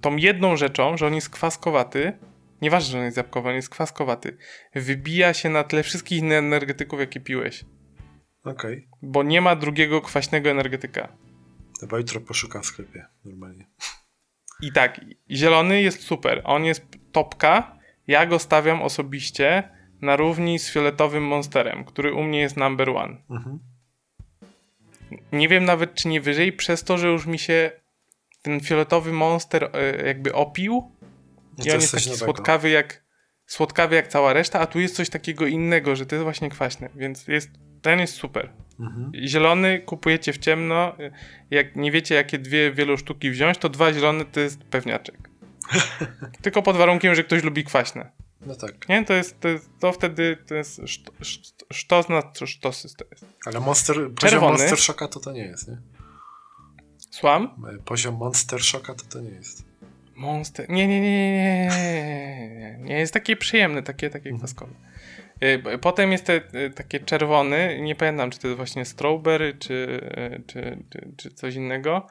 tą 0.01 0.15
jedną 0.15 0.57
rzeczą, 0.57 0.97
że 0.97 1.07
on 1.07 1.15
jest 1.15 1.29
kwaskowaty. 1.29 2.13
Nieważne, 2.61 2.91
że 2.91 2.97
on 2.99 3.05
jest 3.05 3.17
jabłkowy, 3.17 3.49
on 3.49 3.55
jest 3.55 3.69
kwaskowaty. 3.69 4.37
Wybija 4.75 5.33
się 5.33 5.49
na 5.49 5.63
tle 5.63 5.83
wszystkich 5.83 6.19
innych 6.19 6.37
energetyków, 6.37 6.99
jakie 6.99 7.19
piłeś. 7.19 7.65
Okej. 8.43 8.87
Bo 9.01 9.23
nie 9.23 9.41
ma 9.41 9.55
drugiego 9.55 10.01
kwaśnego 10.01 10.49
energetyka. 10.49 11.17
Chyba 11.79 11.97
jutro 11.97 12.21
poszukam 12.21 12.61
w 12.61 12.65
sklepie, 12.65 13.05
normalnie. 13.25 13.67
I 14.61 14.71
tak, 14.71 15.01
zielony 15.31 15.81
jest 15.81 16.03
super. 16.03 16.41
On 16.43 16.65
jest 16.65 16.85
topka. 17.11 17.77
Ja 18.07 18.25
go 18.25 18.39
stawiam 18.39 18.81
osobiście 18.81 19.69
na 20.01 20.15
równi 20.15 20.59
z 20.59 20.71
fioletowym 20.71 21.23
monsterem, 21.23 21.85
który 21.85 22.13
u 22.13 22.23
mnie 22.23 22.39
jest 22.39 22.57
number 22.57 22.89
one. 22.89 23.17
Mhm. 23.29 23.59
Nie 25.31 25.49
wiem 25.49 25.65
nawet, 25.65 25.93
czy 25.93 26.07
nie 26.07 26.21
wyżej, 26.21 26.53
przez 26.53 26.83
to, 26.83 26.97
że 26.97 27.07
już 27.07 27.25
mi 27.25 27.39
się 27.39 27.71
ten 28.41 28.59
fioletowy 28.59 29.11
monster 29.11 29.63
y, 29.63 30.05
jakby 30.05 30.33
opił. 30.33 30.91
No 31.57 31.65
I 31.65 31.71
on 31.71 31.79
jest 31.81 31.91
taki 31.91 32.09
nowego. 32.09 32.25
słodkawy 32.25 32.69
jak, 32.69 33.03
słodkawy 33.45 33.95
jak 33.95 34.07
cała 34.07 34.33
reszta, 34.33 34.59
a 34.59 34.65
tu 34.65 34.79
jest 34.79 34.95
coś 34.95 35.09
takiego 35.09 35.47
innego, 35.47 35.95
że 35.95 36.05
to 36.05 36.15
jest 36.15 36.23
właśnie 36.23 36.49
kwaśne, 36.49 36.89
więc 36.95 37.27
jest, 37.27 37.49
ten 37.81 37.99
jest 37.99 38.13
super. 38.13 38.49
Mhm. 38.79 39.11
Zielony 39.27 39.79
kupujecie 39.79 40.33
w 40.33 40.37
ciemno, 40.37 40.95
jak 41.51 41.75
nie 41.75 41.91
wiecie 41.91 42.15
jakie 42.15 42.39
dwie 42.39 42.71
wielosztuki 42.71 43.31
wziąć, 43.31 43.57
to 43.57 43.69
dwa 43.69 43.93
zielone 43.93 44.25
to 44.25 44.39
jest 44.39 44.63
pewniaczek. 44.63 45.29
Tylko 46.41 46.61
pod 46.61 46.77
warunkiem, 46.77 47.15
że 47.15 47.23
ktoś 47.23 47.43
lubi 47.43 47.63
kwaśne. 47.63 48.11
No 48.41 48.55
tak. 48.55 48.89
Nie, 48.89 49.05
to 49.05 49.13
jest, 49.13 49.39
to, 49.39 49.47
jest, 49.47 49.69
to 49.79 49.91
wtedy 49.91 50.37
to 50.47 50.55
jest 50.55 50.79
szt- 50.79 51.11
szt- 51.21 51.63
sztos 51.73 52.09
na 52.09 52.21
sztosy 52.45 52.87
to 52.97 53.05
jest. 53.11 53.25
Ale 53.45 53.59
Monster, 53.59 53.95
poziom 53.95 54.15
Czerwony. 54.15 54.57
Monster 54.57 54.77
Shocka 54.79 55.07
to 55.07 55.19
to 55.19 55.31
nie 55.31 55.45
jest, 55.45 55.67
nie? 55.67 55.77
Słam? 57.11 57.65
E, 57.75 57.77
Poziom 57.83 58.15
Monster 58.15 58.61
Shocka 58.63 58.93
to 58.93 59.05
to 59.05 59.19
nie 59.19 59.29
jest. 59.29 59.65
Monster. 60.15 60.69
Nie, 60.69 60.87
nie, 60.87 61.01
nie, 61.01 61.31
nie, 61.31 61.31
nie, 61.31 62.49
nie, 62.49 62.77
nie. 62.79 62.99
jest 62.99 63.13
takie 63.13 63.35
przyjemne, 63.35 63.83
takie, 63.83 64.09
takie 64.09 64.29
Mhm. 64.29 64.37
kwaskowe. 64.39 64.73
B- 65.63 65.77
Potem 65.77 66.11
jest 66.11 66.25
te, 66.25 66.35
y, 66.65 66.69
takie 66.75 66.99
czerwony, 66.99 67.79
nie 67.81 67.95
pamiętam, 67.95 68.31
czy 68.31 68.39
to 68.39 68.47
jest 68.47 68.57
właśnie 68.57 68.85
strawberry, 68.85 69.53
czy, 69.59 70.01
czy, 70.47 70.83
czy, 70.89 71.13
czy 71.17 71.29
coś 71.31 71.55
innego. 71.55 72.07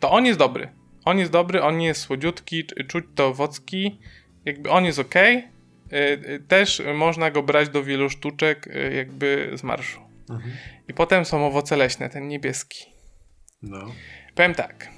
To 0.00 0.10
on 0.10 0.26
jest 0.26 0.38
dobry. 0.38 0.68
On 1.04 1.18
jest 1.18 1.32
dobry, 1.32 1.62
on 1.62 1.78
nie 1.78 1.86
jest 1.86 2.00
słodziutki, 2.00 2.64
czuć 2.88 3.04
to 3.14 3.26
owocki. 3.26 4.00
Jakby 4.48 4.70
on 4.70 4.84
jest 4.84 4.98
ok. 4.98 5.14
Też 6.48 6.82
można 6.94 7.30
go 7.30 7.42
brać 7.42 7.68
do 7.68 7.84
wielu 7.84 8.10
sztuczek, 8.10 8.66
y, 8.66 8.94
jakby 8.94 9.50
z 9.54 9.62
marszu. 9.62 10.00
Mhm. 10.30 10.52
I 10.88 10.94
potem 10.94 11.24
są 11.24 11.46
owoce 11.46 11.76
leśne, 11.76 12.08
ten 12.08 12.28
niebieski. 12.28 12.86
No. 13.62 13.78
Powiem 14.34 14.54
tak. 14.54 14.88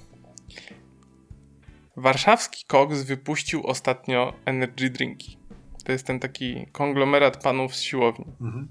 Warszawski 1.97 2.65
Koks 2.67 3.03
wypuścił 3.03 3.67
ostatnio 3.67 4.35
energy 4.45 4.91
drinki. 4.91 5.39
To 5.85 5.93
jest 5.93 6.07
ten 6.07 6.21
taki 6.21 6.67
konglomerat 6.73 7.43
panów 7.43 7.77
z 7.77 7.81
siłowni, 7.83 8.25
Mhm. 8.41 8.69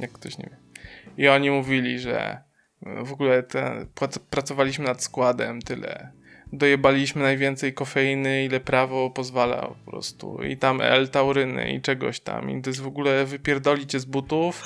jak 0.00 0.12
ktoś 0.12 0.38
nie 0.38 0.44
wie. 0.50 0.56
I 1.24 1.28
oni 1.28 1.50
mówili, 1.50 1.98
że 1.98 2.42
w 3.04 3.12
ogóle 3.12 3.42
te, 3.42 3.86
prac- 3.94 4.18
pracowaliśmy 4.30 4.84
nad 4.84 5.02
składem 5.02 5.62
tyle. 5.62 6.12
Dojebaliśmy 6.52 7.22
najwięcej 7.22 7.74
kofeiny, 7.74 8.44
ile 8.44 8.60
prawo 8.60 9.10
pozwala 9.10 9.62
po 9.84 9.90
prostu. 9.90 10.42
I 10.42 10.56
tam 10.56 10.80
L-tauryny 10.80 11.72
i 11.72 11.80
czegoś 11.80 12.20
tam. 12.20 12.50
I 12.50 12.62
to 12.62 12.70
jest 12.70 12.80
w 12.80 12.86
ogóle 12.86 13.24
wypierdolić 13.24 13.90
cię 13.92 14.00
z 14.00 14.04
butów, 14.04 14.62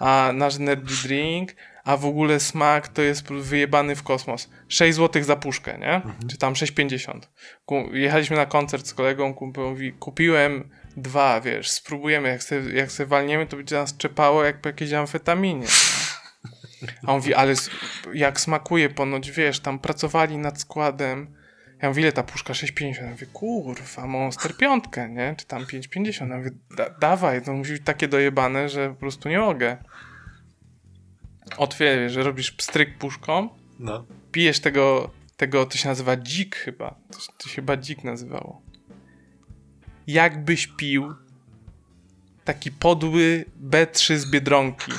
a 0.00 0.30
nasz 0.34 0.56
energy 0.56 0.94
drink, 1.08 1.54
a 1.84 1.96
w 1.96 2.04
ogóle 2.06 2.40
smak 2.40 2.88
to 2.88 3.02
jest 3.02 3.28
wyjebany 3.28 3.96
w 3.96 4.02
kosmos. 4.02 4.50
6 4.68 4.96
zł 4.96 5.22
za 5.24 5.36
puszkę, 5.36 5.78
nie? 5.78 6.00
Czy 6.28 6.38
tam 6.38 6.54
6,50. 6.54 7.20
Ku- 7.66 7.94
Jechaliśmy 7.94 8.36
na 8.36 8.46
koncert 8.46 8.86
z 8.86 8.94
kolegą, 8.94 9.34
mówi, 9.56 9.92
kupiłem 9.92 10.70
dwa, 10.96 11.40
wiesz, 11.40 11.70
spróbujemy, 11.70 12.28
jak 12.28 12.42
se, 12.42 12.62
jak 12.74 12.92
se 12.92 13.06
walniemy, 13.06 13.46
to 13.46 13.56
będzie 13.56 13.76
nas 13.76 13.96
czepało 13.96 14.44
jak 14.44 14.60
po 14.60 14.68
jakiejś 14.68 14.92
amfetaminie. 14.92 15.66
A 17.06 17.12
on 17.12 17.16
mówi, 17.16 17.34
ale 17.34 17.54
jak 18.14 18.40
smakuje 18.40 18.88
ponoć, 18.88 19.30
wiesz, 19.30 19.60
tam 19.60 19.78
pracowali 19.78 20.38
nad 20.38 20.60
składem. 20.60 21.34
Ja 21.82 21.88
mówię, 21.88 22.02
ile 22.02 22.12
ta 22.12 22.22
puszka? 22.22 22.52
6,50. 22.52 23.02
Ja 23.02 23.10
mówię, 23.10 23.26
kurwa, 23.26 24.06
Monster 24.06 24.56
piątkę, 24.56 25.08
nie? 25.08 25.34
Czy 25.38 25.46
tam 25.46 25.64
5,50. 25.64 26.30
Ja 26.30 26.36
mówię, 26.36 26.50
da, 26.76 26.90
dawaj, 26.90 27.42
to 27.42 27.52
musi 27.52 27.72
być 27.72 27.82
takie 27.84 28.08
dojebane, 28.08 28.68
że 28.68 28.88
po 28.88 28.94
prostu 28.94 29.28
nie 29.28 29.38
mogę. 29.38 29.76
Otwierz, 31.56 32.12
że 32.12 32.22
robisz 32.22 32.50
pstryk 32.52 32.98
puszką, 32.98 33.48
No. 33.78 34.06
pijesz 34.32 34.60
tego, 34.60 35.10
tego, 35.36 35.66
to 35.66 35.76
się 35.78 35.88
nazywa 35.88 36.16
dzik 36.16 36.56
chyba. 36.56 36.90
To, 37.10 37.18
to 37.38 37.48
się 37.48 37.54
chyba 37.54 37.76
dzik 37.76 38.04
nazywało. 38.04 38.62
Jakbyś 40.06 40.66
pił 40.66 41.14
taki 42.44 42.70
podły 42.72 43.44
B3 43.70 44.16
z 44.16 44.30
Biedronki. 44.30 44.92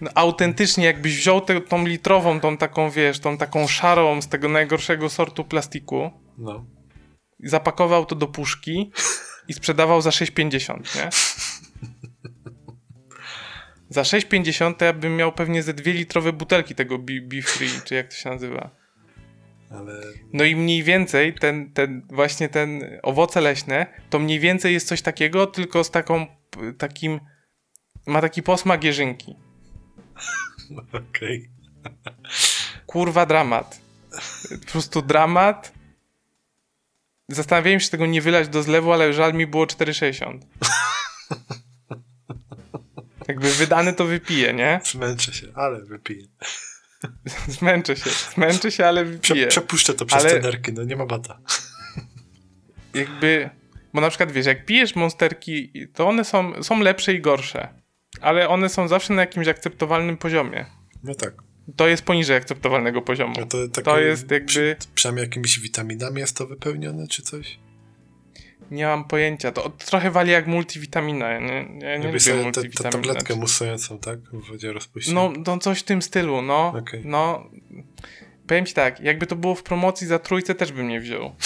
No, 0.00 0.10
autentycznie 0.14 0.84
jakbyś 0.84 1.16
wziął 1.16 1.40
tę 1.40 1.60
tą 1.60 1.86
litrową, 1.86 2.40
tą 2.40 2.56
taką, 2.56 2.90
wiesz, 2.90 3.18
tą 3.18 3.36
taką 3.38 3.66
szarą 3.66 4.22
z 4.22 4.28
tego 4.28 4.48
najgorszego 4.48 5.08
sortu 5.10 5.44
plastiku, 5.44 6.10
No. 6.38 6.64
zapakował 7.40 8.06
to 8.06 8.14
do 8.14 8.26
puszki 8.26 8.92
i 9.48 9.52
sprzedawał 9.52 10.02
za 10.02 10.10
6,50, 10.10 10.96
nie? 10.96 11.08
Za 13.88 14.02
6,50 14.02 14.74
to 14.74 14.84
ja 14.84 14.92
bym 14.92 15.16
miał 15.16 15.32
pewnie 15.32 15.62
ze 15.62 15.74
dwie 15.74 15.92
litrowe 15.92 16.32
butelki 16.32 16.74
tego 16.74 16.98
Be, 16.98 17.12
Be 17.22 17.42
Free, 17.42 17.80
czy 17.84 17.94
jak 17.94 18.08
to 18.08 18.14
się 18.16 18.30
nazywa. 18.30 18.70
Ale 19.70 20.00
No 20.32 20.44
i 20.44 20.56
mniej 20.56 20.82
więcej 20.82 21.34
ten, 21.34 21.72
ten 21.72 22.06
właśnie 22.10 22.48
ten 22.48 22.98
owoce 23.02 23.40
leśne, 23.40 23.86
to 24.10 24.18
mniej 24.18 24.40
więcej 24.40 24.72
jest 24.72 24.88
coś 24.88 25.02
takiego, 25.02 25.46
tylko 25.46 25.84
z 25.84 25.90
taką, 25.90 26.26
takim, 26.78 27.20
ma 28.06 28.20
taki 28.20 28.42
posmak 28.42 28.84
jeżynki. 28.84 29.36
okej. 31.10 31.50
Kurwa 32.86 33.26
dramat. 33.26 33.80
Po 34.66 34.72
prostu 34.72 35.02
dramat. 35.02 35.72
Zastanawiałem 37.28 37.80
się 37.80 37.88
tego 37.90 38.06
nie 38.06 38.22
wylać 38.22 38.48
do 38.48 38.62
zlewu, 38.62 38.92
ale 38.92 39.12
żal 39.12 39.34
mi 39.34 39.46
było 39.46 39.64
4,60. 39.66 40.38
Jakby 43.28 43.52
wydany 43.52 43.92
to 43.92 44.04
wypiję, 44.04 44.54
nie? 44.54 44.80
Zmęczę 44.84 45.32
się, 45.32 45.46
ale 45.54 45.80
wypiję. 45.84 46.26
Zmęczę 47.58 47.96
się, 47.96 48.10
zmęczę 48.10 48.72
się, 48.72 48.86
ale 48.86 49.04
wypiję. 49.04 49.46
przepuszczę 49.46 49.94
to 49.94 50.06
przez 50.06 50.20
Ale- 50.24 50.30
te 50.34 50.40
nerki, 50.40 50.72
no 50.72 50.84
nie 50.84 50.96
ma 50.96 51.06
bata. 51.06 51.38
jakby, 52.94 53.50
bo 53.94 54.00
na 54.00 54.08
przykład 54.08 54.32
wiesz, 54.32 54.46
jak 54.46 54.66
pijesz 54.66 54.94
monsterki, 54.94 55.72
to 55.94 56.08
one 56.08 56.24
są, 56.24 56.62
są 56.62 56.80
lepsze 56.80 57.14
i 57.14 57.20
gorsze, 57.20 57.68
ale 58.24 58.48
one 58.48 58.68
są 58.68 58.88
zawsze 58.88 59.14
na 59.14 59.20
jakimś 59.20 59.48
akceptowalnym 59.48 60.16
poziomie. 60.16 60.66
No 61.04 61.14
tak. 61.14 61.34
To 61.76 61.88
jest 61.88 62.02
poniżej 62.02 62.36
akceptowalnego 62.36 63.02
poziomu. 63.02 63.34
No 63.40 63.46
to, 63.46 63.82
To 63.82 64.00
jest 64.00 64.30
jakby- 64.30 64.46
Przy, 64.46 64.76
przynajmniej 64.94 65.22
jakimiś 65.24 65.60
witaminami 65.60 66.20
jest 66.20 66.36
to 66.36 66.46
wypełnione, 66.46 67.06
czy 67.08 67.22
coś? 67.22 67.58
Nie 68.70 68.86
mam 68.86 69.04
pojęcia. 69.04 69.52
To 69.52 69.70
trochę 69.70 70.10
wali 70.10 70.30
jak 70.30 70.46
multivitamina. 70.46 71.28
Ja 71.28 71.40
nie, 71.40 71.68
ja 71.80 71.96
nie 71.96 72.06
lubię 72.06 72.20
sobie 72.20 72.36
tę- 72.36 72.38
tę 72.38 72.44
multivitaminy. 72.60 72.90
tabletkę 73.02 73.34
musującą, 73.36 73.98
tak? 73.98 74.18
W 74.20 74.48
wodzie 74.48 74.72
rozpuścić. 74.72 75.14
No, 75.14 75.32
no 75.46 75.58
coś 75.58 75.80
w 75.80 75.82
tym 75.82 76.02
stylu, 76.02 76.42
no. 76.42 76.74
Okej. 76.78 77.02
No, 77.04 77.50
powiem 78.46 78.66
ci 78.66 78.74
tak, 78.74 79.00
jakby 79.00 79.26
to 79.26 79.36
było 79.36 79.54
w 79.54 79.62
promocji 79.62 80.06
za 80.06 80.18
trójce, 80.18 80.54
też 80.54 80.72
bym 80.72 80.88
nie 80.88 81.00
wziął. 81.00 81.34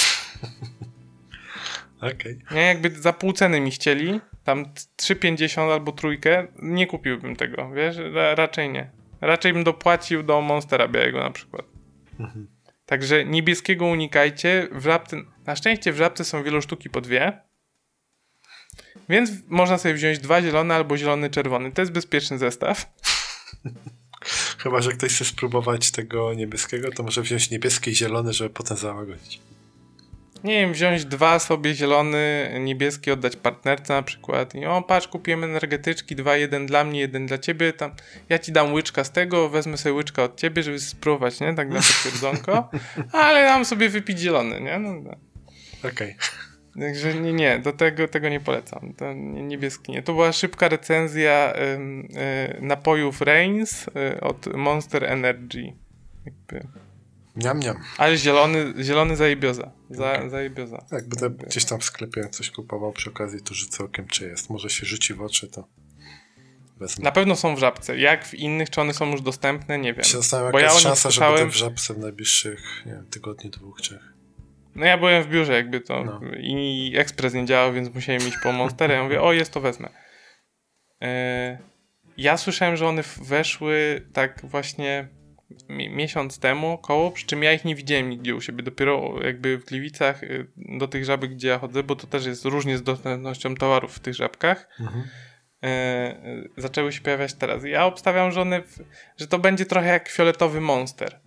Okej. 2.14 2.38
Nie, 2.50 2.60
jakby 2.60 2.90
za 2.90 3.12
pół 3.12 3.32
ceny 3.32 3.60
mi 3.60 3.70
chcieli, 3.70 4.20
tam 4.48 4.64
3,50 4.64 5.72
albo 5.72 5.92
trójkę, 5.92 6.46
nie 6.62 6.86
kupiłbym 6.86 7.36
tego, 7.36 7.70
wiesz? 7.70 7.96
Ra 7.96 8.34
raczej 8.34 8.70
nie. 8.70 8.90
Raczej 9.20 9.52
bym 9.52 9.64
dopłacił 9.64 10.22
do 10.22 10.40
Monstera 10.40 10.88
Białego 10.88 11.18
na 11.18 11.30
przykład. 11.30 11.66
Mhm. 12.20 12.48
Także 12.86 13.24
niebieskiego 13.24 13.86
unikajcie. 13.86 14.68
W 14.72 14.84
żabce, 14.84 15.16
na 15.46 15.56
szczęście 15.56 15.92
w 15.92 15.96
żabce 15.96 16.24
są 16.24 16.42
wielosztuki 16.42 16.90
po 16.90 17.00
dwie. 17.00 17.40
Więc 19.08 19.30
można 19.46 19.78
sobie 19.78 19.94
wziąć 19.94 20.18
dwa 20.18 20.42
zielone 20.42 20.74
albo 20.74 20.96
zielony 20.96 21.30
czerwony. 21.30 21.72
To 21.72 21.82
jest 21.82 21.92
bezpieczny 21.92 22.38
zestaw. 22.38 22.92
Chyba, 24.58 24.80
że 24.80 24.92
ktoś 24.92 25.14
chce 25.14 25.24
spróbować 25.24 25.90
tego 25.90 26.34
niebieskiego, 26.34 26.90
to 26.92 27.02
może 27.02 27.22
wziąć 27.22 27.50
niebieski 27.50 27.90
i 27.90 27.96
zielony, 27.96 28.32
żeby 28.32 28.50
potem 28.50 28.76
załagodzić. 28.76 29.40
Nie 30.44 30.60
wiem, 30.60 30.72
wziąć 30.72 31.04
dwa 31.04 31.38
sobie 31.38 31.74
zielony, 31.74 32.50
niebieski, 32.60 33.10
oddać 33.10 33.36
partnerce 33.36 33.94
na 33.94 34.02
przykład. 34.02 34.54
I 34.54 34.66
o, 34.66 34.82
patrz, 34.82 35.08
kupiłem 35.08 35.44
energetyczki, 35.44 36.16
dwa, 36.16 36.36
jeden 36.36 36.66
dla 36.66 36.84
mnie, 36.84 37.00
jeden 37.00 37.26
dla 37.26 37.38
ciebie. 37.38 37.72
Tam, 37.72 37.92
ja 38.28 38.38
ci 38.38 38.52
dam 38.52 38.72
łyczka 38.72 39.04
z 39.04 39.12
tego, 39.12 39.48
wezmę 39.48 39.76
sobie 39.76 39.92
łyczka 39.92 40.22
od 40.22 40.36
ciebie, 40.36 40.62
żeby 40.62 40.78
spróbować, 40.78 41.40
nie? 41.40 41.54
Tak 41.54 41.68
na 41.68 41.76
potwierdzonko. 41.76 42.70
Ale 43.12 43.44
dam 43.44 43.64
sobie 43.64 43.88
wypić 43.88 44.18
zielony, 44.18 44.60
nie? 44.60 44.78
No, 44.78 44.94
no. 44.94 45.16
Okej. 45.90 46.16
Także 46.80 47.14
nie, 47.14 47.32
nie, 47.32 47.58
do 47.58 47.72
tego, 47.72 48.08
tego 48.08 48.28
nie 48.28 48.40
polecam. 48.40 48.94
To 48.96 49.12
nie, 49.12 49.42
niebieski 49.42 49.92
nie. 49.92 50.02
To 50.02 50.12
była 50.12 50.32
szybka 50.32 50.68
recenzja 50.68 51.52
ym, 51.74 52.00
y, 52.00 52.58
napojów 52.60 53.20
Reigns 53.20 53.88
y, 53.88 54.20
od 54.20 54.56
Monster 54.56 55.04
Energy. 55.04 55.72
Jakby. 56.26 56.87
Niam, 57.38 57.58
niam. 57.60 57.76
Ale 57.98 58.16
zielony, 58.16 58.74
zielony 58.84 59.16
zajebioza. 59.16 59.70
Za, 59.90 60.28
zajebioza. 60.28 60.84
Jak 60.92 61.08
będę 61.08 61.30
gdzieś 61.46 61.64
tam 61.64 61.80
w 61.80 61.84
sklepie 61.84 62.28
coś 62.28 62.50
kupował 62.50 62.92
przy 62.92 63.10
okazji, 63.10 63.40
to 63.42 63.54
rzucę 63.54 63.84
okiem, 63.84 64.06
czy 64.06 64.28
jest. 64.28 64.50
Może 64.50 64.70
się 64.70 64.86
rzuci 64.86 65.14
w 65.14 65.22
oczy, 65.22 65.48
to 65.48 65.68
wezmę. 66.76 67.04
Na 67.04 67.12
pewno 67.12 67.36
są 67.36 67.56
w 67.56 67.58
żabce. 67.58 67.98
Jak 67.98 68.26
w 68.26 68.34
innych, 68.34 68.70
czy 68.70 68.80
one 68.80 68.94
są 68.94 69.10
już 69.10 69.20
dostępne, 69.22 69.78
nie 69.78 69.94
wiem. 69.94 70.04
się 70.04 70.16
zastanawiam, 70.16 70.52
jaka 70.52 70.66
ja 70.66 70.72
jest 70.72 70.82
szansa, 70.82 71.10
że 71.10 71.14
słyszałem- 71.14 71.38
będę 71.38 71.52
w 71.52 71.56
żabce 71.56 71.94
w 71.94 71.98
najbliższych 71.98 72.60
nie 72.86 72.92
wiem, 72.92 73.06
tygodniu, 73.10 73.50
dwóch, 73.50 73.80
trzech. 73.80 74.12
No 74.74 74.86
ja 74.86 74.98
byłem 74.98 75.22
w 75.22 75.28
biurze 75.28 75.52
jakby 75.52 75.80
to 75.80 76.04
No. 76.04 76.20
i 76.40 76.92
ekspres 76.96 77.34
nie 77.34 77.46
działał, 77.46 77.72
więc 77.72 77.94
musiałem 77.94 78.22
iść 78.28 78.36
po 78.42 78.52
Monsterę. 78.52 78.94
Ja 78.94 79.02
mówię, 79.04 79.22
o 79.22 79.32
jest, 79.32 79.52
to 79.52 79.60
wezmę. 79.60 79.88
E, 81.02 81.58
ja 82.16 82.36
słyszałem, 82.36 82.76
że 82.76 82.86
one 82.88 83.02
weszły 83.22 84.06
tak 84.12 84.40
właśnie 84.44 85.08
miesiąc 85.68 86.38
temu 86.38 86.72
około, 86.72 87.10
przy 87.10 87.26
czym 87.26 87.42
ja 87.42 87.52
ich 87.52 87.64
nie 87.64 87.74
widziałem 87.74 88.10
nigdzie 88.10 88.34
u 88.34 88.40
siebie. 88.40 88.62
Dopiero 88.62 89.14
jakby 89.24 89.58
w 89.58 89.64
Gliwicach 89.64 90.22
y, 90.22 90.46
do 90.56 90.88
tych 90.88 91.04
żabek, 91.04 91.30
gdzie 91.30 91.48
ja 91.48 91.58
chodzę, 91.58 91.82
bo 91.82 91.96
to 91.96 92.06
też 92.06 92.26
jest 92.26 92.44
różnie 92.44 92.78
z 92.78 92.82
dostępnością 92.82 93.54
towarów 93.54 93.94
w 93.94 94.00
tych 94.00 94.14
żabkach. 94.14 94.68
Mhm. 94.80 95.04
e, 95.62 95.66
e, 95.66 96.42
zaczęły 96.56 96.92
się 96.92 97.00
pojawiać 97.00 97.34
teraz. 97.34 97.64
Ja 97.64 97.86
obstawiam, 97.86 98.32
że 98.32 98.40
one, 98.40 98.62
w, 98.62 98.78
że 99.16 99.26
to 99.26 99.38
będzie 99.38 99.66
trochę 99.66 99.88
jak 99.88 100.08
fioletowy 100.08 100.60
monster. 100.60 101.20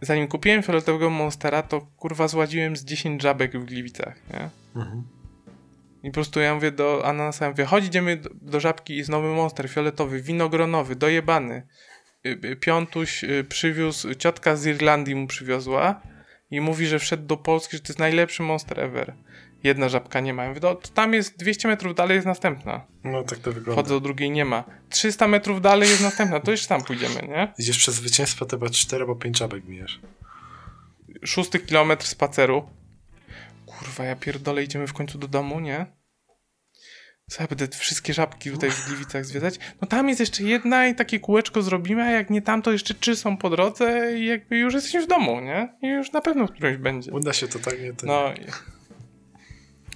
Zanim 0.00 0.28
kupiłem 0.28 0.62
fioletowego 0.62 1.10
monstera, 1.10 1.62
to 1.62 1.80
kurwa 1.80 2.28
zładziłem 2.28 2.76
z 2.76 2.84
10 2.84 3.22
żabek 3.22 3.58
w 3.58 3.64
Gliwicach, 3.64 4.16
nie? 4.30 4.50
Mhm. 4.76 5.04
I 6.02 6.10
po 6.10 6.14
prostu 6.14 6.40
ja 6.40 6.54
mówię 6.54 6.72
do 6.72 7.06
Ananasa, 7.06 7.44
ja 7.44 7.50
mówię, 7.50 7.64
chodź 7.64 7.84
idziemy 7.84 8.16
do, 8.16 8.30
do 8.34 8.60
żabki, 8.60 8.96
jest 8.96 9.10
nowy 9.10 9.28
monster 9.28 9.68
fioletowy, 9.68 10.22
winogronowy, 10.22 10.96
dojebany. 10.96 11.66
Y, 12.26 12.38
y, 12.44 12.56
Piątuś 12.56 13.24
y, 13.24 13.44
przywiózł, 13.48 14.14
ciotka 14.14 14.56
z 14.56 14.66
Irlandii 14.66 15.14
mu 15.14 15.26
przywiozła 15.26 16.00
i 16.50 16.60
mówi, 16.60 16.86
że 16.86 16.98
wszedł 16.98 17.26
do 17.26 17.36
Polski, 17.36 17.76
że 17.76 17.82
to 17.82 17.88
jest 17.88 17.98
najlepszy 17.98 18.42
monster 18.42 18.80
ever. 18.80 19.14
Jedna 19.64 19.88
żabka 19.88 20.20
nie 20.20 20.34
ma. 20.34 20.42
Ja 20.42 20.48
mówię, 20.48 20.60
to, 20.60 20.74
to 20.74 20.88
tam 20.88 21.14
jest 21.14 21.38
200 21.38 21.68
metrów 21.68 21.94
dalej 21.94 22.14
jest 22.14 22.26
następna. 22.26 22.86
No 23.04 23.22
tak 23.22 23.38
to 23.38 23.52
wygląda. 23.52 23.82
Chodzę 23.82 23.94
do 23.94 24.00
drugiej, 24.00 24.30
nie 24.30 24.44
ma. 24.44 24.64
300 24.90 25.28
metrów 25.28 25.60
dalej 25.60 25.88
jest 25.88 26.02
następna, 26.02 26.40
to 26.40 26.50
już 26.50 26.66
tam 26.66 26.82
pójdziemy, 26.82 27.28
nie? 27.28 27.52
Idziesz 27.58 27.78
przez 27.78 27.94
zwycięstwo, 27.94 28.46
to 28.46 28.56
chyba 28.56 28.70
4 28.70 29.02
albo 29.02 29.16
5 29.16 29.38
żabek 29.38 29.64
bijesz. 29.64 30.00
Szósty 31.24 31.58
kilometr 31.58 32.06
spaceru. 32.06 32.68
Kurwa, 33.66 34.04
ja 34.04 34.16
pierdolę, 34.16 34.64
idziemy 34.64 34.86
w 34.86 34.92
końcu 34.92 35.18
do 35.18 35.28
domu, 35.28 35.60
nie? 35.60 35.86
Co 37.30 37.42
ja 37.42 37.46
będę 37.48 37.68
wszystkie 37.68 38.14
żabki 38.14 38.50
tutaj 38.50 38.70
w 38.70 38.86
Gliwicach 38.88 39.24
zwiedzać? 39.24 39.58
No 39.80 39.88
tam 39.88 40.08
jest 40.08 40.20
jeszcze 40.20 40.42
jedna 40.42 40.86
i 40.88 40.94
takie 40.94 41.20
kółeczko 41.20 41.62
zrobimy, 41.62 42.02
a 42.02 42.10
jak 42.10 42.30
nie 42.30 42.42
tam, 42.42 42.62
to 42.62 42.72
jeszcze 42.72 42.94
trzy 42.94 43.16
są 43.16 43.36
po 43.36 43.50
drodze 43.50 44.12
i 44.18 44.26
jakby 44.26 44.58
już 44.58 44.74
jesteśmy 44.74 45.02
w 45.02 45.06
domu, 45.08 45.40
nie? 45.40 45.68
I 45.82 45.86
już 45.88 46.12
na 46.12 46.20
pewno 46.20 46.46
w 46.46 46.50
którymś 46.52 46.76
będzie. 46.78 47.12
Uda 47.12 47.32
się 47.32 47.48
to 47.48 47.58
tak, 47.58 47.80
nie? 47.82 47.92
To 47.92 48.06
No, 48.06 48.32
i- 48.34 48.46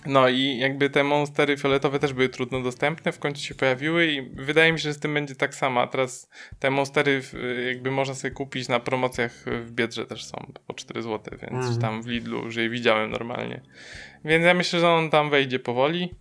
no 0.06 0.28
i 0.28 0.58
jakby 0.58 0.90
te 0.90 1.04
monstery 1.04 1.56
fioletowe 1.56 1.98
też 1.98 2.12
były 2.12 2.28
trudno 2.28 2.62
dostępne, 2.62 3.12
w 3.12 3.18
końcu 3.18 3.42
się 3.42 3.54
pojawiły 3.54 4.06
i 4.06 4.22
wydaje 4.22 4.72
mi 4.72 4.78
się, 4.78 4.82
że 4.82 4.92
z 4.94 4.98
tym 4.98 5.14
będzie 5.14 5.34
tak 5.34 5.54
samo. 5.54 5.80
A 5.80 5.86
teraz 5.86 6.28
te 6.58 6.70
monstery 6.70 7.22
jakby 7.66 7.90
można 7.90 8.14
sobie 8.14 8.30
kupić 8.30 8.68
na 8.68 8.80
promocjach 8.80 9.32
w 9.64 9.70
Biedrze 9.72 10.06
też 10.06 10.24
są 10.24 10.52
po 10.66 10.74
4 10.74 11.02
zł, 11.02 11.38
więc 11.42 11.52
Mhm. 11.64 11.80
tam 11.80 12.02
w 12.02 12.06
Lidlu, 12.06 12.50
że 12.50 12.62
je 12.62 12.70
widziałem 12.70 13.10
normalnie. 13.10 13.60
Więc 14.24 14.44
ja 14.44 14.54
myślę, 14.54 14.80
że 14.80 14.88
on 14.90 15.10
tam 15.10 15.30
wejdzie 15.30 15.58
powoli. 15.58 16.14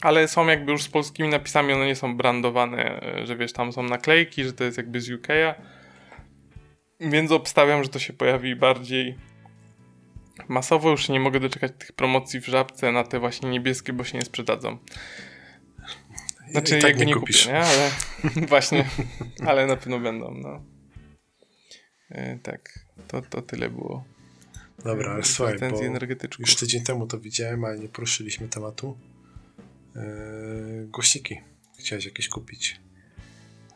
Ale 0.00 0.28
są 0.28 0.46
jakby 0.46 0.72
już 0.72 0.82
z 0.82 0.88
polskimi 0.88 1.28
napisami, 1.28 1.72
one 1.72 1.86
nie 1.86 1.96
są 1.96 2.16
brandowane, 2.16 3.02
e, 3.02 3.26
że 3.26 3.36
wiesz, 3.36 3.52
tam 3.52 3.72
są 3.72 3.82
naklejki, 3.82 4.44
że 4.44 4.52
to 4.52 4.64
jest 4.64 4.76
jakby 4.76 5.00
z 5.00 5.10
UK'a. 5.10 5.54
Więc 7.00 7.32
obstawiam, 7.32 7.84
że 7.84 7.88
to 7.88 7.98
się 7.98 8.12
pojawi 8.12 8.56
bardziej 8.56 9.18
masowo. 10.48 10.90
Już 10.90 11.08
nie 11.08 11.20
mogę 11.20 11.40
doczekać 11.40 11.72
tych 11.78 11.92
promocji 11.92 12.40
w 12.40 12.46
żabce 12.46 12.92
na 12.92 13.04
te 13.04 13.20
właśnie 13.20 13.50
niebieskie, 13.50 13.92
bo 13.92 14.04
się 14.04 14.18
nie 14.18 14.24
sprzedadzą. 14.24 14.78
Znaczy, 16.50 16.78
I 16.78 16.80
tak 16.80 16.90
jakby 16.90 17.06
nie 17.06 17.12
nie, 17.12 17.20
kupisz. 17.20 17.42
kupię, 17.42 17.52
nie? 17.52 17.60
Ale 17.60 17.90
właśnie, 18.48 18.88
ale 19.46 19.66
na 19.66 19.76
pewno 19.76 20.00
będą, 20.00 20.34
no. 20.34 20.62
E, 22.10 22.38
tak, 22.38 22.78
to, 23.08 23.22
to 23.22 23.42
tyle 23.42 23.70
było. 23.70 24.04
Dobra, 24.84 25.12
ale 25.12 25.22
słuchaj, 25.22 25.58
bo 25.58 25.82
już 26.38 26.56
tydzień 26.56 26.84
temu 26.84 27.06
to 27.06 27.20
widziałem, 27.20 27.64
ale 27.64 27.78
nie 27.78 27.88
poruszyliśmy 27.88 28.48
tematu. 28.48 28.98
Yy, 29.94 30.86
głośniki. 30.86 31.40
Chciałeś 31.78 32.04
jakieś 32.04 32.28
kupić. 32.28 32.80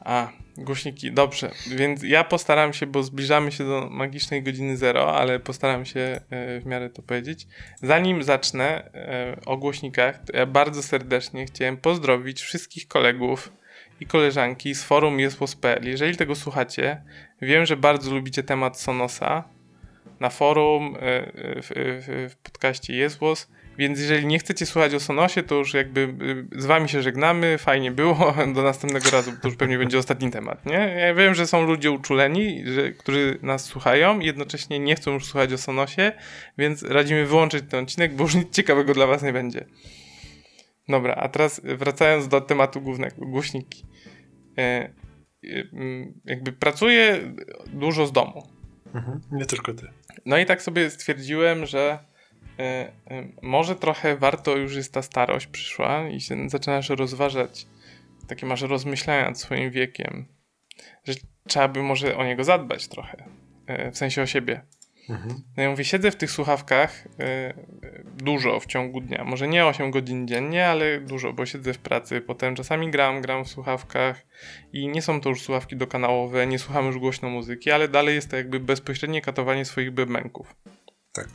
A, 0.00 0.32
głośniki, 0.56 1.12
dobrze. 1.12 1.50
Więc 1.76 2.02
ja 2.02 2.24
postaram 2.24 2.72
się, 2.72 2.86
bo 2.86 3.02
zbliżamy 3.02 3.52
się 3.52 3.64
do 3.64 3.88
magicznej 3.90 4.42
godziny 4.42 4.76
zero, 4.76 5.16
ale 5.16 5.40
postaram 5.40 5.84
się 5.84 6.00
e, 6.00 6.60
w 6.60 6.66
miarę 6.66 6.90
to 6.90 7.02
powiedzieć. 7.02 7.46
Zanim 7.82 8.22
zacznę 8.22 8.90
e, 8.94 9.36
o 9.46 9.56
głośnikach, 9.56 10.24
to 10.24 10.36
ja 10.36 10.46
bardzo 10.46 10.82
serdecznie 10.82 11.46
chciałem 11.46 11.76
pozdrowić 11.76 12.42
wszystkich 12.42 12.88
kolegów 12.88 13.52
i 14.00 14.06
koleżanki 14.06 14.74
z 14.74 14.82
forum 14.82 15.20
jesłos.pl. 15.20 15.88
Jeżeli 15.88 16.16
tego 16.16 16.34
słuchacie, 16.34 17.02
wiem, 17.42 17.66
że 17.66 17.76
bardzo 17.76 18.14
lubicie 18.14 18.42
temat 18.42 18.80
Sonosa. 18.80 19.44
na 20.20 20.30
forum, 20.30 20.96
e, 20.96 21.00
e, 21.00 21.62
w, 21.62 21.70
w, 21.76 22.32
w 22.32 22.36
podcaście 22.36 22.96
jest 22.96 23.18
głos. 23.18 23.48
Więc 23.78 24.00
jeżeli 24.00 24.26
nie 24.26 24.38
chcecie 24.38 24.66
słuchać 24.66 24.94
o 24.94 25.00
Sonosie, 25.00 25.42
to 25.42 25.54
już 25.54 25.74
jakby 25.74 26.14
z 26.56 26.66
wami 26.66 26.88
się 26.88 27.02
żegnamy, 27.02 27.58
fajnie 27.58 27.90
było, 27.90 28.34
do 28.54 28.62
następnego 28.62 29.10
razu, 29.10 29.32
to 29.42 29.48
już 29.48 29.56
pewnie 29.56 29.78
będzie 29.78 29.98
ostatni 29.98 30.30
temat, 30.30 30.66
nie? 30.66 30.96
Ja 30.98 31.14
wiem, 31.14 31.34
że 31.34 31.46
są 31.46 31.66
ludzie 31.66 31.90
uczuleni, 31.90 32.64
że, 32.66 32.92
którzy 32.92 33.38
nas 33.42 33.64
słuchają 33.64 34.20
i 34.20 34.26
jednocześnie 34.26 34.78
nie 34.78 34.96
chcą 34.96 35.12
już 35.12 35.24
słuchać 35.24 35.52
o 35.52 35.58
Sonosie, 35.58 36.12
więc 36.58 36.82
radzimy 36.82 37.26
wyłączyć 37.26 37.64
ten 37.70 37.84
odcinek, 37.84 38.14
bo 38.14 38.24
już 38.24 38.34
nic 38.34 38.50
ciekawego 38.50 38.94
dla 38.94 39.06
was 39.06 39.22
nie 39.22 39.32
będzie. 39.32 39.64
Dobra, 40.88 41.14
a 41.14 41.28
teraz 41.28 41.60
wracając 41.64 42.28
do 42.28 42.40
tematu 42.40 42.80
głównego, 42.80 43.26
głośniki. 43.26 43.84
E, 44.58 44.92
jakby 46.24 46.52
pracuję 46.52 47.34
dużo 47.66 48.06
z 48.06 48.12
domu. 48.12 48.48
Mhm, 48.94 49.20
nie 49.32 49.46
tylko 49.46 49.74
ty. 49.74 49.88
No 50.26 50.38
i 50.38 50.46
tak 50.46 50.62
sobie 50.62 50.90
stwierdziłem, 50.90 51.66
że 51.66 51.98
y, 51.98 52.04
y, 52.04 52.07
może 53.42 53.76
trochę 53.76 54.16
warto 54.16 54.56
już 54.56 54.76
jest 54.76 54.94
ta 54.94 55.02
starość 55.02 55.46
przyszła 55.46 56.08
i 56.08 56.20
się 56.20 56.48
zaczynasz 56.48 56.88
rozważać, 56.88 57.66
takie 58.26 58.46
masz 58.46 58.62
rozmyślania 58.62 59.24
nad 59.24 59.40
swoim 59.40 59.70
wiekiem, 59.70 60.26
że 61.04 61.14
trzeba 61.48 61.68
by 61.68 61.82
może 61.82 62.16
o 62.16 62.24
niego 62.24 62.44
zadbać 62.44 62.88
trochę, 62.88 63.24
y, 63.70 63.90
w 63.90 63.96
sensie 63.96 64.22
o 64.22 64.26
siebie. 64.26 64.62
Mhm. 65.08 65.34
No 65.56 65.62
ja 65.62 65.70
mówię, 65.70 65.84
siedzę 65.84 66.10
w 66.10 66.16
tych 66.16 66.30
słuchawkach 66.30 67.08
dużo 68.16 68.60
w 68.60 68.66
ciągu 68.66 69.00
dnia. 69.00 69.24
Może 69.24 69.48
nie 69.48 69.66
8 69.66 69.90
godzin 69.90 70.28
dziennie, 70.28 70.68
ale 70.68 71.00
dużo, 71.00 71.32
bo 71.32 71.46
siedzę 71.46 71.72
w 71.74 71.78
pracy. 71.78 72.20
Potem 72.20 72.54
czasami 72.54 72.90
gram, 72.90 73.20
gram 73.20 73.44
w 73.44 73.48
słuchawkach 73.48 74.26
i 74.72 74.88
nie 74.88 75.02
są 75.02 75.20
to 75.20 75.28
już 75.28 75.42
słuchawki 75.42 75.76
dokanałowe, 75.76 76.46
nie 76.46 76.58
słucham 76.58 76.86
już 76.86 76.98
głośno 76.98 77.30
muzyki, 77.30 77.70
ale 77.70 77.88
dalej 77.88 78.14
jest 78.14 78.30
to 78.30 78.36
jakby 78.36 78.60
bezpośrednie 78.60 79.22
katowanie 79.22 79.64
swoich 79.64 79.90
bębenków. 79.90 80.56
Tak. 81.12 81.28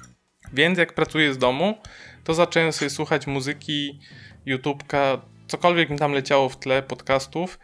Więc 0.53 0.79
jak 0.79 0.93
pracuję 0.93 1.33
z 1.33 1.37
domu, 1.37 1.77
to 2.23 2.33
zacząłem 2.33 2.71
sobie 2.71 2.89
słuchać 2.89 3.27
muzyki, 3.27 3.99
YouTube'ka, 4.47 5.17
cokolwiek 5.47 5.89
mi 5.89 5.97
tam 5.97 6.13
leciało 6.13 6.49
w 6.49 6.59
tle, 6.59 6.83
podcastów, 6.83 7.59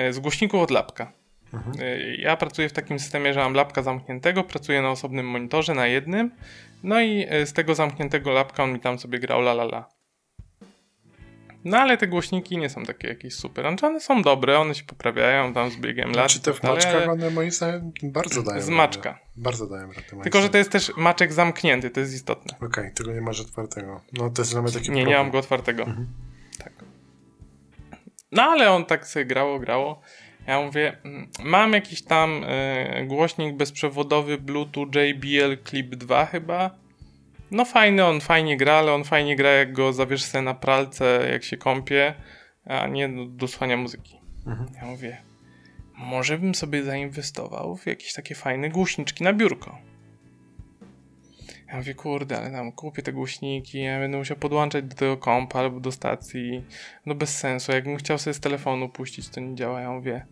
y, 0.00 0.12
z 0.12 0.18
głośników 0.18 0.62
od 0.62 0.70
lapka. 0.70 1.12
Mhm. 1.54 1.80
Y, 1.80 2.16
ja 2.18 2.36
pracuję 2.36 2.68
w 2.68 2.72
takim 2.72 2.98
systemie, 2.98 3.34
że 3.34 3.40
mam 3.40 3.54
lapka 3.54 3.82
zamkniętego, 3.82 4.44
pracuję 4.44 4.82
na 4.82 4.90
osobnym 4.90 5.26
monitorze, 5.26 5.74
na 5.74 5.86
jednym, 5.86 6.30
no 6.82 7.00
i 7.00 7.26
y, 7.32 7.46
z 7.46 7.52
tego 7.52 7.74
zamkniętego 7.74 8.30
lapka 8.30 8.64
on 8.64 8.72
mi 8.72 8.80
tam 8.80 8.98
sobie 8.98 9.18
grał 9.18 9.40
la 9.40 9.52
la 9.52 9.64
la. 9.64 9.99
No 11.64 11.78
ale 11.78 11.96
te 11.96 12.06
głośniki 12.06 12.58
nie 12.58 12.70
są 12.70 12.84
takie 12.84 13.08
jakieś 13.08 13.34
super. 13.34 13.64
Znaczy 13.64 13.86
one 13.86 14.00
są 14.00 14.22
dobre, 14.22 14.58
one 14.58 14.74
się 14.74 14.84
poprawiają 14.84 15.54
tam 15.54 15.70
z 15.70 15.76
biegiem 15.76 16.06
lat. 16.06 16.14
Znaczy 16.14 16.40
te 16.40 16.52
w 16.52 16.60
tak 16.60 16.70
maczkach 16.70 17.08
one 17.08 17.30
moim 17.30 17.50
zdaniem 17.50 17.92
bardzo 18.02 18.42
dają 18.42 18.62
Z 18.62 18.68
maczka. 18.68 19.10
Radę. 19.10 19.24
Bardzo 19.36 19.66
dają 19.66 19.88
radę. 19.88 20.22
Tylko, 20.22 20.42
że 20.42 20.48
to 20.48 20.58
jest 20.58 20.70
też 20.70 20.92
maczek 20.96 21.32
zamknięty, 21.32 21.90
to 21.90 22.00
jest 22.00 22.14
istotne. 22.14 22.56
Okej, 22.56 22.68
okay, 22.68 22.90
tego 22.90 23.12
nie 23.12 23.20
masz 23.20 23.40
otwartego. 23.40 24.00
No 24.12 24.30
to 24.30 24.42
jest 24.42 24.52
dla 24.52 24.62
mnie 24.62 24.72
taki 24.72 24.80
Nie, 24.80 24.86
problem. 24.86 25.08
nie 25.08 25.16
mam 25.16 25.30
go 25.30 25.38
otwartego. 25.38 25.82
Mhm. 25.82 26.06
Tak. 26.58 26.72
No 28.32 28.42
ale 28.42 28.70
on 28.70 28.84
tak 28.84 29.06
sobie 29.06 29.24
grało, 29.24 29.58
grało. 29.58 30.00
Ja 30.46 30.60
mówię, 30.60 30.96
mm, 31.04 31.28
mam 31.44 31.72
jakiś 31.72 32.02
tam 32.02 32.44
y, 32.44 33.06
głośnik 33.06 33.56
bezprzewodowy 33.56 34.38
Bluetooth 34.38 34.86
JBL 34.94 35.56
Clip 35.64 35.94
2 35.94 36.26
chyba. 36.26 36.79
No 37.50 37.64
fajny, 37.64 38.04
on 38.04 38.20
fajnie 38.20 38.56
gra, 38.56 38.74
ale 38.74 38.92
on 38.92 39.04
fajnie 39.04 39.36
gra 39.36 39.50
jak 39.50 39.72
go 39.72 39.92
zawiesz 39.92 40.24
sobie 40.24 40.42
na 40.42 40.54
pralce, 40.54 41.28
jak 41.32 41.44
się 41.44 41.56
kąpie, 41.56 42.14
a 42.64 42.86
nie 42.86 43.08
do, 43.08 43.26
do 43.26 43.48
słuchania 43.48 43.76
muzyki. 43.76 44.20
Mhm. 44.46 44.70
Ja 44.74 44.86
mówię, 44.86 45.16
może 45.94 46.38
bym 46.38 46.54
sobie 46.54 46.82
zainwestował 46.82 47.76
w 47.76 47.86
jakieś 47.86 48.12
takie 48.12 48.34
fajne 48.34 48.70
głośniczki 48.70 49.24
na 49.24 49.32
biurko. 49.32 49.78
Ja 51.68 51.76
mówię, 51.76 51.94
kurde, 51.94 52.38
ale 52.38 52.50
tam 52.50 52.72
kupię 52.72 53.02
te 53.02 53.12
głośniki, 53.12 53.82
ja 53.82 53.98
będę 53.98 54.18
musiał 54.18 54.36
podłączać 54.36 54.84
do 54.84 54.94
tego 54.94 55.16
kompa 55.16 55.58
albo 55.58 55.80
do 55.80 55.92
stacji. 55.92 56.64
No 57.06 57.14
bez 57.14 57.38
sensu, 57.38 57.72
jakbym 57.72 57.96
chciał 57.96 58.18
sobie 58.18 58.34
z 58.34 58.40
telefonu 58.40 58.88
puścić, 58.88 59.28
to 59.28 59.40
nie 59.40 59.54
działa. 59.54 59.80
Ja 59.80 59.90
mówię, 59.90 60.26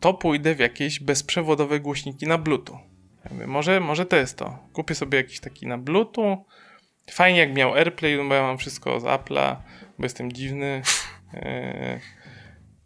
to 0.00 0.14
pójdę 0.14 0.54
w 0.54 0.58
jakieś 0.58 1.00
bezprzewodowe 1.00 1.80
głośniki 1.80 2.26
na 2.26 2.38
Bluetooth. 2.38 2.78
Ja 3.24 3.30
mówię, 3.32 3.46
może, 3.46 3.80
może 3.80 4.06
to 4.06 4.16
jest 4.16 4.38
to. 4.38 4.58
Kupię 4.72 4.94
sobie 4.94 5.18
jakiś 5.18 5.40
taki 5.40 5.66
na 5.66 5.78
Bluetooth. 5.78 6.44
Fajnie 7.10 7.38
jak 7.38 7.54
miał 7.54 7.74
AirPlay, 7.74 8.28
bo 8.28 8.34
ja 8.34 8.42
mam 8.42 8.58
wszystko 8.58 9.00
z 9.00 9.04
Apple'a, 9.04 9.56
bo 9.98 10.04
jestem 10.04 10.32
dziwny. 10.32 10.82
Yy, 11.32 11.40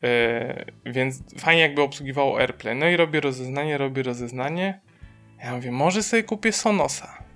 yy, 0.86 0.92
więc 0.92 1.22
fajnie 1.38 1.62
jakby 1.62 1.82
obsługiwało 1.82 2.40
AirPlay. 2.40 2.76
No 2.76 2.88
i 2.88 2.96
robię 2.96 3.20
rozeznanie, 3.20 3.78
robię 3.78 4.02
rozeznanie. 4.02 4.80
Ja 5.44 5.54
mówię, 5.54 5.72
może 5.72 6.02
sobie 6.02 6.22
kupię 6.22 6.52
Sonosa 6.52 7.28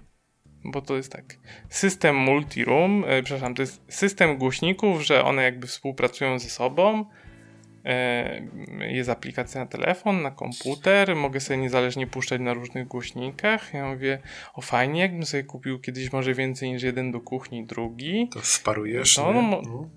bo 0.65 0.81
to 0.81 0.97
jest 0.97 1.13
tak. 1.13 1.37
System 1.69 2.17
multi-room, 2.17 3.05
e, 3.07 3.23
przepraszam, 3.23 3.55
to 3.55 3.63
jest 3.63 3.83
system 3.89 4.39
głośników, 4.39 5.03
że 5.03 5.25
one 5.25 5.43
jakby 5.43 5.67
współpracują 5.67 6.39
ze 6.39 6.51
sobą. 6.51 7.05
E, 7.85 8.43
jest 8.81 9.11
aplikacja 9.11 9.61
na 9.61 9.67
telefon, 9.67 10.23
na 10.23 10.31
komputer, 10.31 11.17
mogę 11.17 11.41
sobie 11.41 11.57
niezależnie 11.57 12.07
puszczać 12.07 12.41
na 12.41 12.55
różnych 12.55 12.89
głośnikach. 12.89 13.75
Ja 13.75 13.89
mówię, 13.89 14.19
o 14.55 14.63
fajnie, 14.63 15.01
jakbym 15.01 15.27
sobie 15.27 15.45
kupił 15.45 15.79
kiedyś 15.79 16.13
może 16.13 16.35
więcej 16.35 16.73
niż 16.73 16.83
jeden 16.83 17.13
do 17.13 17.21
kuchni, 17.21 17.67
drugi. 17.67 18.29
To 18.33 18.41
sparujesz, 18.43 19.15
to, 19.15 19.33
no, 19.33 19.43
no. 19.43 19.89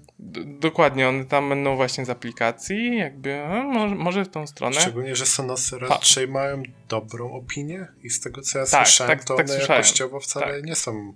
Dokładnie, 0.45 1.09
one 1.09 1.25
tam 1.25 1.49
będą 1.49 1.75
właśnie 1.75 2.05
z 2.05 2.09
aplikacji, 2.09 2.97
jakby 2.97 3.43
no, 3.49 3.63
może, 3.63 3.95
może 3.95 4.25
w 4.25 4.29
tą 4.29 4.47
stronę. 4.47 4.81
Szczególnie, 4.81 5.15
że 5.15 5.25
Sonosy 5.25 5.79
raczej 5.79 6.27
pa. 6.27 6.33
mają 6.33 6.63
dobrą 6.89 7.31
opinię 7.31 7.87
i 8.03 8.09
z 8.09 8.19
tego 8.19 8.41
co 8.41 8.59
ja 8.59 8.65
tak, 8.65 8.87
słyszałem, 8.87 9.17
tak, 9.17 9.27
to 9.27 9.35
tak 9.35 9.45
one 9.45 9.57
słyszałem. 9.57 9.79
jakościowo 9.79 10.19
wcale 10.19 10.55
tak. 10.55 10.65
nie 10.65 10.75
są, 10.75 11.13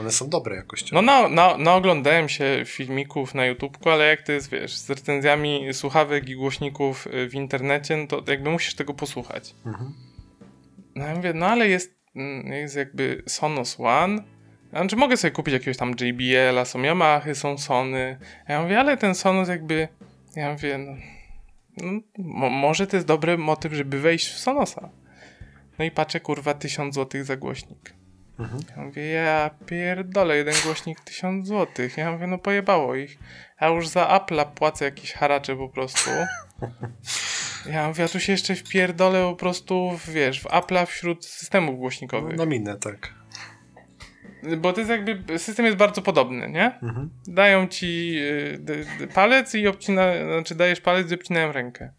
one 0.00 0.10
są 0.12 0.28
dobre 0.28 0.56
jakościowo. 0.56 1.02
No 1.02 1.12
na, 1.12 1.28
na, 1.28 1.58
na 1.58 1.74
oglądałem 1.74 2.28
się 2.28 2.62
filmików 2.66 3.34
na 3.34 3.46
YouTubeku, 3.46 3.90
ale 3.90 4.06
jak 4.06 4.22
to 4.22 4.32
jest, 4.32 4.50
wiesz, 4.50 4.76
z 4.76 4.90
recenzjami 4.90 5.68
słuchawek 5.72 6.28
i 6.28 6.36
głośników 6.36 7.06
y, 7.06 7.28
w 7.28 7.34
internecie, 7.34 7.96
no 7.96 8.06
to 8.06 8.30
jakby 8.30 8.50
musisz 8.50 8.74
tego 8.74 8.94
posłuchać. 8.94 9.54
Mhm. 9.66 9.94
No 10.94 11.06
ja 11.06 11.14
mówię, 11.14 11.32
no 11.34 11.46
ale 11.46 11.68
jest, 11.68 11.94
mm, 12.16 12.52
jest 12.52 12.76
jakby 12.76 13.22
Sonos 13.26 13.80
One, 13.80 14.22
znaczy 14.70 14.96
mogę 14.96 15.16
sobie 15.16 15.30
kupić 15.30 15.52
jakiegoś 15.52 15.76
tam 15.76 15.94
JBL-a, 16.00 16.64
są 16.64 16.82
Yamaha, 16.82 17.34
są 17.34 17.58
Sony. 17.58 18.18
Ja 18.48 18.62
mówię, 18.62 18.80
ale 18.80 18.96
ten 18.96 19.14
Sonos 19.14 19.48
jakby, 19.48 19.88
ja 20.36 20.52
mówię, 20.52 20.78
no, 20.78 20.92
no 21.76 22.00
mo 22.18 22.50
może 22.50 22.86
to 22.86 22.96
jest 22.96 23.06
dobry 23.06 23.38
motyw, 23.38 23.72
żeby 23.72 24.00
wejść 24.00 24.28
w 24.28 24.38
Sonosa. 24.38 24.90
No 25.78 25.84
i 25.84 25.90
patrzę, 25.90 26.20
kurwa, 26.20 26.54
1000 26.54 26.94
zł 26.94 27.24
za 27.24 27.36
głośnik. 27.36 27.94
Mhm. 28.38 28.60
Ja 28.76 28.82
mówię, 28.82 29.02
ja 29.02 29.50
pierdolę, 29.66 30.36
jeden 30.36 30.54
głośnik 30.64 31.00
1000 31.00 31.48
zł. 31.48 31.88
Ja 31.96 32.12
mówię, 32.12 32.26
no 32.26 32.38
pojebało 32.38 32.94
ich. 32.94 33.18
Ja 33.60 33.68
już 33.68 33.88
za 33.88 34.04
Apple'a 34.04 34.46
płacę 34.54 34.84
jakieś 34.84 35.12
haracze 35.12 35.56
po 35.56 35.68
prostu. 35.68 36.10
Ja 37.70 37.88
mówię, 37.88 38.04
a 38.04 38.08
tu 38.08 38.20
się 38.20 38.32
jeszcze 38.32 38.54
wpierdolę 38.54 39.22
po 39.30 39.36
prostu, 39.36 39.90
wiesz, 40.08 40.40
w 40.40 40.44
Apple'a 40.44 40.86
wśród 40.86 41.26
systemów 41.26 41.78
głośnikowych. 41.78 42.36
No, 42.36 42.44
na 42.44 42.50
minę, 42.50 42.76
tak. 42.76 43.14
Bo 44.58 44.72
to 44.72 44.80
jest 44.80 44.90
jakby, 44.90 45.38
system 45.38 45.66
jest 45.66 45.78
bardzo 45.78 46.02
podobny, 46.02 46.50
nie? 46.50 46.78
Mhm. 46.82 47.10
Dają 47.26 47.66
ci 47.66 48.16
y, 49.00 49.06
palec 49.14 49.54
i 49.54 49.68
obcina, 49.68 50.02
znaczy 50.24 50.54
dajesz 50.54 50.80
palec 50.80 51.10
i 51.10 51.14
obcinają 51.14 51.52
rękę. 51.52 51.92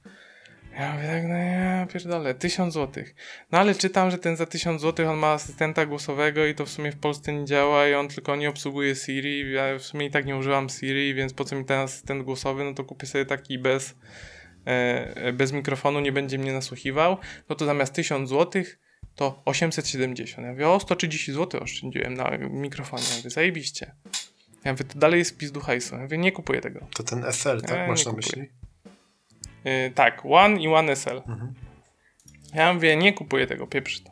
Ja 0.80 0.94
mówię 0.94 1.08
tak, 1.08 1.24
no 1.28 1.36
ja 1.36 1.86
pierdolę, 1.94 2.36
tysiąc 2.36 2.74
złotych. 2.74 3.16
No 3.52 3.58
ale 3.58 3.76
czytam, 3.76 4.12
że 4.12 4.18
ten 4.18 4.36
za 4.36 4.46
tysiąc 4.46 4.82
złotych 4.82 5.08
on 5.08 5.18
ma 5.18 5.28
asystenta 5.28 5.86
głosowego 5.86 6.46
i 6.46 6.56
to 6.56 6.66
w 6.66 6.70
sumie 6.70 6.92
w 6.92 7.00
Polsce 7.00 7.34
nie 7.34 7.46
działa 7.46 7.88
i 7.88 7.94
on 7.94 8.08
tylko 8.08 8.36
nie 8.36 8.50
obsługuje 8.50 8.96
Siri. 8.96 9.52
Ja 9.52 9.78
w 9.80 9.82
sumie 9.82 10.06
i 10.06 10.12
tak 10.12 10.26
nie 10.26 10.38
używam 10.38 10.70
Siri, 10.70 11.14
więc 11.14 11.34
po 11.34 11.46
co 11.46 11.56
mi 11.56 11.66
ten 11.66 11.80
asystent 11.80 12.24
głosowy? 12.24 12.64
No 12.64 12.74
to 12.74 12.84
kupię 12.84 13.08
sobie 13.08 13.26
taki 13.26 13.60
bez, 13.60 13.96
e, 14.66 15.34
bez 15.34 15.52
mikrofonu, 15.52 16.00
nie 16.00 16.12
będzie 16.12 16.38
mnie 16.38 16.54
nasłuchiwał. 16.54 17.18
No 17.50 17.56
to 17.56 17.66
zamiast 17.66 17.94
tysiąc 17.94 18.30
złotych 18.30 18.80
to 19.16 19.42
870. 19.46 20.46
Ja 20.46 20.52
mówię, 20.52 20.70
o 20.70 20.80
130 20.80 21.34
zł 21.34 21.62
oszczędziłem 21.62 22.14
na 22.14 22.38
mikrofonie. 22.38 23.04
Ja 23.12 23.18
mówię, 23.18 23.30
zajebiście. 23.30 23.96
Ja 24.64 24.72
mówię, 24.72 24.86
to 24.86 25.00
dalej 25.00 25.20
jest 25.20 25.38
pizdu 25.38 25.60
hajsu. 25.60 25.96
Ja 25.96 26.02
mówię, 26.02 26.18
nie 26.18 26.32
kupuję 26.32 26.62
tego. 26.62 26.88
To 26.96 27.04
ten 27.04 27.24
SL, 27.24 27.62
tak? 27.62 27.78
Ja 27.78 27.88
Masz 27.88 28.06
na 28.06 28.12
myśli? 28.12 28.50
Yy, 29.68 29.92
tak, 29.92 30.22
One 30.26 30.62
i 30.62 30.68
One 30.68 30.96
SL. 30.96 31.18
Mhm. 31.18 31.54
Ja 32.54 32.74
mówię, 32.74 32.98
nie 32.98 33.14
kupuję 33.14 33.48
tego, 33.48 33.68
pieprz 33.68 34.02
to. 34.02 34.12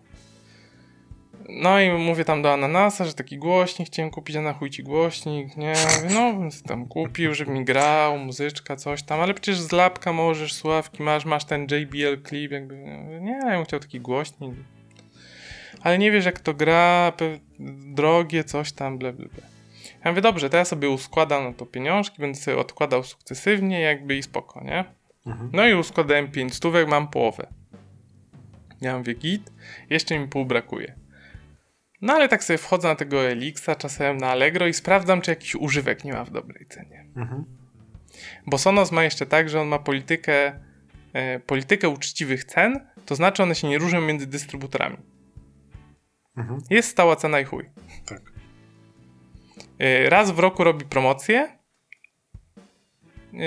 No 1.49 1.79
i 1.79 1.91
mówię 1.91 2.25
tam 2.25 2.41
do 2.41 2.53
Ananasa, 2.53 3.05
że 3.05 3.13
taki 3.13 3.37
głośnik 3.37 3.87
chciałem 3.87 4.11
kupić, 4.11 4.35
a 4.35 4.41
na 4.41 4.53
chuj 4.53 4.69
ci 4.69 4.83
głośnik, 4.83 5.57
nie? 5.57 5.73
Mówię, 5.95 6.15
no 6.15 6.33
bym 6.33 6.49
tam 6.67 6.87
kupił, 6.87 7.33
żeby 7.33 7.51
mi 7.51 7.65
grał, 7.65 8.17
muzyczka, 8.17 8.75
coś 8.75 9.03
tam, 9.03 9.19
ale 9.19 9.33
przecież 9.33 9.59
z 9.59 9.71
lapka 9.71 10.13
możesz, 10.13 10.53
słuchawki 10.53 11.03
masz, 11.03 11.25
masz 11.25 11.45
ten 11.45 11.61
JBL 11.61 12.27
clip, 12.27 12.51
jakby, 12.51 12.75
nie, 13.21 13.39
ja 13.45 13.55
bym 13.55 13.65
chciał 13.65 13.79
taki 13.79 13.99
głośnik 13.99 14.55
ale 15.85 15.97
nie 15.97 16.11
wiesz 16.11 16.25
jak 16.25 16.39
to 16.39 16.53
gra, 16.53 17.13
drogie, 17.95 18.43
coś 18.43 18.71
tam, 18.71 18.97
ble, 18.97 19.13
ble, 19.13 19.27
ble. 19.27 19.41
Ja 20.05 20.11
mówię, 20.11 20.21
dobrze, 20.21 20.49
to 20.49 20.57
ja 20.57 20.65
sobie 20.65 20.89
uskładam 20.89 21.43
na 21.43 21.53
to 21.53 21.65
pieniążki, 21.65 22.21
będę 22.21 22.39
sobie 22.39 22.57
odkładał 22.57 23.03
sukcesywnie, 23.03 23.81
jakby 23.81 24.15
i 24.15 24.23
spoko, 24.23 24.63
nie? 24.63 24.85
Mhm. 25.25 25.49
No 25.53 25.67
i 25.67 25.73
uskładałem 25.73 26.31
5 26.31 26.55
stówek, 26.55 26.87
mam 26.87 27.07
połowę. 27.07 27.47
Ja 28.81 28.97
mówię, 28.97 29.13
git, 29.13 29.51
jeszcze 29.89 30.19
mi 30.19 30.27
pół 30.27 30.45
brakuje. 30.45 30.95
No 32.01 32.13
ale 32.13 32.29
tak 32.29 32.43
sobie 32.43 32.57
wchodzę 32.57 32.87
na 32.87 32.95
tego 32.95 33.21
Elixa, 33.21 33.75
czasem 33.77 34.17
na 34.17 34.29
Allegro 34.29 34.67
i 34.67 34.73
sprawdzam, 34.73 35.21
czy 35.21 35.31
jakiś 35.31 35.55
używek 35.55 36.03
nie 36.03 36.13
ma 36.13 36.23
w 36.23 36.31
dobrej 36.31 36.65
cenie. 36.65 37.05
Mhm. 37.15 37.45
Bo 38.47 38.57
Sonos 38.57 38.91
ma 38.91 39.03
jeszcze 39.03 39.25
tak, 39.25 39.49
że 39.49 39.61
on 39.61 39.67
ma 39.67 39.79
politykę, 39.79 40.59
e, 41.13 41.39
politykę 41.39 41.89
uczciwych 41.89 42.43
cen, 42.43 42.87
to 43.05 43.15
znaczy 43.15 43.43
one 43.43 43.55
się 43.55 43.67
nie 43.67 43.77
różnią 43.77 44.01
między 44.01 44.27
dystrybutorami. 44.27 44.97
Mhm. 46.37 46.61
Jest 46.69 46.89
stała 46.89 47.15
cena 47.15 47.39
i 47.39 47.45
chuj. 47.45 47.69
Tak. 48.05 48.21
E, 49.79 50.09
raz 50.09 50.31
w 50.31 50.39
roku 50.39 50.63
robi 50.63 50.85
promocję, 50.85 51.54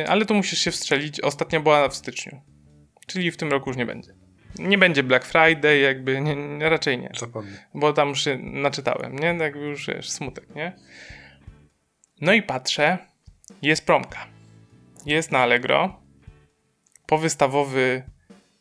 ale 0.09 0.25
to 0.25 0.35
musisz 0.35 0.59
się 0.59 0.71
wstrzelić. 0.71 1.21
Ostatnia 1.21 1.61
była 1.61 1.89
w 1.89 1.97
styczniu, 1.97 2.41
czyli 3.07 3.31
w 3.31 3.37
tym 3.37 3.51
roku 3.51 3.71
już 3.71 3.77
nie 3.77 3.87
będzie. 3.87 4.15
Nie 4.59 4.79
będzie 4.79 5.03
Black 5.03 5.27
Friday, 5.27 5.79
jakby 5.79 6.21
nie, 6.21 6.37
nie, 6.37 6.69
raczej 6.69 6.99
nie. 6.99 7.11
Zapomnę. 7.19 7.67
Bo 7.75 7.93
tam 7.93 8.09
już 8.09 8.25
się 8.25 8.39
naczytałem, 8.39 9.19
nie? 9.19 9.27
Jakby 9.27 9.61
już 9.61 9.87
wiesz, 9.87 10.11
smutek, 10.11 10.55
nie? 10.55 10.73
No 12.21 12.33
i 12.33 12.43
patrzę, 12.43 12.99
jest 13.63 13.87
promka. 13.87 14.27
Jest 15.07 15.33
na 15.33 15.39
Allegro. 15.39 16.01
Powystawowy 17.07 18.03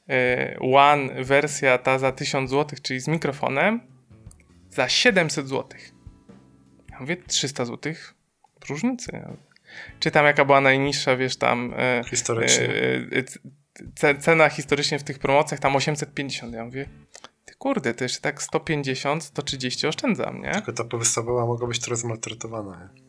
y, 0.09 0.59
One 0.59 1.23
wersja 1.23 1.77
ta 1.77 1.99
za 1.99 2.11
1000 2.11 2.49
zł, 2.49 2.79
czyli 2.83 2.99
z 2.99 3.07
mikrofonem, 3.07 3.81
za 4.69 4.89
700 4.89 5.47
zł. 5.47 5.79
Ja 6.91 6.99
mówię, 6.99 7.17
300 7.17 7.65
zł 7.65 7.93
różnicy. 8.69 9.11
Czytam, 9.99 10.25
jaka 10.25 10.45
była 10.45 10.61
najniższa, 10.61 11.17
wiesz, 11.17 11.35
tam 11.37 11.73
y, 11.73 12.03
Historycznie. 12.09 12.63
y, 12.65 13.25
c- 13.95 14.15
cena 14.15 14.49
historycznie 14.49 14.99
w 14.99 15.03
tych 15.03 15.19
promocjach, 15.19 15.59
tam 15.59 15.75
850. 15.75 16.53
Ja 16.53 16.65
mówię, 16.65 16.89
ty 17.45 17.53
kurde, 17.55 17.93
to 17.93 18.03
jeszcze 18.03 18.21
tak 18.21 18.41
150, 18.41 19.23
130 19.23 19.87
oszczędzam, 19.87 20.41
nie? 20.41 20.51
Tylko 20.51 20.73
ta 20.73 20.83
powystawowa 20.83 21.45
mogła 21.45 21.67
być 21.67 21.79
teraz 21.79 22.03
maltretowana. 22.03 22.89
nie? 22.93 23.01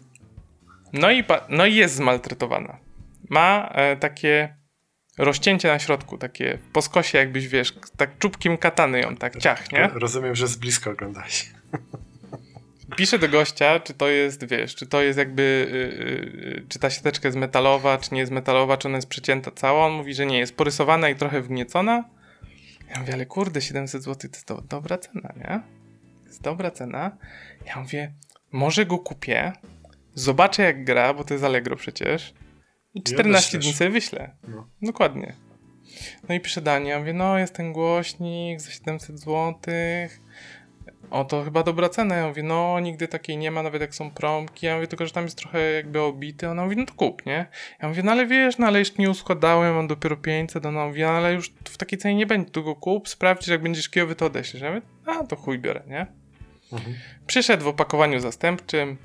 No 1.01 1.11
i, 1.11 1.25
no 1.49 1.67
i 1.67 1.75
jest 1.75 1.95
zmaltretowana. 1.95 2.79
Ma 3.31 3.69
e, 3.75 3.97
takie 3.97 4.57
rozcięcie 5.19 5.69
na 5.69 5.79
środku, 5.79 6.19
takie 6.19 6.59
po 6.73 6.83
skosie 6.83 7.19
jakbyś, 7.19 7.49
wiesz, 7.49 7.75
tak 7.97 8.19
czubkiem 8.19 8.57
katany 8.59 9.01
ją 9.01 9.17
tak 9.17 9.37
ciach, 9.37 9.73
nie? 9.73 9.89
Rozumiem, 9.95 10.35
że 10.35 10.49
z 10.49 10.57
bliska 10.57 10.91
oglądałeś. 10.91 11.51
Piszę 12.99 13.19
do 13.19 13.29
gościa, 13.29 13.81
czy 13.81 13.95
to 13.95 14.09
jest, 14.09 14.47
wiesz, 14.47 14.75
czy 14.75 14.87
to 14.87 15.03
jest 15.03 15.19
jakby, 15.19 15.43
y, 15.43 16.59
y, 16.63 16.67
czy 16.69 16.79
ta 16.79 16.91
siateczka 16.91 17.29
jest 17.29 17.39
metalowa, 17.39 17.99
czy 17.99 18.15
nie 18.15 18.21
jest 18.21 18.33
metalowa, 18.33 18.77
czy 18.77 18.89
ona 18.89 18.99
jest 18.99 19.09
przecięta 19.09 19.51
cała. 19.51 19.87
On 19.87 19.93
mówi, 19.93 20.15
że 20.15 20.27
nie, 20.27 20.39
jest 20.39 20.57
porysowana 20.57 21.09
i 21.09 21.17
trochę 21.17 21.43
wgniecona. 21.43 22.05
Ja 22.91 23.01
mówię, 23.01 23.15
ale 23.15 23.27
kurde, 23.27 23.61
700 23.61 24.03
zł 24.03 24.31
to 24.31 24.37
jest 24.37 24.49
do, 24.49 24.61
dobra 24.61 24.99
cena, 24.99 25.33
nie? 25.37 25.61
To 26.23 26.27
jest 26.27 26.43
dobra 26.43 26.71
cena. 26.71 27.17
Ja 27.67 27.81
mówię, 27.81 28.13
może 28.53 28.87
go 28.87 28.99
kupię, 28.99 29.53
zobaczę 30.15 30.63
jak 30.63 30.85
gra, 30.85 31.15
bo 31.15 31.25
to 31.25 31.35
jest 31.35 31.45
Allegro 31.45 31.77
przecież. 31.77 32.35
I 32.95 33.03
14 33.03 33.51
dni 33.51 33.59
odeślesz. 33.59 33.77
sobie 33.79 33.91
wyślę. 33.91 34.37
No. 34.49 34.69
Dokładnie. 34.83 35.35
No 36.29 36.35
i 36.35 36.41
pisze 36.41 36.61
Dani, 36.61 36.89
ja 36.89 36.99
mówię, 36.99 37.13
no 37.13 37.39
jest 37.39 37.55
ten 37.55 37.73
głośnik 37.73 38.61
za 38.61 38.71
700 38.71 39.21
zł. 39.21 39.55
O, 41.11 41.25
to 41.25 41.45
chyba 41.45 41.63
dobra 41.63 41.89
cena. 41.89 42.17
Ja 42.17 42.29
mówię, 42.29 42.43
no 42.43 42.81
nigdy 42.81 43.09
takiej 43.09 43.37
nie 43.37 43.51
ma, 43.51 43.63
nawet 43.63 43.81
jak 43.81 43.95
są 43.95 44.11
promki. 44.11 44.67
Ja 44.67 44.75
mówię, 44.75 44.87
tylko 44.87 45.07
że 45.07 45.13
tam 45.13 45.25
jest 45.25 45.39
trochę 45.39 45.73
jakby 45.73 46.01
obity. 46.01 46.49
Ona 46.49 46.65
mówi, 46.65 46.77
no 46.77 46.87
to 46.87 46.95
kup, 46.95 47.27
nie? 47.27 47.47
Ja 47.83 47.89
mówię, 47.89 48.03
no 48.03 48.13
ale 48.13 48.27
wiesz, 48.27 48.59
no 48.59 48.67
ale 48.67 48.79
jeszcze 48.79 49.03
nie 49.03 49.11
uskładałem, 49.11 49.75
mam 49.75 49.87
dopiero 49.87 50.17
500. 50.17 50.67
Ona 50.67 50.87
mówi, 50.87 51.03
no 51.03 51.09
ale 51.09 51.33
już 51.33 51.53
w 51.65 51.77
takiej 51.77 51.99
cenie 51.99 52.15
nie 52.15 52.27
będzie, 52.27 52.51
tu 52.51 52.65
go 52.65 52.77
kup, 52.77 53.09
sprawdź, 53.09 53.45
że 53.45 53.53
jak 53.53 53.63
będziesz 53.63 53.89
kijowy, 53.89 54.15
to 54.15 54.27
odeślesz. 54.27 54.63
Ja 54.63 54.69
mówię, 54.69 54.83
a 55.07 55.27
to 55.27 55.37
chuj 55.37 55.59
biorę, 55.59 55.83
nie? 55.87 56.07
Mhm. 56.73 56.95
Przyszedł 57.27 57.65
w 57.65 57.69
opakowaniu 57.69 58.21
zastępczym. 58.21 58.97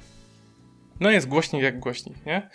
No 1.00 1.12
jest 1.12 1.28
głośnik 1.28 1.64
jak 1.64 1.80
głośnik, 1.80 2.26
nie? 2.26 2.50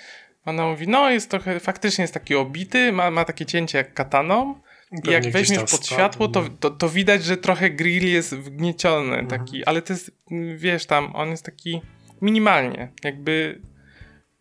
Ona 0.45 0.67
mówi, 0.67 0.89
no 0.89 1.11
jest 1.11 1.31
trochę, 1.31 1.61
faktycznie 1.61 2.03
jest 2.03 2.15
taki 2.15 2.35
obity, 2.35 2.93
ma, 2.93 3.11
ma 3.11 3.25
takie 3.25 3.47
cięcie 3.47 3.79
jak 3.79 3.95
kataną. 3.95 4.61
Pewnie 4.91 5.13
jak 5.13 5.31
weźmiesz 5.31 5.71
pod 5.71 5.87
światło, 5.87 6.29
to, 6.29 6.43
no. 6.43 6.49
to, 6.61 6.71
to 6.71 6.89
widać, 6.89 7.25
że 7.25 7.37
trochę 7.37 7.71
grill 7.71 8.13
jest 8.13 8.35
wgnieciony, 8.35 9.19
Mhm. 9.19 9.27
taki, 9.27 9.65
ale 9.65 9.83
to 9.83 9.93
jest, 9.93 10.11
mm, 10.31 10.59
wiesz, 10.59 10.87
tam 10.87 11.17
on 11.17 11.31
jest 11.31 11.45
taki 11.45 11.81
minimalnie, 12.23 12.93
jakby 13.05 13.61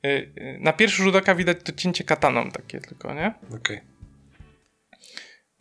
y, 0.05 0.09
y, 0.09 0.57
na 0.61 0.73
pierwszy 0.73 1.03
rzut 1.03 1.15
oka 1.15 1.35
widać 1.35 1.57
to 1.63 1.71
cięcie 1.71 2.03
kataną 2.03 2.51
takie 2.51 2.79
tylko, 2.81 3.13
nie? 3.13 3.33
Okej. 3.55 3.81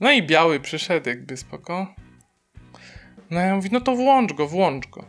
No 0.01 0.13
i 0.13 0.23
biały 0.23 0.61
przyszedł, 0.61 1.09
jakby 1.09 1.37
spoko. 1.37 1.95
No 3.31 3.41
ja 3.41 3.57
mówię, 3.57 3.69
no 3.73 3.81
to 3.81 3.97
włącz 3.97 4.33
go, 4.33 4.47
włącz 4.49 4.87
go. 4.87 5.05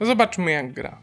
Zobaczmy 0.00 0.50
jak 0.50 0.72
gra. 0.72 0.98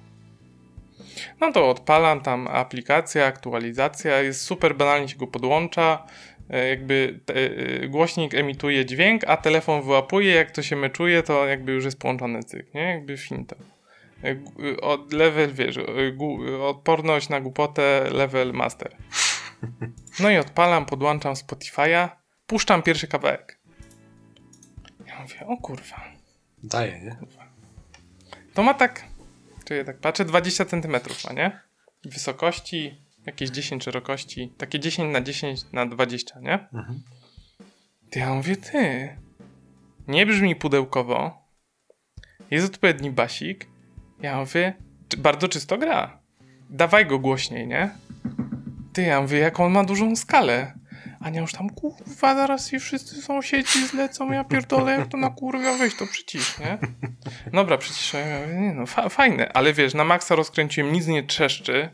No 1.39 1.51
to 1.51 1.69
odpalam 1.69 2.21
tam 2.21 2.47
aplikacja, 2.47 3.25
aktualizacja, 3.25 4.19
jest 4.21 4.41
super 4.41 4.75
banalnie 4.75 5.09
się 5.09 5.17
go 5.17 5.27
podłącza. 5.27 6.05
E, 6.51 6.67
Jakby 6.69 7.19
te, 7.25 7.33
e, 7.35 7.87
głośnik 7.87 8.33
emituje 8.35 8.85
dźwięk, 8.85 9.23
a 9.27 9.37
telefon 9.37 9.81
wyłapuje, 9.81 10.33
jak 10.35 10.51
to 10.51 10.61
się 10.61 10.75
meczuje, 10.75 11.23
to 11.23 11.45
jakby 11.45 11.71
już 11.71 11.85
jest 11.85 11.99
połączony 11.99 12.43
cyk, 12.43 12.73
nie? 12.73 12.81
Jakby 12.81 13.17
finta. 13.17 13.55
E, 14.23 14.35
Od 14.81 15.13
level, 15.13 15.53
wiesz, 15.53 15.77
odporność 16.61 17.29
na 17.29 17.41
głupotę, 17.41 18.07
level 18.11 18.53
master. 18.53 18.95
No 20.19 20.29
i 20.29 20.37
odpalam, 20.37 20.85
podłączam 20.85 21.33
Spotify'a, 21.33 22.09
puszczam 22.47 22.83
pierwszy 22.83 23.07
kawałek. 23.07 23.59
Ja 25.07 25.19
mówię, 25.21 25.47
o 25.47 25.57
kurwa. 25.57 26.03
Daje, 26.63 26.99
nie? 26.99 27.15
To 28.53 28.63
ma 28.63 28.73
tak, 28.73 29.05
czy 29.65 29.75
ja 29.75 29.83
tak 29.83 29.97
patrzę, 29.97 30.25
20 30.25 30.65
cm 30.65 30.91
ma, 31.27 31.33
nie? 31.33 31.59
Wysokości, 32.05 33.01
jakieś 33.25 33.49
10 33.49 33.83
szerokości, 33.83 34.53
takie 34.57 34.79
10 34.79 35.13
na 35.13 35.21
10 35.21 35.71
na 35.73 35.85
20, 35.85 36.39
nie? 36.39 36.53
Mhm. 36.53 37.01
Ty, 38.09 38.19
ja 38.19 38.33
mówię, 38.33 38.55
ty, 38.55 39.09
nie 40.07 40.25
brzmi 40.25 40.55
pudełkowo, 40.55 41.47
jest 42.51 42.65
odpowiedni 42.75 43.11
basik, 43.11 43.67
ja 44.21 44.39
mówię, 44.39 44.73
bardzo 45.17 45.47
czysto 45.47 45.77
gra, 45.77 46.19
dawaj 46.69 47.05
go 47.05 47.19
głośniej, 47.19 47.67
nie? 47.67 47.89
Ty, 48.93 49.01
ja 49.01 49.21
mówię, 49.21 49.39
jak 49.39 49.59
on 49.59 49.71
ma 49.71 49.83
dużą 49.83 50.15
skalę. 50.15 50.73
Ania 51.19 51.41
już 51.41 51.53
tam, 51.53 51.69
kurwa, 51.69 52.35
zaraz 52.35 52.73
i 52.73 52.79
wszyscy 52.79 53.21
sąsiedzi 53.21 53.87
zlecą, 53.87 54.31
ja 54.31 54.43
pierdolę, 54.43 54.91
jak 54.91 55.07
to 55.07 55.17
na 55.17 55.29
kurwa, 55.29 55.77
weź 55.77 55.95
to 55.95 56.07
przycisz, 56.07 56.59
nie? 56.59 56.77
Dobra, 57.53 57.77
przyciszę, 57.77 58.19
ja 58.19 58.39
mówię, 58.39 58.59
nie 58.59 58.73
no, 58.73 58.85
fa 58.85 59.09
fajne, 59.09 59.53
ale 59.53 59.73
wiesz, 59.73 59.93
na 59.93 60.03
maksa 60.03 60.35
rozkręciłem, 60.35 60.91
nic 60.91 61.07
nie 61.07 61.23
trzeszczy, 61.23 61.89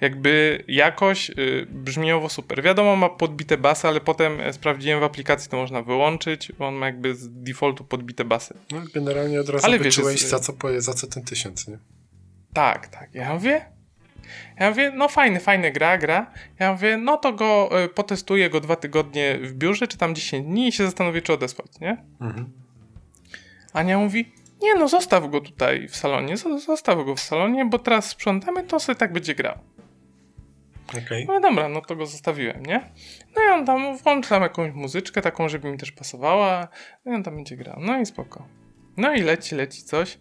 jakby 0.00 0.64
jakoś 0.68 1.30
y, 1.30 1.66
brzmiało 1.70 2.28
super. 2.28 2.62
Wiadomo, 2.62 2.96
ma 2.96 3.08
podbite 3.08 3.58
basy, 3.58 3.88
ale 3.88 4.00
potem 4.00 4.40
e, 4.40 4.52
sprawdziłem 4.52 5.00
w 5.00 5.02
aplikacji, 5.02 5.50
to 5.50 5.56
można 5.56 5.82
wyłączyć, 5.82 6.52
on 6.58 6.74
ma 6.74 6.86
jakby 6.86 7.14
z 7.14 7.28
defaultu 7.42 7.84
podbite 7.84 8.24
basy. 8.24 8.54
No 8.72 8.80
generalnie 8.94 9.40
od 9.40 9.48
razu 9.48 9.66
Ale 9.66 9.78
wiesz, 9.78 9.96
wyczułeś 9.96 10.14
jest- 10.20 10.28
za 10.30 10.38
co, 10.40 10.52
poje- 10.52 10.80
za 10.80 10.94
co 10.94 11.06
ten 11.06 11.24
tysiąc, 11.24 11.68
nie? 11.68 11.78
Tak, 12.54 12.88
tak. 12.88 13.14
Ja 13.14 13.34
mówię, 13.34 13.64
ja 14.60 14.70
mówię, 14.70 14.92
no 14.96 15.08
fajny, 15.08 15.40
fajny 15.40 15.70
gra, 15.72 15.98
gra. 15.98 16.30
Ja 16.58 16.72
mówię, 16.72 16.96
no 16.96 17.16
to 17.16 17.32
go 17.32 17.70
y, 17.84 17.88
potestuję 17.88 18.50
go 18.50 18.60
dwa 18.60 18.76
tygodnie 18.76 19.38
w 19.42 19.52
biurze, 19.54 19.88
czy 19.88 19.98
tam 19.98 20.14
10 20.14 20.46
dni 20.46 20.68
i 20.68 20.72
się 20.72 20.84
zastanowię, 20.84 21.22
czy 21.22 21.32
odesłać, 21.32 21.80
nie? 21.80 22.04
Mhm. 22.20 22.52
Ania 23.72 23.98
mówi, 23.98 24.32
nie 24.62 24.74
no, 24.74 24.88
zostaw 24.88 25.30
go 25.30 25.40
tutaj 25.40 25.88
w 25.88 25.96
salonie, 25.96 26.34
zo- 26.36 26.58
zostaw 26.60 27.04
go 27.04 27.14
w 27.14 27.20
salonie, 27.20 27.64
bo 27.64 27.78
teraz 27.78 28.08
sprzątamy, 28.08 28.62
to 28.64 28.80
sobie 28.80 28.96
tak 28.96 29.12
będzie 29.12 29.34
grał. 29.34 29.58
Okej. 30.88 31.26
No 31.26 31.40
dobra, 31.40 31.68
no 31.68 31.80
to 31.80 31.96
go 31.96 32.06
zostawiłem, 32.06 32.66
nie? 32.66 32.90
No 33.36 33.42
i 33.42 33.48
on 33.48 33.66
tam 33.66 33.96
włączy 33.96 34.28
tam 34.28 34.42
jakąś 34.42 34.72
muzyczkę 34.72 35.22
taką, 35.22 35.48
żeby 35.48 35.70
mi 35.72 35.78
też 35.78 35.92
pasowała. 35.92 36.68
No 37.04 37.12
i 37.12 37.14
on 37.14 37.22
tam 37.22 37.36
będzie 37.36 37.56
grał. 37.56 37.76
No 37.80 38.00
i 38.00 38.06
spoko. 38.06 38.48
No 38.96 39.14
i 39.14 39.22
leci, 39.22 39.54
leci 39.54 39.82
coś. 39.82 40.18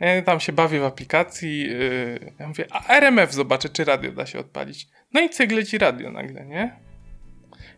Ja 0.00 0.22
tam 0.22 0.40
się 0.40 0.52
bawię 0.52 0.80
w 0.80 0.84
aplikacji. 0.84 1.60
Yy, 1.60 2.32
ja 2.38 2.48
mówię, 2.48 2.66
a 2.70 2.86
RMF 2.88 3.32
zobaczę, 3.32 3.68
czy 3.68 3.84
radio 3.84 4.12
da 4.12 4.26
się 4.26 4.38
odpalić. 4.38 4.88
No 5.12 5.20
i 5.20 5.30
cyk 5.30 5.52
leci 5.52 5.78
radio 5.78 6.10
nagle, 6.10 6.46
nie? 6.46 6.76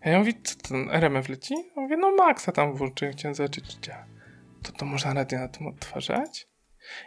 Ja 0.04 0.18
mówię, 0.18 0.32
co 0.42 0.68
ten 0.68 0.90
RMF 0.90 1.28
leci? 1.28 1.54
Ja 1.76 1.82
mówię, 1.82 1.96
no 1.96 2.16
Maxa 2.16 2.52
tam 2.52 2.74
włączyłem, 2.74 3.14
chciałem 3.14 3.34
zobaczyć, 3.34 3.78
czy. 3.80 3.90
To 4.62 4.72
to 4.72 4.86
można 4.86 5.14
radio 5.14 5.38
na 5.38 5.48
tym 5.48 5.66
odtwarzać? 5.66 6.51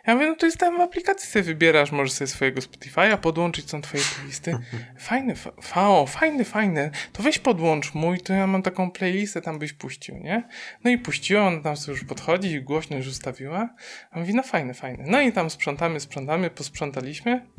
Ja 0.08 0.14
mówię, 0.16 0.28
no 0.28 0.36
to 0.36 0.46
jest 0.46 0.58
tam 0.58 0.78
w 0.78 0.82
aplikacji 0.82 1.30
sobie 1.30 1.44
wybierasz, 1.44 1.92
możesz 1.92 2.14
sobie 2.14 2.28
swojego 2.28 2.62
Spotify'a 2.62 3.18
podłączyć, 3.18 3.70
są 3.70 3.82
twoje 3.82 4.04
playlisty. 4.16 4.58
Fajny, 4.98 5.36
fa, 5.36 5.52
fa, 5.62 5.90
o, 5.90 6.06
fajny, 6.06 6.46
fajny. 6.46 6.92
To 7.14 7.24
weź 7.24 7.40
podłącz 7.40 7.94
mój, 7.94 8.20
to 8.20 8.34
ja 8.34 8.48
mam 8.48 8.62
taką 8.62 8.92
playlistę, 8.92 9.42
tam 9.42 9.60
byś 9.60 9.74
puścił, 9.74 10.18
nie? 10.18 10.44
No 10.84 10.92
i 10.92 10.98
puściła, 10.98 11.48
on 11.48 11.64
tam 11.64 11.78
sobie 11.78 11.98
już 11.98 12.08
podchodzi 12.08 12.52
i 12.52 12.62
głośno 12.62 12.98
już 12.98 13.08
ustawiła. 13.08 13.70
A 14.12 14.20
mówi, 14.20 14.36
no 14.36 14.44
fajny, 14.44 14.74
fajny. 14.74 15.04
No 15.08 15.22
i 15.22 15.32
tam 15.32 15.50
sprzątamy, 15.50 16.00
sprzątamy, 16.00 16.50
posprzątaliśmy. 16.50 17.56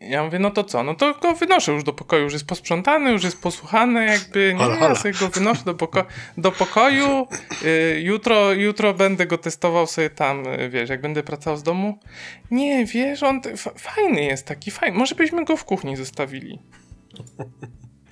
Ja 0.00 0.24
mówię, 0.24 0.38
no 0.38 0.50
to 0.50 0.64
co? 0.64 0.82
No 0.82 0.94
to 0.94 1.14
go 1.14 1.34
wynoszę 1.34 1.72
już 1.72 1.84
do 1.84 1.92
pokoju, 1.92 2.22
już 2.22 2.32
jest 2.32 2.46
posprzątany, 2.46 3.12
już 3.12 3.24
jest 3.24 3.42
posłuchany, 3.42 4.06
jakby 4.06 4.54
nie, 4.58 4.64
ja 4.80 4.94
sobie 4.94 5.14
go 5.14 5.28
wynoszę 5.28 5.64
do, 5.64 5.74
poko 5.74 6.04
do 6.36 6.52
pokoju. 6.52 7.26
Y, 7.62 8.00
jutro, 8.00 8.52
jutro 8.52 8.94
będę 8.94 9.26
go 9.26 9.38
testował 9.38 9.86
sobie 9.86 10.10
tam, 10.10 10.46
y, 10.46 10.70
wiesz, 10.70 10.90
jak 10.90 11.00
będę 11.00 11.22
pracował 11.22 11.56
z 11.56 11.62
domu. 11.62 11.98
Nie, 12.50 12.86
wiesz, 12.86 13.22
on 13.22 13.40
fajny 13.78 14.22
jest 14.22 14.46
taki, 14.46 14.70
fajny. 14.70 14.98
Może 14.98 15.14
byśmy 15.14 15.44
go 15.44 15.56
w 15.56 15.64
kuchni 15.64 15.96
zostawili. 15.96 16.58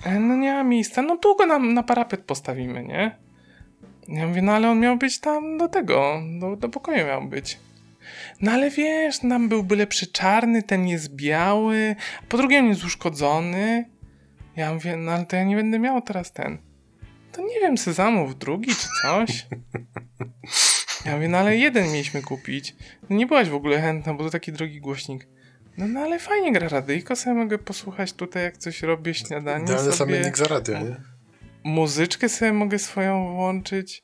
E, 0.05 0.19
no 0.19 0.35
nie 0.35 0.53
ma 0.53 0.63
miejsca, 0.63 1.01
no 1.01 1.17
tu 1.17 1.35
go 1.35 1.45
na, 1.45 1.59
na 1.59 1.83
parapet 1.83 2.21
postawimy, 2.21 2.83
nie? 2.83 3.17
Ja 4.07 4.27
mówię, 4.27 4.41
no 4.41 4.51
ale 4.51 4.69
on 4.69 4.79
miał 4.79 4.97
być 4.97 5.19
tam 5.19 5.57
do 5.57 5.67
tego, 5.67 6.21
do, 6.39 6.55
do 6.55 6.69
pokoju 6.69 7.05
miał 7.05 7.27
być. 7.27 7.59
No 8.41 8.51
ale 8.51 8.69
wiesz, 8.69 9.23
nam 9.23 9.49
byłby 9.49 9.75
lepszy 9.75 10.07
czarny, 10.07 10.63
ten 10.63 10.87
jest 10.87 11.15
biały, 11.15 11.95
po 12.29 12.37
drugie 12.37 12.59
on 12.59 12.67
jest 12.67 12.83
uszkodzony. 12.83 13.85
Ja 14.55 14.73
mówię, 14.73 14.97
no 14.97 15.11
ale 15.11 15.25
to 15.25 15.35
ja 15.35 15.43
nie 15.43 15.55
będę 15.55 15.79
miał 15.79 16.01
teraz 16.01 16.31
ten. 16.31 16.57
To 17.31 17.41
nie 17.41 17.59
wiem, 17.61 17.77
sezamów 17.77 18.37
drugi 18.37 18.75
czy 18.75 18.87
coś. 19.01 19.47
Ja 21.05 21.15
mówię, 21.15 21.27
no 21.27 21.37
ale 21.37 21.57
jeden 21.57 21.85
mieliśmy 21.91 22.21
kupić. 22.21 22.75
No 23.09 23.15
nie 23.15 23.27
byłaś 23.27 23.49
w 23.49 23.55
ogóle 23.55 23.81
chętna, 23.81 24.13
bo 24.13 24.23
to 24.23 24.29
taki 24.29 24.51
drogi 24.51 24.81
głośnik. 24.81 25.27
No, 25.77 25.87
no 25.87 25.99
ale 25.99 26.19
fajnie 26.19 26.51
gra 26.51 26.67
radyjko, 26.69 27.15
sobie 27.15 27.35
mogę 27.35 27.57
posłuchać 27.57 28.13
tutaj, 28.13 28.43
jak 28.43 28.57
coś 28.57 28.81
robię, 28.81 29.13
śniadanie 29.13 29.65
no, 29.67 29.79
ale 29.79 29.91
sobie. 29.91 30.13
zamiennik 30.13 30.37
za 30.37 30.45
radio, 30.47 30.79
nie? 30.79 30.95
Muzyczkę 31.63 32.29
sobie 32.29 32.53
mogę 32.53 32.79
swoją 32.79 33.33
włączyć. 33.33 34.03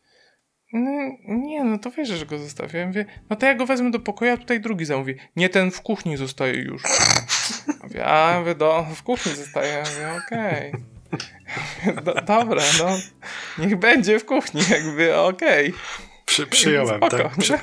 No, 0.73 0.91
nie, 1.27 1.63
no 1.63 1.77
to 1.77 1.91
wiesz, 1.91 2.09
że 2.09 2.25
go 2.25 2.37
mówię, 2.87 3.05
no 3.29 3.35
to 3.35 3.45
ja 3.45 3.55
go 3.55 3.65
wezmę 3.65 3.91
do 3.91 3.99
pokoju, 3.99 4.33
a 4.33 4.37
tutaj 4.37 4.59
drugi 4.59 4.85
zamówi. 4.85 5.15
Nie, 5.35 5.49
ten 5.49 5.71
w 5.71 5.81
kuchni 5.81 6.17
zostaje 6.17 6.53
już. 6.53 6.83
Mówię, 7.83 8.05
a 8.05 8.39
mówię, 8.39 8.55
do, 8.55 8.85
w 8.95 9.03
kuchni 9.03 9.31
zostaje. 9.31 9.73
Ja 9.73 9.79
mówię, 9.79 10.23
okej. 10.25 10.71
Okay. 10.71 12.03
Do, 12.03 12.13
dobra, 12.13 12.63
no. 12.79 12.97
Niech 13.57 13.75
będzie 13.75 14.19
w 14.19 14.25
kuchni, 14.25 14.61
jakby, 14.69 15.17
okej. 15.17 15.69
Okay. 15.69 15.79
Przy, 16.25 16.47
przyjąłem, 16.47 16.97
Spoko, 16.97 17.17
tak? 17.17 17.37
Przy... 17.37 17.57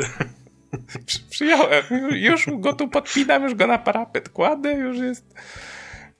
Przy, 1.06 1.20
przyjąłem. 1.30 1.84
Już 2.10 2.46
go 2.58 2.72
tu 2.72 2.88
podpinam, 2.88 3.42
już 3.42 3.54
go 3.54 3.66
na 3.66 3.78
parapet 3.78 4.28
kładę, 4.28 4.74
już 4.74 4.98
jest... 4.98 5.34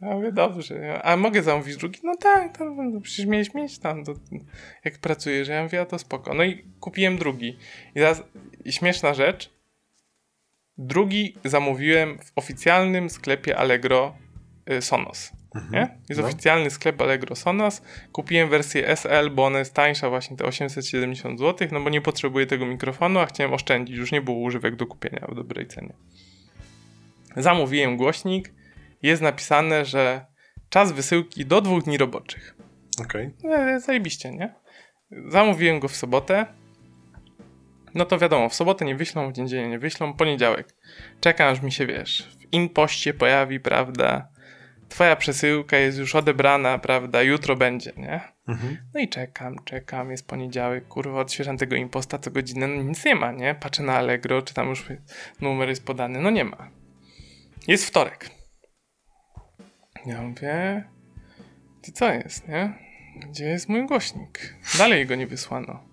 Ja 0.03 0.09
mówię, 0.09 0.33
dobrze. 0.33 1.03
A 1.03 1.17
mogę 1.17 1.43
zamówić 1.43 1.77
drugi? 1.77 2.01
No 2.05 2.17
tak, 2.17 2.59
to, 2.59 2.65
no, 2.65 3.01
przecież 3.01 3.27
miałeś 3.27 3.55
mieć 3.55 3.79
tam, 3.79 4.05
to, 4.05 4.15
jak 4.85 4.99
pracujesz. 4.99 5.49
Ja 5.49 5.63
mówię, 5.63 5.81
a 5.81 5.87
to 5.87 5.99
spoko. 5.99 6.35
No 6.35 6.45
i 6.45 6.65
kupiłem 6.81 7.19
drugi. 7.19 7.59
I 7.91 7.95
teraz 7.95 8.23
śmieszna 8.71 9.15
rzecz. 9.15 9.51
Drugi 10.79 11.37
zamówiłem 11.45 12.19
w 12.19 12.33
oficjalnym 12.37 13.11
sklepie 13.11 13.57
Allegro 13.57 14.17
y, 14.71 14.83
Sonos. 14.83 15.33
Mhm, 15.55 15.73
nie? 15.73 15.99
Jest 16.09 16.21
no. 16.21 16.27
oficjalny 16.27 16.71
sklep 16.71 17.03
Allegro 17.03 17.37
Sonos. 17.37 17.83
Kupiłem 18.13 18.49
wersję 18.49 18.89
SL, 18.89 19.31
bo 19.31 19.45
ona 19.45 19.59
jest 19.59 19.75
tańsza, 19.75 20.11
właśnie 20.11 20.37
te 20.37 20.45
870 20.45 21.39
zł, 21.39 21.69
no 21.73 21.81
bo 21.81 21.91
nie 21.91 22.01
potrzebuję 22.01 22.47
tego 22.47 22.67
mikrofonu, 22.67 23.19
a 23.19 23.27
chciałem 23.27 23.53
oszczędzić. 23.53 23.97
Już 23.97 24.13
nie 24.13 24.23
było 24.23 24.39
używek 24.39 24.77
do 24.77 24.87
kupienia 24.87 25.27
w 25.29 25.35
dobrej 25.35 25.67
cenie. 25.67 25.93
Zamówiłem 27.37 27.97
głośnik 27.97 28.53
jest 29.03 29.23
napisane, 29.23 29.85
że 29.85 30.27
czas 30.69 30.93
wysyłki 30.93 31.47
do 31.47 31.61
dwóch 31.61 31.85
dni 31.85 31.99
roboczych. 31.99 32.55
Okej. 33.01 33.31
Okay. 33.39 33.75
E, 33.75 33.81
zajebiście, 33.81 34.31
nie? 34.33 34.55
Zamówiłem 35.29 35.81
go 35.81 35.89
w 35.89 35.97
sobotę. 35.97 36.47
No 37.95 38.05
to 38.05 38.19
wiadomo, 38.19 38.49
w 38.49 38.55
sobotę 38.55 38.85
nie 38.85 38.97
wyślą, 38.97 39.31
w 39.31 39.33
dzień 39.33 39.69
nie 39.71 39.79
wyślą, 39.79 40.15
poniedziałek. 40.15 40.77
Czekam, 41.21 41.49
aż 41.49 41.63
mi 41.63 41.73
się, 41.73 41.87
wiesz, 41.87 42.37
w 42.39 42.53
impoście 42.53 43.15
pojawi, 43.15 43.61
prawda? 43.61 44.29
Twoja 44.89 45.17
przesyłka 45.17 45.77
jest 45.77 45.99
już 45.99 46.15
odebrana, 46.15 46.79
prawda? 46.79 47.23
Jutro 47.23 47.57
będzie, 47.57 47.93
nie? 47.97 48.21
Mhm. 48.49 48.77
No 48.95 49.01
i 49.01 49.09
czekam, 49.09 49.57
czekam, 49.65 50.11
jest 50.11 50.27
poniedziałek, 50.27 50.89
kurwa, 50.89 51.21
odświeżam 51.21 51.57
tego 51.57 51.77
imposta 51.77 52.19
co 52.19 52.31
godzinę, 52.31 52.67
no 52.67 52.83
nic 52.83 53.05
nie 53.05 53.15
ma, 53.15 53.33
nie? 53.33 53.55
Patrzę 53.55 53.83
na 53.83 53.97
Allegro, 53.97 54.43
czy 54.43 54.55
tam 54.55 54.69
już 54.69 54.85
numer 55.41 55.69
jest 55.69 55.85
podany, 55.85 56.21
no 56.21 56.31
nie 56.31 56.45
ma. 56.45 56.71
Jest 57.69 57.87
wtorek. 57.87 58.40
Ja 60.07 60.23
mówię, 60.23 60.85
ty 61.83 61.93
co 61.93 62.13
jest, 62.13 62.49
nie? 62.49 62.75
Gdzie 63.17 63.45
jest 63.45 63.69
mój 63.69 63.87
głośnik? 63.87 64.55
Dalej 64.79 65.07
go 65.07 65.15
nie 65.15 65.27
wysłano. 65.27 65.91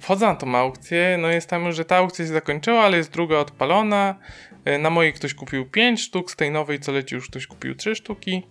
Wchodzę 0.00 0.26
na 0.26 0.34
tą 0.34 0.56
aukcję, 0.56 1.18
no 1.20 1.28
jest 1.28 1.48
tam, 1.48 1.72
że 1.72 1.84
ta 1.84 1.96
aukcja 1.96 2.24
się 2.24 2.32
zakończyła, 2.32 2.80
ale 2.80 2.96
jest 2.96 3.10
druga 3.10 3.36
odpalona. 3.36 4.18
E, 4.64 4.78
na 4.78 4.90
mojej 4.90 5.12
ktoś 5.12 5.34
kupił 5.34 5.70
5 5.70 6.00
sztuk, 6.00 6.30
z 6.30 6.36
tej 6.36 6.50
nowej 6.50 6.80
co 6.80 6.92
leci 6.92 7.14
już 7.14 7.28
ktoś 7.28 7.46
kupił 7.46 7.74
3 7.74 7.94
sztuki. 7.94 8.42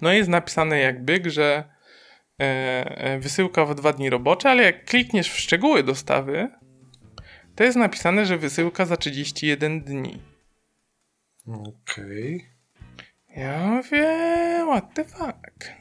No 0.00 0.12
jest 0.12 0.28
napisane 0.28 0.78
jak 0.78 1.04
byk, 1.04 1.26
że 1.26 1.64
e, 2.40 2.44
e, 2.98 3.18
wysyłka 3.18 3.64
w 3.64 3.74
dwa 3.74 3.92
dni 3.92 4.10
robocze, 4.10 4.50
ale 4.50 4.62
jak 4.62 4.84
klikniesz 4.84 5.32
w 5.32 5.38
szczegóły 5.38 5.82
dostawy, 5.82 6.48
to 7.56 7.64
jest 7.64 7.76
napisane, 7.76 8.26
że 8.26 8.38
wysyłka 8.38 8.86
za 8.86 8.96
31 8.96 9.80
dni. 9.80 10.22
Okej. 11.46 12.36
Okay. 12.36 12.51
Ja 13.36 13.66
mówię, 13.66 14.06
what 14.66 14.94
the 14.94 15.04
fuck. 15.04 15.72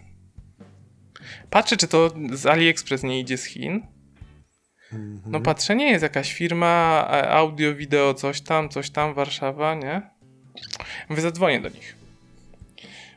Patrzę, 1.50 1.78
czy 1.78 1.88
to 1.88 2.12
z 2.34 2.46
AliExpress 2.46 3.04
nie 3.04 3.20
idzie 3.20 3.38
z 3.38 3.46
Chin. 3.46 3.88
No 4.92 5.26
mhm. 5.26 5.44
patrzę, 5.44 5.76
nie 5.76 5.92
jest 5.92 6.04
jakaś 6.04 6.34
firma 6.34 7.08
e, 7.12 7.30
audio, 7.30 7.76
wideo, 7.76 8.14
coś 8.14 8.42
tam, 8.42 8.70
coś 8.70 8.90
tam, 8.90 9.14
Warszawa, 9.14 9.76
nie? 9.76 10.02
Mówię, 11.10 11.22
zadzwonię 11.22 11.62
do 11.62 11.70
nich. 11.70 11.96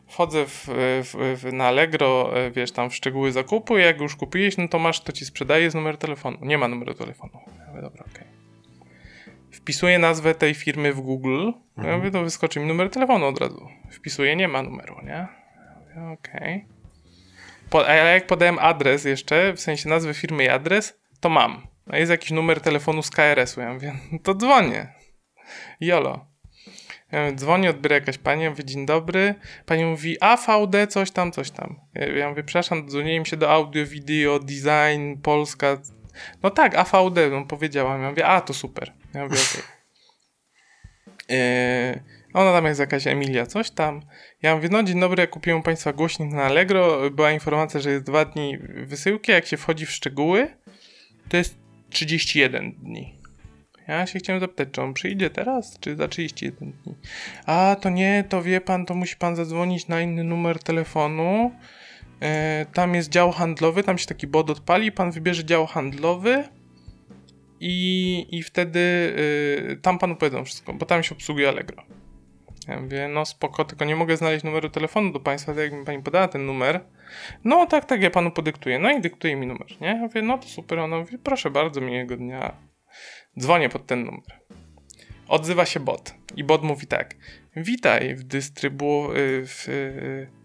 Wchodzę 0.09 0.47
w, 0.47 0.67
w, 1.03 1.41
w, 1.43 1.53
na 1.53 1.67
Allegro, 1.67 2.39
e, 2.39 2.51
wiesz, 2.51 2.73
tam 2.73 2.91
w 2.91 2.95
szczegóły 2.95 3.33
zakupu 3.33 3.79
jak 3.79 4.01
już 4.01 4.17
kupiłeś, 4.17 4.57
no 4.57 4.69
to 4.69 4.79
masz, 4.79 5.01
to 5.01 5.13
ci 5.13 5.25
sprzedaje 5.25 5.71
z 5.71 5.75
numer 5.75 5.99
telefonu. 5.99 6.39
Nie 6.43 6.59
ma 6.59 6.69
numeru 6.69 6.95
telefonu. 6.95 7.41
Ja 7.59 7.67
mówię, 7.69 7.83
dobra, 7.83 8.05
okej. 8.05 8.23
Okay 8.23 8.34
wpisuję 9.65 9.99
nazwę 9.99 10.35
tej 10.35 10.55
firmy 10.55 10.93
w 10.93 11.01
Google, 11.01 11.53
mhm. 11.77 11.89
ja 11.89 11.97
mówię, 11.99 12.11
to 12.11 12.23
wyskoczy 12.23 12.61
mi 12.61 12.67
numer 12.67 12.91
telefonu 12.91 13.27
od 13.27 13.39
razu. 13.39 13.69
Wpisuję, 13.91 14.37
nie 14.37 14.49
ma 14.49 14.63
numeru, 14.63 14.97
nie? 15.05 15.27
Okej. 16.13 16.65
Okay. 17.71 17.87
Ale 17.87 18.15
jak 18.15 18.27
podałem 18.27 18.59
adres 18.59 19.05
jeszcze, 19.05 19.53
w 19.53 19.61
sensie 19.61 19.89
nazwę 19.89 20.15
firmy 20.15 20.45
i 20.45 20.49
adres, 20.49 21.01
to 21.21 21.29
mam. 21.29 21.67
A 21.91 21.99
jest 21.99 22.11
jakiś 22.11 22.31
numer 22.31 22.61
telefonu 22.61 23.03
z 23.03 23.11
KRS-u. 23.11 23.61
Ja 23.61 23.73
mówię, 23.73 23.95
no 24.13 24.19
to 24.23 24.35
dzwonię. 24.35 24.93
Jolo. 25.81 26.27
Ja 27.13 27.25
mówię, 27.25 27.37
dzwonię, 27.37 27.71
odbiera 27.71 27.95
jakaś 27.95 28.19
pani, 28.19 28.43
ja 28.43 28.51
mówię, 28.51 28.65
dzień 28.65 28.87
dobry. 28.87 29.35
Pani 29.67 29.85
mówi, 29.85 30.17
AVD, 30.21 30.87
coś 30.89 31.11
tam, 31.11 31.33
coś 31.33 31.51
tam. 31.51 31.81
Ja 32.17 32.29
mówię, 32.29 32.43
przepraszam, 32.45 32.89
dzwoniłem 32.89 33.25
się 33.25 33.37
do 33.37 33.51
audio, 33.51 33.87
video, 33.87 34.39
design, 34.39 35.17
Polska. 35.23 35.77
No 36.43 36.51
tak, 36.51 36.75
AVD, 36.75 37.17
no 37.31 37.45
powiedziałam. 37.45 38.03
Ja 38.03 38.11
mówię, 38.11 38.27
a, 38.27 38.41
to 38.41 38.55
super. 38.55 38.93
Ja 39.15 39.23
mówię, 39.23 39.37
okej. 39.37 39.63
Okay. 39.63 39.75
Yy, 41.29 42.03
ona 42.35 42.53
tam 42.53 42.65
jest 42.65 42.81
jakaś 42.81 43.07
Emilia, 43.07 43.47
coś 43.47 43.71
tam. 43.71 44.03
Ja 44.43 44.57
mówię, 44.57 44.69
no 44.73 44.83
dzień 44.83 45.01
dobry, 45.01 45.21
ja 45.21 45.27
kupiłem 45.27 45.63
Państwa 45.63 45.93
głośnik 45.93 46.33
na 46.33 46.43
Allegro. 46.43 47.11
Była 47.11 47.31
informacja, 47.31 47.81
że 47.81 47.91
jest 47.91 48.05
dwa 48.05 48.25
dni 48.25 48.59
wysyłki. 48.87 49.33
Jak 49.33 49.47
się 49.47 49.57
wchodzi 49.57 49.87
w 49.87 49.91
szczegóły, 49.91 50.57
to 51.29 51.37
jest 51.37 51.59
31 51.91 52.73
dni. 52.73 53.19
Ja 53.89 54.07
się 54.07 54.19
chciałem 54.19 54.41
zapytać, 54.41 54.69
czy 54.73 54.83
on 54.83 54.95
przyjdzie 54.95 55.31
teraz, 55.31 55.79
czy 55.81 55.97
za 55.97 56.09
31 56.09 56.73
dni? 56.73 56.95
A, 57.47 57.77
to 57.81 57.91
nie, 57.91 58.25
to 58.29 58.43
wie 58.43 58.61
pan, 58.61 58.87
to 58.87 58.95
musi 58.95 59.17
pan 59.17 59.37
zadzwonić 59.37 59.89
na 59.89 60.01
inny 60.01 60.25
numer 60.25 60.59
telefonu. 60.59 61.53
Yy, 62.21 62.29
tam 62.73 62.95
jest 62.95 63.09
dział 63.09 63.33
handlowy, 63.33 63.83
tam 63.83 63.99
się 63.99 64.07
taki 64.07 64.27
bod 64.27 64.51
odpali, 64.51 64.93
pan 64.93 65.11
wybierze 65.11 65.45
dział 65.45 65.67
handlowy 65.67 66.45
i, 67.61 68.27
i 68.31 68.43
wtedy 68.43 68.79
y, 69.71 69.79
tam 69.83 69.99
panu 69.99 70.17
powiedzą 70.17 70.45
wszystko, 70.45 70.73
bo 70.73 70.87
tam 70.87 71.03
się 71.03 71.15
obsługuje 71.15 71.49
Allegro. 71.49 71.83
Ja 72.69 72.81
mówię, 72.81 73.09
no 73.09 73.25
spoko, 73.25 73.65
tylko 73.65 73.85
nie 73.85 73.97
mogę 73.97 74.17
znaleźć 74.17 74.45
numeru 74.45 74.71
telefonu 74.71 75.13
do 75.13 75.21
państwa, 75.21 75.55
tak 75.55 75.63
jak 75.63 75.73
mi 75.73 75.85
pani 75.85 76.03
podała 76.03 76.29
ten 76.29 76.47
numer. 76.47 76.81
No 77.45 77.67
tak, 77.67 77.85
tak, 77.85 78.03
ja 78.03 78.11
panu 78.11 78.31
podyktuję. 78.31 78.79
No 78.79 78.91
i 78.91 79.01
dyktuje 79.01 79.37
mi 79.37 79.47
numer, 79.47 79.81
nie? 79.81 79.89
Ja 79.89 79.95
mówię, 79.95 80.23
no 80.23 80.39
to 80.39 80.49
super, 80.49 80.79
ona 80.79 80.99
mówi, 80.99 81.19
proszę 81.19 81.51
bardzo, 81.51 81.81
miłego 81.81 82.17
dnia. 82.17 82.57
Dzwonię 83.39 83.69
pod 83.69 83.87
ten 83.87 84.05
numer. 84.05 84.41
Odzywa 85.29 85.67
się 85.67 85.81
bot 85.81 86.15
i 86.37 86.45
bot 86.45 86.63
mówi 86.63 86.87
tak, 86.87 87.15
witaj 87.57 88.15
w 88.15 88.25
dystrybu... 88.25 89.13
Y, 89.13 89.47
w, 89.47 89.69
y, 89.69 90.44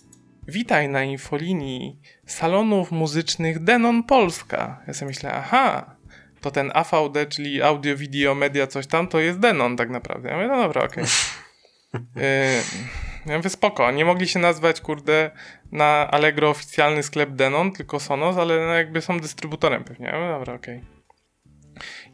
witaj 0.50 0.90
na 0.90 1.04
infolinii 1.04 2.00
salonów 2.26 2.92
muzycznych 2.92 3.64
Denon 3.64 4.04
Polska. 4.04 4.84
Ja 4.88 4.94
sobie 4.94 5.10
myślę, 5.10 5.34
aha, 5.34 5.96
to 6.42 6.52
ten 6.52 6.72
AVD, 6.74 7.30
czyli 7.30 7.62
audio, 7.62 7.96
video, 7.96 8.36
media, 8.36 8.68
coś 8.68 8.88
tam, 8.88 9.08
to 9.08 9.20
jest 9.20 9.40
Denon 9.40 9.78
tak 9.78 9.90
naprawdę. 9.90 10.30
Ja 10.30 10.36
mówię, 10.36 10.48
no 10.48 10.58
dobra, 10.58 10.84
okej. 10.84 11.04
Okay. 11.04 11.10
Yy, 12.16 12.22
ja 13.26 13.38
mówię, 13.38 13.50
spoko, 13.50 13.92
nie 13.92 14.06
mogli 14.06 14.28
się 14.28 14.40
nazwać, 14.40 14.82
kurde, 14.82 15.32
na 15.72 16.12
Allegro 16.12 16.50
oficjalny 16.50 17.04
sklep 17.04 17.30
Denon, 17.30 17.72
tylko 17.72 18.00
Sonos, 18.00 18.38
ale 18.38 18.66
no 18.68 18.74
jakby 18.74 19.02
są 19.02 19.20
dystrybutorem 19.20 19.84
pewnie. 19.84 20.06
Ja 20.06 20.20
mówię, 20.20 20.32
dobra, 20.32 20.54
okej. 20.54 20.78
Okay. 20.78 21.00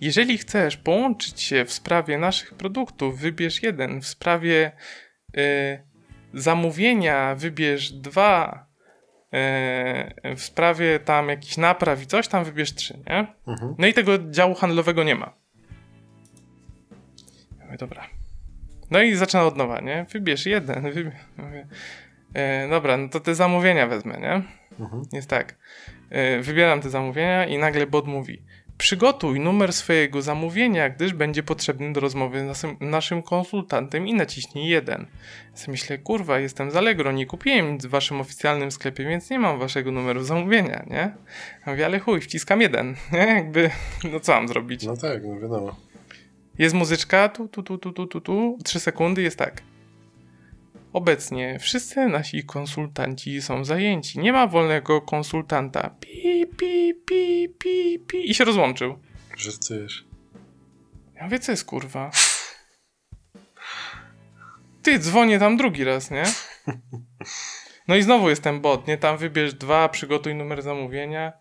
Jeżeli 0.01 0.37
chcesz 0.37 0.77
połączyć 0.77 1.41
się 1.41 1.65
w 1.65 1.73
sprawie 1.73 2.17
naszych 2.17 2.53
produktów, 2.53 3.19
wybierz 3.19 3.63
jeden. 3.63 4.01
W 4.01 4.07
sprawie 4.07 4.71
yy, 5.33 5.43
zamówienia 6.35 7.35
wybierz 7.35 7.91
dwa, 7.91 8.67
e, 9.33 10.35
w 10.35 10.41
sprawie 10.41 10.99
tam 10.99 11.29
jakichś 11.29 11.57
napraw 11.57 12.03
i 12.03 12.07
coś, 12.07 12.27
tam 12.27 12.43
wybierz 12.43 12.73
trzy, 12.73 12.99
nie? 13.09 13.27
Mhm. 13.47 13.75
No 13.77 13.87
i 13.87 13.93
tego 13.93 14.17
działu 14.29 14.55
handlowego 14.55 15.03
nie 15.03 15.15
ma. 15.15 15.33
Mówię, 17.65 17.77
dobra. 17.77 18.07
No 18.91 19.01
i 19.01 19.15
zaczyna 19.15 19.43
od 19.43 19.57
nowa, 19.57 19.81
nie? 19.81 20.05
Wybierz 20.13 20.45
jeden. 20.45 20.83
Wybierz. 20.93 21.13
Mówię, 21.37 21.67
e, 22.33 22.69
dobra, 22.69 22.97
no 22.97 23.09
to 23.09 23.19
te 23.19 23.35
zamówienia 23.35 23.87
wezmę, 23.87 24.17
nie? 24.19 24.41
Mhm. 24.79 25.03
Jest 25.13 25.29
tak. 25.29 25.55
E, 26.09 26.39
wybieram 26.39 26.81
te 26.81 26.89
zamówienia 26.89 27.45
i 27.45 27.57
nagle 27.57 27.87
bot 27.87 28.07
mówi 28.07 28.43
Przygotuj 28.77 29.39
numer 29.39 29.73
swojego 29.73 30.21
zamówienia, 30.21 30.89
gdyż 30.89 31.13
będzie 31.13 31.43
potrzebny 31.43 31.93
do 31.93 31.99
rozmowy 31.99 32.39
z 32.39 32.43
naszym, 32.43 32.77
naszym 32.79 33.23
konsultantem 33.23 34.07
i 34.07 34.13
naciśnij 34.13 34.69
jeden. 34.69 35.05
Ja 35.51 35.57
sobie 35.57 35.71
myślę, 35.71 35.97
kurwa, 35.97 36.39
jestem 36.39 36.71
z 36.71 36.75
Allegro, 36.75 37.11
nie 37.11 37.25
kupiłem 37.25 37.73
nic 37.73 37.85
w 37.85 37.89
waszym 37.89 38.21
oficjalnym 38.21 38.71
sklepie, 38.71 39.05
więc 39.05 39.29
nie 39.29 39.39
mam 39.39 39.59
waszego 39.59 39.91
numeru 39.91 40.23
zamówienia, 40.23 40.85
nie? 40.89 41.15
Ja 41.65 41.71
mówię, 41.71 41.85
ale 41.85 41.99
chuj, 41.99 42.21
wciskam 42.21 42.61
jeden, 42.61 42.95
nie? 43.13 43.19
Jakby, 43.19 43.69
no 44.11 44.19
co 44.19 44.31
mam 44.31 44.47
zrobić? 44.47 44.83
No 44.83 44.97
tak, 44.97 45.23
no 45.23 45.39
wiadomo. 45.39 45.75
Jest 46.57 46.75
muzyczka, 46.75 47.29
tu, 47.29 47.47
tu, 47.47 47.63
tu, 47.63 47.77
tu, 47.77 47.91
tu, 47.91 48.07
tu, 48.07 48.21
tu, 48.21 48.57
trzy 48.63 48.79
sekundy, 48.79 49.21
jest 49.21 49.37
tak. 49.37 49.61
Obecnie 50.95 51.59
wszyscy 51.59 52.07
nasi 52.07 52.43
konsultanci 52.43 53.41
są 53.41 53.65
zajęci. 53.65 54.19
Nie 54.19 54.33
ma 54.33 54.47
wolnego 54.47 55.01
konsultanta. 55.01 55.95
Pi, 55.99 56.45
pi, 56.57 56.93
pi, 57.05 57.49
pi, 57.59 57.99
pi. 58.07 58.31
I 58.31 58.33
się 58.33 58.45
rozłączył. 58.45 58.99
Żartujesz. 59.37 60.05
Ja 61.15 61.23
mówię, 61.23 61.39
co 61.39 61.51
jest 61.51 61.65
kurwa? 61.65 62.11
Ty, 64.83 64.99
dzwonię 64.99 65.39
tam 65.39 65.57
drugi 65.57 65.83
raz, 65.83 66.11
nie? 66.11 66.23
No 67.87 67.95
i 67.95 68.01
znowu 68.01 68.29
jest 68.29 68.43
ten 68.43 68.61
bot, 68.61 68.87
nie? 68.87 68.97
Tam 68.97 69.17
wybierz 69.17 69.53
dwa, 69.53 69.89
przygotuj 69.89 70.35
numer 70.35 70.61
zamówienia. 70.61 71.33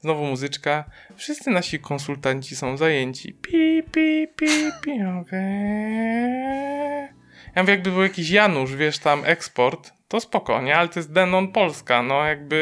Znowu 0.00 0.24
muzyczka. 0.24 0.90
Wszyscy 1.16 1.50
nasi 1.50 1.78
konsultanci 1.78 2.56
są 2.56 2.76
zajęci. 2.76 3.32
Pi, 3.32 3.82
pi, 3.92 4.28
pi, 4.36 4.46
pi. 4.82 4.96
Ja 4.96 5.12
mówię... 5.12 7.19
Ja 7.56 7.62
mówię, 7.62 7.72
jakby 7.72 7.90
był 7.90 8.02
jakiś 8.02 8.30
Janusz, 8.30 8.76
wiesz, 8.76 8.98
tam 8.98 9.24
eksport, 9.24 9.92
to 10.08 10.20
spokojnie, 10.20 10.76
ale 10.76 10.88
to 10.88 10.98
jest 10.98 11.12
Denon 11.12 11.52
Polska, 11.52 12.02
no 12.02 12.26
jakby 12.26 12.56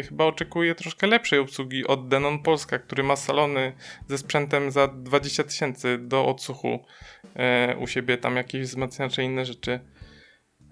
y, 0.00 0.02
chyba 0.08 0.24
oczekuję 0.24 0.74
troszkę 0.74 1.06
lepszej 1.06 1.38
obsługi 1.38 1.86
od 1.86 2.08
Denon 2.08 2.42
Polska, 2.42 2.78
który 2.78 3.02
ma 3.02 3.16
salony 3.16 3.72
ze 4.08 4.18
sprzętem 4.18 4.70
za 4.70 4.88
20 4.88 5.44
tysięcy 5.44 5.98
do 5.98 6.26
odsłuchu 6.26 6.84
e, 7.36 7.76
u 7.76 7.86
siebie, 7.86 8.18
tam 8.18 8.36
jakieś 8.36 8.62
wzmacniacze 8.62 9.24
inne 9.24 9.44
rzeczy. 9.44 9.80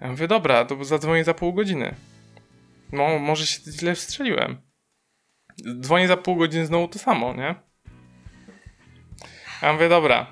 Ja 0.01 0.09
mówię, 0.09 0.29
dobra, 0.29 0.65
to 0.65 0.85
zadzwonię 0.85 1.25
za 1.25 1.35
pół 1.35 1.53
godziny. 1.53 1.95
No, 2.93 3.19
może 3.19 3.47
się 3.47 3.61
źle 3.73 3.95
wstrzeliłem. 3.95 4.61
Dzwonię 5.81 6.09
za 6.09 6.17
pół 6.17 6.37
godziny 6.37 6.67
znowu 6.67 6.89
to 6.89 6.99
samo, 6.99 7.35
nie? 7.35 7.55
Ja 9.63 9.73
mówię, 9.73 9.89
dobra. 9.89 10.27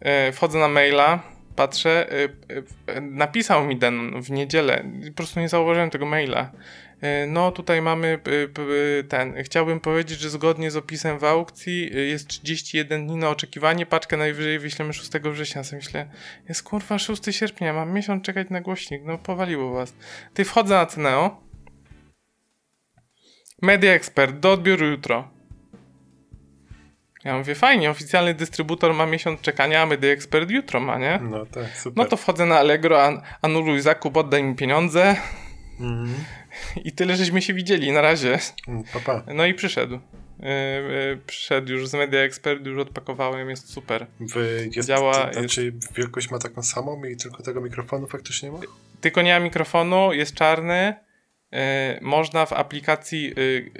E, 0.00 0.32
wchodzę 0.32 0.58
na 0.58 0.68
maila, 0.68 1.22
patrzę, 1.60 2.12
y, 2.12 2.28
y, 2.96 3.00
napisał 3.00 3.66
mi 3.66 3.78
ten 3.78 4.22
w 4.22 4.30
niedzielę, 4.30 4.84
po 5.08 5.14
prostu 5.14 5.40
nie 5.40 5.48
zauważyłem 5.48 5.90
tego 5.90 6.06
maila. 6.06 6.52
Y, 7.04 7.26
No, 7.26 7.52
tutaj 7.52 7.82
mamy 7.82 8.18
ten. 9.08 9.42
Chciałbym 9.42 9.80
powiedzieć, 9.80 10.20
że 10.20 10.30
zgodnie 10.30 10.70
z 10.70 10.76
opisem 10.76 11.18
w 11.18 11.24
aukcji 11.24 11.90
jest 12.08 12.28
31 12.28 13.06
dni 13.06 13.16
na 13.16 13.28
oczekiwanie. 13.28 13.86
Paczkę 13.86 14.16
najwyżej 14.16 14.58
wyślemy 14.58 14.92
6 14.92 15.10
września. 15.10 15.64
Sobie 15.64 15.82
myślę, 15.82 16.08
jest 16.48 16.62
kurwa 16.62 16.98
6 16.98 17.22
sierpnia, 17.30 17.72
mam 17.72 17.92
miesiąc 17.92 18.24
czekać 18.24 18.50
na 18.50 18.60
głośnik. 18.60 19.02
No, 19.04 19.18
powaliło 19.18 19.72
was. 19.72 19.94
Ty 20.34 20.44
wchodzę 20.44 20.74
na 20.74 20.86
Cneo. 20.86 21.40
Media 23.62 23.92
Expert, 23.92 24.36
do 24.36 24.52
odbioru 24.52 24.86
jutro. 24.86 25.39
Ja 27.24 27.38
mówię, 27.38 27.54
fajnie, 27.54 27.90
oficjalny 27.90 28.34
dystrybutor 28.34 28.94
ma 28.94 29.06
miesiąc 29.06 29.40
czekania, 29.40 29.82
a 29.82 29.86
Media 29.86 30.12
Expert 30.12 30.50
jutro 30.50 30.80
ma, 30.80 30.98
nie? 30.98 31.20
No 31.22 31.46
tak, 31.46 31.76
super. 31.76 31.96
No 31.96 32.04
to 32.04 32.16
wchodzę 32.16 32.46
na 32.46 32.58
Allegro, 32.58 33.04
an 33.04 33.22
anuluj 33.42 33.80
zakup, 33.80 34.16
oddaj 34.16 34.42
mi 34.42 34.54
pieniądze 34.56 35.16
Mhm. 35.80 36.14
i 36.86 36.92
tyle 36.92 37.16
żeśmy 37.16 37.42
się 37.42 37.54
widzieli 37.54 37.92
na 37.92 38.00
razie. 38.00 38.38
Mm, 38.68 38.84
Papa, 38.92 39.22
No 39.34 39.46
i 39.46 39.54
przyszedł. 39.54 39.94
Yy, 39.94 40.48
yy, 40.92 41.20
przyszedł 41.26 41.72
już 41.72 41.88
z 41.88 41.94
Media 41.94 42.20
Expert, 42.20 42.66
już 42.66 42.78
odpakowałem, 42.78 43.50
jest 43.50 43.72
super. 43.72 44.06
wy 44.20 44.70
jest, 44.76 44.88
Działa, 44.88 45.26
to, 45.26 45.32
znaczy 45.40 45.72
wielkość 45.96 46.30
ma 46.30 46.38
taką 46.38 46.62
samą 46.62 47.04
i 47.04 47.16
tylko 47.16 47.42
tego 47.42 47.60
mikrofonu 47.60 48.06
faktycznie 48.06 48.50
nie 48.50 48.56
ma? 48.56 48.62
Tylko 49.00 49.22
nie 49.22 49.38
ma 49.38 49.44
mikrofonu, 49.44 50.12
jest 50.12 50.34
czarny. 50.34 50.94
Yy, 51.52 51.58
można 52.00 52.46
w 52.46 52.52
aplikacji, 52.52 53.34
yy, 53.36 53.70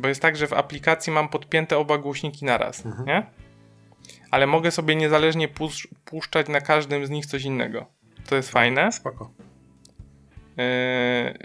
bo 0.00 0.08
jest 0.08 0.22
tak, 0.22 0.36
że 0.36 0.46
w 0.46 0.52
aplikacji 0.52 1.12
mam 1.12 1.28
podpięte 1.28 1.78
oba 1.78 1.98
głośniki 1.98 2.44
naraz, 2.44 2.86
Mhm. 2.86 3.06
nie? 3.06 3.26
Ale 4.30 4.46
mogę 4.46 4.70
sobie 4.70 4.96
niezależnie 4.96 5.48
pusz- 5.48 5.88
puszczać 6.04 6.48
na 6.48 6.60
każdym 6.60 7.06
z 7.06 7.10
nich 7.10 7.26
coś 7.26 7.42
innego. 7.42 7.86
To 8.28 8.36
jest 8.36 8.50
fajne. 8.50 8.92
Spoko. 8.92 9.30
Yy, 10.56 10.64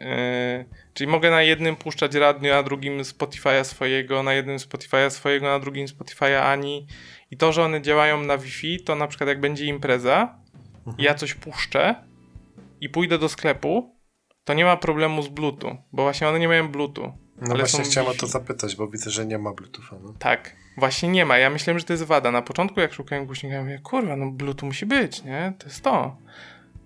yy, 0.06 0.66
czyli 0.94 1.10
mogę 1.12 1.32
na 1.32 1.42
jednym 1.42 1.76
puszczać 1.76 2.16
radio, 2.16 2.54
na 2.56 2.64
drugim 2.64 2.98
Spotify'a 3.02 3.64
swojego, 3.64 4.24
na 4.24 4.34
jednym 4.34 4.58
Spotify'a 4.58 5.10
swojego, 5.10 5.46
na 5.48 5.60
drugim 5.60 5.86
Spotify'a 5.88 6.42
Ani. 6.42 6.88
I 7.32 7.38
to, 7.38 7.52
że 7.52 7.64
one 7.64 7.82
działają 7.82 8.22
na 8.22 8.38
Wi-Fi, 8.38 8.84
to 8.84 8.96
na 8.96 9.08
przykład 9.08 9.28
jak 9.28 9.40
będzie 9.40 9.66
impreza 9.66 10.40
i 10.98 11.04
ja 11.04 11.14
coś 11.16 11.34
puszczę 11.34 11.96
i 12.82 12.90
pójdę 12.90 13.18
do 13.18 13.30
sklepu, 13.30 13.96
to 14.44 14.54
nie 14.54 14.66
ma 14.66 14.78
problemu 14.78 15.22
z 15.22 15.28
Bluetooth, 15.28 15.76
bo 15.92 16.04
właśnie 16.04 16.28
one 16.28 16.40
nie 16.40 16.48
mają 16.48 16.68
Bluetooth. 16.72 17.12
No 17.42 17.48
Ale 17.48 17.60
właśnie 17.60 17.86
są 17.86 17.92
chciałem 17.92 18.10
o 18.10 18.14
to 18.14 18.28
zapytać, 18.28 18.76
bo 18.76 18.88
widzę, 18.88 19.10
że 19.10 19.26
nie 19.26 19.38
ma 19.38 19.54
Bluetootha. 19.54 19.96
No. 20.04 20.14
Tak, 20.20 20.56
właśnie 20.78 21.10
nie 21.10 21.26
ma. 21.26 21.38
Ja 21.38 21.50
myślałem, 21.50 21.80
że 21.80 21.86
to 21.86 21.94
jest 21.94 22.04
wada. 22.04 22.32
Na 22.32 22.42
początku, 22.42 22.80
jak 22.80 22.94
szukałem 22.94 23.26
głośnika, 23.26 23.56
ja 23.56 23.62
mówię, 23.62 23.80
kurwa, 23.84 24.16
no 24.16 24.32
Bluetooth 24.32 24.66
musi 24.68 24.86
być, 24.86 25.24
nie? 25.24 25.54
To 25.60 25.66
jest 25.66 25.84
to. 25.84 26.18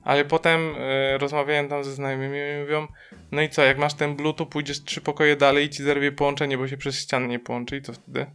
Ale 0.03 0.25
potem 0.25 0.75
e, 0.77 1.17
rozmawiałem 1.17 1.69
tam 1.69 1.83
ze 1.83 1.91
znajomymi 1.91 2.37
i 2.37 2.61
mówią, 2.61 2.87
no 3.31 3.41
i 3.41 3.49
co, 3.49 3.63
jak 3.63 3.77
masz 3.77 3.93
ten 3.93 4.15
Bluetooth, 4.15 4.45
pójdziesz 4.47 4.83
trzy 4.83 5.01
pokoje 5.01 5.35
dalej 5.35 5.65
i 5.65 5.69
ci 5.69 5.83
zerwie 5.83 6.11
połączenie, 6.11 6.57
bo 6.57 6.67
się 6.67 6.77
przez 6.77 6.99
ścianę 6.99 7.27
nie 7.27 7.39
połączy 7.39 7.77
i 7.77 7.81
co 7.81 7.93
wtedy? 7.93 8.25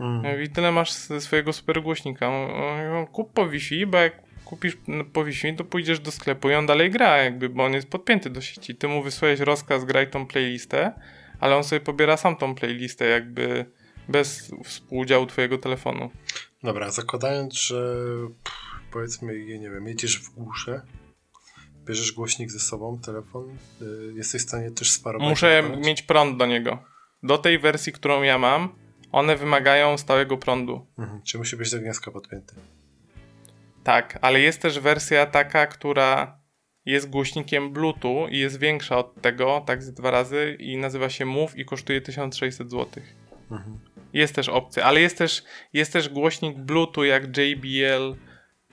Mm. 0.00 0.24
Ja 0.24 0.30
mówię, 0.32 0.44
I 0.44 0.48
tyle 0.48 0.72
masz 0.72 0.92
ze 0.92 1.20
swojego 1.20 1.52
super 1.52 1.82
głośnika. 1.82 2.30
Mówią, 2.30 3.06
Kup 3.06 3.32
po 3.32 3.48
Wi-Fi, 3.48 3.86
bo 3.86 3.98
jak 3.98 4.12
kupisz 4.44 4.78
no, 4.88 5.04
po 5.04 5.24
Wi-Fi, 5.24 5.56
to 5.56 5.64
pójdziesz 5.64 6.00
do 6.00 6.10
sklepu 6.10 6.50
i 6.50 6.54
on 6.54 6.66
dalej 6.66 6.90
gra, 6.90 7.16
jakby, 7.16 7.48
bo 7.48 7.64
on 7.64 7.72
jest 7.72 7.88
podpięty 7.88 8.30
do 8.30 8.40
sieci. 8.40 8.74
Ty 8.74 8.88
mu 8.88 9.02
wysłałeś 9.02 9.40
rozkaz, 9.40 9.84
graj 9.84 10.10
tą 10.10 10.26
playlistę, 10.26 10.92
ale 11.40 11.56
on 11.56 11.64
sobie 11.64 11.80
pobiera 11.80 12.16
sam 12.16 12.36
tą 12.36 12.54
playlistę, 12.54 13.04
jakby 13.06 13.66
bez 14.08 14.50
współudziału 14.64 15.26
twojego 15.26 15.58
telefonu. 15.58 16.10
Dobra, 16.62 16.90
zakładając, 16.90 17.54
że 17.54 17.96
powiedzmy, 18.92 19.44
nie 19.44 19.70
wiem, 19.70 19.86
jedziesz 19.86 20.18
w 20.18 20.30
głusze, 20.34 20.82
bierzesz 21.84 22.12
głośnik 22.12 22.50
ze 22.50 22.58
sobą, 22.60 22.98
telefon, 22.98 23.56
y, 23.82 24.12
jesteś 24.14 24.42
w 24.42 24.48
stanie 24.48 24.70
też 24.70 24.90
sparować. 24.90 25.28
Muszę 25.28 25.58
odpalać? 25.60 25.86
mieć 25.86 26.02
prąd 26.02 26.36
do 26.36 26.46
niego. 26.46 26.78
Do 27.22 27.38
tej 27.38 27.58
wersji, 27.58 27.92
którą 27.92 28.22
ja 28.22 28.38
mam, 28.38 28.74
one 29.12 29.36
wymagają 29.36 29.98
stałego 29.98 30.38
prądu. 30.38 30.86
Mhm. 30.98 31.22
Czy 31.22 31.38
musi 31.38 31.56
być 31.56 31.70
do 31.70 31.78
gniazdka 31.78 32.10
podpięty? 32.10 32.54
Tak, 33.84 34.18
ale 34.22 34.40
jest 34.40 34.62
też 34.62 34.78
wersja 34.78 35.26
taka, 35.26 35.66
która 35.66 36.39
jest 36.84 37.10
głośnikiem 37.10 37.72
Bluetooth 37.72 38.28
i 38.30 38.38
jest 38.38 38.58
większa 38.60 38.98
od 38.98 39.22
tego, 39.22 39.62
tak 39.66 39.82
z 39.82 39.92
dwa 39.92 40.10
razy 40.10 40.56
i 40.60 40.76
nazywa 40.76 41.08
się 41.10 41.24
Move 41.26 41.56
i 41.58 41.64
kosztuje 41.64 42.00
1600 42.00 42.70
zł. 42.70 43.02
Mhm. 43.50 43.78
Jest 44.12 44.34
też 44.34 44.48
opcja, 44.48 44.84
ale 44.84 45.00
jest 45.00 45.18
też, 45.18 45.42
jest 45.72 45.92
też 45.92 46.08
głośnik 46.08 46.58
Bluetooth 46.58 47.04
jak 47.04 47.36
JBL, 47.36 48.14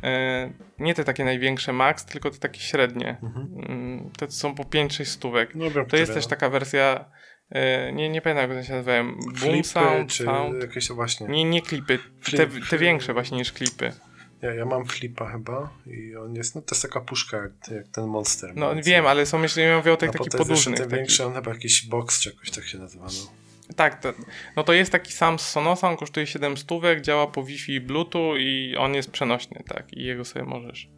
e, 0.04 0.54
nie 0.80 0.94
te 0.94 1.04
takie 1.04 1.26
największe 1.26 1.74
max, 1.74 2.06
tylko 2.06 2.32
te 2.32 2.38
takie 2.40 2.60
średnie. 2.60 3.18
Mhm. 3.24 3.48
Mm, 3.70 4.10
Te 4.18 4.32
są 4.32 4.56
po 4.56 4.64
5-6 4.64 5.06
stówek. 5.06 5.56
No, 5.56 5.66
To 5.90 5.98
jest 5.98 6.14
też 6.14 6.24
no. 6.24 6.30
taka 6.30 6.50
wersja, 6.50 7.06
e, 7.50 7.92
nie, 7.94 8.10
nie 8.10 8.22
pamiętam 8.22 8.42
jak 8.44 8.52
one 8.52 8.64
się 8.64 8.74
nazywają, 8.74 9.04
Boom 9.16 9.36
Flipy, 9.36 9.64
Sound, 9.68 10.12
czy 10.12 10.24
Sound. 10.24 10.62
jakieś 10.64 10.90
właśnie. 10.92 11.28
Nie, 11.28 11.44
nie 11.44 11.62
klipy, 11.62 12.00
Flip- 12.22 12.38
te, 12.38 12.48
te 12.70 12.78
większe 12.78 13.14
właśnie 13.14 13.38
niż 13.38 13.52
klipy. 13.52 13.92
Ja, 14.42 14.54
ja 14.54 14.66
mam 14.66 14.86
flipa 14.86 15.32
chyba 15.32 15.70
i 15.88 16.16
on 16.16 16.36
jest, 16.36 16.56
no 16.56 16.62
to 16.62 16.76
jest 16.76 16.82
taka 16.82 17.02
puszka 17.02 17.38
jak, 17.38 17.52
jak 17.72 17.88
ten 17.88 18.08
Monster. 18.08 18.56
No 18.56 18.76
więcej. 18.76 18.94
wiem, 18.94 19.08
ale 19.08 19.26
są 19.26 19.42
jeszcze, 19.42 19.62
ja 19.62 19.78
mówię 19.78 19.94
o 19.94 19.98
tych 19.98 20.12
takich 20.12 20.32
podłużnych. 20.32 20.80
ten 20.80 20.90
większy, 20.90 21.26
on 21.26 21.34
chyba 21.34 21.52
jakiś 21.52 21.88
box 21.88 22.20
czy 22.20 22.30
jakoś 22.30 22.52
tak 22.52 22.66
się 22.68 22.78
nazywa. 22.78 23.06
No. 23.06 23.32
Tak, 23.76 24.02
to, 24.02 24.14
no 24.56 24.64
to 24.64 24.74
jest 24.74 24.92
taki 24.92 25.14
sam 25.14 25.40
z 25.40 25.42
Sonosa, 25.42 25.90
on 25.90 25.98
kosztuje 25.98 26.28
7 26.28 26.58
stówek, 26.58 27.02
działa 27.02 27.28
po 27.28 27.44
Wi-Fi 27.44 27.74
i 27.74 27.82
Bluetooth 27.82 28.36
i 28.40 28.76
on 28.78 28.94
jest 28.94 29.12
przenośny, 29.12 29.64
tak, 29.68 29.94
i 29.94 30.04
jego 30.04 30.26
sobie 30.26 30.46
możesz. 30.46 30.90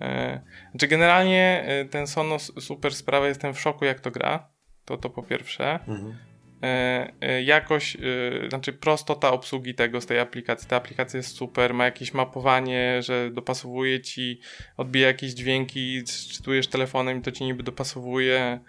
E, 0.00 0.40
znaczy 0.70 0.88
generalnie 0.88 1.64
e, 1.66 1.84
ten 1.84 2.06
Sonos 2.06 2.52
super 2.60 2.94
sprawa, 2.94 3.28
jestem 3.28 3.54
w 3.54 3.60
szoku 3.60 3.84
jak 3.84 4.00
to 4.00 4.10
gra, 4.10 4.48
to 4.84 4.96
to 4.96 5.10
po 5.10 5.22
pierwsze. 5.22 5.74
Mhm. 5.74 6.16
E, 6.62 7.12
e, 7.20 7.42
jakość, 7.42 7.96
e, 7.96 8.48
znaczy 8.48 8.72
prostota 8.72 9.32
obsługi 9.32 9.74
tego 9.74 10.00
z 10.00 10.06
tej 10.06 10.18
aplikacji. 10.18 10.68
Ta 10.68 10.76
aplikacja 10.76 11.16
jest 11.16 11.36
super, 11.36 11.74
ma 11.74 11.84
jakieś 11.84 12.14
mapowanie, 12.14 13.02
że 13.02 13.30
dopasowuje 13.30 14.00
ci, 14.00 14.40
odbija 14.76 15.06
jakieś 15.06 15.32
dźwięki, 15.32 16.02
czytujesz 16.32 16.66
telefonem 16.66 17.18
i 17.18 17.22
to 17.22 17.32
ci 17.32 17.44
niby 17.44 17.62
dopasowuje 17.62 18.60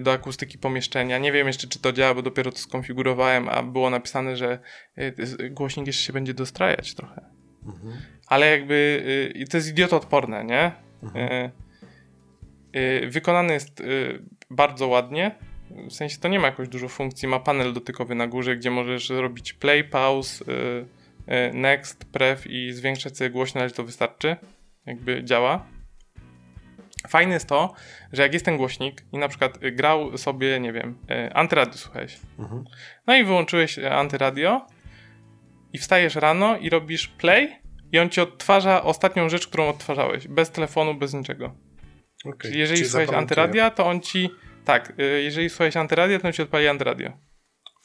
do 0.00 0.12
akustyki 0.12 0.58
pomieszczenia. 0.58 1.18
Nie 1.18 1.32
wiem 1.32 1.46
jeszcze, 1.46 1.68
czy 1.68 1.78
to 1.78 1.92
działa, 1.92 2.14
bo 2.14 2.22
dopiero 2.22 2.52
to 2.52 2.58
skonfigurowałem, 2.58 3.48
a 3.48 3.62
było 3.62 3.90
napisane, 3.90 4.36
że 4.36 4.58
głośnik 5.50 5.86
jeszcze 5.86 6.02
się 6.02 6.12
będzie 6.12 6.34
dostrajać 6.34 6.94
trochę. 6.94 7.24
Mhm. 7.66 7.92
Ale 8.26 8.50
jakby 8.50 9.02
to 9.50 9.56
jest 9.56 9.68
idiotoodporne, 9.68 10.44
nie? 10.44 10.72
Mhm. 11.02 11.32
E, 11.32 11.50
e, 12.72 13.06
wykonany 13.06 13.52
jest 13.52 13.82
bardzo 14.50 14.88
ładnie. 14.88 15.51
W 15.90 15.92
sensie 15.92 16.18
to 16.18 16.28
nie 16.28 16.38
ma 16.38 16.46
jakoś 16.46 16.68
dużo 16.68 16.88
funkcji. 16.88 17.28
Ma 17.28 17.40
panel 17.40 17.72
dotykowy 17.72 18.14
na 18.14 18.26
górze, 18.26 18.56
gdzie 18.56 18.70
możesz 18.70 19.10
robić 19.10 19.52
play, 19.52 19.84
pause, 19.84 20.44
e, 20.48 20.84
e, 21.26 21.52
next, 21.52 22.04
pref 22.04 22.46
i 22.46 22.72
zwiększać 22.72 23.16
sobie 23.16 23.30
głośność, 23.30 23.74
to 23.74 23.84
wystarczy. 23.84 24.36
Jakby 24.86 25.24
działa. 25.24 25.66
Fajne 27.08 27.34
jest 27.34 27.48
to, 27.48 27.74
że 28.12 28.22
jak 28.22 28.32
jest 28.32 28.44
ten 28.44 28.56
głośnik 28.56 29.04
i 29.12 29.18
na 29.18 29.28
przykład 29.28 29.58
grał 29.58 30.18
sobie, 30.18 30.60
nie 30.60 30.72
wiem, 30.72 30.98
e, 31.10 31.36
antyradio 31.36 31.78
słuchałeś. 31.78 32.20
Mhm. 32.38 32.64
No 33.06 33.16
i 33.16 33.24
wyłączyłeś 33.24 33.78
antyradio 33.78 34.66
i 35.72 35.78
wstajesz 35.78 36.14
rano 36.14 36.56
i 36.56 36.70
robisz 36.70 37.08
play 37.08 37.62
i 37.92 37.98
on 37.98 38.10
ci 38.10 38.20
odtwarza 38.20 38.82
ostatnią 38.82 39.28
rzecz, 39.28 39.48
którą 39.48 39.68
odtwarzałeś. 39.68 40.28
Bez 40.28 40.50
telefonu, 40.50 40.94
bez 40.94 41.14
niczego. 41.14 41.54
Okay. 42.24 42.38
Czyli 42.38 42.58
jeżeli 42.58 42.80
słuchałeś 42.80 43.06
zapamiętuję. 43.06 43.42
antyradia, 43.42 43.70
to 43.70 43.86
on 43.86 44.00
ci... 44.00 44.30
Tak, 44.64 44.92
y, 45.00 45.22
jeżeli 45.22 45.48
słuchałeś 45.50 45.76
antyradia, 45.76 46.18
to 46.20 46.26
on 46.26 46.32
ci 46.32 46.42
odpali 46.42 46.68
antyradio. 46.68 47.12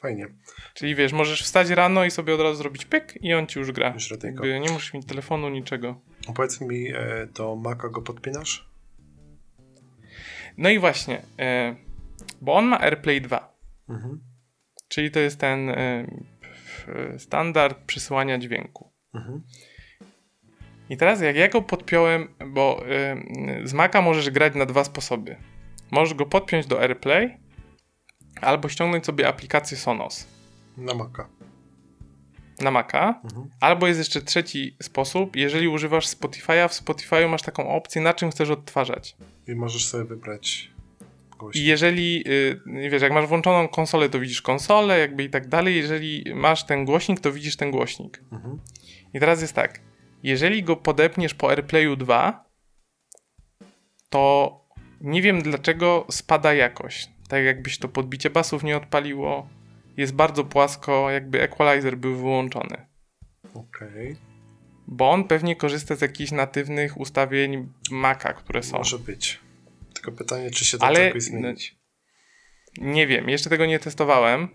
Fajnie. 0.01 0.27
Czyli 0.73 0.95
wiesz, 0.95 1.13
możesz 1.13 1.43
wstać 1.43 1.69
rano 1.69 2.05
i 2.05 2.11
sobie 2.11 2.33
od 2.35 2.41
razu 2.41 2.55
zrobić 2.55 2.85
pyk 2.85 3.13
i 3.21 3.33
on 3.33 3.47
ci 3.47 3.59
już 3.59 3.71
gra. 3.71 3.93
Już. 3.93 4.11
Jakby 4.23 4.59
nie 4.59 4.71
musisz 4.71 4.93
mieć 4.93 5.05
telefonu, 5.07 5.49
niczego. 5.49 6.01
Powiedz 6.35 6.61
mi, 6.61 6.87
e, 6.93 7.27
do 7.33 7.55
Maca 7.55 7.89
go 7.89 8.01
podpinasz? 8.01 8.69
No 10.57 10.69
i 10.69 10.79
właśnie, 10.79 11.17
y, 11.19 11.21
bo 12.41 12.53
on 12.53 12.65
ma 12.65 12.79
AirPlay 12.81 13.21
2, 13.21 13.57
Mhm. 13.89 14.19
czyli 14.87 15.11
to 15.11 15.19
jest 15.19 15.39
ten 15.39 15.69
f- 15.69 16.87
standard 17.17 17.77
przesyłania 17.85 18.37
dźwięku. 18.37 18.91
Mhm. 19.13 19.43
I 20.89 20.97
teraz 20.97 21.21
jak 21.21 21.35
ja 21.35 21.47
go 21.47 21.61
podpiąłem, 21.61 22.35
bo 22.47 22.83
z 23.63 23.73
Maca 23.73 24.01
możesz 24.01 24.29
grać 24.29 24.55
na 24.55 24.65
dwa 24.65 24.83
sposoby. 24.83 25.35
Możesz 25.91 26.13
go 26.13 26.25
podpiąć 26.25 26.67
do 26.67 26.81
AirPlay 26.81 27.37
albo 28.41 28.69
ściągnąć 28.69 29.05
sobie 29.05 29.27
aplikację 29.27 29.77
Sonos 29.77 30.27
Na 30.77 30.93
Maca. 30.93 31.27
na 32.61 32.71
Maca. 32.71 33.21
Mhm. 33.23 33.49
Albo 33.59 33.87
jest 33.87 33.99
jeszcze 33.99 34.21
trzeci 34.21 34.77
sposób, 34.81 35.35
jeżeli 35.35 35.67
używasz 35.67 36.07
Spotify'a, 36.07 36.69
w 36.69 36.71
Spotify'u 36.71 37.29
masz 37.29 37.41
taką 37.41 37.69
opcję, 37.69 38.01
na 38.01 38.13
czym 38.13 38.31
chcesz 38.31 38.49
odtwarzać. 38.49 39.15
I 39.47 39.55
możesz 39.55 39.87
sobie 39.87 40.03
wybrać 40.03 40.71
I 41.53 41.65
jeżeli, 41.65 42.23
y, 42.27 42.61
wiesz, 42.89 43.01
jak 43.01 43.11
masz 43.11 43.27
włączoną 43.27 43.67
konsolę, 43.67 44.09
to 44.09 44.19
widzisz 44.19 44.41
konsolę, 44.41 44.99
jakby 44.99 45.23
i 45.23 45.29
tak 45.29 45.47
dalej. 45.47 45.75
Jeżeli 45.75 46.23
masz 46.35 46.65
ten 46.65 46.85
głośnik, 46.85 47.19
to 47.19 47.31
widzisz 47.31 47.55
ten 47.55 47.71
głośnik. 47.71 48.23
Mhm. 48.31 48.59
I 49.13 49.19
teraz 49.19 49.41
jest 49.41 49.53
tak, 49.53 49.81
jeżeli 50.23 50.63
go 50.63 50.75
podepniesz 50.75 51.33
po 51.33 51.49
AirPlayu 51.49 51.95
2, 51.95 52.45
to 54.09 54.66
nie 55.01 55.21
wiem 55.21 55.41
dlaczego 55.41 56.05
spada 56.09 56.53
jakość. 56.53 57.09
Tak 57.29 57.43
jakbyś 57.43 57.77
to 57.79 57.87
podbicie 57.87 58.29
basów 58.29 58.63
nie 58.63 58.77
odpaliło. 58.77 59.49
Jest 59.97 60.13
bardzo 60.13 60.43
płasko, 60.43 61.11
jakby 61.11 61.41
equalizer 61.41 61.97
był 61.97 62.15
wyłączony. 62.17 62.85
Okej. 63.53 64.15
Bo 64.87 65.11
on 65.11 65.23
pewnie 65.23 65.55
korzysta 65.55 65.95
z 65.95 66.01
jakichś 66.01 66.31
natywnych 66.31 66.97
ustawień 66.97 67.73
Maca, 67.91 68.33
które 68.33 68.63
są. 68.63 68.77
Może 68.77 68.99
być. 68.99 69.39
Tylko 69.93 70.11
pytanie, 70.11 70.51
czy 70.51 70.65
się 70.65 70.77
da 70.77 70.85
Ale- 70.85 70.95
to 70.95 71.01
jakoś 71.05 71.23
zmienić. 71.23 71.77
Nie 72.77 73.07
wiem, 73.07 73.29
jeszcze 73.29 73.49
tego 73.49 73.65
nie 73.65 73.79
testowałem. 73.79 74.47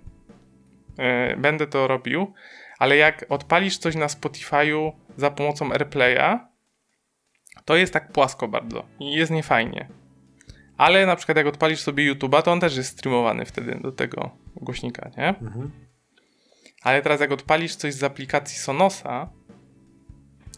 Yy, 0.98 1.36
będę 1.36 1.66
to 1.66 1.89
robił, 1.89 2.35
ale 2.78 2.97
jak 2.97 3.24
odpalisz 3.28 3.78
coś 3.78 3.94
na 3.94 4.06
Spotify'u 4.06 4.93
za 5.16 5.31
pomocą 5.31 5.73
AirPlaya, 5.73 6.39
to 7.64 7.77
jest 7.77 7.93
tak 7.93 8.12
płasko 8.12 8.48
bardzo 8.48 8.86
i 9.01 9.12
jest 9.12 9.32
niefajnie. 9.32 9.89
Ale 10.77 11.07
na 11.07 11.16
przykład 11.16 11.39
jak 11.39 11.47
odpalisz 11.47 11.81
sobie 11.81 12.15
YouTube'a, 12.15 12.43
to 12.43 12.53
on 12.53 12.61
też 12.61 12.77
jest 12.77 12.99
streamowany 12.99 13.44
wtedy 13.44 13.78
do 13.82 13.93
tego 13.93 14.31
głośnika, 14.57 15.11
nie? 15.16 15.28
Mhm. 15.28 15.70
Ale 16.82 17.03
teraz 17.03 17.20
jak 17.20 17.32
odpalisz 17.32 17.74
coś 17.74 17.94
z 17.94 18.05
aplikacji 18.05 18.59
Sonosa, 18.59 19.28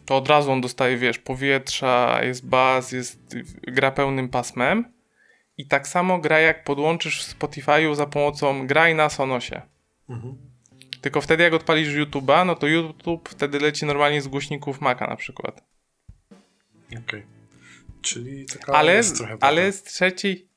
to 0.07 0.17
od 0.17 0.29
razu 0.29 0.53
on 0.53 0.61
dostaje, 0.61 0.97
wiesz, 0.97 1.19
powietrza, 1.19 2.21
jest 2.23 2.47
baz, 2.47 2.93
jest 2.93 3.37
gra 3.63 3.91
pełnym 3.91 4.29
pasmem 4.29 4.85
i 5.59 5.67
tak 5.67 5.89
samo 5.89 6.19
gra 6.19 6.41
jak 6.41 6.65
podłączysz 6.65 7.25
w 7.25 7.39
Spotify'u 7.39 7.95
za 7.95 8.07
pomocą 8.07 8.67
graj 8.67 8.95
na 8.95 9.09
Sonosie. 9.09 9.63
Mhm. 10.09 10.37
Tylko 11.01 11.21
wtedy 11.21 11.43
jak 11.43 11.53
odpalisz 11.53 11.89
YouTube'a, 11.89 12.47
no 12.47 12.55
to 12.55 12.67
YouTube 12.67 13.29
wtedy 13.29 13.59
leci 13.59 13.87
normalnie 13.87 14.23
z 14.23 14.29
głośników 14.29 14.81
Maca 14.81 15.07
na 15.07 15.17
przykład. 15.17 15.65
Okej. 16.99 17.34
Czyli 18.05 18.47
taka 18.47 18.73
Ale, 18.73 18.95
jest 18.95 19.17
trochę 19.17 19.37
ale 19.41 19.73
z 19.73 19.83
trzeciej 19.83 20.49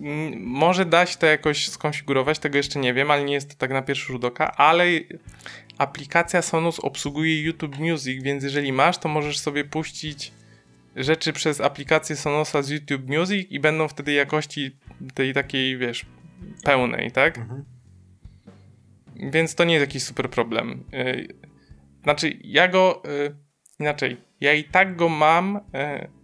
mm, 0.00 0.42
może 0.42 0.84
da 0.84 1.06
się 1.06 1.18
to 1.18 1.26
jakoś 1.26 1.68
skonfigurować, 1.68 2.38
tego 2.38 2.56
jeszcze 2.56 2.78
nie 2.78 2.94
wiem, 2.94 3.10
ale 3.10 3.24
nie 3.24 3.34
jest 3.34 3.50
to 3.50 3.56
tak 3.56 3.70
na 3.70 3.82
pierwszy 3.82 4.12
rzut 4.12 4.24
oka, 4.24 4.52
ale 4.56 4.84
aplikacja 5.78 6.42
Sonos 6.42 6.80
obsługuje 6.80 7.42
YouTube 7.42 7.78
Music, 7.78 8.22
więc 8.22 8.44
jeżeli 8.44 8.72
masz, 8.72 8.98
to 8.98 9.08
możesz 9.08 9.38
sobie 9.38 9.64
puścić 9.64 10.32
rzeczy 10.96 11.32
przez 11.32 11.60
aplikację 11.60 12.16
Sonosa 12.16 12.62
z 12.62 12.68
YouTube 12.68 13.08
Music 13.08 13.50
i 13.50 13.60
będą 13.60 13.88
wtedy 13.88 14.12
jakości 14.12 14.76
tej 15.14 15.34
takiej, 15.34 15.78
wiesz, 15.78 16.06
pełnej, 16.64 17.10
tak? 17.12 17.38
Mhm. 17.38 17.64
Więc 19.16 19.54
to 19.54 19.64
nie 19.64 19.74
jest 19.74 19.86
jakiś 19.86 20.02
super 20.02 20.30
problem. 20.30 20.84
Yy, 20.92 21.28
Znaczy, 22.02 22.38
ja 22.44 22.68
go 22.68 23.02
yy, 23.04 23.36
inaczej. 23.80 24.16
Ja 24.40 24.54
i 24.54 24.64
tak 24.64 24.96
go 24.96 25.08
mam, 25.08 25.60
yy, 25.72 26.19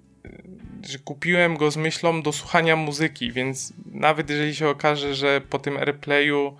że 0.82 0.98
kupiłem 0.98 1.56
go 1.56 1.70
z 1.70 1.76
myślą 1.76 2.22
do 2.22 2.32
słuchania 2.32 2.76
muzyki, 2.76 3.32
więc 3.32 3.72
nawet 3.86 4.30
jeżeli 4.30 4.54
się 4.54 4.68
okaże, 4.68 5.14
że 5.14 5.40
po 5.40 5.58
tym 5.58 5.76
AirPlayu 5.76 6.56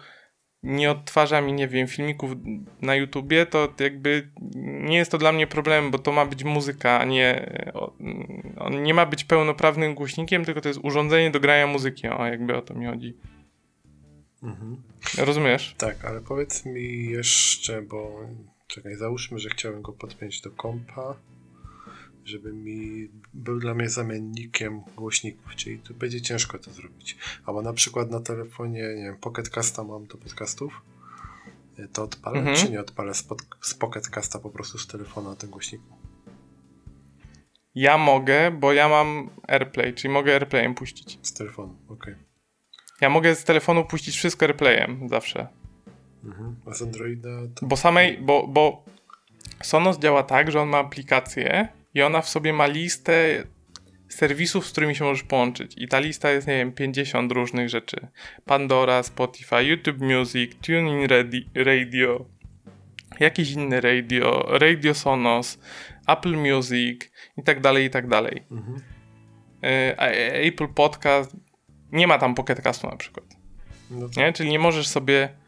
nie 0.63 0.91
odtwarza 0.91 1.41
mi, 1.41 1.53
nie 1.53 1.69
wiem, 1.69 1.87
filmików 1.87 2.31
na 2.83 2.95
YouTubie, 2.95 3.47
to 3.47 3.75
jakby 3.81 4.31
nie 4.65 4.97
jest 4.97 5.11
to 5.11 5.19
dla 5.19 5.33
mnie 5.33 5.47
problem, 5.47 5.91
bo 5.91 5.99
to 5.99 6.13
ma 6.13 6.27
być 6.27 6.45
muzyka, 6.45 7.01
a 7.01 7.05
nie. 7.05 7.53
On 8.59 8.83
nie 8.83 8.95
ma 8.95 9.07
być 9.07 9.25
pełnoprawnym 9.25 9.95
głośnikiem, 9.95 10.45
tylko 10.45 10.61
to 10.61 10.69
jest 10.69 10.81
urządzenie 10.83 11.31
do 11.31 11.41
grania 11.41 11.67
muzyki. 11.67 12.09
O, 12.09 12.27
jakby 12.27 12.57
o 12.57 12.63
to 12.63 12.75
mi 12.75 12.87
chodzi. 12.87 13.17
Mhm. 14.43 14.83
Rozumiesz? 15.19 15.75
Tak, 15.79 16.05
ale 16.05 16.21
powiedz 16.21 16.67
mi 16.67 17.07
jeszcze, 17.07 17.83
bo 17.83 18.21
czekaj, 18.67 18.95
załóżmy, 18.97 19.39
że 19.39 19.49
chciałem 19.49 19.83
go 19.83 19.93
podpiąć 19.93 20.41
do 20.41 20.51
kompa, 20.51 21.17
żeby 22.27 22.53
mi 22.53 23.09
był 23.35 23.59
dla 23.61 23.74
mnie 23.74 23.89
zamiennikiem 23.89 24.81
głośników, 24.97 25.55
czyli 25.57 25.78
tu 25.78 25.94
będzie 25.94 26.20
ciężko 26.23 26.59
to 26.59 26.70
zrobić. 26.70 27.16
Albo 27.47 27.62
na 27.62 27.73
przykład 27.73 28.11
na 28.11 28.20
telefonie, 28.20 28.82
nie 28.97 29.03
wiem, 29.05 29.16
Pocket 29.16 29.48
Casta 29.48 29.85
mam 29.85 30.07
do 30.07 30.16
podcastów, 30.16 30.82
y, 31.78 31.89
to 31.89 32.03
odpalę, 32.03 32.39
Mhm. 32.39 32.57
czy 32.57 32.70
nie 32.70 32.81
odpalę 32.81 33.15
z, 33.15 33.23
pod, 33.23 33.43
z 33.62 33.74
Pocket 33.74 34.09
Casta 34.09 34.39
po 34.39 34.51
prostu 34.51 34.78
z 34.78 34.86
telefonu 34.86 35.31
na 35.31 35.36
tym 35.36 35.51
głośniku? 35.51 35.85
Ja 37.74 37.98
mogę, 37.98 38.51
bo 38.51 38.73
ja 38.73 38.89
mam 38.89 39.31
AirPlay, 39.48 39.94
czyli 39.94 40.15
mogę 40.15 40.32
AirPlayem 40.32 40.74
puścić. 40.74 41.19
Z 41.23 41.32
telefonu, 41.32 41.77
okej. 41.89 42.15
Ja 43.01 43.09
mogę 43.11 43.35
z 43.35 43.44
telefonu 43.44 43.85
puścić 43.85 44.16
wszystko 44.16 44.47
AirPlayem 44.47 45.09
zawsze. 45.09 45.48
Mhm. 46.24 46.57
A 46.66 46.74
z 46.74 46.82
Androida 46.82 47.28
to... 47.55 47.66
Bo 47.66 47.77
samej, 47.77 48.19
bo, 48.19 48.47
bo 48.48 48.85
Sonos 49.62 49.98
działa 49.98 50.23
tak, 50.23 50.51
że 50.51 50.61
on 50.61 50.69
ma 50.69 50.78
aplikację 50.78 51.69
i 51.97 52.02
ona 52.02 52.20
w 52.23 52.28
sobie 52.28 52.52
ma 52.52 52.66
listę 52.66 53.44
serwisów, 54.09 54.66
z 54.66 54.73
którymi 54.73 54.97
się 54.97 55.05
możesz 55.05 55.23
połączyć. 55.23 55.74
I 55.77 55.89
ta 55.89 55.98
lista 55.98 56.31
jest, 56.31 56.47
nie 56.47 56.55
wiem, 56.56 56.73
50 56.73 57.32
różnych 57.32 57.68
rzeczy. 57.68 58.09
Pandora, 58.44 59.02
Spotify, 59.02 59.64
YouTube 59.64 59.98
Music, 60.01 60.52
TuneIn 60.66 61.06
Radi- 61.09 61.64
Radio, 61.64 62.24
jakieś 63.20 63.51
inne 63.51 63.81
radio, 63.81 64.47
Radio 64.48 64.94
Sonos, 64.94 65.59
Apple 66.09 66.36
Music 66.36 67.10
i 67.36 67.43
tak 67.43 67.60
dalej, 67.60 67.85
i 67.85 67.90
tak 67.90 68.09
dalej. 68.09 68.43
Mhm. 68.51 68.81
E, 69.62 69.94
a- 69.98 70.06
Apple 70.48 70.68
Podcast 70.68 71.36
nie 71.93 72.06
ma 72.06 72.18
tam 72.18 72.35
Pocket 72.35 72.60
Castu 72.60 72.86
na 72.86 72.97
przykład. 72.97 73.27
No 73.90 74.09
to, 74.09 74.20
Nie? 74.20 74.32
Czyli 74.32 74.51
nie 74.51 74.59
możesz 74.59 74.89
sobie, 74.89 75.23
e, 75.24 75.45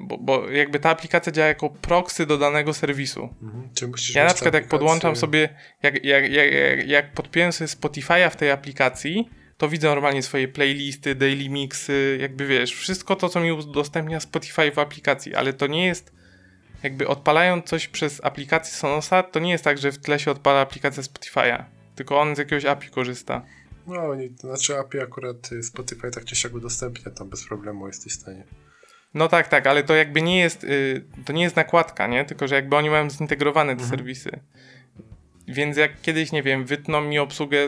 bo, 0.00 0.18
bo 0.18 0.50
jakby 0.50 0.80
ta 0.80 0.90
aplikacja 0.90 1.32
działa 1.32 1.48
jako 1.48 1.70
proxy 1.70 2.26
do 2.26 2.38
danego 2.38 2.74
serwisu. 2.74 3.28
mhm. 3.42 3.68
Ja 4.14 4.24
na 4.24 4.34
przykład 4.34 4.54
jak 4.54 4.68
podłączam 4.68 5.16
sobie, 5.16 5.48
jak, 5.82 6.04
jak, 6.04 6.32
jak, 6.32 6.48
jak, 6.86 7.12
podpiąłem 7.12 7.52
sobie 7.52 7.68
Spotify'a 7.68 8.30
w 8.30 8.36
tej 8.36 8.50
aplikacji, 8.50 9.30
to 9.56 9.68
widzę 9.68 9.88
normalnie 9.88 10.22
swoje 10.22 10.48
playlisty, 10.48 11.14
daily 11.14 11.48
mixy, 11.48 12.18
jakby 12.20 12.46
wiesz, 12.46 12.74
wszystko 12.74 13.16
to, 13.16 13.28
co 13.28 13.40
mi 13.40 13.52
udostępnia 13.52 14.20
Spotify 14.20 14.72
w 14.72 14.78
aplikacji, 14.78 15.34
ale 15.34 15.52
to 15.52 15.66
nie 15.66 15.86
jest 15.86 16.12
jakby 16.82 17.08
odpalając 17.08 17.64
coś 17.64 17.88
przez 17.88 18.24
aplikację 18.24 18.74
Sonosa, 18.74 19.22
to 19.22 19.40
nie 19.40 19.50
jest 19.50 19.64
tak, 19.64 19.78
że 19.78 19.92
w 19.92 19.98
tle 19.98 20.18
się 20.18 20.30
odpala 20.30 20.60
aplikacja 20.60 21.02
Spotify'a, 21.02 21.64
tylko 21.94 22.20
on 22.20 22.36
z 22.36 22.38
jakiegoś 22.38 22.64
API 22.64 22.90
korzysta. 22.90 23.42
No, 23.86 24.14
nie, 24.14 24.30
to 24.30 24.40
znaczy 24.40 24.78
API 24.78 25.00
akurat 25.00 25.50
Spotify 25.62 26.10
tak 26.10 26.24
czy 26.24 26.36
siak 26.36 26.54
udostępnia, 26.54 27.10
tam 27.10 27.28
bez 27.28 27.46
problemu 27.46 27.86
jesteś 27.86 28.12
w 28.12 28.16
stanie. 28.20 28.44
No 29.14 29.28
tak, 29.28 29.48
tak, 29.48 29.66
ale 29.66 29.82
to 29.82 29.94
jakby 29.94 30.22
nie 30.22 30.38
jest, 30.38 30.64
y, 30.64 31.04
to 31.24 31.32
nie 31.32 31.42
jest 31.42 31.56
nakładka, 31.56 32.06
nie? 32.06 32.24
Tylko, 32.24 32.48
że 32.48 32.54
jakby 32.54 32.76
oni 32.76 32.90
mają 32.90 33.10
zintegrowane 33.10 33.76
te 33.76 33.82
mhm. 33.82 33.90
serwisy. 33.90 34.30
Więc 35.48 35.76
jak 35.76 36.00
kiedyś, 36.00 36.32
nie 36.32 36.42
wiem, 36.42 36.64
wytną 36.64 37.00
mi 37.00 37.18
obsługę 37.18 37.66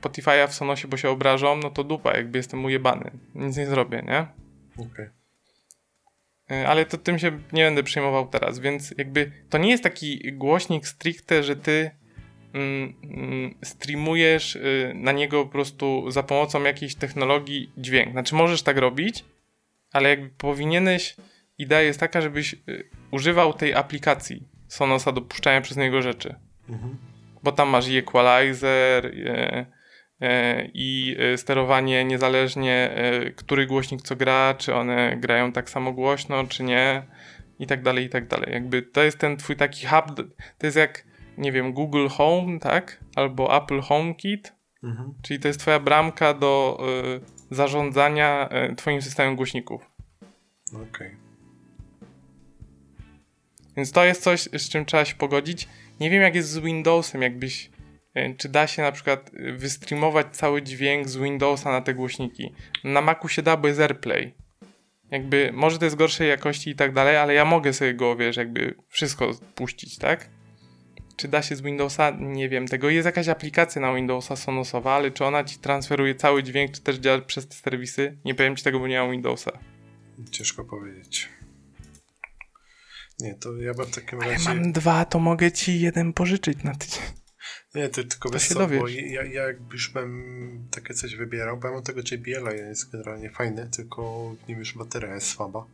Spotify'a 0.00 0.48
w 0.48 0.54
Sonosie, 0.54 0.88
bo 0.88 0.96
się 0.96 1.10
obrażą, 1.10 1.56
no 1.56 1.70
to 1.70 1.84
dupa, 1.84 2.16
jakby 2.16 2.38
jestem 2.38 2.64
ujebany. 2.64 3.10
Nic 3.34 3.56
nie 3.56 3.66
zrobię, 3.66 4.02
nie? 4.06 4.26
Okej. 4.72 5.08
Okay. 6.46 6.68
Ale 6.68 6.86
to 6.86 6.98
tym 6.98 7.18
się 7.18 7.38
nie 7.52 7.64
będę 7.64 7.82
przejmował 7.82 8.28
teraz, 8.28 8.58
więc 8.58 8.94
jakby 8.98 9.32
to 9.50 9.58
nie 9.58 9.70
jest 9.70 9.82
taki 9.82 10.32
głośnik 10.32 10.86
stricte, 10.86 11.42
że 11.42 11.56
ty 11.56 11.90
mm, 12.52 12.94
mm, 13.04 13.54
streamujesz 13.62 14.56
y, 14.56 14.92
na 14.94 15.12
niego 15.12 15.44
po 15.44 15.50
prostu 15.50 16.10
za 16.10 16.22
pomocą 16.22 16.62
jakiejś 16.62 16.94
technologii 16.94 17.72
dźwięk. 17.76 18.12
Znaczy 18.12 18.34
możesz 18.34 18.62
tak 18.62 18.78
robić, 18.78 19.24
ale 19.94 20.08
jakby 20.08 20.28
powinieneś, 20.28 21.16
idea 21.58 21.80
jest 21.80 22.00
taka, 22.00 22.20
żebyś 22.20 22.54
y, 22.54 22.90
używał 23.10 23.52
tej 23.52 23.74
aplikacji 23.74 24.48
Sonosa 24.68 25.12
do 25.12 25.20
puszczania 25.20 25.60
przez 25.60 25.76
niego 25.76 26.02
rzeczy. 26.02 26.34
Mhm. 26.68 26.96
Bo 27.42 27.52
tam 27.52 27.68
masz 27.68 27.88
i 27.88 27.96
equalizer, 27.96 29.06
y, 29.06 29.66
E, 30.20 30.68
i 30.74 31.16
e, 31.18 31.38
sterowanie 31.38 32.04
niezależnie, 32.04 32.90
e, 32.94 33.30
który 33.30 33.66
głośnik 33.66 34.02
co 34.02 34.16
gra, 34.16 34.54
czy 34.58 34.74
one 34.74 35.16
grają 35.16 35.52
tak 35.52 35.70
samo 35.70 35.92
głośno, 35.92 36.46
czy 36.46 36.62
nie, 36.62 37.02
i 37.58 37.66
tak 37.66 37.82
dalej, 37.82 38.04
i 38.04 38.08
tak 38.08 38.28
dalej. 38.28 38.52
Jakby 38.52 38.82
to 38.82 39.02
jest 39.02 39.18
ten 39.18 39.36
twój 39.36 39.56
taki 39.56 39.86
hub, 39.86 40.04
to 40.58 40.66
jest 40.66 40.76
jak, 40.76 41.04
nie 41.38 41.52
wiem, 41.52 41.72
Google 41.72 42.08
Home, 42.08 42.58
tak? 42.60 43.04
Albo 43.16 43.56
Apple 43.56 43.80
HomeKit, 43.80 44.52
mhm. 44.82 45.14
czyli 45.22 45.40
to 45.40 45.48
jest 45.48 45.60
twoja 45.60 45.80
bramka 45.80 46.34
do 46.34 46.78
y, 47.16 47.33
zarządzania 47.54 48.48
y, 48.72 48.76
twoim 48.76 49.02
systemem 49.02 49.36
głośników. 49.36 49.90
Okej. 50.68 50.84
Okay. 50.88 51.16
Więc 53.76 53.92
to 53.92 54.04
jest 54.04 54.22
coś, 54.22 54.40
z 54.40 54.68
czym 54.68 54.84
trzeba 54.84 55.04
się 55.04 55.14
pogodzić. 55.14 55.68
Nie 56.00 56.10
wiem, 56.10 56.22
jak 56.22 56.34
jest 56.34 56.48
z 56.48 56.58
Windowsem, 56.58 57.22
jakbyś 57.22 57.70
E, 58.14 58.34
czy 58.34 58.48
da 58.48 58.66
się 58.66 58.82
na 58.82 58.92
przykład 58.92 59.30
e, 59.34 59.52
wystreamować 59.52 60.26
cały 60.32 60.62
dźwięk 60.62 61.08
z 61.08 61.16
Windowsa 61.16 61.72
na 61.72 61.80
te 61.80 61.94
głośniki. 61.94 62.52
Na 62.84 63.00
Macu 63.00 63.28
się 63.28 63.42
da, 63.42 63.56
bo 63.56 63.68
jest 63.68 63.80
AirPlay. 63.80 64.34
Jakby, 65.10 65.50
może 65.52 65.78
to 65.78 65.84
jest 65.84 65.96
gorszej 65.96 66.28
jakości 66.28 66.70
i 66.70 66.74
tak 66.74 66.92
dalej, 66.92 67.16
ale 67.16 67.34
ja 67.34 67.44
mogę 67.44 67.72
sobie 67.72 67.94
go, 67.94 68.16
wiesz, 68.16 68.36
jakby 68.36 68.74
wszystko 68.88 69.30
puścić, 69.54 69.98
tak? 69.98 70.28
Czy 71.16 71.28
da 71.28 71.42
się 71.42 71.56
z 71.56 71.60
Windowsa? 71.60 72.10
Nie 72.10 72.48
wiem. 72.48 72.68
Tego 72.68 72.90
jest 72.90 73.06
jakaś 73.06 73.28
aplikacja 73.28 73.82
na 73.82 73.94
Windowsa 73.94 74.36
Sonosowa, 74.36 74.92
ale 74.92 75.10
czy 75.10 75.24
ona 75.24 75.44
ci 75.44 75.58
transferuje 75.58 76.14
cały 76.14 76.42
dźwięk, 76.42 76.72
czy 76.72 76.80
też 76.80 76.96
działa 76.96 77.20
przez 77.20 77.48
te 77.48 77.54
serwisy? 77.54 78.18
Nie 78.24 78.34
powiem 78.34 78.56
ci 78.56 78.64
tego, 78.64 78.78
bo 78.78 78.88
nie 78.88 78.98
mam 79.00 79.10
Windowsa. 79.10 79.52
Ciężko 80.30 80.64
powiedzieć. 80.64 81.28
Nie, 83.20 83.34
to 83.34 83.56
ja 83.56 83.74
bym 83.74 83.86
w 83.86 83.94
takim 83.94 84.20
ale 84.20 84.32
razie... 84.32 84.48
mam 84.48 84.72
dwa, 84.72 85.04
to 85.04 85.18
mogę 85.18 85.52
ci 85.52 85.80
jeden 85.80 86.12
pożyczyć 86.12 86.62
na 86.62 86.74
tydzień. 86.74 87.02
Nie, 87.74 87.88
to 87.88 88.04
tylko 88.04 88.30
to 88.30 88.38
się 88.38 88.54
co, 88.54 88.68
bo 88.68 88.88
ja, 88.88 89.24
ja 89.24 89.44
już 89.72 89.90
bym 89.90 90.68
takie 90.70 90.94
coś 90.94 91.16
wybierał, 91.16 91.56
bo 91.56 91.68
ja 91.68 91.74
mam 91.74 91.82
tego 91.82 92.00
JBL-a, 92.00 92.52
jest 92.52 92.90
generalnie 92.92 93.30
fajny, 93.30 93.68
tylko 93.76 94.30
w 94.44 94.48
nim 94.48 94.58
już 94.58 94.74
bateria 94.74 95.14
jest 95.14 95.26
słaba. 95.26 95.66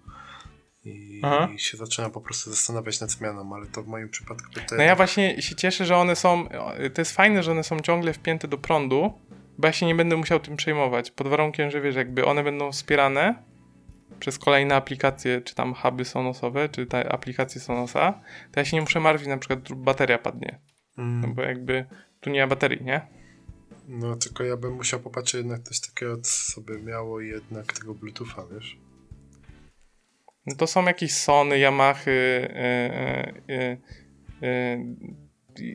I, 0.84 1.20
I, 1.54 1.58
się 1.58 1.76
zaczyna 1.76 2.10
po 2.10 2.20
prostu 2.20 2.50
zastanawiać 2.50 3.00
nad 3.00 3.10
zmianą, 3.10 3.54
ale 3.54 3.66
to 3.66 3.82
w 3.82 3.86
moim 3.86 4.08
przypadku 4.08 4.48
to 4.68 4.76
No 4.76 4.82
ja 4.82 4.96
właśnie 4.96 5.42
się 5.42 5.54
cieszę, 5.54 5.86
że 5.86 5.96
one 5.96 6.16
są, 6.16 6.48
to 6.94 7.00
jest 7.00 7.12
fajne, 7.12 7.42
że 7.42 7.50
one 7.52 7.64
są 7.64 7.80
ciągle 7.80 8.12
wpięte 8.12 8.48
do 8.48 8.58
prądu, 8.58 9.12
bo 9.58 9.66
ja 9.66 9.72
się 9.72 9.86
nie 9.86 9.94
będę 9.94 10.16
musiał 10.16 10.40
tym 10.40 10.56
przejmować, 10.56 11.10
pod 11.10 11.28
warunkiem, 11.28 11.70
że 11.70 11.80
wiesz, 11.80 11.96
jakby 11.96 12.24
one 12.24 12.44
będą 12.44 12.72
wspierane 12.72 13.42
przez 14.20 14.38
kolejne 14.38 14.74
aplikacje, 14.74 15.40
czy 15.40 15.54
tam 15.54 15.74
huby 15.74 16.04
Sonosowe, 16.04 16.68
czy 16.68 16.86
te 16.86 17.12
aplikacje 17.12 17.60
Sonosa, 17.60 18.20
to 18.52 18.60
ja 18.60 18.64
się 18.64 18.76
nie 18.76 18.80
muszę 18.80 19.00
martwić, 19.00 19.28
na 19.28 19.38
przykład 19.38 19.72
bateria 19.72 20.18
padnie. 20.18 20.58
Mm. 20.98 21.20
No 21.20 21.28
bo 21.28 21.42
jakby 21.42 21.86
tu 22.20 22.30
nie 22.30 22.40
ma 22.40 22.46
baterii, 22.46 22.84
nie? 22.84 23.06
No 23.88 24.16
tylko 24.16 24.44
ja 24.44 24.56
bym 24.56 24.74
musiał 24.74 25.00
popatrzeć 25.00 25.34
jednak 25.34 25.62
coś 25.62 25.80
takiego, 25.80 26.16
co 26.16 26.52
sobie 26.52 26.78
miało 26.78 27.20
jednak 27.20 27.72
tego 27.72 27.94
Bluetootha, 27.94 28.46
wiesz? 28.54 28.78
No 30.50 30.56
to 30.56 30.66
są 30.66 30.84
jakieś 30.84 31.12
Sony, 31.12 31.58
Yamaha, 31.58 32.10
yy, 32.10 33.34
yy, 33.48 33.78
yy, 34.40 34.96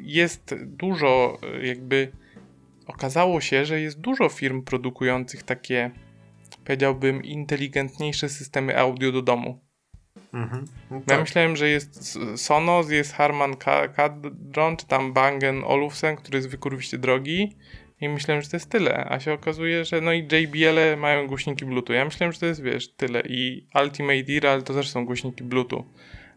jest 0.03 0.56
dużo 0.65 1.38
jakby 1.61 2.11
okazało 2.88 3.41
się, 3.41 3.65
że 3.65 3.81
jest 3.81 3.99
dużo 3.99 4.30
firm 4.30 4.64
produkujących 4.64 5.43
takie 5.43 5.91
powiedziałbym 6.65 7.23
inteligentniejsze 7.23 8.30
systemy 8.30 8.80
audio 8.80 9.11
do 9.11 9.22
domu. 9.22 9.60
Mhm. 10.34 10.65
No 10.91 10.99
tak. 10.99 11.10
Ja 11.10 11.19
myślałem, 11.19 11.56
że 11.56 11.69
jest 11.69 12.18
Sonos, 12.38 12.89
jest 12.89 13.14
Harman 13.14 13.56
Kardon, 13.95 14.77
czy 14.77 14.88
tam 14.88 15.14
Bang 15.14 15.43
Olufsen, 15.65 16.15
który 16.15 16.38
jest 16.38 16.49
wykurwiście 16.49 16.97
drogi. 16.97 17.56
I 18.01 18.09
myślałem, 18.09 18.43
że 18.43 18.49
to 18.49 18.55
jest 18.55 18.69
tyle, 18.69 19.05
a 19.09 19.19
się 19.19 19.34
okazuje, 19.34 19.85
że 19.85 20.01
no 20.01 20.13
i 20.13 20.19
JBL 20.19 20.77
-e 20.77 20.97
mają 20.97 21.27
głośniki 21.27 21.65
Bluetooth. 21.65 21.95
Ja 21.95 22.05
myślałem, 22.05 22.34
że 22.34 22.39
to 22.39 22.45
jest, 22.45 22.61
wiesz, 22.61 22.93
tyle. 22.93 23.22
I 23.22 23.67
Ultimate 23.84 24.34
Ear, 24.34 24.47
ale 24.47 24.61
to 24.61 24.73
też 24.73 24.89
są 24.89 25.05
głośniki 25.05 25.43
Bluetooth. 25.43 25.84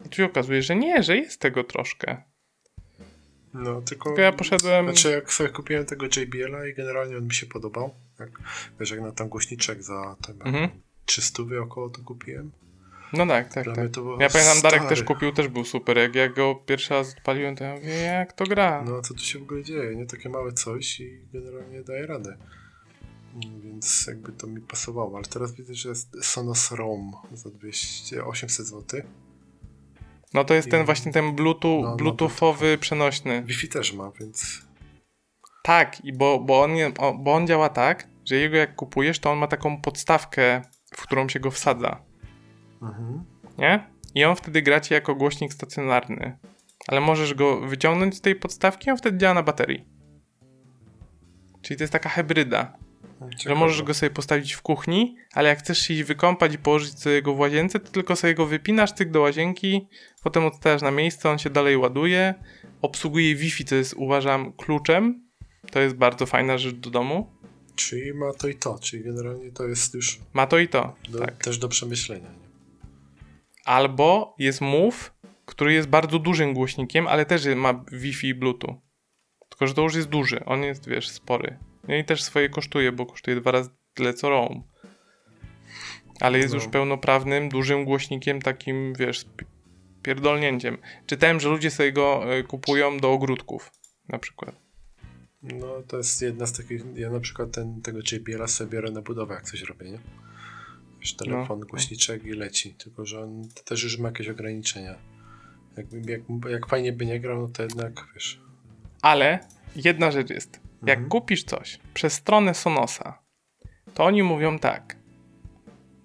A 0.05 0.09
tu 0.09 0.15
się 0.15 0.25
okazuje, 0.25 0.61
że 0.61 0.75
nie, 0.75 1.03
że 1.03 1.17
jest 1.17 1.41
tego 1.41 1.63
troszkę. 1.63 2.23
No, 3.53 3.81
tylko, 3.81 4.09
tylko 4.09 4.21
ja 4.21 4.31
poszedłem... 4.31 4.85
Znaczy, 4.85 5.11
jak 5.11 5.33
sobie 5.33 5.49
kupiłem 5.49 5.85
tego 5.85 6.05
JBL-a 6.05 6.67
i 6.67 6.73
generalnie 6.73 7.17
on 7.17 7.23
mi 7.23 7.33
się 7.33 7.45
podobał. 7.45 7.95
Jak, 8.19 8.29
wiesz, 8.79 8.91
jak 8.91 9.01
na 9.01 9.11
tam 9.11 9.29
głośniczek 9.29 9.83
za 9.83 10.15
tam, 10.27 10.35
mhm. 10.47 10.69
300 11.05 11.43
około 11.61 11.89
to 11.89 12.01
kupiłem. 12.01 12.51
No 13.13 13.27
tak, 13.27 13.53
tak. 13.53 13.65
tak. 13.65 13.77
Ja 14.19 14.29
pamiętam, 14.29 14.61
Darek 14.63 14.89
też 14.89 15.03
kupił, 15.03 15.31
też 15.31 15.47
był 15.47 15.65
super. 15.65 15.97
Jak 15.97 16.15
ja 16.15 16.29
go 16.29 16.55
pierwszy 16.55 16.93
raz 16.93 17.13
odpaliłem, 17.17 17.55
to 17.55 17.63
ja 17.63 17.75
mówię, 17.75 17.95
jak 17.95 18.33
to 18.33 18.45
gra? 18.45 18.83
No, 18.87 19.01
co 19.01 19.13
tu 19.13 19.19
się 19.19 19.39
w 19.39 19.41
ogóle 19.41 19.63
dzieje? 19.63 19.95
Nie 19.95 20.05
takie 20.05 20.29
małe 20.29 20.51
coś 20.51 20.99
i 20.99 21.21
generalnie 21.33 21.83
daje 21.83 22.05
radę. 22.05 22.37
Więc 23.63 24.07
jakby 24.07 24.31
to 24.31 24.47
mi 24.47 24.61
pasowało. 24.61 25.17
Ale 25.17 25.25
teraz 25.25 25.55
widzę, 25.55 25.73
że 25.73 25.89
jest 25.89 26.25
Sonos 26.25 26.71
Roam 26.71 27.11
za 27.33 27.49
200, 27.49 28.25
800 28.25 28.65
zł. 28.65 29.01
No 30.33 30.43
to 30.43 30.53
jest 30.53 30.67
I... 30.67 30.71
ten 30.71 30.85
właśnie 30.85 31.11
ten 31.11 31.35
Bluetooth, 31.35 31.81
no, 31.81 31.89
no, 31.89 31.95
Bluetoothowy 31.95 32.71
no, 32.71 32.81
przenośny. 32.81 33.43
Wi-Fi 33.43 33.69
też 33.69 33.93
ma, 33.93 34.11
więc... 34.19 34.61
Tak, 35.63 36.05
i 36.05 36.13
bo, 36.13 36.39
bo, 36.39 36.61
on, 36.61 36.71
bo 37.19 37.33
on 37.33 37.47
działa 37.47 37.69
tak, 37.69 38.07
że 38.25 38.35
jego 38.35 38.57
jak 38.57 38.75
kupujesz, 38.75 39.19
to 39.19 39.31
on 39.31 39.37
ma 39.37 39.47
taką 39.47 39.81
podstawkę, 39.81 40.61
w 40.95 41.01
którą 41.01 41.29
się 41.29 41.39
go 41.39 41.51
wsadza. 41.51 42.08
Mhm. 42.81 43.23
Nie? 43.57 43.87
I 44.15 44.25
on 44.25 44.35
wtedy 44.35 44.61
gra 44.61 44.79
ci 44.79 44.93
jako 44.93 45.15
głośnik 45.15 45.53
stacjonarny. 45.53 46.37
Ale 46.87 47.01
możesz 47.01 47.33
go 47.33 47.61
wyciągnąć 47.61 48.15
z 48.15 48.21
tej 48.21 48.35
podstawki, 48.35 48.91
on 48.91 48.97
wtedy 48.97 49.17
działa 49.17 49.33
na 49.33 49.43
baterii. 49.43 49.85
Czyli 51.61 51.77
to 51.77 51.83
jest 51.83 51.93
taka 51.93 52.09
hybryda. 52.09 52.77
Ciekawe. 53.19 53.37
Że 53.43 53.55
możesz 53.55 53.83
go 53.83 53.93
sobie 53.93 54.09
postawić 54.09 54.53
w 54.53 54.61
kuchni, 54.61 55.15
ale 55.33 55.49
jak 55.49 55.59
chcesz 55.59 55.89
iść 55.89 56.03
wykąpać 56.03 56.53
i 56.53 56.57
położyć 56.57 56.99
sobie 56.99 57.21
go 57.21 57.33
w 57.33 57.39
łazience, 57.39 57.79
to 57.79 57.91
tylko 57.91 58.15
sobie 58.15 58.33
go 58.33 58.45
wypinasz 58.45 58.93
tyk 58.93 59.11
do 59.11 59.21
łazienki, 59.21 59.87
potem 60.23 60.45
odstawiasz 60.45 60.81
na 60.81 60.91
miejsce, 60.91 61.29
on 61.29 61.37
się 61.37 61.49
dalej 61.49 61.77
ładuje. 61.77 62.33
Obsługuje 62.81 63.35
Wi-Fi, 63.35 63.65
co 63.65 63.75
jest 63.75 63.93
uważam 63.93 64.53
kluczem. 64.53 65.29
To 65.71 65.79
jest 65.79 65.95
bardzo 65.95 66.25
fajna 66.25 66.57
rzecz 66.57 66.75
do 66.75 66.89
domu. 66.89 67.31
Czyli 67.75 68.13
ma 68.13 68.33
to 68.33 68.47
i 68.47 68.55
to, 68.55 68.79
czyli 68.79 69.03
generalnie 69.03 69.51
to 69.51 69.67
jest 69.67 69.93
już. 69.93 70.19
Ma 70.33 70.47
to 70.47 70.59
i 70.59 70.67
to. 70.67 70.95
Do, 71.09 71.19
tak. 71.19 71.43
Też 71.43 71.57
do 71.57 71.67
przemyślenia. 71.67 72.38
Albo 73.69 74.35
jest 74.39 74.61
Move, 74.61 75.13
który 75.45 75.73
jest 75.73 75.89
bardzo 75.89 76.19
dużym 76.19 76.53
głośnikiem, 76.53 77.07
ale 77.07 77.25
też 77.25 77.45
ma 77.55 77.85
Wi-Fi 77.91 78.27
i 78.27 78.35
Bluetooth. 78.35 78.75
Tylko, 79.49 79.67
że 79.67 79.73
to 79.73 79.81
już 79.81 79.95
jest 79.95 80.09
duży. 80.09 80.45
On 80.45 80.63
jest, 80.63 80.89
wiesz, 80.89 81.09
spory. 81.09 81.57
No 81.87 81.95
i 81.95 82.05
też 82.05 82.23
swoje 82.23 82.49
kosztuje, 82.49 82.91
bo 82.91 83.05
kosztuje 83.05 83.41
dwa 83.41 83.51
razy 83.51 83.69
tyle 83.93 84.13
co 84.13 84.29
Roam. 84.29 84.63
Ale 86.19 86.39
jest 86.39 86.53
no. 86.53 86.59
już 86.59 86.67
pełnoprawnym, 86.67 87.49
dużym 87.49 87.85
głośnikiem, 87.85 88.41
takim, 88.41 88.93
wiesz, 88.93 89.25
pierdolnięciem. 90.03 90.77
Czytałem, 91.05 91.39
że 91.39 91.49
ludzie 91.49 91.71
sobie 91.71 91.91
go 91.91 92.33
e, 92.33 92.43
kupują 92.43 92.97
do 92.97 93.11
ogródków, 93.11 93.71
na 94.07 94.19
przykład. 94.19 94.55
No, 95.41 95.67
to 95.87 95.97
jest 95.97 96.21
jedna 96.21 96.45
z 96.45 96.53
takich. 96.53 96.81
Ja 96.95 97.09
na 97.09 97.19
przykład 97.19 97.51
ten, 97.51 97.81
tego 97.81 97.99
JBL-a 98.11 98.47
sobie 98.47 98.71
biorę 98.71 98.91
na 98.91 99.01
budowę, 99.01 99.33
jak 99.33 99.43
coś 99.43 99.61
robię, 99.61 99.91
nie? 99.91 99.99
Wiesz, 100.99 101.13
telefon, 101.13 101.59
no. 101.59 101.65
głośniczek 101.65 102.25
i 102.25 102.31
leci. 102.31 102.73
Tylko, 102.73 103.05
że 103.05 103.23
on 103.23 103.49
też 103.65 103.83
już 103.83 103.97
ma 103.97 104.07
jakieś 104.07 104.27
ograniczenia. 104.27 104.95
Jak, 105.77 105.85
jak, 105.93 106.21
jak 106.49 106.67
fajnie 106.67 106.93
by 106.93 107.05
nie 107.05 107.19
grał, 107.19 107.41
no 107.41 107.47
to 107.47 107.63
jednak, 107.63 108.07
wiesz... 108.13 108.41
Ale 109.01 109.39
jedna 109.75 110.11
rzecz 110.11 110.29
jest. 110.29 110.59
Jak 110.81 110.97
mhm. 110.97 111.09
kupisz 111.09 111.43
coś 111.43 111.79
przez 111.93 112.13
stronę 112.13 112.53
Sonosa 112.53 113.29
to 113.93 114.05
oni 114.05 114.23
mówią 114.23 114.59
tak. 114.59 114.95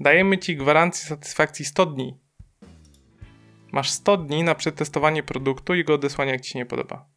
Dajemy 0.00 0.38
ci 0.38 0.56
gwarancję 0.56 1.08
satysfakcji 1.08 1.64
100 1.64 1.86
dni. 1.86 2.18
Masz 3.72 3.90
100 3.90 4.16
dni 4.16 4.44
na 4.44 4.54
przetestowanie 4.54 5.22
produktu 5.22 5.74
i 5.74 5.84
go 5.84 5.94
odesłanie, 5.94 6.32
jak 6.32 6.40
ci 6.40 6.50
się 6.50 6.58
nie 6.58 6.66
podoba. 6.66 7.08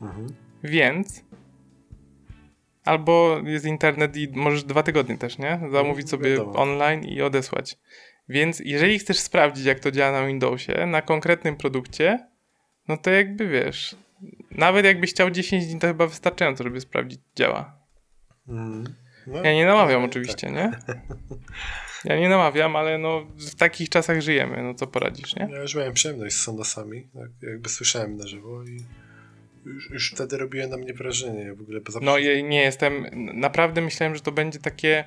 Mhm. 0.00 0.26
Więc. 0.64 1.24
Albo 2.84 3.40
jest 3.44 3.64
internet 3.64 4.16
i 4.16 4.28
możesz 4.32 4.64
dwa 4.64 4.82
tygodnie 4.82 5.18
też, 5.18 5.38
nie? 5.38 5.60
Zamówić 5.72 6.10
sobie 6.10 6.30
Wiadomo. 6.30 6.52
online 6.52 7.04
i 7.04 7.22
odesłać. 7.22 7.78
Więc 8.28 8.60
jeżeli 8.64 8.98
chcesz 8.98 9.18
sprawdzić, 9.18 9.64
jak 9.64 9.80
to 9.80 9.90
działa 9.90 10.20
na 10.20 10.26
Windowsie, 10.26 10.86
na 10.86 11.02
konkretnym 11.02 11.56
produkcie, 11.56 12.18
no 12.88 12.96
to 12.96 13.10
jakby 13.10 13.48
wiesz. 13.48 13.96
Nawet 14.50 14.84
jakbyś 14.84 15.10
chciał 15.10 15.30
10 15.30 15.66
dni, 15.66 15.80
to 15.80 15.86
chyba 15.86 16.06
wystarczająco, 16.06 16.64
żeby 16.64 16.80
sprawdzić, 16.80 17.20
działa. 17.36 17.78
Mhm. 18.48 18.94
No, 19.26 19.42
Ja 19.42 19.52
nie 19.54 19.66
namawiam 19.66 20.00
no, 20.02 20.06
oczywiście, 20.08 20.50
nie? 20.50 20.70
Ja 22.04 22.18
nie 22.18 22.28
namawiam, 22.28 22.76
ale 22.76 22.98
no 22.98 23.26
w 23.36 23.54
takich 23.54 23.88
czasach 23.88 24.20
żyjemy, 24.20 24.62
no 24.62 24.74
co 24.74 24.86
poradzisz, 24.86 25.36
nie? 25.36 25.42
Tak. 25.42 25.50
Ja 25.50 25.62
już 25.62 25.74
miałem 25.74 25.92
przyjemność 25.92 26.36
z 26.36 26.40
Sondosami, 26.40 27.08
tak, 27.14 27.30
jakby 27.50 27.68
słyszałem 27.68 28.16
na 28.16 28.26
żywo 28.26 28.62
i 28.64 28.84
już, 29.66 29.90
już 29.90 30.10
wtedy 30.10 30.38
robiłem 30.38 30.70
na 30.70 30.76
mnie 30.76 30.94
wrażenie. 30.94 31.44
Ja 31.44 31.54
w 31.54 31.60
ogóle 31.60 31.80
poza 31.80 32.00
No 32.02 32.18
nie 32.18 32.60
jestem, 32.60 33.06
naprawdę 33.34 33.80
myślałem, 33.80 34.14
że 34.14 34.20
to 34.20 34.32
będzie 34.32 34.58
takie, 34.58 35.04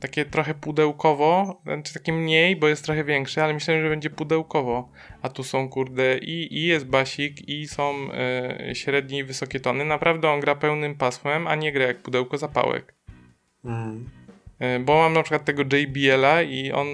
takie 0.00 0.24
trochę 0.24 0.54
pudełkowo, 0.54 1.60
znaczy 1.64 1.94
takie 1.94 2.12
mniej, 2.12 2.56
bo 2.56 2.68
jest 2.68 2.84
trochę 2.84 3.04
większy, 3.04 3.42
ale 3.42 3.54
myślałem, 3.54 3.82
że 3.82 3.88
będzie 3.88 4.10
pudełkowo. 4.10 4.88
A 5.22 5.28
tu 5.28 5.44
są 5.44 5.68
kurde 5.68 6.18
i, 6.18 6.58
i 6.58 6.64
jest 6.64 6.86
basik 6.86 7.48
i 7.48 7.68
są 7.68 8.12
e, 8.12 8.74
średnie 8.74 9.18
i 9.18 9.24
wysokie 9.24 9.60
tony. 9.60 9.84
Naprawdę 9.84 10.30
on 10.30 10.40
gra 10.40 10.54
pełnym 10.54 10.94
pasmem, 10.94 11.46
a 11.46 11.54
nie 11.54 11.72
gra 11.72 11.86
jak 11.86 12.02
pudełko 12.02 12.38
zapałek. 12.38 12.94
Mhm. 13.64 14.10
E, 14.58 14.80
bo 14.80 14.94
mam 14.94 15.12
na 15.12 15.22
przykład 15.22 15.44
tego 15.44 15.62
JBL-a 15.62 16.42
i 16.42 16.72
on 16.72 16.86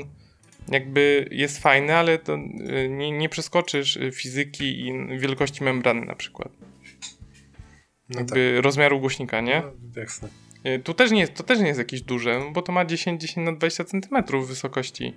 jakby 0.69 1.29
jest 1.31 1.63
fajny, 1.63 1.97
ale 1.97 2.19
to 2.19 2.35
e, 2.35 2.89
nie, 2.89 3.11
nie 3.11 3.29
przeskoczysz 3.29 3.99
fizyki 4.15 4.87
i 4.87 5.19
wielkości 5.19 5.65
membrany 5.65 6.07
na 6.07 6.15
przykład. 6.15 6.70
No 8.11 8.21
Jakby 8.21 8.61
rozmiaru 8.61 9.01
głośnika, 9.01 9.41
nie? 9.41 9.63
tak, 9.63 9.73
no, 9.97 10.01
jasne. 10.03 10.29
Y, 10.67 10.79
Tu 10.79 10.95
też 10.95 11.11
nie 11.11 11.29
to 11.29 11.43
też 11.43 11.59
nie 11.61 11.67
jest 11.67 11.79
jakieś 11.79 12.03
duże, 12.03 12.39
no 12.39 12.51
bo 12.51 12.63
to 12.63 12.73
ma 12.73 12.85
10, 12.85 13.21
10 13.21 13.47
na 13.47 13.53
20 13.53 13.85
cm 13.85 14.25
wysokości. 14.47 15.15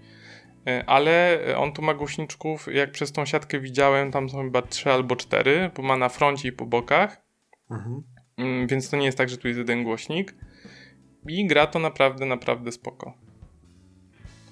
Y, 0.70 0.86
Ale 0.86 1.40
on 1.58 1.74
tu 1.74 1.82
ma 1.82 1.94
głośniczków, 1.94 2.68
jak 2.74 2.92
przez 2.92 3.12
tą 3.12 3.26
siatkę 3.26 3.60
widziałem, 3.60 4.12
tam 4.12 4.30
są 4.30 4.44
chyba 4.44 4.62
3 4.62 4.92
albo 4.92 5.16
4, 5.16 5.72
bo 5.76 5.84
ma 5.84 5.98
na 5.98 6.10
froncie 6.10 6.50
i 6.50 6.52
po 6.52 6.66
bokach, 6.66 7.22
Mhm. 7.72 8.04
Mm, 8.38 8.68
więc 8.68 8.90
to 8.90 8.98
nie 8.98 9.06
jest 9.06 9.18
tak, 9.18 9.30
że 9.30 9.38
tu 9.38 9.48
jest 9.48 9.58
jeden 9.58 9.84
głośnik. 9.84 10.36
I 11.28 11.48
gra 11.48 11.68
to 11.68 11.80
naprawdę, 11.80 12.26
naprawdę 12.26 12.72
spoko. 12.72 13.14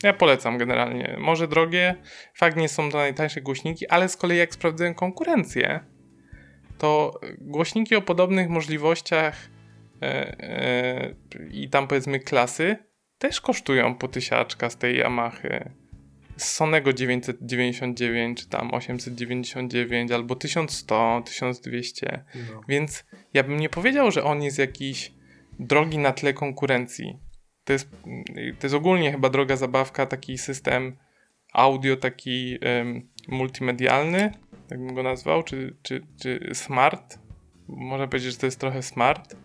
Ja 0.04 0.14
polecam 0.14 0.58
generalnie. 0.58 1.16
Może 1.20 1.48
drogie, 1.48 1.96
fakt 2.36 2.58
nie 2.58 2.70
są 2.70 2.92
to 2.92 2.98
najtańsze 2.98 3.42
głośniki, 3.42 3.88
ale 3.88 4.10
z 4.10 4.18
kolei 4.18 4.38
jak 4.38 4.54
sprawdzałem 4.54 4.94
konkurencję, 4.94 5.80
to 6.82 7.20
głośniki 7.38 7.96
o 7.96 8.02
podobnych 8.02 8.50
możliwościach 8.50 9.50
e, 10.02 10.06
e, 10.40 11.16
i 11.52 11.70
tam 11.70 11.88
powiedzmy 11.88 12.20
klasy 12.20 12.78
też 13.18 13.42
kosztują 13.42 13.96
po 13.96 14.08
tysiaczka 14.08 14.70
z 14.70 14.78
tej 14.78 14.98
Yamahy. 14.98 15.72
Z 16.38 16.52
Sonego 16.52 16.94
999, 16.94 18.40
czy 18.40 18.50
tam 18.50 18.74
899, 18.74 20.12
albo 20.12 20.36
1100, 20.36 21.22
1200. 21.26 22.24
No. 22.36 22.62
Więc 22.68 23.06
ja 23.34 23.44
bym 23.44 23.60
nie 23.60 23.70
powiedział, 23.70 24.12
że 24.12 24.24
on 24.24 24.44
jest 24.44 24.60
jakiś 24.60 25.14
drogi 25.60 25.98
na 25.98 26.12
tle 26.12 26.34
konkurencji. 26.34 27.20
To 27.64 27.74
jest, 27.74 27.90
to 28.60 28.68
jest 28.68 28.76
ogólnie 28.76 29.12
chyba 29.12 29.30
droga 29.30 29.56
zabawka, 29.56 30.06
taki 30.06 30.38
system 30.38 30.96
audio, 31.54 31.96
taki 31.96 32.58
em, 32.62 33.10
multimedialny, 33.28 34.32
tak 34.72 34.80
bym 34.80 34.96
go 34.96 35.04
nazwał, 35.04 35.44
czy, 35.44 35.76
czy, 35.84 36.02
czy 36.22 36.50
smart. 36.54 37.20
Można 37.68 38.08
powiedzieć, 38.08 38.32
że 38.32 38.38
to 38.38 38.46
jest 38.46 38.60
trochę 38.60 38.84
smart 38.84 39.36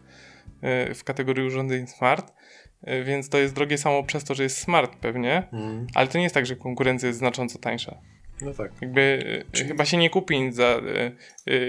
e, 0.62 0.94
w 0.94 1.04
kategorii 1.04 1.46
urządzeń 1.46 1.86
smart. 1.86 2.32
E, 2.82 3.04
Więc 3.04 3.28
to 3.28 3.38
jest 3.38 3.54
drogie 3.54 3.78
samo 3.78 4.04
przez 4.04 4.24
to, 4.24 4.34
że 4.34 4.42
jest 4.42 4.58
smart 4.58 4.96
pewnie, 4.96 5.36
Mhm. 5.52 5.86
ale 5.94 6.08
to 6.08 6.18
nie 6.18 6.24
jest 6.24 6.34
tak, 6.34 6.46
że 6.46 6.56
konkurencja 6.56 7.06
jest 7.06 7.18
znacząco 7.18 7.58
tańsza. 7.58 7.98
no 8.40 8.54
tak. 8.54 8.72
Jakby 8.80 9.44
e, 9.60 9.64
chyba 9.64 9.84
się 9.84 9.96
nie 9.96 10.10
kupi 10.10 10.40
nic 10.40 10.54
za 10.54 10.80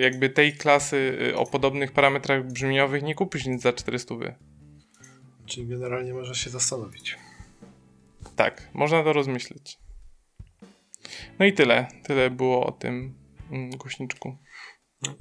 jakby 0.02 0.30
tej 0.30 0.54
klasy 0.54 1.18
o 1.36 1.46
podobnych 1.46 1.92
parametrach 1.92 2.44
brzmieniowych 2.52 3.04
nie 3.04 3.16
kupisz 3.16 3.46
nic 3.46 3.62
za 3.62 3.74
400. 3.74 4.16
Czyli 5.46 5.68
generalnie 5.68 6.14
można 6.14 6.34
się 6.34 6.50
zastanowić. 6.50 7.18
Tak, 8.36 8.70
można 8.74 9.04
to 9.04 9.14
rozmyśleć. 9.14 9.78
No 11.40 11.46
i 11.46 11.54
tyle. 11.54 11.88
Tyle 12.04 12.30
było 12.30 12.66
o 12.66 12.72
tym 12.72 12.94
mm, 12.96 13.14
głośniczku. 13.78 14.38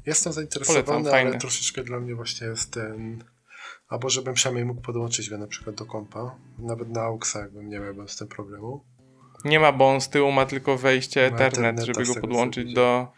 Jestem 0.07 0.33
zainteresowany, 0.33 0.85
Polecam, 0.85 1.03
ale 1.15 1.23
fajny. 1.25 1.39
troszeczkę 1.39 1.85
dla 1.85 2.01
mnie 2.01 2.15
właśnie 2.15 2.47
jest 2.47 2.73
ten... 2.73 3.25
Albo 3.89 4.11
żebym 4.11 4.35
przynajmniej 4.35 4.65
mógł 4.65 4.81
podłączyć 4.81 5.31
go 5.31 5.39
na 5.39 5.47
przykład 5.47 5.77
do 5.77 5.87
kompa. 5.87 6.37
Nawet 6.59 6.89
na 6.91 7.01
AUXa 7.03 7.37
jakbym 7.39 7.69
nie 7.69 7.79
miałbym 7.79 8.09
z 8.09 8.17
tym 8.17 8.29
problemu. 8.29 8.85
Nie 9.45 9.61
ma, 9.61 9.73
bo 9.73 9.89
on 9.91 10.01
z 10.01 10.09
tyłu 10.09 10.33
ma 10.33 10.47
tylko 10.47 10.79
wejście 10.79 11.31
Ma 11.31 11.37
Ethernet, 11.37 11.81
żeby 11.81 12.05
z 12.05 12.15
go 12.15 12.21
podłączyć 12.21 12.75
do... 12.75 13.13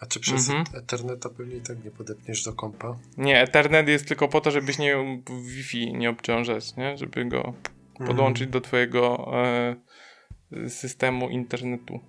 A 0.00 0.06
czy 0.06 0.20
przez 0.20 0.48
Mhm. 0.50 0.82
Etherneta 0.82 1.28
pewnie 1.28 1.56
i 1.56 1.60
tak 1.60 1.84
nie 1.84 1.90
podepniesz 1.90 2.42
do 2.44 2.52
kompa? 2.52 2.98
Nie, 3.16 3.42
Ethernet 3.42 3.88
jest 3.88 4.08
tylko 4.08 4.28
po 4.28 4.40
to, 4.40 4.50
żebyś 4.50 4.78
nie 4.78 5.20
Wi-Fi 5.44 5.92
nie 5.94 6.10
obciążać, 6.10 6.76
nie? 6.76 6.98
Żeby 6.98 7.24
go 7.24 7.54
podłączyć 8.06 8.42
Mhm. 8.46 8.50
do 8.50 8.60
twojego 8.60 9.30
e, 10.52 10.68
systemu 10.70 11.28
internetu. 11.28 12.00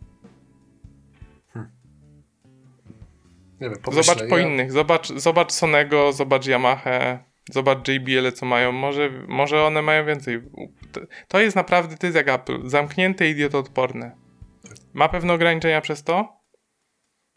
Nie 3.61 3.69
wiem, 3.69 3.79
pomyślę, 3.83 4.03
Zobacz 4.03 4.29
po 4.29 4.37
ja- 4.37 4.47
innych, 4.47 4.71
zobacz, 4.71 5.07
zobacz 5.15 5.51
Sonego, 5.51 6.13
zobacz 6.13 6.47
Yamaha, 6.47 7.23
zobacz 7.51 7.87
JBL, 7.87 8.31
co 8.31 8.45
mają. 8.45 8.71
Może, 8.71 9.09
może 9.27 9.63
one 9.65 9.81
mają 9.81 10.05
więcej. 10.05 10.41
To- 11.27 11.39
jest 11.39 11.55
naprawdę, 11.55 11.97
to 11.97 12.07
jest 12.07 12.15
jak 12.15 12.27
Apple. 12.27 12.69
Zamknięte, 12.69 13.29
idiotoodporne. 13.29 14.11
Ma 14.93 15.09
pewne 15.09 15.33
ograniczenia 15.33 15.81
przez 15.81 16.03
to, 16.03 16.41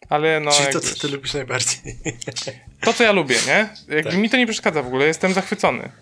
ale 0.08 0.40
no. 0.40 0.50
Czyli 0.50 0.72
to, 0.72 0.80
co 0.80 1.00
ty 1.00 1.08
lubisz 1.14 1.34
najbardziej. 1.34 1.78
to, 2.80 2.92
co 2.92 3.04
ja 3.04 3.12
lubię, 3.12 3.36
nie? 3.46 3.68
Jak 3.96 4.04
Tak. 4.04 4.14
Mi 4.16 4.30
to 4.30 4.36
nie 4.36 4.46
przeszkadza 4.46 4.82
w 4.82 4.86
ogóle, 4.86 5.06
jestem 5.06 5.32
zachwycony. 5.32 5.92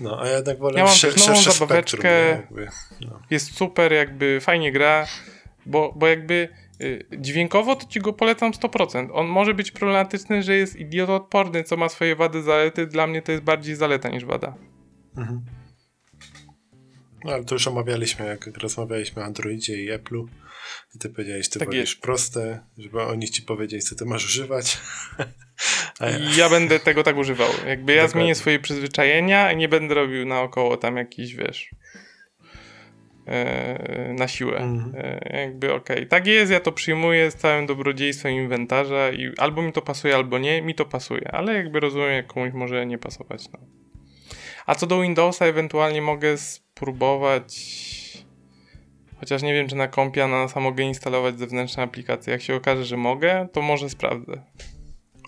No, 0.00 0.20
a 0.22 0.26
ja 0.28 0.36
jednak 0.36 0.58
wolę 0.58 0.78
Ja 0.78 0.84
mam 0.84 0.94
sze- 0.94 1.12
też 1.12 1.26
nową 1.28 1.40
zabaweczkę. 1.42 1.98
spektrum, 2.48 2.66
no. 3.00 3.22
Jest 3.30 3.54
super, 3.56 3.92
jakby 3.92 4.38
fajnie 4.40 4.72
gra, 4.72 5.06
bo, 5.66 5.92
bo 5.96 6.06
jakby 6.06 6.48
dźwiękowo 7.18 7.76
to 7.76 7.86
ci 7.86 8.00
go 8.00 8.12
polecam 8.12 8.52
100%. 8.52 9.08
On 9.12 9.26
może 9.26 9.54
być 9.54 9.70
problematyczny, 9.70 10.42
że 10.42 10.56
jest 10.56 10.76
idiotoodporny, 10.76 11.64
co 11.64 11.76
ma 11.76 11.88
swoje 11.88 12.16
wady, 12.16 12.42
zalety. 12.42 12.86
Dla 12.86 13.06
mnie 13.06 13.22
to 13.22 13.32
jest 13.32 13.44
bardziej 13.44 13.76
zaleta 13.76 14.08
niż 14.08 14.24
wada. 14.24 14.54
Mhm. 15.16 15.44
No, 17.24 17.32
ale 17.32 17.44
to 17.44 17.54
już 17.54 17.68
omawialiśmy, 17.68 18.26
jak 18.26 18.46
rozmawialiśmy 18.58 19.22
o 19.22 19.24
Androidzie 19.24 19.82
i 19.82 19.90
Apple'u. 19.92 20.26
I 20.94 20.98
ty 20.98 21.10
powiedziałeś, 21.10 21.48
ty 21.48 21.58
Tak 21.58 21.68
wolisz 21.68 21.90
jest. 21.90 22.02
proste, 22.02 22.60
żeby 22.78 23.02
oni 23.02 23.28
ci 23.30 23.42
powiedzieli, 23.42 23.82
co 23.82 23.96
ty 23.96 24.04
masz 24.04 24.24
używać. 24.24 24.78
Ja, 26.00 26.08
ja 26.36 26.48
będę 26.50 26.80
tego 26.80 27.02
tak 27.02 27.16
używał. 27.16 27.48
Jakby 27.66 27.92
ja 27.92 28.02
Dokładnie. 28.02 28.20
zmienię 28.20 28.34
swoje 28.34 28.58
przyzwyczajenia 28.58 29.52
i 29.52 29.56
nie 29.56 29.68
będę 29.68 29.94
robił 29.94 30.26
naokoło 30.26 30.76
tam 30.76 30.96
jakiś, 30.96 31.34
wiesz, 31.34 31.70
na 34.18 34.28
siłę. 34.28 34.56
Mhm. 34.56 34.94
E, 35.04 35.40
jakby 35.40 35.74
okej, 35.74 36.06
tak 36.06 36.26
jest, 36.26 36.52
ja 36.52 36.60
to 36.60 36.72
przyjmuję 36.72 37.30
z 37.30 37.34
całym 37.34 37.66
dobrodziejstwem 37.66 38.32
inwentarza 38.32 39.10
i 39.10 39.32
albo 39.38 39.62
mi 39.62 39.72
to 39.72 39.82
pasuje, 39.82 40.16
albo 40.16 40.38
nie, 40.38 40.62
mi 40.62 40.74
to 40.74 40.84
pasuje, 40.84 41.30
ale 41.32 41.54
jakby 41.54 41.80
rozumiem, 41.80 42.12
jak 42.12 42.26
komuś 42.26 42.52
może 42.52 42.86
nie 42.86 42.98
pasować. 42.98 43.52
No. 43.52 43.58
A 44.66 44.74
co 44.74 44.86
do 44.86 45.00
Windowsa, 45.00 45.46
ewentualnie 45.46 46.02
mogę 46.02 46.38
spróbować, 46.38 47.56
chociaż 49.20 49.42
nie 49.42 49.54
wiem, 49.54 49.68
czy 49.68 49.76
na 49.76 49.88
kompie 49.88 50.24
Ananasa 50.24 50.60
mogę 50.60 50.84
instalować 50.84 51.38
zewnętrzne 51.38 51.82
aplikacje. 51.82 52.32
Jak 52.32 52.42
się 52.42 52.54
okaże, 52.54 52.84
że 52.84 52.96
mogę, 52.96 53.48
to 53.52 53.62
może 53.62 53.90
sprawdzę. 53.90 54.42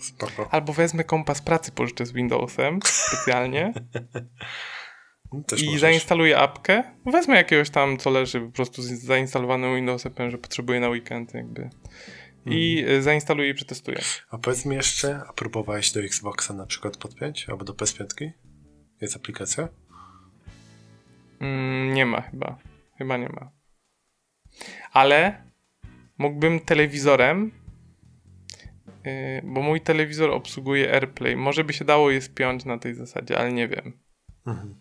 spoko. 0.01 0.47
Albo 0.51 0.73
wezmę 0.73 1.03
kompa 1.03 1.35
z 1.35 1.41
pracy, 1.41 1.71
pożyczę 1.71 2.05
z 2.05 2.11
Windowsem 2.11 2.79
specjalnie 2.83 3.73
Też 5.47 5.61
i 5.61 5.65
możesz. 5.65 5.81
zainstaluję 5.81 6.37
apkę. 6.37 6.83
Wezmę 7.05 7.35
jakiegoś 7.35 7.69
tam, 7.69 7.97
co 7.97 8.09
leży 8.09 8.41
po 8.41 8.51
prostu 8.51 8.81
z 8.81 8.87
zainstalowanym 8.87 9.75
Windowsem, 9.75 10.13
powiem, 10.13 10.31
że 10.31 10.37
potrzebuję 10.37 10.79
na 10.79 10.89
weekend 10.89 11.33
jakby. 11.33 11.69
I 12.45 12.85
y, 12.89 13.01
zainstaluję 13.01 13.49
i 13.49 13.53
przetestuję. 13.53 13.99
A 14.29 14.37
powiedz 14.37 14.65
mi 14.65 14.75
jeszcze, 14.75 15.21
a 15.27 15.33
próbowałeś 15.33 15.91
do 15.91 15.99
Xboxa 16.01 16.53
na 16.53 16.65
przykład 16.65 16.97
podpiąć? 16.97 17.49
Albo 17.49 17.65
do 17.65 17.73
PS5? 17.73 18.29
Jest 19.01 19.15
aplikacja? 19.15 19.67
Mm, 21.39 21.93
nie 21.93 22.05
ma 22.05 22.21
chyba. 22.21 22.57
Chyba 22.97 23.17
nie 23.17 23.29
ma. 23.29 23.51
Ale 24.91 25.43
mógłbym 26.17 26.59
telewizorem, 26.59 27.51
y, 29.07 29.41
bo 29.43 29.61
mój 29.61 29.81
telewizor 29.81 30.31
obsługuje 30.31 30.93
AirPlay. 30.93 31.35
Może 31.35 31.63
by 31.63 31.73
się 31.73 31.85
dało 31.85 32.11
je 32.11 32.21
spiąć 32.21 32.65
na 32.65 32.77
tej 32.77 32.95
zasadzie, 32.95 33.39
ale 33.39 33.53
nie 33.53 33.67
wiem. 33.67 33.99
Mhm. 34.47 34.75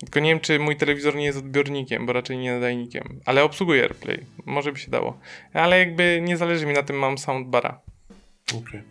Tylko 0.00 0.20
nie 0.20 0.30
wiem, 0.30 0.40
czy 0.40 0.58
mój 0.58 0.76
telewizor 0.76 1.16
nie 1.16 1.24
jest 1.24 1.38
odbiornikiem, 1.38 2.06
bo 2.06 2.12
raczej 2.12 2.38
nie 2.38 2.52
nadajnikiem. 2.54 3.20
Ale 3.24 3.44
obsługuje 3.44 3.82
AirPlay. 3.82 4.26
Może 4.46 4.72
by 4.72 4.78
się 4.78 4.90
dało. 4.90 5.18
Ale 5.52 5.78
jakby 5.78 6.20
nie 6.22 6.36
zależy 6.36 6.66
mi 6.66 6.74
na 6.74 6.82
tym, 6.82 6.96
mam 6.98 7.18
soundbara. 7.18 7.80
Okej. 8.58 8.82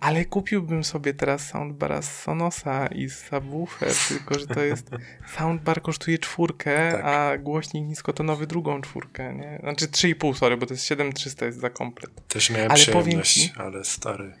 Ale 0.00 0.24
kupiłbym 0.24 0.84
sobie 0.84 1.14
teraz 1.14 1.48
soundbara 1.48 2.02
z 2.02 2.22
Sonosa 2.22 2.86
i 2.86 3.08
z 3.08 3.18
subwoofer, 3.18 3.92
tylko 4.08 4.38
że 4.38 4.46
to 4.46 4.60
jest... 4.62 4.90
Soundbar 5.36 5.82
kosztuje 5.82 6.18
czwórkę, 6.18 6.92
Tak. 6.92 7.04
a 7.04 7.38
głośnik 7.38 7.84
niskotonowy 7.84 8.46
drugą 8.46 8.80
czwórkę, 8.80 9.34
nie? 9.34 9.58
Znaczy 9.62 9.86
3,5, 9.86 10.34
sorry, 10.34 10.56
bo 10.56 10.66
to 10.66 10.74
jest 10.74 10.84
7300 10.86 11.46
jest 11.46 11.60
za 11.60 11.70
komplet. 11.70 12.26
Też 12.28 12.50
miałem 12.50 12.70
Ale 12.70 12.84
powiem 12.84 12.94
przyjemność, 13.22 13.34
ci- 13.34 13.52
ale 13.56 13.84
stary. 13.84 14.34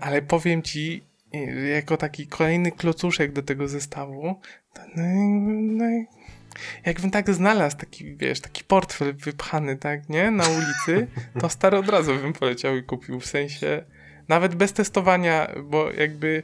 Ale 0.00 0.22
powiem 0.22 0.62
ci, 0.62 1.04
jako 1.74 1.96
taki 1.96 2.26
kolejny 2.26 2.72
klocuszek 2.72 3.32
do 3.32 3.42
tego 3.42 3.68
zestawu, 3.68 4.40
to 4.72 4.82
no, 4.96 5.02
no, 5.52 5.84
jakbym 6.86 7.10
tak 7.10 7.30
znalazł 7.30 7.76
taki, 7.76 8.16
wiesz, 8.16 8.40
taki 8.40 8.64
portfel 8.64 9.14
wypchany, 9.14 9.76
tak, 9.76 10.08
nie, 10.08 10.30
na 10.30 10.44
ulicy, 10.48 11.06
to 11.40 11.48
stary 11.48 11.78
od 11.78 11.88
razu 11.88 12.14
bym 12.14 12.32
poleciał 12.32 12.76
i 12.76 12.82
kupił, 12.82 13.20
w 13.20 13.26
sensie, 13.26 13.84
nawet 14.28 14.54
bez 14.54 14.72
testowania, 14.72 15.52
bo 15.64 15.92
jakby 15.92 16.42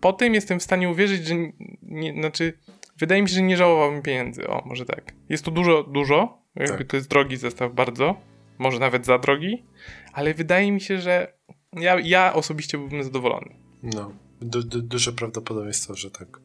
po 0.00 0.12
tym 0.12 0.34
jestem 0.34 0.60
w 0.60 0.62
stanie 0.62 0.88
uwierzyć, 0.90 1.26
że 1.26 1.34
nie, 1.82 2.12
znaczy, 2.12 2.58
wydaje 2.98 3.22
mi 3.22 3.28
się, 3.28 3.34
że 3.34 3.42
nie 3.42 3.56
żałowałbym 3.56 4.02
pieniędzy, 4.02 4.48
o, 4.48 4.62
może 4.66 4.84
tak. 4.84 5.12
Jest 5.28 5.44
to 5.44 5.50
dużo, 5.50 5.82
dużo, 5.82 6.42
jakby 6.56 6.78
Tak. 6.78 6.86
to 6.86 6.96
jest 6.96 7.10
drogi 7.10 7.36
zestaw 7.36 7.72
bardzo, 7.72 8.16
może 8.58 8.78
nawet 8.78 9.06
za 9.06 9.18
drogi, 9.18 9.64
ale 10.12 10.34
wydaje 10.34 10.72
mi 10.72 10.80
się, 10.80 11.00
że 11.00 11.32
ja, 11.72 11.96
ja 12.00 12.34
osobiście 12.34 12.78
byłbym 12.78 13.02
zadowolony. 13.02 13.65
No. 13.94 14.12
Du, 14.40 14.62
du, 14.62 14.82
duże 14.82 15.12
prawdopodobieństwo, 15.12 15.94
że 15.94 16.10
tak. 16.10 16.40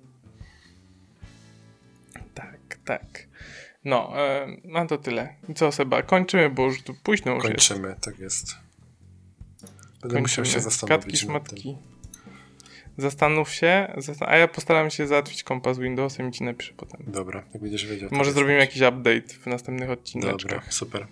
Tak, 2.34 2.59
tak. 2.85 3.27
No, 3.85 4.13
e, 4.22 4.47
no 4.63 4.88
to 4.88 4.97
tyle. 4.97 5.35
Co, 5.55 5.72
Seba, 5.72 6.01
kończymy, 6.01 6.49
bo 6.49 6.65
już 6.65 6.84
tu 6.84 6.93
późno 7.03 7.35
już 7.35 7.43
jest. 7.43 7.68
Kończymy, 7.68 7.95
tak 8.01 8.19
jest. 8.19 8.55
Będę 10.01 10.22
musiał 10.22 10.45
się 10.45 10.51
Katki, 10.53 10.63
zastanowić 10.63 11.19
tym. 11.19 11.30
szmatki. 11.30 11.77
Zastanów 12.97 13.49
się, 13.53 13.93
zastan- 13.97 14.27
a 14.30 14.38
ja 14.38 14.47
postaram 14.47 14.89
się 14.89 15.07
załatwić 15.07 15.43
kompa 15.43 15.73
z 15.73 15.80
Windowsem 15.80 16.30
i 16.30 16.31
ci 16.31 16.43
napiszę 16.43 16.73
potem. 16.77 17.03
Dobra, 17.07 17.43
jak 17.53 17.61
będziesz 17.61 17.85
wiedział. 17.85 18.09
Może 18.11 18.27
jest- 18.27 18.35
zrobimy 18.35 18.57
jakiś 18.59 18.81
update 18.81 19.27
w 19.41 19.45
następnych 19.45 19.89
odcineczkach. 19.89 20.41
Dobra, 20.41 20.61
super. 20.72 21.07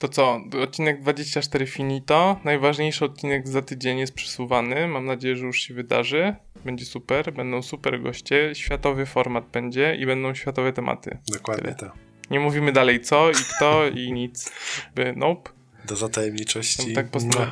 To 0.00 0.08
co, 0.08 0.40
odcinek 0.62 1.00
24 1.00 1.66
finito. 1.66 2.40
Najważniejszy 2.44 3.04
odcinek 3.04 3.48
za 3.48 3.62
tydzień 3.62 3.98
jest 3.98 4.14
przesuwany. 4.14 4.88
Mam 4.88 5.04
nadzieję, 5.04 5.36
że 5.36 5.46
już 5.46 5.60
się 5.60 5.74
wydarzy. 5.74 6.36
Będzie 6.64 6.84
super, 6.84 7.32
będą 7.32 7.62
super 7.62 8.02
goście, 8.02 8.54
światowy 8.54 9.06
format 9.06 9.50
będzie 9.50 9.94
i 9.94 10.06
będą 10.06 10.34
światowe 10.34 10.72
tematy. 10.72 11.18
Dokładnie 11.32 11.74
tak. 11.74 11.92
Nie 12.30 12.40
mówimy 12.40 12.72
dalej 12.72 13.00
co 13.00 13.30
i 13.30 13.34
kto 13.34 13.88
i 13.88 14.12
nic. 14.22 14.52
Nope. 15.16 15.50
Do 15.84 15.96
zatajemniczości. 15.96 16.92
Tak 16.92 17.10
postanowiłem. 17.10 17.50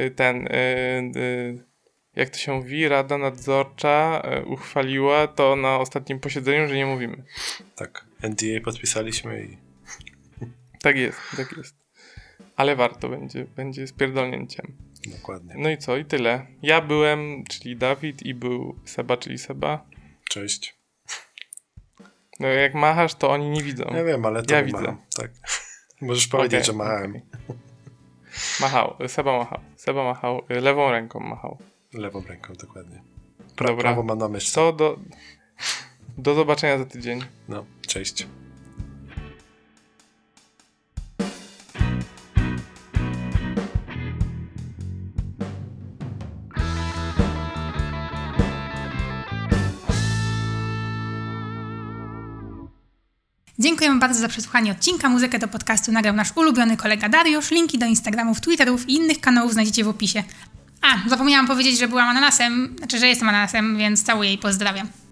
Y, 0.00 0.10
Ten, 0.10 0.46
y, 0.46 0.50
y, 1.16 1.64
jak 2.16 2.30
to 2.30 2.38
się 2.38 2.52
mówi, 2.52 2.88
Rada 2.88 3.18
Nadzorcza 3.18 4.22
uchwaliła 4.46 5.26
to 5.26 5.56
na 5.56 5.78
ostatnim 5.78 6.20
posiedzeniu, 6.20 6.68
że 6.68 6.76
nie 6.76 6.86
mówimy. 6.86 7.24
Tak. 7.76 8.06
NDA 8.22 8.60
podpisaliśmy 8.64 9.42
i 9.42 9.73
Tak 10.84 10.96
jest, 10.96 11.18
tak 11.36 11.56
jest. 11.56 11.74
Ale 12.56 12.76
warto 12.76 13.08
będzie, 13.08 13.44
będzie 13.44 13.86
z 13.86 13.92
pierdolnięciem. 13.92 14.76
dokładnie. 15.06 15.54
No 15.58 15.70
i 15.70 15.78
co, 15.78 15.96
i 15.96 16.04
tyle. 16.04 16.46
Ja 16.62 16.80
byłem, 16.80 17.44
czyli 17.50 17.76
Dawid 17.76 18.22
i 18.22 18.34
był 18.34 18.78
Seba, 18.84 19.16
czyli 19.16 19.38
Seba. 19.38 19.86
Cześć. 20.28 20.74
No 22.40 22.46
jak 22.48 22.74
machasz, 22.74 23.14
to 23.14 23.30
oni 23.30 23.50
nie 23.50 23.62
widzą. 23.62 23.84
Ja 23.94 24.04
wiem, 24.04 24.24
ale 24.26 24.42
to 24.42 24.54
Ja 24.54 24.62
widzę. 24.62 24.78
macham. 24.80 25.02
Tak. 25.16 25.30
Możesz 26.00 26.26
powiedzieć, 26.26 26.54
Okej, 26.60 26.66
że 26.66 26.72
machałem. 26.72 27.10
okej. 27.10 27.22
Machał, 28.60 28.96
Seba 29.08 29.38
machał. 29.38 29.60
Seba 29.76 30.04
machał, 30.04 30.42
y, 30.50 30.60
lewą 30.60 30.90
ręką 30.90 31.20
machał. 31.20 31.58
Lewą 31.92 32.22
ręką, 32.28 32.54
dokładnie. 32.54 33.02
Pra, 33.56 33.66
Dobra. 33.68 33.82
Prawo 33.82 34.02
ma 34.02 34.14
na 34.14 34.28
myszce. 34.28 34.52
Co 34.54 34.72
do... 34.72 34.98
Do 36.18 36.34
zobaczenia 36.34 36.78
za 36.78 36.84
tydzień. 36.84 37.20
No, 37.48 37.64
cześć. 37.86 38.26
Dziękujemy 53.64 54.00
bardzo 54.00 54.20
za 54.20 54.28
przesłuchanie 54.28 54.72
odcinka. 54.72 55.08
Muzykę 55.08 55.38
do 55.38 55.48
podcastu 55.48 55.92
nagrał 55.92 56.14
nasz 56.14 56.36
ulubiony 56.36 56.76
kolega 56.76 57.08
Dariusz. 57.08 57.50
Linki 57.50 57.78
do 57.78 57.86
Instagramów, 57.86 58.40
Twitterów 58.40 58.88
i 58.88 58.94
innych 58.94 59.20
kanałów 59.20 59.52
znajdziecie 59.52 59.84
w 59.84 59.88
opisie. 59.88 60.22
A, 60.82 61.08
zapomniałam 61.08 61.46
powiedzieć, 61.46 61.78
że 61.78 61.88
byłam 61.88 62.08
ananasem, 62.08 62.74
znaczy, 62.78 62.98
że 62.98 63.08
jestem 63.08 63.28
ananasem, 63.28 63.76
więc 63.76 64.02
całuję 64.02 64.32
i 64.32 64.38
pozdrawiam. 64.38 65.03